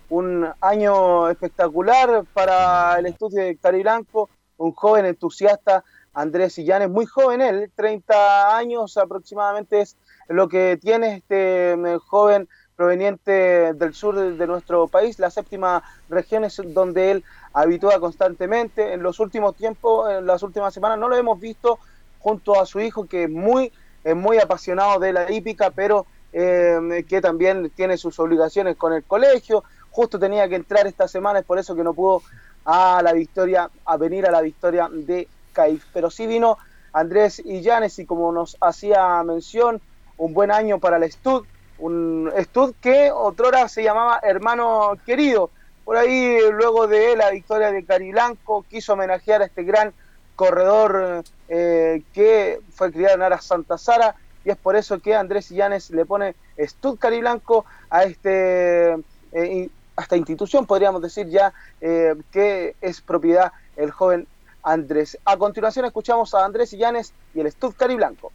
Un 0.08 0.46
año 0.60 1.28
espectacular 1.28 2.24
para 2.32 2.98
el 2.98 3.06
estudio 3.06 3.42
de 3.42 3.56
Carilanco, 3.56 4.30
un 4.56 4.72
joven 4.72 5.04
entusiasta, 5.04 5.84
Andrés 6.14 6.58
Illanes, 6.58 6.88
muy 6.88 7.06
joven 7.06 7.42
él, 7.42 7.70
30 7.74 8.56
años 8.56 8.96
aproximadamente 8.96 9.80
es 9.80 9.96
lo 10.28 10.48
que 10.48 10.78
tiene 10.80 11.16
este 11.16 11.72
eh, 11.72 11.98
joven 11.98 12.48
proveniente 12.76 13.74
del 13.74 13.94
sur 13.94 14.14
de, 14.14 14.46
nuestro 14.46 14.86
país, 14.86 15.18
la 15.18 15.30
séptima 15.30 15.82
región 16.08 16.44
es 16.44 16.60
donde 16.66 17.10
él 17.10 17.24
habitúa 17.52 17.98
constantemente. 17.98 18.92
En 18.92 19.02
los 19.02 19.18
últimos 19.18 19.56
tiempos, 19.56 20.10
en 20.10 20.26
las 20.26 20.42
últimas 20.42 20.74
semanas, 20.74 20.98
no 20.98 21.08
lo 21.08 21.16
hemos 21.16 21.40
visto 21.40 21.78
junto 22.18 22.60
a 22.60 22.66
su 22.66 22.80
hijo, 22.80 23.06
que 23.06 23.24
es 23.24 23.30
muy, 23.30 23.72
muy 24.14 24.38
apasionado 24.38 25.00
de 25.00 25.14
la 25.14 25.32
hípica, 25.32 25.70
pero 25.70 26.04
eh, 26.32 27.06
que 27.08 27.22
también 27.22 27.70
tiene 27.70 27.96
sus 27.96 28.18
obligaciones 28.18 28.76
con 28.76 28.92
el 28.92 29.04
colegio. 29.04 29.64
Justo 29.96 30.18
tenía 30.18 30.46
que 30.46 30.56
entrar 30.56 30.86
esta 30.86 31.08
semana, 31.08 31.38
es 31.38 31.46
por 31.46 31.58
eso 31.58 31.74
que 31.74 31.82
no 31.82 31.94
pudo 31.94 32.20
a 32.66 33.00
la 33.02 33.14
victoria, 33.14 33.70
a 33.86 33.96
venir 33.96 34.26
a 34.26 34.30
la 34.30 34.42
victoria 34.42 34.90
de 34.92 35.26
Caif. 35.54 35.86
Pero 35.94 36.10
sí 36.10 36.26
vino 36.26 36.58
Andrés 36.92 37.38
Illanes 37.42 37.98
y 37.98 38.04
como 38.04 38.30
nos 38.30 38.58
hacía 38.60 39.22
mención, 39.22 39.80
un 40.18 40.34
buen 40.34 40.50
año 40.50 40.80
para 40.80 40.98
el 40.98 41.10
Stud, 41.10 41.46
un 41.78 42.30
Stud 42.38 42.74
que 42.78 43.10
otrora 43.10 43.68
se 43.68 43.82
llamaba 43.82 44.20
Hermano 44.22 44.98
Querido. 45.06 45.48
Por 45.86 45.96
ahí, 45.96 46.40
luego 46.52 46.86
de 46.86 47.16
la 47.16 47.30
victoria 47.30 47.72
de 47.72 47.82
Carilanco, 47.82 48.66
quiso 48.68 48.92
homenajear 48.92 49.40
a 49.40 49.46
este 49.46 49.62
gran 49.62 49.94
corredor 50.34 51.24
eh, 51.48 52.02
que 52.12 52.60
fue 52.74 52.92
criado 52.92 53.14
en 53.14 53.22
Aras 53.22 53.46
Santa 53.46 53.78
Sara, 53.78 54.14
y 54.44 54.50
es 54.50 54.58
por 54.58 54.76
eso 54.76 54.98
que 54.98 55.14
Andrés 55.14 55.50
Illanes 55.50 55.88
le 55.88 56.04
pone 56.04 56.34
Stud 56.58 56.98
Cariblanco 56.98 57.64
a 57.88 58.04
este 58.04 58.92
eh, 59.32 59.70
a 59.96 60.02
esta 60.02 60.16
institución, 60.16 60.66
podríamos 60.66 61.02
decir 61.02 61.28
ya 61.28 61.52
eh, 61.80 62.14
que 62.30 62.76
es 62.80 63.00
propiedad 63.00 63.52
el 63.76 63.90
joven 63.90 64.26
Andrés. 64.62 65.18
A 65.24 65.36
continuación 65.36 65.84
escuchamos 65.86 66.34
a 66.34 66.44
Andrés 66.44 66.72
Illanes 66.72 67.12
y 67.34 67.40
el 67.40 67.50
Stud 67.50 67.74
Cariblanco. 67.76 68.32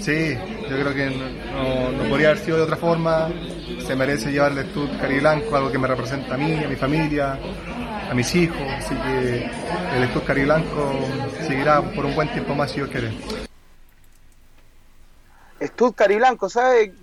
Sí, 0.00 0.36
yo 0.68 0.68
creo 0.68 0.94
que 0.94 1.10
no, 1.10 1.92
no, 1.92 2.08
podría 2.10 2.30
haber 2.30 2.44
sido 2.44 2.58
de 2.58 2.64
otra 2.64 2.76
forma. 2.76 3.30
Se 3.86 3.96
merece 3.96 4.30
llevar 4.30 4.52
el 4.52 4.68
Stud 4.70 4.90
Cariblanco, 5.00 5.56
algo 5.56 5.72
que 5.72 5.78
me 5.78 5.88
representa 5.88 6.34
a 6.34 6.36
mí, 6.36 6.62
a 6.62 6.68
mi 6.68 6.76
familia, 6.76 7.38
a 8.10 8.14
mis 8.14 8.34
hijos. 8.34 8.60
Así 8.60 8.94
que 8.94 9.50
el 9.96 10.08
Stud 10.10 10.22
Cariblanco 10.26 10.92
seguirá 11.46 11.80
por 11.80 12.04
un 12.04 12.14
buen 12.14 12.30
tiempo 12.30 12.54
más 12.54 12.70
si 12.70 12.76
Dios 12.76 12.90
quiere. 12.90 13.12
Stud 15.62 15.94
Cariblanco, 15.94 16.48
¿sabe? 16.48 16.94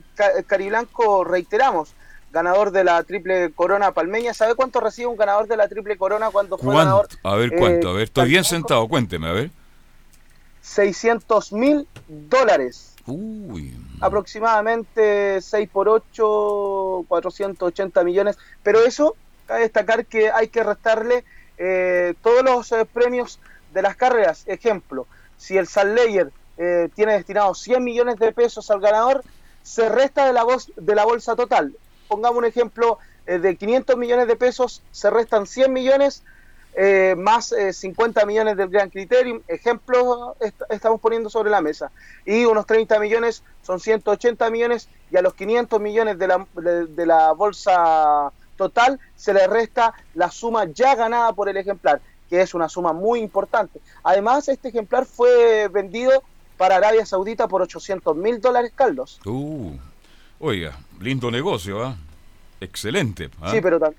Cariblanco, 0.46 1.24
reiteramos, 1.24 1.94
ganador 2.32 2.72
de 2.72 2.84
la 2.84 3.04
triple 3.04 3.52
corona 3.54 3.92
palmeña. 3.92 4.34
¿Sabe 4.34 4.56
cuánto 4.56 4.80
recibe 4.80 5.08
un 5.08 5.18
ganador 5.18 5.48
de 5.48 5.58
la 5.58 5.68
triple 5.68 5.98
corona 5.98 6.30
cuando 6.30 6.58
fue 6.58 6.76
ganador? 6.76 7.08
A 7.24 7.36
ver, 7.36 7.52
¿cuánto? 7.58 7.90
a 7.90 7.94
ver, 7.94 8.04
estoy 8.04 8.30
bien 8.30 8.44
sentado, 8.44 8.88
cuénteme, 8.88 9.28
a 9.28 9.34
ver. 9.34 9.52
600 10.62 11.54
mil 11.54 11.88
dólares. 12.08 12.96
Uy. 13.06 13.74
Aproximadamente 14.02 15.42
6 15.42 15.70
por 15.72 15.88
8, 15.88 17.06
480 17.08 18.04
millones. 18.04 18.38
Pero 18.64 18.82
eso, 18.82 19.16
cabe 19.46 19.62
destacar 19.62 20.06
que 20.06 20.30
hay 20.30 20.50
que 20.50 20.64
restarle 20.64 21.24
eh, 21.58 22.14
todos 22.22 22.44
los 22.44 22.72
eh, 22.74 22.86
premios 22.86 23.40
de 23.74 23.82
las 23.82 23.96
carreras. 23.96 24.44
Ejemplo, 24.46 25.08
si 25.38 25.58
el 25.58 25.68
Layer 25.96 26.32
eh, 26.58 26.90
tiene 26.96 27.14
destinado 27.14 27.56
100 27.56 27.84
millones 27.84 28.18
de 28.18 28.32
pesos 28.34 28.70
al 28.70 28.82
ganador, 28.82 29.24
se 29.64 29.90
resta 29.90 30.26
de 30.26 30.34
la, 30.34 30.46
de 30.76 30.96
la 30.96 31.06
bolsa 31.06 31.36
total. 31.36 31.76
Pongamos 32.08 32.38
un 32.38 32.46
ejemplo 32.46 33.00
eh, 33.26 33.40
de 33.40 33.56
500 33.56 33.98
millones 33.98 34.28
de 34.28 34.36
pesos, 34.36 34.82
se 34.92 35.10
restan 35.10 35.46
100 35.46 35.72
millones 35.72 36.24
eh, 36.80 37.16
más 37.18 37.56
50 37.72 38.24
millones 38.28 38.56
del 38.56 38.70
Gran 38.70 38.92
Criterium, 38.92 39.42
ejemplo 39.48 40.36
estamos 40.70 41.02
poniendo 41.02 41.28
sobre 41.28 41.50
la 41.50 41.60
mesa, 41.60 41.92
y 42.24 42.46
unos 42.46 42.68
30 42.68 43.00
millones 43.00 43.42
son 43.64 43.80
180 43.80 44.50
millones, 44.52 44.88
y 45.10 45.18
a 45.18 45.24
los 45.24 45.34
500 45.34 45.82
millones 45.82 46.20
de 46.20 46.28
la, 46.28 46.46
de, 46.54 47.06
la 47.08 47.32
bolsa 47.32 48.32
total 48.58 49.00
se 49.16 49.34
le 49.34 49.48
resta 49.48 49.94
la 50.14 50.30
suma 50.30 50.66
ya 50.66 50.94
ganada 50.94 51.34
por 51.34 51.50
el 51.50 51.58
ejemplar, 51.58 52.00
que 52.30 52.42
es 52.42 52.54
una 52.54 52.70
suma 52.70 52.94
muy 52.94 53.22
importante. 53.22 53.80
Además, 54.04 54.48
este 54.48 54.70
ejemplar 54.70 55.06
fue 55.06 55.70
vendido 55.70 56.24
para 56.58 56.76
Arabia 56.76 57.06
Saudita 57.06 57.48
por 57.48 57.62
800 57.62 58.16
mil 58.16 58.42
dólares, 58.42 58.72
Carlos. 58.76 59.20
Uh, 59.26 59.72
Oiga, 60.40 60.78
lindo 61.02 61.32
negocio, 61.32 61.84
¿ah? 61.84 61.96
Excelente. 62.62 63.30
¿ah? 63.42 63.52
Sí, 63.52 63.60
pero 63.62 63.80
tam- 63.80 63.94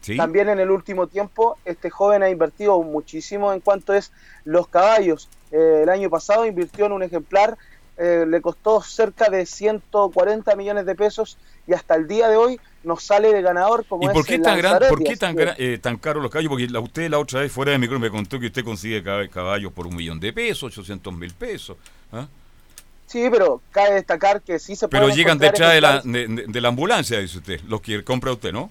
Sí. 0.00 0.16
también 0.16 0.48
en 0.48 0.58
el 0.58 0.70
último 0.72 1.06
tiempo 1.06 1.58
este 1.64 1.88
joven 1.88 2.24
ha 2.24 2.28
invertido 2.30 2.82
muchísimo 2.82 3.52
en 3.52 3.60
cuanto 3.60 3.94
es 3.94 4.10
los 4.44 4.66
caballos. 4.66 5.28
Eh, 5.52 5.80
el 5.84 5.88
año 5.88 6.10
pasado 6.10 6.44
invirtió 6.44 6.86
en 6.86 6.92
un 6.92 7.04
ejemplar, 7.04 7.56
eh, 7.98 8.24
le 8.28 8.40
costó 8.40 8.82
cerca 8.82 9.28
de 9.30 9.46
140 9.46 10.56
millones 10.56 10.86
de 10.86 10.94
pesos 10.96 11.38
y 11.68 11.72
hasta 11.74 11.94
el 11.94 12.08
día 12.08 12.28
de 12.28 12.34
hoy 12.36 12.58
nos 12.82 13.04
sale 13.04 13.32
de 13.32 13.42
ganador 13.42 13.84
como 13.86 14.02
¿Y 14.02 14.06
es 14.06 14.12
por 14.12 14.26
qué 14.26 14.34
el 14.36 14.42
tan 14.42 14.58
gran, 14.58 14.80
por 14.88 15.04
qué 15.04 15.16
tan, 15.16 15.36
que- 15.36 15.44
gra- 15.44 15.54
eh, 15.56 15.78
tan 15.80 15.98
caro 15.98 16.20
los 16.20 16.32
caballos? 16.32 16.48
Porque 16.50 16.66
la, 16.68 16.80
usted 16.80 17.08
la 17.08 17.20
otra 17.20 17.42
vez 17.42 17.52
fuera 17.52 17.70
de 17.70 17.78
micro 17.78 18.00
me 18.00 18.10
contó 18.10 18.40
que 18.40 18.46
usted 18.46 18.64
consigue 18.64 19.04
cab- 19.04 19.28
caballos 19.30 19.72
por 19.72 19.86
un 19.86 19.94
millón 19.94 20.18
de 20.18 20.32
pesos, 20.32 20.64
800 20.64 21.14
mil 21.14 21.32
pesos. 21.32 21.76
¿ah? 22.10 22.26
Sí, 23.12 23.28
pero 23.30 23.60
cabe 23.72 23.92
destacar 23.92 24.40
que 24.40 24.58
sí 24.58 24.74
se 24.74 24.88
Pero 24.88 25.02
pueden 25.02 25.16
llegan 25.18 25.36
detrás 25.36 25.74
de 25.74 25.82
la, 25.82 26.00
de 26.00 26.60
la 26.62 26.68
ambulancia, 26.68 27.18
dice 27.18 27.36
usted, 27.36 27.60
los 27.68 27.82
que 27.82 28.02
compra 28.02 28.32
usted, 28.32 28.54
¿no? 28.54 28.70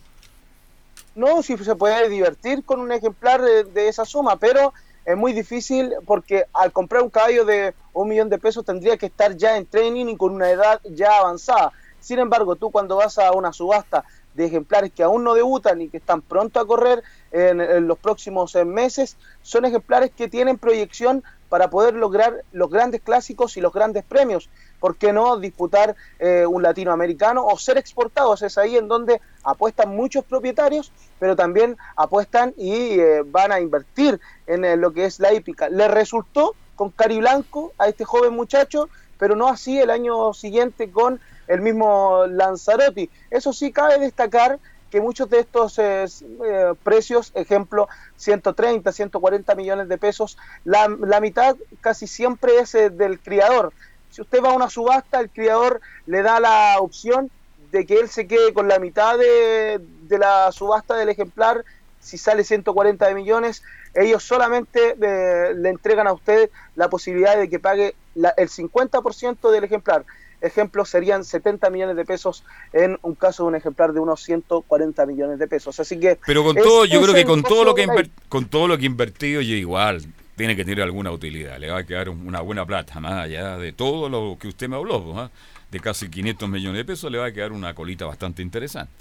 No, 1.13 1.43
sí 1.43 1.55
se 1.57 1.76
puede 1.76 2.09
divertir 2.09 2.63
con 2.65 2.80
un 2.80 2.91
ejemplar 2.91 3.39
de, 3.39 3.65
de 3.65 3.88
esa 3.88 4.03
suma, 4.03 4.38
pero 4.38 4.73
es 5.05 5.15
muy 5.15 5.34
difícil 5.34 5.93
porque 6.07 6.45
al 6.53 6.72
comprar 6.72 7.03
un 7.03 7.11
caballo 7.11 7.45
de 7.45 7.76
un 7.93 8.09
millón 8.09 8.30
de 8.30 8.39
pesos 8.39 8.65
tendría 8.65 8.97
que 8.97 9.05
estar 9.05 9.38
ya 9.38 9.57
en 9.57 9.68
training 9.68 10.07
y 10.07 10.18
con 10.18 10.34
una 10.34 10.49
edad 10.49 10.81
ya 10.89 11.19
avanzada. 11.19 11.72
Sin 11.99 12.18
embargo, 12.18 12.55
tú 12.55 12.72
cuando 12.72 12.95
vas 12.95 13.19
a 13.19 13.34
una 13.34 13.53
subasta 13.53 14.05
de 14.34 14.45
ejemplares 14.45 14.91
que 14.91 15.03
aún 15.03 15.23
no 15.23 15.35
debutan 15.35 15.81
y 15.81 15.89
que 15.89 15.97
están 15.97 16.23
pronto 16.23 16.59
a 16.59 16.65
correr 16.65 17.03
en, 17.32 17.88
los 17.88 17.98
próximos 17.98 18.56
eh, 18.56 18.66
meses, 18.66 19.18
son 19.41 19.66
ejemplares 19.66 20.12
que 20.12 20.28
tienen 20.28 20.58
proyección 20.58 21.24
para 21.52 21.70
poder 21.70 21.95
lograr 21.95 22.45
los 22.53 22.70
grandes 22.70 23.02
clásicos 23.02 23.58
y 23.58 23.62
los 23.62 23.74
grandes 23.74 24.06
premios. 24.06 24.49
¿Por 24.80 24.95
qué 24.95 25.12
no 25.12 25.38
disputar 25.38 25.98
eh, 26.18 26.45
un 26.45 26.64
latinoamericano 26.64 27.45
o 27.45 27.58
ser 27.58 27.78
exportados? 27.78 28.41
Es 28.41 28.58
ahí 28.58 28.78
en 28.78 28.88
donde 28.88 29.20
apuestan 29.44 29.94
muchos 29.94 30.24
propietarios, 30.24 30.94
pero 31.20 31.36
también 31.36 31.76
apuestan 31.98 32.53
y 32.56 32.98
eh, 33.02 33.24
van 33.26 33.52
a 33.52 33.60
invertir 33.60 34.18
en 34.48 34.64
eh, 34.64 34.78
lo 34.78 34.94
que 34.94 35.03
es 35.03 35.20
la 35.20 35.34
hípica. 35.34 35.68
Le 35.68 35.90
resultó 35.90 36.56
con 36.78 36.90
Cari 36.90 37.20
Blanco 37.20 37.74
a 37.78 37.90
este 37.90 38.06
joven 38.06 38.34
muchacho, 38.34 38.88
pero 39.18 39.36
no 39.36 39.49
así 39.49 39.78
el 39.78 39.90
año 39.90 40.34
siguiente 40.34 40.90
con 40.90 41.20
el 41.48 41.60
mismo 41.60 42.28
Lanzarote. 42.28 43.10
Eso 43.30 43.52
sí, 43.52 43.74
cabe 43.74 43.99
destacar 43.99 44.58
que 44.91 45.01
muchos 45.01 45.30
de 45.30 45.39
estos 45.39 45.80
eh, 45.80 46.05
eh, 46.45 46.73
precios, 46.84 47.31
ejemplo, 47.35 47.88
130, 48.15 48.91
140 48.91 49.55
millones 49.55 49.88
de 49.89 49.97
pesos, 49.97 50.38
la, 50.63 50.88
la 50.99 51.22
mitad 51.22 51.55
casi 51.80 52.07
siempre 52.07 52.59
es 52.59 52.76
eh, 52.76 52.91
del 52.91 53.22
criador. 53.22 53.73
Si 54.09 54.22
usted 54.22 54.43
va 54.43 54.49
a 54.51 54.53
una 54.55 54.69
subasta, 54.69 55.19
el 55.22 55.31
criador 55.31 55.81
le 56.05 56.22
da 56.22 56.39
la 56.39 56.76
opción 56.80 57.31
de 57.55 57.85
que 57.85 57.95
él 57.99 58.09
se 58.09 58.27
quede 58.27 58.53
con 58.53 58.68
la 58.68 58.80
mitad 58.80 59.18
de, 59.18 59.80
de 59.81 60.18
la 60.19 60.51
subasta 60.51 60.95
del 60.95 61.09
ejemplar. 61.09 61.63
Si 61.99 62.18
sale 62.18 62.43
140 62.43 63.07
de 63.07 63.15
millones, 63.15 63.61
ellos 63.93 64.23
solamente 64.23 64.95
le 64.97 65.69
entregan 65.69 66.07
a 66.07 66.13
usted 66.13 66.49
la 66.73 66.89
posibilidad 66.89 67.38
de 67.38 67.49
que 67.49 67.59
pague 67.59 67.97
la- 68.13 68.34
el 68.38 68.49
50% 68.49 69.51
del 69.51 69.63
ejemplar. 69.65 70.05
Ejemplo, 70.41 70.85
serían 70.85 71.23
70 71.23 71.69
millones 71.69 71.95
de 71.95 72.03
pesos 72.03 72.43
en 72.73 72.97
un 73.03 73.13
caso 73.15 73.43
de 73.43 73.49
un 73.49 73.55
ejemplar 73.55 73.93
de 73.93 73.99
unos 73.99 74.22
140 74.23 75.05
millones 75.05 75.38
de 75.39 75.47
pesos. 75.47 75.80
Así 75.80 75.99
que 75.99 76.19
Pero 76.26 76.43
con 76.43 76.57
es- 76.57 76.63
todo, 76.63 76.85
yo 76.85 77.01
creo 77.01 77.13
que 77.13 77.26
con 77.26 77.43
todo 77.43 77.63
lo 77.63 77.76
que 77.76 77.88
con 78.27 78.45
todo 78.45 78.68
lo 78.68 78.77
que 78.77 78.85
invertido, 78.85 79.41
yo 79.41 79.53
igual 79.55 80.01
tiene 80.35 80.55
que 80.55 80.65
tener 80.65 80.81
alguna 80.84 81.11
utilidad. 81.11 81.59
Le 81.59 81.69
va 81.69 81.80
a 81.80 81.84
quedar 81.85 82.09
un- 82.09 82.27
una 82.27 82.41
buena 82.41 82.65
plata, 82.65 82.99
más 82.99 83.13
allá 83.13 83.57
de 83.57 83.72
todo 83.73 84.09
lo 84.09 84.38
que 84.39 84.47
usted 84.47 84.68
me 84.68 84.76
habló, 84.77 85.03
pues, 85.03 85.18
¿ah? 85.18 85.30
de 85.69 85.80
casi 85.80 86.09
500 86.09 86.49
millones 86.49 86.80
de 86.80 86.85
pesos, 86.85 87.11
le 87.11 87.18
va 87.19 87.27
a 87.27 87.31
quedar 87.31 87.51
una 87.51 87.73
colita 87.76 88.05
bastante 88.05 88.41
interesante. 88.41 88.91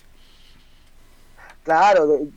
Claro, 1.65 2.07
de- 2.07 2.29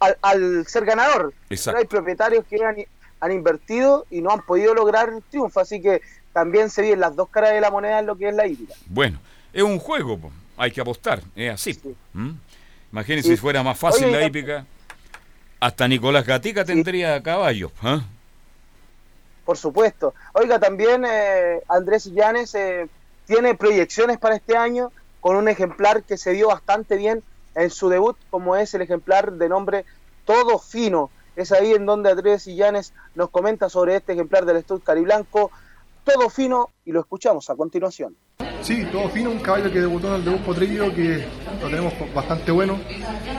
al, 0.00 0.16
al 0.22 0.66
ser 0.66 0.84
ganador. 0.84 1.32
Exacto. 1.50 1.78
Hay 1.80 1.86
propietarios 1.86 2.44
que 2.46 2.64
han, 2.64 2.76
han 3.20 3.32
invertido 3.32 4.06
y 4.10 4.20
no 4.20 4.30
han 4.30 4.42
podido 4.42 4.74
lograr 4.74 5.08
el 5.10 5.22
triunfo, 5.22 5.60
así 5.60 5.80
que 5.80 6.00
también 6.34 6.68
se 6.68 6.82
vienen 6.82 7.00
las 7.00 7.16
dos 7.16 7.30
caras 7.30 7.52
de 7.52 7.60
la 7.62 7.70
moneda 7.70 8.00
en 8.00 8.06
lo 8.06 8.16
que 8.16 8.28
es 8.28 8.34
la 8.34 8.46
hípica. 8.46 8.74
Bueno, 8.86 9.18
es 9.52 9.62
un 9.62 9.78
juego, 9.78 10.18
hay 10.58 10.70
que 10.70 10.80
apostar, 10.82 11.22
es 11.34 11.54
así. 11.54 11.80
¿m? 12.14 12.34
Imagínense 12.92 13.28
Sí. 13.30 13.36
si 13.36 13.40
fuera 13.40 13.62
más 13.62 13.78
fácil 13.78 14.08
Oye, 14.08 14.20
la 14.20 14.26
hípica. 14.26 14.66
Hasta 15.60 15.88
Nicolás 15.88 16.26
Gatica 16.26 16.64
tendría 16.64 17.22
caballos. 17.22 17.72
¿ah? 17.82 18.02
Por 19.44 19.56
supuesto. 19.56 20.14
Oiga, 20.32 20.58
también 20.58 21.04
eh, 21.08 21.60
Andrés 21.68 22.04
Llanes 22.06 22.54
eh, 22.54 22.88
tiene 23.26 23.54
proyecciones 23.54 24.18
para 24.18 24.36
este 24.36 24.56
año 24.56 24.90
con 25.20 25.36
un 25.36 25.48
ejemplar 25.48 26.02
que 26.02 26.16
se 26.18 26.32
dio 26.32 26.48
bastante 26.48 26.96
bien 26.96 27.22
en 27.54 27.70
su 27.70 27.88
debut, 27.88 28.16
como 28.30 28.56
es 28.56 28.74
el 28.74 28.82
ejemplar 28.82 29.32
de 29.32 29.48
nombre 29.48 29.84
Todo 30.24 30.58
Fino. 30.58 31.10
Es 31.36 31.50
ahí 31.52 31.72
en 31.72 31.86
donde 31.86 32.10
Andrés 32.10 32.44
Llanes 32.46 32.92
nos 33.14 33.30
comenta 33.30 33.68
sobre 33.68 33.96
este 33.96 34.12
ejemplar 34.12 34.44
del 34.44 34.62
Stud 34.62 34.82
Cariblanco, 34.82 35.50
Todo 36.04 36.28
Fino, 36.28 36.70
y 36.84 36.92
lo 36.92 37.00
escuchamos 37.00 37.48
a 37.48 37.56
continuación. 37.56 38.16
Sí, 38.60 38.84
todo 38.90 39.08
fino, 39.10 39.30
un 39.30 39.40
caballo 39.40 39.70
que 39.70 39.80
debutó 39.80 40.08
en 40.08 40.14
el 40.14 40.24
debut 40.24 40.40
potrillo, 40.40 40.94
que 40.94 41.26
lo 41.60 41.68
tenemos 41.68 41.92
bastante 42.14 42.50
bueno. 42.50 42.78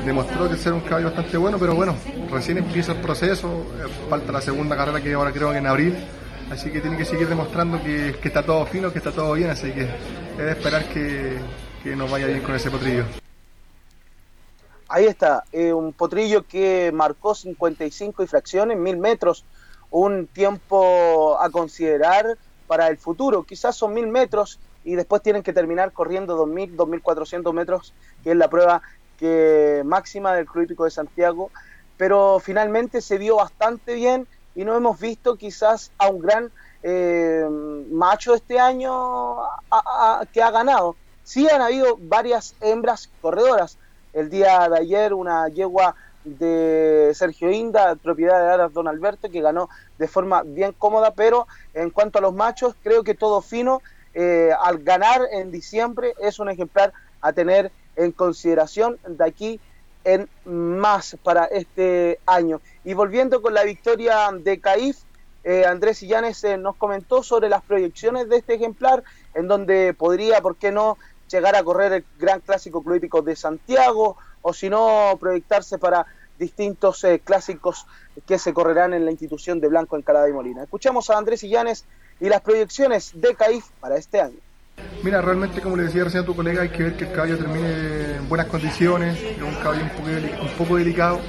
Demostró 0.06 0.48
que 0.48 0.56
ser 0.56 0.74
un 0.74 0.82
caballo 0.82 1.08
bastante 1.08 1.38
bueno, 1.38 1.58
pero 1.60 1.74
bueno, 1.74 1.96
recién 2.32 2.60
empieza 2.60 2.92
el 2.92 3.02
proceso, 3.02 3.48
eh, 3.48 3.88
falta 4.08 4.32
la 4.32 4.42
segunda 4.42 4.76
carrera 4.76 5.02
que 5.02 5.14
ahora 5.14 5.32
creo 5.32 5.52
que 5.52 5.58
en 5.58 5.68
abril. 5.68 5.96
Así 6.52 6.70
que 6.70 6.80
tiene 6.80 6.96
que 6.96 7.06
seguir 7.06 7.28
demostrando 7.28 7.82
que, 7.82 8.16
que 8.22 8.28
está 8.28 8.44
todo 8.44 8.68
fino, 8.68 8.92
que 8.92 9.00
está 9.00 9.12
todo 9.12 9.34
bien, 9.34 9.50
así 9.50 9.72
que 9.72 9.82
es 9.82 10.38
de 10.38 10.52
esperar 10.52 10.88
que, 10.90 11.40
que 11.84 11.96
nos 11.96 12.10
vaya 12.12 12.28
bien 12.28 12.42
con 12.42 12.54
ese 12.54 12.70
potrillo. 12.70 13.06
Ahí 14.88 15.06
está, 15.06 15.44
eh, 15.52 15.74
un 15.74 15.92
potrillo 15.94 16.44
que 16.44 16.92
marcó 16.94 17.34
55 17.34 18.24
y 18.24 18.28
fracciones, 18.28 18.78
mil 18.78 18.98
metros, 18.98 19.44
un 19.90 20.28
tiempo 20.28 21.40
a 21.42 21.50
considerar 21.50 22.38
para 22.68 22.88
el 22.88 22.98
futuro. 22.98 23.44
Quizás 23.44 23.76
son 23.76 23.94
mil 23.94 24.08
metros 24.08 24.60
y 24.84 24.96
después 24.96 25.22
tienen 25.22 25.44
que 25.44 25.54
terminar 25.54 25.92
corriendo 25.92 26.38
2.000, 26.46 26.76
2.400 26.76 27.54
metros, 27.54 27.94
que 28.24 28.32
es 28.32 28.38
la 28.38 28.50
prueba 28.50 28.82
que 29.18 29.82
máxima 29.86 30.34
del 30.34 30.46
Club 30.46 30.84
de 30.84 30.92
Santiago. 30.92 31.52
Pero 31.98 32.40
finalmente 32.40 33.02
se 33.02 33.18
vio 33.18 33.38
bastante 33.38 33.94
bien 33.94 34.28
y 34.54 34.64
no 34.64 34.76
hemos 34.76 35.00
visto 35.00 35.36
quizás 35.36 35.92
a 35.98 36.08
un 36.10 36.20
gran 36.20 36.52
eh, 36.84 37.46
macho 37.92 38.36
este 38.36 38.60
año 38.60 39.38
que 40.32 40.42
ha 40.42 40.52
ganado. 40.52 40.96
Sí 41.24 41.50
han 41.50 41.62
habido 41.62 41.98
varias 42.00 42.56
hembras 42.62 43.10
corredoras. 43.22 43.78
El 44.14 44.30
día 44.30 44.70
de 44.70 44.78
ayer 44.78 45.14
una 45.14 45.48
yegua 45.50 45.96
de 46.26 47.12
Sergio 47.14 47.52
Inda, 47.52 47.96
propiedad 47.96 48.40
de 48.40 48.52
Aras 48.52 48.74
Don 48.74 48.88
Alberto, 48.88 49.30
que 49.30 49.42
ganó 49.42 49.70
de 49.98 50.08
forma 50.08 50.44
bien 50.44 50.74
cómoda, 50.78 51.14
pero 51.14 51.48
en 51.74 51.92
cuanto 51.92 52.20
a 52.20 52.22
los 52.22 52.34
machos, 52.34 52.76
creo 52.84 53.04
que 53.04 53.14
todo 53.14 53.42
fino, 53.42 53.82
eh, 54.14 54.52
al 54.60 54.80
ganar 54.80 55.22
en 55.32 55.52
diciembre, 55.52 56.14
es 56.20 56.40
un 56.40 56.50
ejemplar 56.50 56.94
a 57.22 57.32
tener 57.32 57.72
en 57.96 58.12
consideración 58.12 58.98
de 59.08 59.24
aquí 59.24 59.60
en 60.04 60.30
más 60.46 61.18
para 61.24 61.46
este 61.46 62.20
año. 62.26 62.62
Y 62.84 62.94
volviendo 62.94 63.42
con 63.42 63.54
la 63.54 63.64
victoria 63.64 64.30
de 64.32 64.60
Caif, 64.60 64.98
eh, 65.44 65.66
Andrés 65.66 66.02
Illanes 66.02 66.44
eh, 66.44 66.58
nos 66.58 66.76
comentó 66.76 67.24
sobre 67.24 67.50
las 67.50 67.64
proyecciones 67.64 68.30
de 68.30 68.38
este 68.38 68.56
ejemplar, 68.56 69.04
en 69.34 69.48
donde 69.48 69.94
podría, 69.94 70.42
¿por 70.42 70.56
qué 70.56 70.72
no?, 70.72 70.98
llegar 71.30 71.56
a 71.56 71.64
correr 71.64 71.92
el 71.92 72.06
Gran 72.20 72.40
Clásico 72.40 72.84
Club 72.84 73.24
de 73.24 73.36
Santiago, 73.36 74.18
o 74.48 74.54
si 74.54 74.70
no, 74.70 75.18
proyectarse 75.20 75.80
para 75.80 76.06
distintos 76.38 77.04
eh, 77.04 77.20
clásicos 77.24 77.88
que 78.28 78.38
se 78.38 78.54
correrán 78.54 78.94
en 78.94 79.04
la 79.04 79.10
institución 79.10 79.60
de 79.60 79.68
Blanco, 79.68 79.98
Encalada 79.98 80.30
y 80.30 80.34
Molina. 80.34 80.62
Escuchamos 80.62 81.10
a 81.10 81.18
Andrés 81.18 81.44
Illanes 81.44 81.86
y 82.20 82.30
las 82.30 82.42
proyecciones 82.42 83.12
de 83.16 83.34
CAIF 83.34 83.66
para 83.80 83.98
este 83.98 84.22
año. 84.22 84.38
Mira, 85.02 85.20
realmente 85.22 85.62
como 85.62 85.76
le 85.76 85.84
decía 85.84 86.04
recién 86.04 86.22
a 86.22 86.26
tu 86.28 86.36
colega, 86.36 86.62
hay 86.62 86.70
que 86.70 86.84
ver 86.84 86.96
que 86.96 87.06
el 87.06 87.12
caballo 87.12 87.40
termine 87.40 88.18
en 88.18 88.30
buenas 88.30 88.46
condiciones, 88.46 89.20
es 89.20 89.42
un 89.42 89.56
caballo 89.56 89.82
un 89.82 89.90
poco, 89.90 90.10
un 90.44 90.58
poco 90.60 90.76
delicado 90.76 91.20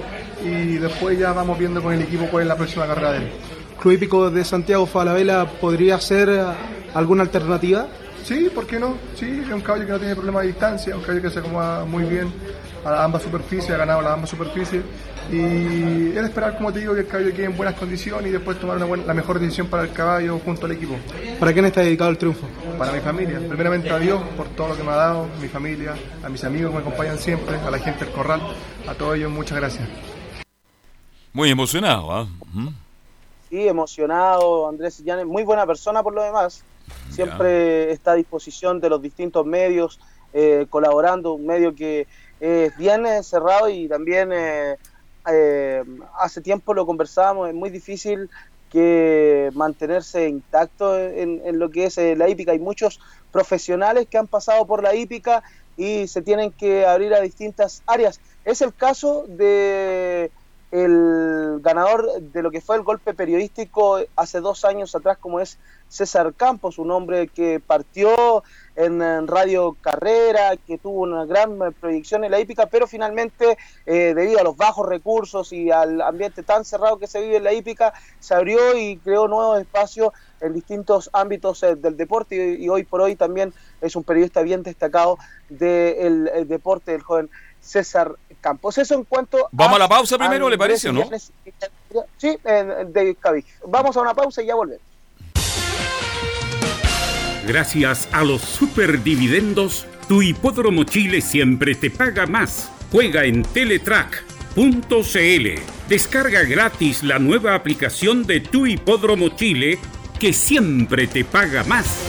y 0.45 0.77
después 0.77 1.19
ya 1.19 1.33
vamos 1.33 1.59
viendo 1.59 1.83
con 1.83 1.95
el 1.95 2.03
equipo 2.03 2.27
cuál 2.31 2.43
es 2.43 2.49
la 2.49 2.57
próxima 2.57 2.87
carrera 2.87 3.13
de 3.13 3.19
él. 3.19 3.33
Club 3.81 3.95
Hípico 3.95 4.31
de 4.31 4.45
Santiago 4.45 4.85
Falabella 4.85 5.47
podría 5.59 5.99
ser 6.01 6.29
eh, 6.29 6.45
alguna 6.93 7.23
alternativa? 7.23 7.87
Sí, 8.25 8.51
¿por 8.55 8.67
qué 8.67 8.79
no? 8.79 8.99
Sí, 9.15 9.41
es 9.43 9.51
un 9.51 9.63
caballo 9.63 9.87
que 9.87 9.93
no 9.93 9.99
tiene 10.01 10.15
problema 10.17 10.43
de 10.43 10.49
distancia, 10.49 10.95
un 10.95 11.01
caballo 11.01 11.23
que 11.23 11.31
se 11.31 11.39
acomoda 11.39 11.85
muy 11.87 12.05
bien 12.05 12.31
a 12.95 13.05
ambas 13.05 13.23
superficies, 13.23 13.71
ha 13.71 13.77
ganado 13.79 14.01
las 14.03 14.13
ambas 14.13 14.31
superficies 14.31 14.83
y 15.31 16.09
es 16.09 16.15
de 16.15 16.21
esperar, 16.25 16.57
como 16.57 16.73
te 16.73 16.79
digo, 16.81 16.95
que 16.95 17.01
el 17.01 17.07
caballo 17.09 17.35
quede 17.35 17.47
en 17.47 17.57
buenas 17.57 17.75
condiciones 17.75 18.27
y 18.29 18.31
después 18.31 18.59
tomar 18.61 18.77
una 18.77 18.87
buena- 18.87 19.05
la 19.05 19.15
mejor 19.15 19.39
decisión 19.41 19.67
para 19.67 19.83
el 19.83 19.93
caballo 19.93 20.39
junto 20.45 20.67
al 20.67 20.73
equipo. 20.73 20.95
¿Para 21.41 21.53
quién 21.53 21.65
está 21.65 21.81
dedicado 21.81 22.11
el 22.11 22.19
triunfo? 22.19 22.47
Para 22.79 22.93
mi 22.93 23.01
familia, 23.01 23.41
primeramente 23.49 23.91
a 23.91 23.99
Dios 23.99 24.23
por 24.37 24.47
todo 24.51 24.69
lo 24.69 24.77
que 24.77 24.83
me 24.85 24.91
ha 24.93 24.97
dado, 24.97 25.27
mi 25.41 25.49
familia, 25.49 25.95
a 26.25 26.29
mis 26.29 26.45
amigos 26.45 26.71
que 26.71 26.77
me 26.77 26.83
acompañan 26.83 27.19
siempre, 27.19 27.57
a 27.57 27.71
la 27.71 27.79
gente 27.79 28.05
del 28.05 28.15
corral, 28.15 28.41
a 28.87 28.95
todos 28.95 29.17
ellos 29.17 29.31
muchas 29.33 29.59
gracias. 29.59 29.89
Muy 31.33 31.51
emocionado, 31.51 32.13
¿ah? 32.13 32.27
Ujú. 32.41 32.73
Sí, 33.51 33.67
emocionado, 33.69 34.69
Andrés 34.69 35.01
Illanes, 35.01 35.27
muy 35.27 35.43
buena 35.45 35.67
persona 35.67 36.03
por 36.03 36.15
lo 36.15 36.23
demás. 36.23 36.63
Siempre 37.11 37.91
está 37.91 38.13
a 38.13 38.15
disposición 38.15 38.81
de 38.81 38.89
los 38.89 39.03
distintos 39.03 39.45
medios 39.45 39.99
eh, 40.33 40.67
colaborando, 40.69 41.33
un 41.33 41.47
medio 41.47 41.75
que 41.75 42.07
es 42.41 42.77
bien 42.77 43.07
eh, 43.07 43.23
cerrado 43.23 43.69
y 43.69 43.89
también 43.89 44.31
eh, 44.33 44.77
hace 46.19 46.41
tiempo 46.41 46.75
lo 46.75 46.87
conversábamos, 46.87 47.49
es 47.49 47.55
muy 47.55 47.71
difícil 47.71 48.31
que 48.71 49.51
mantenerse 49.55 50.29
intacto 50.29 50.99
en, 50.99 51.41
en 51.45 51.59
lo 51.59 51.71
que 51.71 51.87
es 51.87 51.97
la 51.97 52.29
hípica. 52.29 52.53
Hay 52.53 52.59
muchos 52.59 53.01
profesionales 53.33 54.07
que 54.09 54.19
han 54.19 54.27
pasado 54.27 54.67
por 54.67 54.83
la 54.83 54.95
hípica 54.95 55.43
y 55.77 56.09
se 56.09 56.23
tienen 56.23 56.53
que 56.53 56.87
abrir 56.87 57.15
a 57.15 57.21
distintas 57.21 57.83
áreas. 57.87 58.21
Es 58.45 58.63
el 58.63 58.75
caso 58.75 59.25
de 59.29 60.31
el 60.71 61.61
ganador 61.63 62.21
de 62.21 62.43
lo 62.43 62.51
que 62.51 62.61
fue 62.61 62.77
el 62.77 62.83
golpe 62.83 63.15
periodístico 63.15 64.01
hace 64.17 64.41
dos 64.41 64.65
años 64.65 64.95
atrás, 64.95 65.17
como 65.19 65.41
es 65.41 65.59
César 65.89 66.35
Campos, 66.35 66.79
un 66.79 66.91
hombre 66.91 67.29
que 67.29 67.61
partió 67.61 68.43
en, 68.77 69.27
Radio 69.27 69.77
Carrera, 69.81 70.57
que 70.57 70.79
tuvo 70.79 71.01
una 71.01 71.25
gran 71.25 71.59
proyección 71.81 72.25
en 72.25 72.31
la 72.31 72.41
hípica, 72.41 72.67
pero 72.67 72.87
finalmente, 72.87 73.57
eh, 73.87 74.13
debido 74.15 74.39
a 74.39 74.45
los 74.45 74.57
bajos 74.57 74.89
recursos 74.89 75.53
y 75.53 75.71
al 75.71 76.01
ambiente 76.01 76.43
tan 76.43 76.65
cerrado 76.65 76.99
que 76.99 77.07
se 77.07 77.21
vive 77.21 77.37
en 77.37 77.45
la 77.45 77.53
hípica, 77.53 77.93
se 78.21 78.35
abrió 78.35 78.77
y 78.77 78.99
creó 78.99 79.29
nuevos 79.29 79.61
espacios 79.61 80.13
en 80.41 80.53
distintos 80.53 81.11
ámbitos 81.13 81.63
eh, 81.63 81.75
del 81.77 81.97
deporte 81.97 82.57
y, 82.59 82.69
hoy 82.69 82.85
por 82.85 83.01
hoy 83.01 83.17
también 83.17 83.55
es 83.81 83.97
un 83.97 84.05
periodista 84.05 84.43
bien 84.43 84.63
destacado 84.63 85.19
del 85.49 86.47
deporte 86.47 86.93
del 86.93 87.03
joven 87.03 87.31
César 87.61 88.15
Campos. 88.41 88.79
Eso 88.79 88.95
en 88.95 89.05
cuanto 89.05 89.49
Vamos 89.51 89.77
a, 89.77 89.79
la 89.79 89.89
pausa 89.89 90.19
primero, 90.19 90.49
¿le 90.49 90.59
parece 90.59 90.91
o 90.91 90.93
no? 90.93 91.09
Sí, 92.17 92.39
de 92.45 93.17
Vamos 93.67 93.97
a 93.97 94.01
una 94.01 94.15
pausa 94.15 94.43
y 94.43 94.47
ya 94.47 94.55
volvemos. 94.55 94.96
Gracias 97.47 98.09
a 98.11 98.25
los 98.25 98.43
superdividendos, 98.43 99.87
tu 100.09 100.21
hipódromo 100.21 100.83
Chile 100.83 101.21
siempre 101.21 101.77
te 101.77 101.91
paga 101.91 102.27
más. 102.27 102.73
Juega 102.91 103.25
en 103.25 103.45
Teletrack.cl. 103.45 105.61
Descarga 105.89 106.43
gratis 106.43 107.05
la 107.05 107.21
nueva 107.21 107.55
aplicación 107.55 108.27
de 108.27 108.41
tu 108.41 108.67
hipódromo 108.67 109.29
Chile 109.29 109.79
que 110.19 110.33
siempre 110.33 111.07
te 111.07 111.25
paga 111.25 111.63
más. 111.63 112.03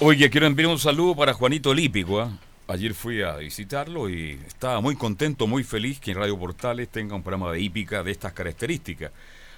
Oye, 0.00 0.28
quiero 0.28 0.46
enviar 0.46 0.68
un 0.68 0.78
saludo 0.78 1.16
para 1.16 1.32
Juanito 1.32 1.72
Lípico. 1.72 2.20
¿ah? 2.20 2.30
Ayer 2.68 2.92
fui 2.92 3.22
a 3.22 3.36
visitarlo 3.36 4.10
y 4.10 4.38
estaba 4.46 4.82
muy 4.82 4.96
contento, 4.96 5.46
muy 5.46 5.64
feliz 5.64 5.98
que 5.98 6.10
en 6.10 6.18
Radio 6.18 6.38
Portales 6.38 6.90
tenga 6.90 7.14
un 7.14 7.22
programa 7.22 7.52
de 7.52 7.60
hípica 7.60 8.02
de 8.02 8.10
estas 8.10 8.34
características. 8.34 9.12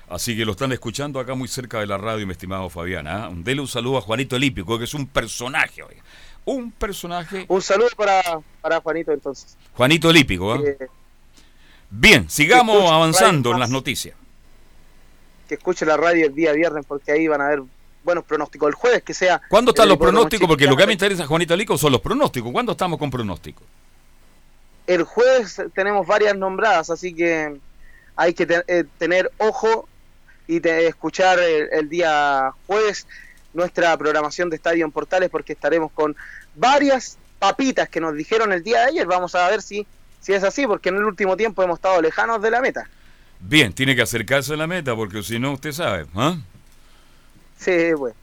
Así 0.08 0.36
que 0.36 0.44
lo 0.44 0.52
están 0.52 0.70
escuchando 0.72 1.18
acá 1.18 1.34
muy 1.34 1.48
cerca 1.48 1.80
de 1.80 1.86
la 1.86 1.98
radio, 1.98 2.26
mi 2.26 2.32
estimado 2.32 2.70
Fabián. 2.70 3.08
¿ah? 3.08 3.28
Dele 3.32 3.60
un 3.60 3.68
saludo 3.68 3.98
a 3.98 4.00
Juanito 4.00 4.38
Lípico, 4.38 4.78
que 4.78 4.84
es 4.84 4.94
un 4.94 5.06
personaje. 5.06 5.82
Un 6.44 6.70
personaje. 6.70 7.44
Un 7.48 7.60
saludo 7.60 7.88
para, 7.96 8.22
para 8.60 8.80
Juanito 8.80 9.12
entonces. 9.12 9.56
Juanito 9.74 10.12
Lípico. 10.12 10.52
¿ah? 10.54 10.60
Bien, 11.90 12.30
sigamos 12.30 12.90
avanzando 12.90 13.52
en 13.52 13.58
las 13.58 13.70
noticias. 13.70 14.16
Que 15.48 15.54
escuche 15.56 15.84
la 15.84 15.96
radio 15.96 16.26
el 16.26 16.34
día 16.34 16.52
viernes 16.52 16.84
porque 16.86 17.10
ahí 17.10 17.26
van 17.26 17.40
a 17.40 17.48
ver 17.48 17.62
buenos 18.04 18.24
pronósticos. 18.24 18.68
El 18.68 18.74
jueves 18.74 19.02
que 19.02 19.12
sea... 19.12 19.42
¿Cuándo 19.48 19.72
están 19.72 19.88
los 19.88 19.98
pronósticos? 19.98 20.46
Porque 20.46 20.66
lo 20.66 20.76
que 20.76 20.84
a 20.84 20.86
mí 20.86 20.90
me 20.90 20.94
interesa, 20.94 21.26
Juanito 21.26 21.56
Lico, 21.56 21.76
son 21.76 21.90
los 21.90 22.00
pronósticos. 22.00 22.52
¿Cuándo 22.52 22.72
estamos 22.72 22.98
con 22.98 23.10
pronósticos? 23.10 23.66
El 24.86 25.02
jueves 25.02 25.60
tenemos 25.74 26.06
varias 26.06 26.36
nombradas, 26.36 26.90
así 26.90 27.12
que 27.12 27.58
hay 28.14 28.34
que 28.34 28.46
eh, 28.68 28.84
tener 28.98 29.32
ojo 29.38 29.88
y 30.48 30.66
escuchar 30.68 31.38
el, 31.38 31.88
día 31.88 32.52
jueves 32.66 33.06
nuestra 33.52 33.96
programación 33.96 34.50
de 34.50 34.56
Estadio 34.56 34.84
en 34.84 34.92
Portales 34.92 35.30
porque 35.30 35.54
estaremos 35.54 35.90
con 35.92 36.14
varias 36.54 37.18
papitas 37.38 37.88
que 37.88 38.00
nos 38.00 38.14
dijeron 38.14 38.52
el 38.52 38.62
día 38.62 38.80
de 38.80 38.84
ayer. 38.86 39.06
Vamos 39.06 39.34
a 39.34 39.48
ver 39.48 39.62
si, 39.62 39.86
si 40.20 40.32
es 40.32 40.44
así, 40.44 40.66
porque 40.66 40.90
en 40.90 40.96
el 40.96 41.04
último 41.04 41.36
tiempo 41.36 41.62
hemos 41.62 41.78
estado 41.78 42.00
lejanos 42.00 42.40
de 42.42 42.50
la 42.50 42.60
meta. 42.60 42.88
Bien, 43.40 43.72
tiene 43.72 43.94
que 43.94 44.02
acercarse 44.02 44.54
a 44.54 44.56
la 44.56 44.66
meta 44.66 44.94
porque 44.94 45.22
si 45.22 45.38
no, 45.38 45.52
usted 45.52 45.72
sabe. 45.72 46.06
¿ah? 46.14 46.36
Sí, 47.58 47.92
bueno. 47.94 48.16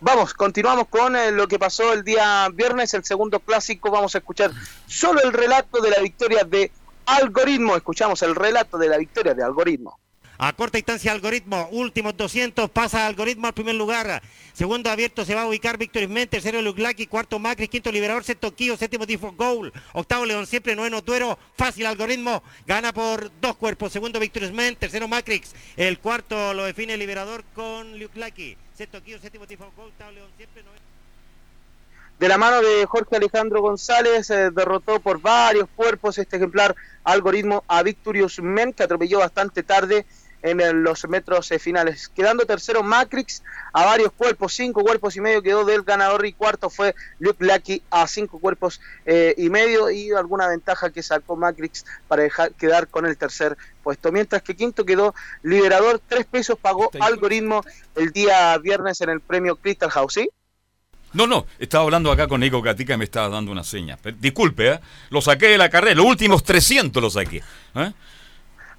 Vamos, 0.00 0.34
continuamos 0.34 0.88
con 0.88 1.16
eh, 1.16 1.32
lo 1.32 1.48
que 1.48 1.58
pasó 1.58 1.94
el 1.94 2.04
día 2.04 2.48
viernes, 2.52 2.92
el 2.94 3.04
segundo 3.04 3.40
clásico. 3.40 3.90
Vamos 3.90 4.14
a 4.14 4.18
escuchar 4.18 4.50
solo 4.86 5.22
el 5.22 5.32
relato 5.32 5.80
de 5.80 5.90
la 5.90 6.00
victoria 6.00 6.44
de 6.44 6.70
Algoritmo. 7.06 7.76
Escuchamos 7.76 8.22
el 8.22 8.34
relato 8.34 8.76
de 8.76 8.88
la 8.88 8.98
victoria 8.98 9.32
de 9.32 9.42
Algoritmo. 9.42 9.98
A 10.38 10.52
corta 10.52 10.76
distancia, 10.76 11.12
algoritmo. 11.12 11.68
Últimos 11.70 12.16
200. 12.16 12.70
Pasa 12.70 13.06
algoritmo 13.06 13.46
al 13.46 13.54
primer 13.54 13.74
lugar. 13.74 14.22
Segundo 14.52 14.90
abierto 14.90 15.24
se 15.24 15.34
va 15.34 15.42
a 15.42 15.46
ubicar 15.46 15.78
Víctor. 15.78 16.02
Tercero 16.28 16.60
Luglaki. 16.60 17.06
Cuarto 17.06 17.38
Macri. 17.38 17.68
Quinto 17.68 17.90
Liberador. 17.90 18.24
Sexto 18.24 18.54
Kio. 18.54 18.76
Séptimo 18.76 19.06
Tifo 19.06 19.32
Goal. 19.32 19.72
Octavo 19.94 20.26
León 20.26 20.46
siempre. 20.46 20.76
Noveno 20.76 21.02
Tuero. 21.02 21.38
Fácil 21.56 21.86
algoritmo. 21.86 22.42
Gana 22.66 22.92
por 22.92 23.30
dos 23.40 23.56
cuerpos. 23.56 23.92
Segundo 23.92 24.20
Víctor 24.20 24.42
Ismen. 24.42 24.76
Tercero 24.76 25.08
Macrix. 25.08 25.54
El 25.76 25.98
cuarto 25.98 26.52
lo 26.52 26.64
define 26.64 26.96
Liberador 26.96 27.44
con 27.54 27.98
Luglaki. 27.98 28.56
Sexto 28.74 29.02
Kio. 29.02 29.18
Séptimo 29.18 29.46
Tifo 29.46 29.72
Goal. 29.74 29.88
Octavo 29.88 30.10
León 30.12 30.28
siempre. 30.36 30.62
De 32.18 32.28
la 32.28 32.38
mano 32.38 32.62
de 32.62 32.86
Jorge 32.86 33.16
Alejandro 33.16 33.60
González, 33.60 34.30
eh, 34.30 34.50
derrotó 34.50 35.00
por 35.00 35.20
varios 35.20 35.68
cuerpos 35.76 36.16
este 36.16 36.36
ejemplar 36.36 36.74
algoritmo 37.04 37.62
a 37.68 37.82
Victorious 37.82 38.40
Men, 38.40 38.72
que 38.72 38.84
atropelló 38.84 39.18
bastante 39.18 39.62
tarde 39.62 40.06
en 40.42 40.82
los 40.82 41.08
metros 41.08 41.50
eh, 41.50 41.58
finales. 41.58 42.08
Quedando 42.08 42.46
tercero 42.46 42.82
Matrix 42.82 43.42
a 43.72 43.84
varios 43.84 44.12
cuerpos, 44.12 44.52
cinco 44.54 44.82
cuerpos 44.82 45.16
y 45.16 45.20
medio 45.20 45.42
quedó 45.42 45.64
del 45.64 45.82
ganador 45.82 46.24
y 46.26 46.32
cuarto 46.32 46.70
fue 46.70 46.94
Luke 47.18 47.44
Lucky 47.44 47.82
a 47.90 48.06
cinco 48.06 48.38
cuerpos 48.38 48.80
eh, 49.04 49.34
y 49.36 49.50
medio 49.50 49.90
y 49.90 50.12
alguna 50.12 50.48
ventaja 50.48 50.90
que 50.90 51.02
sacó 51.02 51.36
Matrix 51.36 51.84
para 52.08 52.22
dejar, 52.22 52.52
quedar 52.52 52.88
con 52.88 53.06
el 53.06 53.16
tercer 53.16 53.56
puesto. 53.82 54.12
Mientras 54.12 54.42
que 54.42 54.56
quinto 54.56 54.84
quedó 54.84 55.14
Liberador, 55.42 56.00
tres 56.06 56.26
pesos 56.26 56.58
pagó 56.58 56.90
Algoritmo 57.00 57.62
el 57.94 58.10
día 58.12 58.56
viernes 58.58 59.00
en 59.00 59.10
el 59.10 59.20
premio 59.20 59.56
Crystal 59.56 59.90
House, 59.90 60.14
¿sí? 60.14 60.28
No, 61.12 61.26
no, 61.26 61.46
estaba 61.58 61.84
hablando 61.84 62.12
acá 62.12 62.28
con 62.28 62.40
Nico 62.40 62.60
Catica 62.60 62.92
y 62.92 62.98
me 62.98 63.04
estaba 63.04 63.30
dando 63.30 63.50
una 63.50 63.64
seña. 63.64 63.98
Disculpe, 64.18 64.72
¿eh? 64.72 64.80
lo 65.08 65.22
saqué 65.22 65.46
de 65.46 65.56
la 65.56 65.70
carrera, 65.70 65.94
los 65.94 66.04
últimos 66.04 66.44
300 66.44 67.02
los 67.02 67.14
saqué. 67.14 67.42
¿eh? 67.74 67.92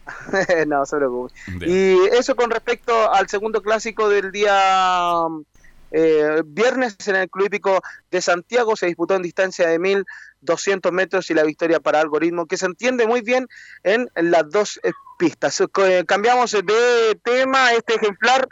no 0.68 0.86
se 0.86 0.98
preocupe. 0.98 1.34
Y 1.66 1.98
eso 2.14 2.36
con 2.36 2.50
respecto 2.50 3.12
al 3.12 3.28
segundo 3.30 3.62
clásico 3.62 4.10
del 4.10 4.32
día 4.32 5.26
eh, 5.92 6.42
viernes 6.46 6.96
en 7.08 7.16
el 7.16 7.30
Club 7.30 7.48
Hípico 7.48 7.82
de 8.12 8.22
Santiago 8.22 8.76
se 8.76 8.88
disputó 8.88 9.16
en 9.16 9.22
distancia 9.22 9.68
de 9.70 9.80
1200 9.80 10.92
metros 10.92 11.30
y 11.30 11.34
la 11.34 11.44
victoria 11.44 11.80
para 11.80 12.02
Algoritmo, 12.02 12.46
que 12.46 12.58
se 12.58 12.66
entiende 12.66 13.08
muy 13.08 13.22
bien 13.22 13.48
en 13.84 14.10
las 14.16 14.50
dos 14.50 14.80
eh, 14.84 14.92
pistas. 15.18 15.62
Eh, 15.62 16.04
cambiamos 16.06 16.52
de 16.52 17.20
tema, 17.24 17.74
este 17.74 17.96
ejemplar. 17.96 18.48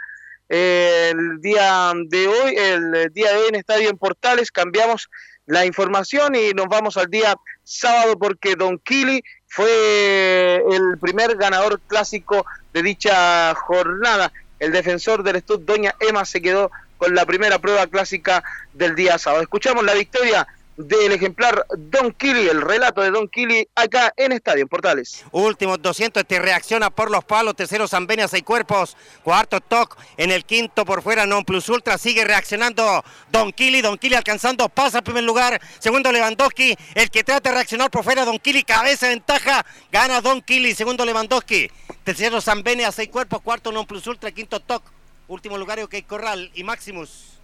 el 0.48 1.41
día 1.41 1.91
de 2.07 2.27
hoy, 2.27 2.56
el 2.56 3.11
día 3.14 3.32
de 3.32 3.38
hoy 3.38 3.49
en 3.49 3.56
Estadio 3.56 3.90
en 3.90 3.98
Portales, 3.98 4.52
cambiamos 4.52 5.10
la 5.48 5.65
información 5.65 6.36
y 6.36 6.52
nos 6.52 6.68
vamos 6.68 6.98
al 6.98 7.07
día 7.07 7.36
sábado 7.64 8.18
porque 8.18 8.56
Don 8.56 8.80
Kili 8.80 9.23
fue 9.56 10.56
el 10.69 10.98
primer 10.99 11.38
ganador 11.38 11.80
clásico 11.88 12.45
de 12.73 12.84
dicha 12.84 13.56
jornada. 13.56 14.34
El 14.60 14.73
defensor 14.73 15.23
del 15.23 15.40
Stud, 15.40 15.61
Doña 15.61 15.95
Emma, 16.02 16.26
se 16.26 16.41
quedó 16.41 16.72
con 16.98 17.15
la 17.15 17.26
primera 17.26 17.57
prueba 17.60 17.88
clásica 17.88 18.44
del 18.73 18.95
día 18.95 19.18
sábado. 19.18 19.41
Escuchamos 19.41 19.86
la 19.86 19.94
victoria 19.94 20.45
del 20.77 21.11
ejemplar 21.14 21.65
Don 21.77 22.11
Kili, 22.11 22.47
el 22.47 22.61
relato 22.61 23.02
de 23.02 23.11
Don 23.11 23.27
Kili 23.27 23.68
acá 23.76 24.14
en 24.18 24.31
Estadio 24.31 24.64
en 24.64 24.68
Portales. 24.68 25.23
Últimos 25.31 25.81
200, 25.81 26.22
este 26.22 26.39
reacciona 26.39 26.89
por 26.89 27.11
los 27.11 27.23
palos, 27.23 27.56
tercero 27.56 27.88
Zambenia, 27.88 28.27
seis 28.27 28.43
cuerpos, 28.43 28.97
cuarto 29.23 29.61
Toc, 29.61 29.97
en 30.18 30.31
el 30.31 30.43
quinto 30.45 30.85
por 30.85 31.02
fuera 31.02 31.26
Non 31.26 31.45
Plus 31.45 31.69
Ultra, 31.69 31.97
sigue 31.97 32.26
reaccionando 32.26 33.03
Don 33.31 33.52
Kili, 33.53 33.81
Don 33.81 33.97
Kili 33.97 34.15
alcanzando, 34.15 34.68
pasa 34.69 34.97
al 34.97 35.03
primer 35.03 35.23
lugar, 35.23 35.61
segundo 35.80 36.11
Lewandowski, 36.11 36.76
el 36.93 37.10
que 37.10 37.23
trata 37.23 37.49
de 37.49 37.56
reaccionar 37.56 37.89
por 37.89 38.03
fuera, 38.03 38.26
Don 38.26 38.39
Kili, 38.39 38.64
cabeza 38.64 39.07
ventaja, 39.07 39.65
gana 39.91 40.22
Don 40.22 40.41
Kili, 40.41 40.76
segundo 40.76 41.06
Lewandowski, 41.06 41.69
tercero 42.03 42.41
Zambenia, 42.41 42.91
seis 42.91 43.10
cuerpos, 43.10 43.41
cuarto 43.41 43.72
Non 43.72 43.85
Plus 43.85 44.07
Ultra, 44.07 44.31
quinto 44.31 44.60
Toc, 44.60 44.84
último 45.27 45.57
lugar 45.57 45.80
OK 45.80 45.95
Corral 46.06 46.52
y 46.53 46.64
Maximus. 46.64 47.34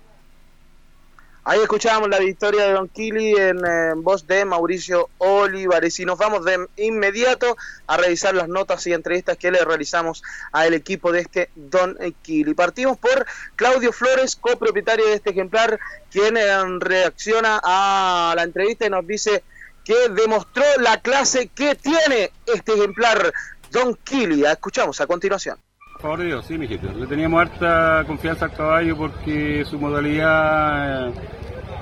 Ahí 1.44 1.60
escuchábamos 1.60 2.10
la 2.10 2.20
victoria 2.20 2.68
de 2.68 2.74
Don 2.74 2.88
Kili 2.88 3.36
en, 3.36 3.58
voz 4.04 4.28
de 4.28 4.46
Mauricio 4.46 5.10
Olivares 5.18 6.00
y 6.00 6.06
nos 6.06 6.20
vamos 6.20 6.46
de 6.46 6.68
inmediato 6.78 7.58
a 7.88 7.98
revisar 7.98 8.36
las 8.36 8.48
notas 8.48 8.86
y 8.86 8.94
entrevistas 8.94 9.38
que 9.38 9.50
le 9.50 9.66
realizamos 9.66 10.22
al 10.52 10.76
equipo 10.76 11.12
de 11.12 11.22
este 11.22 11.50
Don 11.56 11.98
Kili. 12.22 12.54
Partimos 12.54 13.00
por 13.00 13.26
Claudio 13.56 13.92
Flores, 13.92 14.36
copropietario 14.36 15.08
de 15.08 15.16
este 15.16 15.32
ejemplar, 15.32 15.80
quien 16.12 16.38
eh, 16.38 16.46
reacciona 16.78 17.60
a 17.64 18.34
la 18.36 18.44
entrevista 18.44 18.86
y 18.86 18.92
nos 18.92 19.08
dice 19.08 19.44
que 19.84 20.10
demostró 20.10 20.64
la 20.78 21.02
clase 21.02 21.48
que 21.48 21.74
tiene 21.74 22.32
este 22.46 22.74
ejemplar 22.74 23.34
Don 23.72 23.96
Kili. 23.96 24.46
Escuchamos 24.46 25.02
a 25.02 25.08
continuación. 25.08 25.58
Favor 26.02 26.24
Dios, 26.24 26.46
sí, 26.48 26.58
mijito. 26.58 26.92
Le 26.94 27.06
teníamos 27.06 27.42
harta 27.42 28.04
confianza 28.08 28.46
al 28.46 28.54
caballo 28.54 28.98
porque 28.98 29.64
su 29.70 29.78
modalidad 29.78 31.12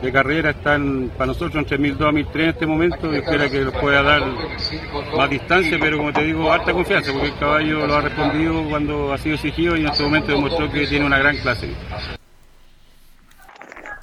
de 0.02 0.12
carrera 0.12 0.50
están 0.50 1.10
para 1.18 1.28
nosotros 1.28 1.56
entre 1.56 1.78
1002 1.78 2.10
y 2.10 2.16
1003 2.16 2.44
en 2.44 2.50
este 2.50 2.66
momento 2.66 3.14
y 3.14 3.18
espera 3.18 3.50
que 3.50 3.62
nos 3.62 3.74
pueda 3.76 4.02
dar 4.02 4.24
más 5.16 5.30
distancia, 5.30 5.78
pero 5.80 5.98
como 5.98 6.12
te 6.12 6.24
digo, 6.24 6.52
alta 6.52 6.74
confianza 6.74 7.12
porque 7.14 7.28
el 7.28 7.40
caballo 7.40 7.88
lo 7.88 7.96
ha 7.96 8.02
respondido 8.02 8.64
cuando 8.70 9.14
ha 9.14 9.18
sido 9.18 9.36
exigido 9.36 9.78
y 9.78 9.82
en 9.82 9.88
este 9.88 10.04
momento 10.04 10.32
demostró 10.32 10.70
que 10.70 10.88
tiene 10.88 11.06
una 11.06 11.20
gran 11.20 11.38
clase. 11.38 11.74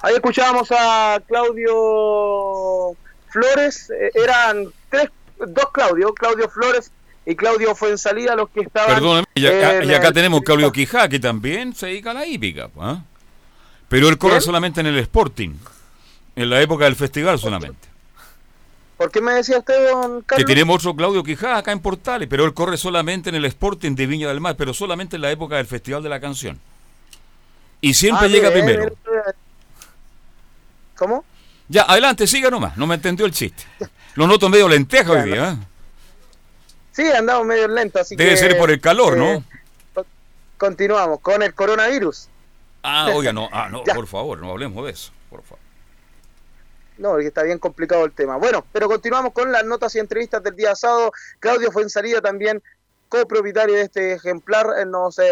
Ahí 0.02 0.14
escuchábamos 0.14 0.70
a 0.70 1.20
Claudio 1.26 2.96
Flores, 3.28 3.90
eh, 3.90 4.10
eran 4.14 4.66
tres, 4.88 5.10
dos 5.38 5.70
Claudio, 5.72 6.14
Claudio 6.14 6.48
Flores 6.48 6.92
y 7.26 7.34
Claudio 7.34 7.74
Fuensalida 7.74 8.34
los 8.36 8.48
que 8.50 8.60
estaban. 8.60 8.94
Perdóname, 8.94 9.26
y 9.34 9.46
acá, 9.46 9.76
en 9.78 9.90
y 9.90 9.94
acá 9.94 10.12
tenemos 10.12 10.40
Claudio 10.42 10.70
Quijá, 10.72 11.08
que 11.08 11.18
también 11.18 11.74
se 11.74 11.86
dedica 11.86 12.12
a 12.12 12.14
la 12.14 12.26
hípica. 12.26 12.70
¿ah? 12.80 13.02
Pero 13.88 14.08
él 14.08 14.16
corre 14.16 14.40
solamente 14.40 14.80
en 14.80 14.86
el 14.86 14.98
Sporting, 14.98 15.50
en 16.36 16.50
la 16.50 16.60
época 16.60 16.84
del 16.84 16.96
festival 16.96 17.38
solamente. 17.38 17.88
¿Por 18.96 19.10
qué 19.10 19.20
me 19.20 19.32
decía 19.34 19.58
usted, 19.58 19.90
don 19.90 20.20
Que 20.20 20.26
Carlos? 20.26 20.46
tenemos 20.46 20.76
otro 20.78 20.96
Claudio 20.96 21.22
Quijá 21.22 21.58
acá 21.58 21.70
en 21.72 21.80
Portales, 21.80 22.28
pero 22.30 22.44
él 22.46 22.54
corre 22.54 22.76
solamente 22.78 23.28
en 23.28 23.34
el 23.34 23.44
Sporting 23.44 23.94
de 23.94 24.06
Viña 24.06 24.28
del 24.28 24.40
Mar, 24.40 24.54
pero 24.56 24.72
solamente 24.72 25.16
en 25.16 25.22
la 25.22 25.30
época 25.30 25.56
del 25.56 25.66
Festival 25.66 26.02
de 26.02 26.08
la 26.08 26.18
Canción. 26.20 26.58
Y 27.82 27.92
siempre 27.92 28.26
Ah, 28.26 28.28
llega 28.28 28.50
primero. 28.50 28.86
eh. 28.86 29.32
¿Cómo? 30.96 31.24
Ya, 31.68 31.82
adelante, 31.82 32.26
siga 32.26 32.48
nomás, 32.50 32.76
no 32.76 32.86
me 32.86 32.94
entendió 32.94 33.26
el 33.26 33.32
chiste. 33.32 33.64
Lo 34.14 34.26
noto 34.26 34.48
medio 34.48 34.66
lenteja 34.68 35.12
hoy 35.12 35.28
día. 35.30 35.50
¿eh? 35.50 35.56
Sí, 36.96 37.06
andamos 37.12 37.46
medio 37.46 37.68
lento, 37.68 38.00
así 38.00 38.16
Debe 38.16 38.30
que... 38.30 38.36
ser 38.38 38.56
por 38.56 38.70
el 38.70 38.80
calor, 38.80 39.18
eh, 39.18 39.44
¿no? 39.94 40.04
Continuamos 40.56 41.20
con 41.20 41.42
el 41.42 41.52
coronavirus. 41.52 42.30
Ah, 42.82 43.10
oiga, 43.14 43.34
no, 43.34 43.50
ah, 43.52 43.68
no, 43.70 43.84
por 43.94 44.06
favor, 44.06 44.38
no 44.40 44.50
hablemos 44.50 44.82
de 44.86 44.92
eso, 44.92 45.12
por 45.28 45.42
favor. 45.42 45.58
No, 46.96 47.10
porque 47.10 47.26
está 47.26 47.42
bien 47.42 47.58
complicado 47.58 48.06
el 48.06 48.12
tema. 48.12 48.38
Bueno, 48.38 48.64
pero 48.72 48.88
continuamos 48.88 49.34
con 49.34 49.52
las 49.52 49.64
notas 49.66 49.94
y 49.94 49.98
entrevistas 49.98 50.42
del 50.42 50.56
día 50.56 50.74
sábado. 50.74 51.12
Claudio 51.38 51.70
Fuensalida 51.70 52.22
también 52.22 52.62
copropietario 53.10 53.74
de 53.74 53.82
este 53.82 54.12
ejemplar, 54.14 54.66
eh, 54.78 54.86
nos 54.86 55.18
eh, 55.18 55.30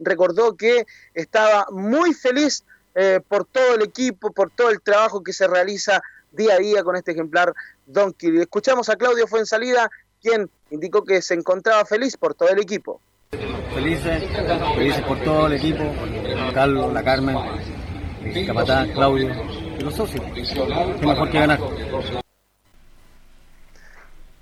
recordó 0.00 0.56
que 0.56 0.86
estaba 1.14 1.66
muy 1.70 2.14
feliz 2.14 2.64
eh, 2.96 3.20
por 3.26 3.44
todo 3.44 3.76
el 3.76 3.82
equipo, 3.82 4.32
por 4.32 4.50
todo 4.50 4.70
el 4.70 4.80
trabajo 4.80 5.22
que 5.22 5.32
se 5.32 5.46
realiza 5.46 6.02
día 6.32 6.54
a 6.54 6.58
día 6.58 6.82
con 6.82 6.96
este 6.96 7.12
ejemplar 7.12 7.54
Don 7.86 8.12
Kili. 8.12 8.40
Escuchamos 8.40 8.88
a 8.88 8.96
Claudio 8.96 9.26
Fuensalida, 9.26 9.88
quien 10.20 10.50
indicó 10.70 11.04
que 11.04 11.20
se 11.22 11.34
encontraba 11.34 11.84
feliz 11.84 12.16
por 12.16 12.34
todo 12.34 12.48
el 12.48 12.60
equipo. 12.60 13.00
Felices, 13.74 14.24
felices 14.74 15.02
por 15.04 15.20
todo 15.22 15.46
el 15.46 15.52
equipo, 15.54 15.84
Carlos, 16.52 16.92
la 16.92 17.04
Carmen, 17.04 17.36
el 18.24 18.46
capataz, 18.46 18.88
Claudio 18.88 19.30
y 19.78 19.82
los 19.82 19.94
socios. 19.94 20.24
Qué 20.34 21.06
mejor 21.06 21.30
que 21.30 21.38
ganar. 21.38 21.60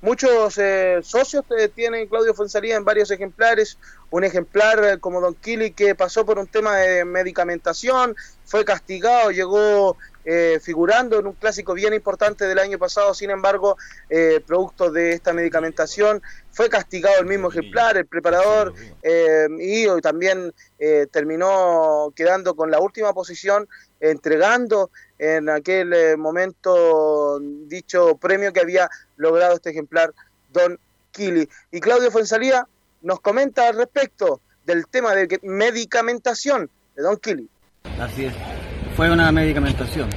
Muchos 0.00 0.56
eh, 0.58 1.00
socios 1.02 1.44
eh, 1.58 1.68
tienen 1.68 2.06
Claudio 2.06 2.32
Fuensalida 2.32 2.76
en 2.76 2.84
varios 2.84 3.10
ejemplares. 3.10 3.78
Un 4.10 4.22
ejemplar 4.22 4.84
eh, 4.84 4.98
como 4.98 5.20
Don 5.20 5.34
Kili 5.34 5.72
que 5.72 5.96
pasó 5.96 6.24
por 6.24 6.38
un 6.38 6.46
tema 6.46 6.76
de 6.76 7.04
medicamentación, 7.04 8.14
fue 8.44 8.64
castigado, 8.64 9.32
llegó 9.32 9.96
eh, 10.30 10.60
figurando 10.62 11.18
en 11.18 11.26
un 11.26 11.32
clásico 11.32 11.72
bien 11.72 11.94
importante 11.94 12.46
del 12.46 12.58
año 12.58 12.78
pasado. 12.78 13.14
Sin 13.14 13.30
embargo, 13.30 13.78
eh, 14.10 14.42
producto 14.46 14.90
de 14.90 15.12
esta 15.12 15.32
medicamentación, 15.32 16.22
fue 16.52 16.68
castigado 16.68 17.18
el 17.20 17.24
mismo 17.26 17.48
ejemplar, 17.48 17.96
el 17.96 18.04
preparador, 18.04 18.74
eh, 19.02 19.46
y 19.58 19.86
también 20.02 20.52
eh, 20.78 21.06
terminó 21.10 22.12
quedando 22.14 22.54
con 22.54 22.70
la 22.70 22.78
última 22.78 23.14
posición, 23.14 23.66
entregando 24.00 24.90
en 25.18 25.48
aquel 25.48 25.94
eh, 25.94 26.16
momento 26.18 27.40
dicho 27.40 28.18
premio 28.18 28.52
que 28.52 28.60
había 28.60 28.90
logrado 29.16 29.54
este 29.54 29.70
ejemplar 29.70 30.12
Don 30.52 30.78
Kili. 31.10 31.48
Y 31.72 31.80
Claudio 31.80 32.10
Fuensalía 32.10 32.66
nos 33.00 33.20
comenta 33.20 33.66
al 33.68 33.76
respecto 33.78 34.42
del 34.66 34.86
tema 34.88 35.14
de 35.14 35.26
que- 35.26 35.40
medicamentación 35.42 36.68
de 36.94 37.02
Don 37.02 37.16
Kili. 37.16 37.48
Así 37.98 38.26
es. 38.26 38.34
Fue 38.98 39.08
una 39.08 39.30
medicamentación 39.30 40.08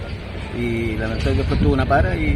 y 0.58 0.98
lamentablemente 0.98 1.34
después 1.34 1.60
tuvo 1.60 1.74
una 1.74 1.86
para 1.86 2.16
y 2.16 2.36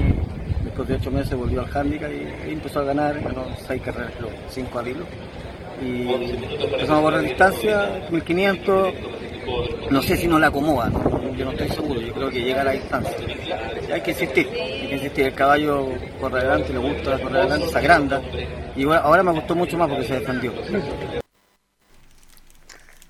después 0.64 0.88
de 0.88 0.94
ocho 0.94 1.10
meses 1.10 1.36
volvió 1.36 1.62
al 1.62 1.76
handicap 1.76 2.12
y, 2.12 2.52
empezó 2.52 2.82
a 2.82 2.84
ganar, 2.84 3.20
ganó 3.20 3.46
seis 3.66 3.82
carreras, 3.82 4.12
cinco 4.52 4.78
al 4.78 4.88
hilo. 4.90 5.06
Y 5.82 6.08
empezamos 6.72 7.00
a 7.00 7.02
correr 7.02 7.22
distancia, 7.24 8.08
1500, 8.12 8.94
no 9.90 10.02
sé 10.04 10.18
si 10.18 10.28
nos 10.28 10.40
la 10.40 10.48
acomoda, 10.48 10.92
yo 11.36 11.46
no 11.46 11.52
estoy 11.52 11.70
seguro, 11.70 12.00
yo 12.00 12.14
creo 12.14 12.30
que 12.30 12.44
llega 12.44 12.62
a 12.62 12.66
la 12.66 12.72
distancia. 12.74 13.18
Hay 13.92 14.02
que 14.02 14.12
insistir, 14.12 14.48
hay 14.48 14.88
que 14.88 14.96
insistir, 14.98 15.26
el 15.26 15.34
caballo 15.34 15.88
corre 16.22 16.42
adelante, 16.42 16.74
le 16.74 16.78
gusta 16.78 17.20
correr 17.22 17.38
adelante, 17.38 17.70
se 17.70 17.78
agranda. 17.80 18.22
Y 18.76 18.84
ahora 18.84 19.24
me 19.24 19.32
gustó 19.32 19.56
mucho 19.56 19.80
más 19.80 19.90
porque 19.90 20.04
se 20.04 20.20
defendió. 20.20 20.54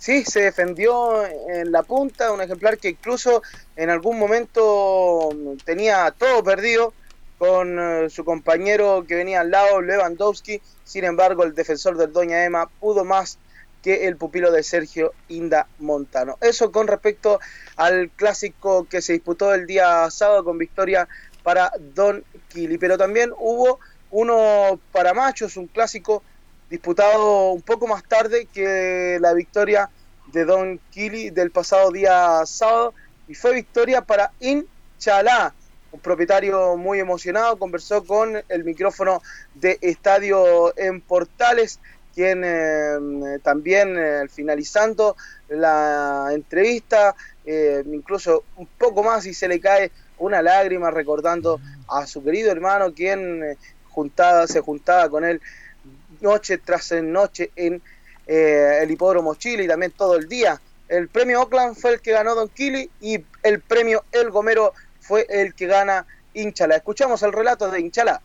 Sí, 0.05 0.23
se 0.23 0.41
defendió 0.41 1.25
en 1.25 1.71
la 1.71 1.81
punta, 1.81 2.31
un 2.31 2.39
ejemplar 2.39 2.77
que 2.77 2.89
incluso 2.89 3.41
en 3.75 3.89
algún 3.89 4.19
momento 4.19 5.29
tenía 5.63 6.13
todo 6.15 6.43
perdido 6.43 6.93
con 7.39 7.79
eh, 7.79 8.07
su 8.11 8.23
compañero 8.23 9.03
que 9.07 9.15
venía 9.15 9.41
al 9.41 9.49
lado, 9.49 9.81
Lewandowski. 9.81 10.61
Sin 10.83 11.05
embargo, 11.05 11.43
el 11.43 11.55
defensor 11.55 11.97
del 11.97 12.13
Doña 12.13 12.45
Emma 12.45 12.69
pudo 12.79 13.03
más 13.03 13.39
que 13.81 14.05
el 14.05 14.15
pupilo 14.15 14.51
de 14.51 14.61
Sergio 14.61 15.11
Inda 15.27 15.67
Montano. 15.79 16.37
Eso 16.39 16.71
con 16.71 16.85
respecto 16.85 17.39
al 17.75 18.11
clásico 18.11 18.85
que 18.87 19.01
se 19.01 19.13
disputó 19.13 19.55
el 19.55 19.65
día 19.65 20.07
sábado 20.11 20.43
con 20.43 20.59
victoria 20.59 21.07
para 21.41 21.71
Don 21.95 22.23
Kili. 22.49 22.77
Pero 22.77 22.95
también 22.99 23.31
hubo 23.39 23.79
uno 24.11 24.79
para 24.91 25.15
machos, 25.15 25.57
un 25.57 25.65
clásico 25.65 26.21
disputado 26.69 27.49
un 27.53 27.63
poco 27.63 27.87
más 27.87 28.03
tarde 28.03 28.47
que 28.53 29.17
la 29.19 29.33
victoria 29.33 29.89
de 30.35 30.43
Don 30.43 30.81
Kili 30.91 31.29
del 31.29 31.49
pasado 31.49 31.91
día 31.91 32.45
sábado 32.45 32.93
y 33.25 33.33
fue 33.35 33.53
victoria 33.53 34.01
para 34.01 34.33
Inchalá, 34.41 35.53
un 35.93 35.99
propietario 36.01 36.75
muy 36.75 36.99
emocionado, 36.99 37.55
conversó 37.57 38.03
con 38.03 38.43
el 38.49 38.63
micrófono 38.65 39.21
de 39.53 39.77
Estadio 39.79 40.77
en 40.77 40.99
Portales, 40.99 41.79
quien 42.13 42.41
eh, 42.43 43.39
también 43.43 43.95
eh, 43.97 44.27
finalizando 44.27 45.15
la 45.47 46.27
entrevista, 46.33 47.15
eh, 47.45 47.81
incluso 47.85 48.43
un 48.57 48.67
poco 48.77 49.03
más 49.03 49.25
y 49.25 49.33
se 49.33 49.47
le 49.47 49.61
cae 49.61 49.89
una 50.17 50.41
lágrima 50.41 50.91
recordando 50.91 51.61
a 51.87 52.05
su 52.05 52.21
querido 52.21 52.51
hermano, 52.51 52.93
quien 52.93 53.57
juntaba, 53.89 54.47
se 54.47 54.59
juntaba 54.59 55.09
con 55.09 55.23
él 55.23 55.39
noche 56.19 56.57
tras 56.57 56.91
noche 56.91 57.51
en 57.55 57.81
eh, 58.27 58.79
el 58.81 58.91
hipódromo 58.91 59.35
Chile 59.35 59.63
y 59.63 59.67
también 59.67 59.91
todo 59.91 60.15
el 60.15 60.27
día. 60.27 60.59
El 60.87 61.07
premio 61.09 61.41
Oakland 61.41 61.75
fue 61.75 61.93
el 61.93 62.01
que 62.01 62.11
ganó 62.11 62.35
Don 62.35 62.49
Kili 62.49 62.89
y 63.01 63.23
el 63.43 63.59
premio 63.61 64.03
El 64.11 64.29
Gomero 64.29 64.73
fue 64.99 65.25
el 65.29 65.53
que 65.53 65.67
gana 65.67 66.05
Inchala. 66.33 66.75
Escuchamos 66.75 67.23
el 67.23 67.33
relato 67.33 67.69
de 67.71 67.79
Inchala. 67.79 68.21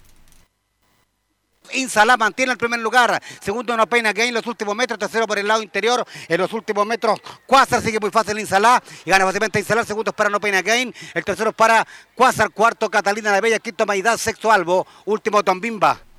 Insalá 1.73 2.17
mantiene 2.17 2.53
el 2.53 2.59
primer 2.59 2.81
lugar. 2.81 3.23
Segundo, 3.41 3.77
no 3.77 3.87
pena 3.87 4.11
en 4.15 4.35
los 4.35 4.47
últimos 4.47 4.75
metros. 4.75 4.99
Tercero 4.99 5.27
por 5.27 5.39
el 5.39 5.47
lado 5.47 5.63
interior. 5.63 6.05
En 6.29 6.41
los 6.41 6.53
últimos 6.53 6.87
metros, 6.87 7.21
Quasar 7.47 7.81
sigue 7.83 8.01
muy 8.01 8.11
fácil 8.11 8.39
Insalá. 8.39 8.83
Y 9.05 9.11
gana 9.11 9.25
fácilmente 9.25 9.59
Insalá. 9.59 9.85
Segundo 9.85 10.11
es 10.11 10.17
para 10.17 10.31
No 10.31 10.41
Pena 10.41 10.63
Gain. 10.63 10.93
El 11.15 11.25
tercero 11.25 11.51
es 11.51 11.57
para 11.57 11.87
Quasar. 12.15 12.51
Cuarto, 12.51 12.91
Catalina 12.91 13.31
la 13.31 13.41
Bella. 13.41 13.59
Quinto, 13.59 13.87
Maidad. 13.87 14.17
Sexto, 14.17 14.51
Albo. 14.51 14.87
Último, 15.05 15.43
Tombimba. 15.43 16.10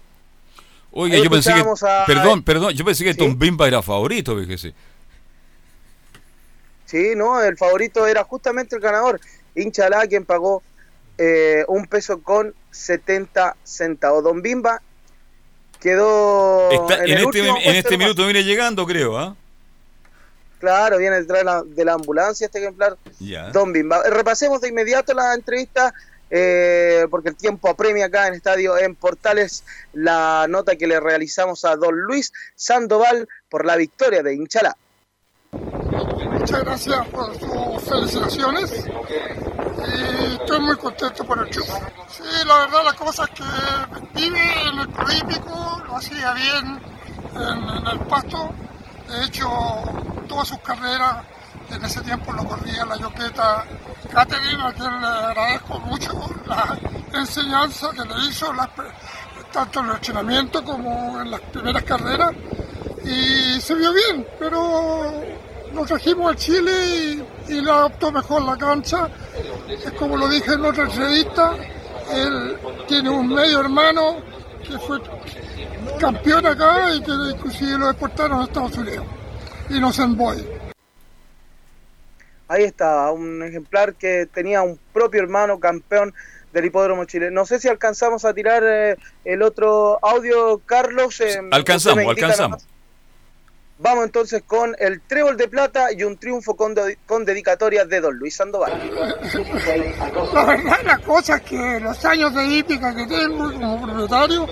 Oiga, 0.94 1.16
Ahí 1.16 1.24
yo 1.24 1.30
pensé 1.30 1.54
que. 1.54 1.62
a- 1.62 2.06
Perdón, 2.06 2.44
perdón, 2.44 2.74
yo 2.74 2.84
pensé 2.84 3.04
que 3.04 3.14
Sí. 3.14 3.20
Tom 3.20 3.38
Bimba 3.38 3.68
era 3.68 3.82
favorito, 3.82 4.38
fíjese. 4.38 4.74
Sí, 6.86 7.14
no, 7.16 7.42
el 7.42 7.58
favorito 7.58 8.06
era 8.06 8.24
justamente 8.24 8.76
el 8.76 8.82
ganador, 8.82 9.20
Inchalá, 9.56 10.06
quien 10.08 10.26
pagó 10.26 10.62
eh, 11.18 11.64
un 11.68 11.86
peso 11.86 12.22
con 12.22 12.54
70 12.72 13.56
centavos. 13.64 14.24
Don 14.24 14.42
Bimba 14.42 14.82
quedó 15.80 16.70
Está- 16.72 17.04
en, 17.06 17.18
este, 17.20 17.48
en 17.48 17.76
este 17.76 17.98
minuto 17.98 18.24
viene 18.26 18.44
llegando, 18.44 18.86
creo, 18.86 19.18
¿ah? 19.18 19.36
Claro, 20.60 20.98
viene 20.98 21.22
detrás 21.22 21.64
de 21.76 21.86
la, 21.86 21.94
ambulancia 21.94 22.46
este 22.46 22.60
ejemplar. 22.60 22.98
Don 23.52 23.72
Bimba. 23.74 24.04
Repasemos 24.10 24.62
de 24.62 24.70
inmediato 24.70 25.14
la 25.14 25.34
entrevista, 25.34 25.94
eh, 26.32 27.08
porque 27.12 27.30
el 27.30 27.36
tiempo 27.36 27.70
apremia 27.70 28.06
acá 28.06 28.28
en 28.28 28.34
Estadio 28.34 28.78
en 28.78 28.96
Portales 28.96 29.66
la 29.92 30.48
nota 30.50 30.78
que 30.78 30.88
le 30.88 31.00
realizamos 31.00 31.66
a 31.66 31.76
Don 31.76 31.94
Luis 31.94 32.32
Sandoval 32.56 33.28
por 33.50 33.66
la 33.66 33.76
victoria 33.76 34.24
de 34.24 34.34
Inchalá. 34.34 34.76
Muchas 35.52 36.64
gracias 36.64 37.08
por 37.10 37.38
sus 37.38 37.84
felicitaciones 37.84 38.86
y 39.88 40.34
estoy 40.36 40.60
muy 40.62 40.78
contento 40.78 41.26
por 41.26 41.40
el 41.40 41.50
triunfo. 41.50 41.80
Sí, 42.10 42.24
la 42.48 42.60
verdad 42.60 42.86
la 42.86 42.94
cosa 42.94 43.26
es 43.26 43.30
que 43.32 43.44
vive 44.14 44.70
en 44.70 44.80
el 44.80 44.90
Prolímpico, 44.90 45.84
lo 45.86 45.98
hacía 45.98 46.34
bien 46.34 46.82
en, 47.36 47.70
en 47.70 47.88
el 47.88 48.00
pasto, 48.08 48.50
de 49.10 49.26
hecho 49.26 49.50
todas 50.30 50.48
sus 50.48 50.60
carreras 50.60 51.26
En 51.72 51.86
ese 51.86 52.02
tiempo 52.02 52.34
lo 52.34 52.44
corría 52.44 52.86
la 52.86 52.98
yoqueta 52.98 53.66
Caterina, 54.12 54.68
a 54.68 54.74
quien 54.74 55.02
le 55.02 55.08
agradezco 55.08 55.80
mucho 55.80 56.12
la 56.46 56.78
enseñanza 57.14 57.92
que 57.92 58.04
le 58.04 58.28
hizo, 58.28 58.52
tanto 59.54 59.80
en 59.80 59.86
el 59.86 59.92
entrenamiento 59.96 60.64
como 60.64 61.22
en 61.22 61.32
las 61.32 61.40
primeras 61.42 61.84
carreras. 61.84 62.32
Y 63.06 63.60
se 63.62 63.74
vio 63.76 63.94
bien, 63.94 64.28
pero 64.38 65.14
nos 65.74 65.88
trajimos 65.88 66.34
a 66.34 66.36
Chile 66.36 66.72
y, 67.48 67.54
y 67.54 67.62
le 67.62 67.72
adaptó 67.72 68.12
mejor 68.12 68.44
la 68.44 68.58
cancha. 68.58 69.08
Es 69.68 69.92
como 69.94 70.18
lo 70.18 70.28
dije 70.28 70.54
en 70.54 70.66
otra 70.66 70.84
entrevista, 70.84 71.54
él 72.14 72.58
tiene 72.88 73.10
un 73.10 73.30
medio 73.30 73.62
hermano 73.62 74.18
que 74.62 74.78
fue 74.80 75.00
campeón 76.00 76.46
acá 76.46 76.94
y 76.94 77.02
que 77.02 77.12
inclusive 77.12 77.78
lo 77.78 77.90
exportaron 77.90 78.42
a 78.42 78.44
Estados 78.44 78.78
Unidos. 78.78 79.06
Innocent 79.70 80.18
Boy. 80.18 80.71
Ahí 82.52 82.66
está, 82.66 83.10
un 83.12 83.42
ejemplar 83.44 83.94
que 83.94 84.26
tenía 84.26 84.62
un 84.62 84.78
propio 84.92 85.22
hermano 85.22 85.58
campeón 85.58 86.14
del 86.52 86.66
Hipódromo 86.66 87.06
Chile. 87.06 87.32
No 87.32 87.46
sé 87.46 87.62
si 87.62 87.70
alcanzamos 87.70 88.26
a 88.26 88.34
tirar 88.34 88.62
eh, 88.66 88.98
el 89.24 89.42
otro 89.42 89.98
audio, 90.02 90.60
Carlos. 90.66 91.22
Eh, 91.22 91.40
alcanzamos, 91.50 92.06
alcanzamos. 92.06 92.68
Vamos 93.80 94.04
entonces 94.04 94.44
con 94.46 94.76
el 94.80 95.00
trébol 95.00 95.38
de 95.38 95.48
plata 95.48 95.94
y 95.94 96.04
un 96.04 96.18
triunfo 96.18 96.58
con, 96.58 96.76
con 97.06 97.24
dedicatoria 97.24 97.86
de 97.86 98.02
don 98.02 98.18
Luis 98.18 98.36
Sandoval. 98.36 98.74
La 100.34 100.46
verdad, 100.46 100.80
la 100.84 100.98
cosa 100.98 101.38
es 101.38 101.44
que 101.44 101.80
los 101.80 102.04
años 102.04 102.36
de 102.36 102.48
hípica 102.48 102.94
que 102.94 103.08
tengo 103.08 103.50
como 103.50 103.82
propietario, 103.82 104.46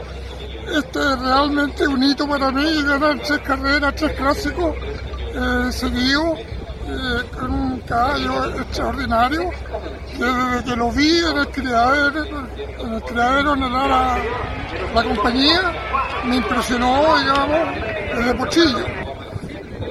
este 0.73 0.99
es 0.99 1.19
realmente 1.19 1.85
un 1.85 2.01
hito 2.01 2.25
para 2.29 2.49
mí 2.49 2.81
ganar 2.81 3.19
tres 3.19 3.39
carreras, 3.39 3.93
tres 3.95 4.13
clásicos 4.13 4.73
eh, 5.35 5.69
seguidos. 5.73 6.39
Eh, 6.91 7.45
un 7.45 7.79
caballo 7.81 8.59
extraordinario 8.61 9.51
desde 10.17 10.63
que 10.65 10.75
lo 10.75 10.91
vi 10.91 11.19
en 11.19 11.37
el 11.37 11.47
criadero, 11.49 12.25
en 12.25 12.93
el, 12.93 13.01
criadero, 13.03 13.53
el 13.53 13.59
la 14.93 15.03
compañía, 15.03 15.61
me 16.25 16.37
impresionó, 16.37 17.17
digamos, 17.19 17.59
desde 18.15 18.33
Pochillo 18.35 19.09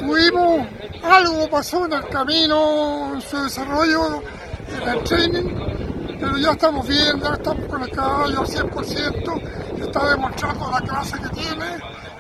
tuvimos, 0.09 0.66
algo 1.03 1.51
pasó 1.51 1.85
en 1.85 1.93
el 1.93 2.09
camino, 2.09 3.15
en 3.15 3.20
su 3.20 3.43
desarrollo, 3.43 4.23
en 4.69 4.89
el 4.89 5.05
training, 5.05 6.19
pero 6.19 6.39
ya 6.39 6.53
estamos 6.53 6.89
bien, 6.89 7.20
ya 7.20 7.35
estamos 7.35 7.66
con 7.66 7.83
el 7.83 7.91
caballo 7.91 8.41
al 8.41 8.47
100%, 8.47 9.83
está 9.87 10.09
demostrando 10.09 10.70
la 10.70 10.81
clase 10.81 11.19
que 11.19 11.29
tiene 11.29 11.66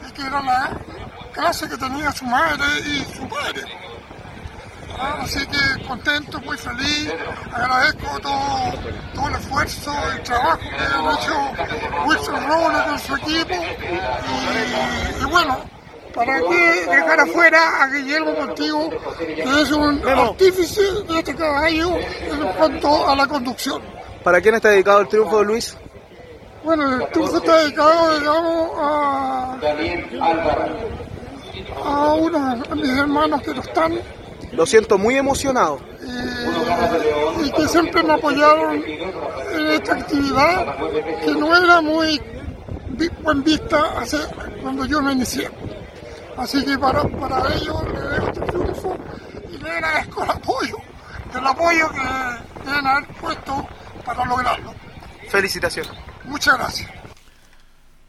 y 0.06 0.12
que 0.12 0.22
era 0.22 0.42
la 0.42 0.70
clase 1.32 1.68
que 1.68 1.76
tenía 1.76 2.12
su 2.12 2.24
madre 2.26 2.66
y 2.86 3.16
su 3.16 3.28
padre. 3.28 3.62
Así 4.96 5.46
que 5.46 5.86
contento, 5.86 6.40
muy 6.40 6.56
feliz, 6.56 7.12
agradezco 7.52 8.18
todo, 8.20 8.72
todo 9.14 9.28
el 9.28 9.34
esfuerzo, 9.34 9.92
el 10.12 10.22
trabajo 10.22 10.58
que 10.58 10.84
han 10.84 11.14
hecho 11.14 12.06
Wilson 12.06 12.48
Robles 12.48 12.82
con 12.82 12.98
su 12.98 13.16
equipo 13.16 13.54
y 15.20 15.24
bueno, 15.30 15.58
¿Para 16.18 16.40
qué 16.40 16.86
dejar 16.90 17.20
afuera 17.20 17.82
a 17.82 17.86
Guillermo 17.88 18.32
Montigo, 18.32 18.90
que 19.18 19.62
es 19.62 19.70
un 19.70 20.02
artífice 20.08 20.82
de 21.08 21.18
este 21.18 21.34
caballo 21.36 21.96
en 21.96 22.52
cuanto 22.56 23.08
a 23.08 23.14
la 23.14 23.26
conducción? 23.28 23.80
¿Para 24.24 24.40
quién 24.40 24.56
está 24.56 24.70
dedicado 24.70 25.02
el 25.02 25.08
triunfo 25.08 25.38
de 25.38 25.44
Luis? 25.44 25.76
Bueno, 26.64 26.92
el 26.92 27.08
triunfo 27.10 27.36
está 27.36 27.62
dedicado, 27.62 28.18
digamos, 28.18 28.70
a, 28.78 29.58
a 31.84 32.14
uno 32.14 32.56
de 32.56 32.74
mis 32.74 32.98
hermanos 32.98 33.42
que 33.42 33.54
no 33.54 33.60
están. 33.60 34.00
Lo 34.52 34.66
siento 34.66 34.98
muy 34.98 35.16
emocionado. 35.16 35.80
Y, 36.04 37.46
y 37.46 37.52
que 37.52 37.68
siempre 37.68 38.02
me 38.02 38.14
apoyaron 38.14 38.82
en 38.84 39.66
esta 39.68 39.94
actividad 39.94 40.76
que 41.24 41.32
no 41.32 41.56
era 41.56 41.80
muy 41.80 42.20
buen 43.22 43.44
vista 43.44 43.98
hace, 43.98 44.18
cuando 44.62 44.84
yo 44.86 45.00
me 45.00 45.12
inicié. 45.12 45.50
Así 46.36 46.64
que 46.64 46.78
para, 46.78 47.02
para 47.04 47.54
ellos 47.54 47.82
le 47.92 48.00
dejo 48.00 48.26
este 48.28 48.40
triunfo 48.42 48.96
y 49.52 49.58
le 49.58 49.70
agradezco 49.70 50.24
el 50.24 50.30
apoyo, 50.30 50.76
el 51.36 51.46
apoyo 51.46 51.90
que 51.90 52.68
deben 52.68 52.86
haber 52.86 53.08
puesto 53.20 53.68
para 54.04 54.24
lograrlo. 54.24 54.74
Felicitaciones. 55.28 55.92
Muchas 56.24 56.56
gracias. 56.58 56.90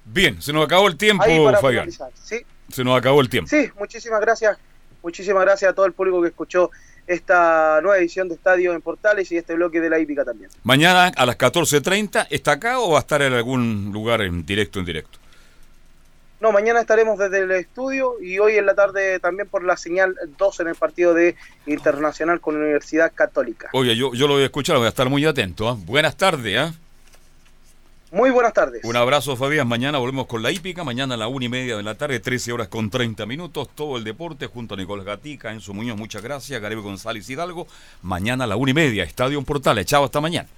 Bien, 0.05 0.41
se 0.41 0.53
nos 0.53 0.65
acabó 0.65 0.87
el 0.87 0.97
tiempo, 0.97 1.23
Fabián. 1.61 1.89
¿sí? 2.23 2.45
Se 2.71 2.83
nos 2.83 2.97
acabó 2.97 3.21
el 3.21 3.29
tiempo. 3.29 3.49
Sí, 3.49 3.69
muchísimas 3.77 4.21
gracias. 4.21 4.57
Muchísimas 5.03 5.43
gracias 5.43 5.71
a 5.71 5.73
todo 5.73 5.85
el 5.85 5.93
público 5.93 6.21
que 6.21 6.29
escuchó 6.29 6.71
esta 7.07 7.79
nueva 7.81 7.97
edición 7.97 8.29
de 8.29 8.35
Estadio 8.35 8.73
en 8.73 8.81
Portales 8.81 9.31
y 9.31 9.37
este 9.37 9.55
bloque 9.55 9.81
de 9.81 9.89
la 9.89 9.99
hípica 9.99 10.23
también. 10.23 10.51
Mañana 10.63 11.11
a 11.15 11.25
las 11.25 11.37
14.30, 11.37 12.27
¿está 12.29 12.53
acá 12.53 12.79
o 12.79 12.91
va 12.91 12.97
a 12.97 13.01
estar 13.01 13.21
en 13.21 13.33
algún 13.33 13.91
lugar 13.91 14.21
en 14.21 14.45
directo, 14.45 14.79
en 14.79 14.85
directo? 14.85 15.17
No, 16.39 16.53
mañana 16.53 16.79
estaremos 16.79 17.19
desde 17.19 17.39
el 17.39 17.51
estudio 17.51 18.13
y 18.21 18.39
hoy 18.39 18.55
en 18.55 18.65
la 18.65 18.73
tarde 18.73 19.19
también 19.19 19.49
por 19.49 19.63
la 19.63 19.75
señal 19.75 20.15
2 20.37 20.59
en 20.61 20.67
el 20.69 20.75
partido 20.75 21.13
de 21.13 21.35
Internacional 21.65 22.39
con 22.39 22.53
la 22.53 22.61
Universidad 22.61 23.11
Católica. 23.13 23.69
Oye, 23.73 23.95
yo, 23.95 24.13
yo 24.13 24.27
lo 24.27 24.35
voy 24.35 24.43
a 24.43 24.45
escuchar, 24.45 24.77
voy 24.77 24.85
a 24.85 24.89
estar 24.89 25.09
muy 25.09 25.25
atento. 25.25 25.67
¿ah? 25.67 25.75
Buenas 25.77 26.15
tardes. 26.15 26.69
¿eh? 26.69 26.73
Muy 28.11 28.31
buenas 28.31 28.53
tardes. 28.53 28.83
Un 28.83 28.95
abrazo, 28.95 29.35
Fabián. 29.35 29.67
Mañana 29.67 29.99
volvemos 29.99 30.25
con 30.25 30.41
la 30.41 30.51
hípica. 30.51 30.83
Mañana 30.83 31.13
a 31.13 31.17
la 31.17 31.27
una 31.27 31.45
y 31.45 31.49
media 31.49 31.77
de 31.77 31.83
la 31.83 31.95
tarde, 31.95 32.19
13 32.19 32.51
horas 32.51 32.67
con 32.67 32.89
30 32.89 33.25
minutos. 33.25 33.69
Todo 33.75 33.97
el 33.97 34.03
deporte 34.03 34.47
junto 34.47 34.73
a 34.73 34.77
Nicolás 34.77 35.05
Gatica, 35.05 35.51
Enzo 35.51 35.73
Muñoz, 35.73 35.97
muchas 35.97 36.23
gracias. 36.23 36.59
Garebe 36.59 36.81
González 36.81 37.29
Hidalgo. 37.29 37.67
Mañana 38.01 38.45
a 38.45 38.47
la 38.47 38.55
una 38.55 38.71
y 38.71 38.73
media, 38.73 39.03
Estadio 39.03 39.41
Portales. 39.43 39.85
Chao, 39.85 40.03
hasta 40.03 40.21
mañana. 40.21 40.49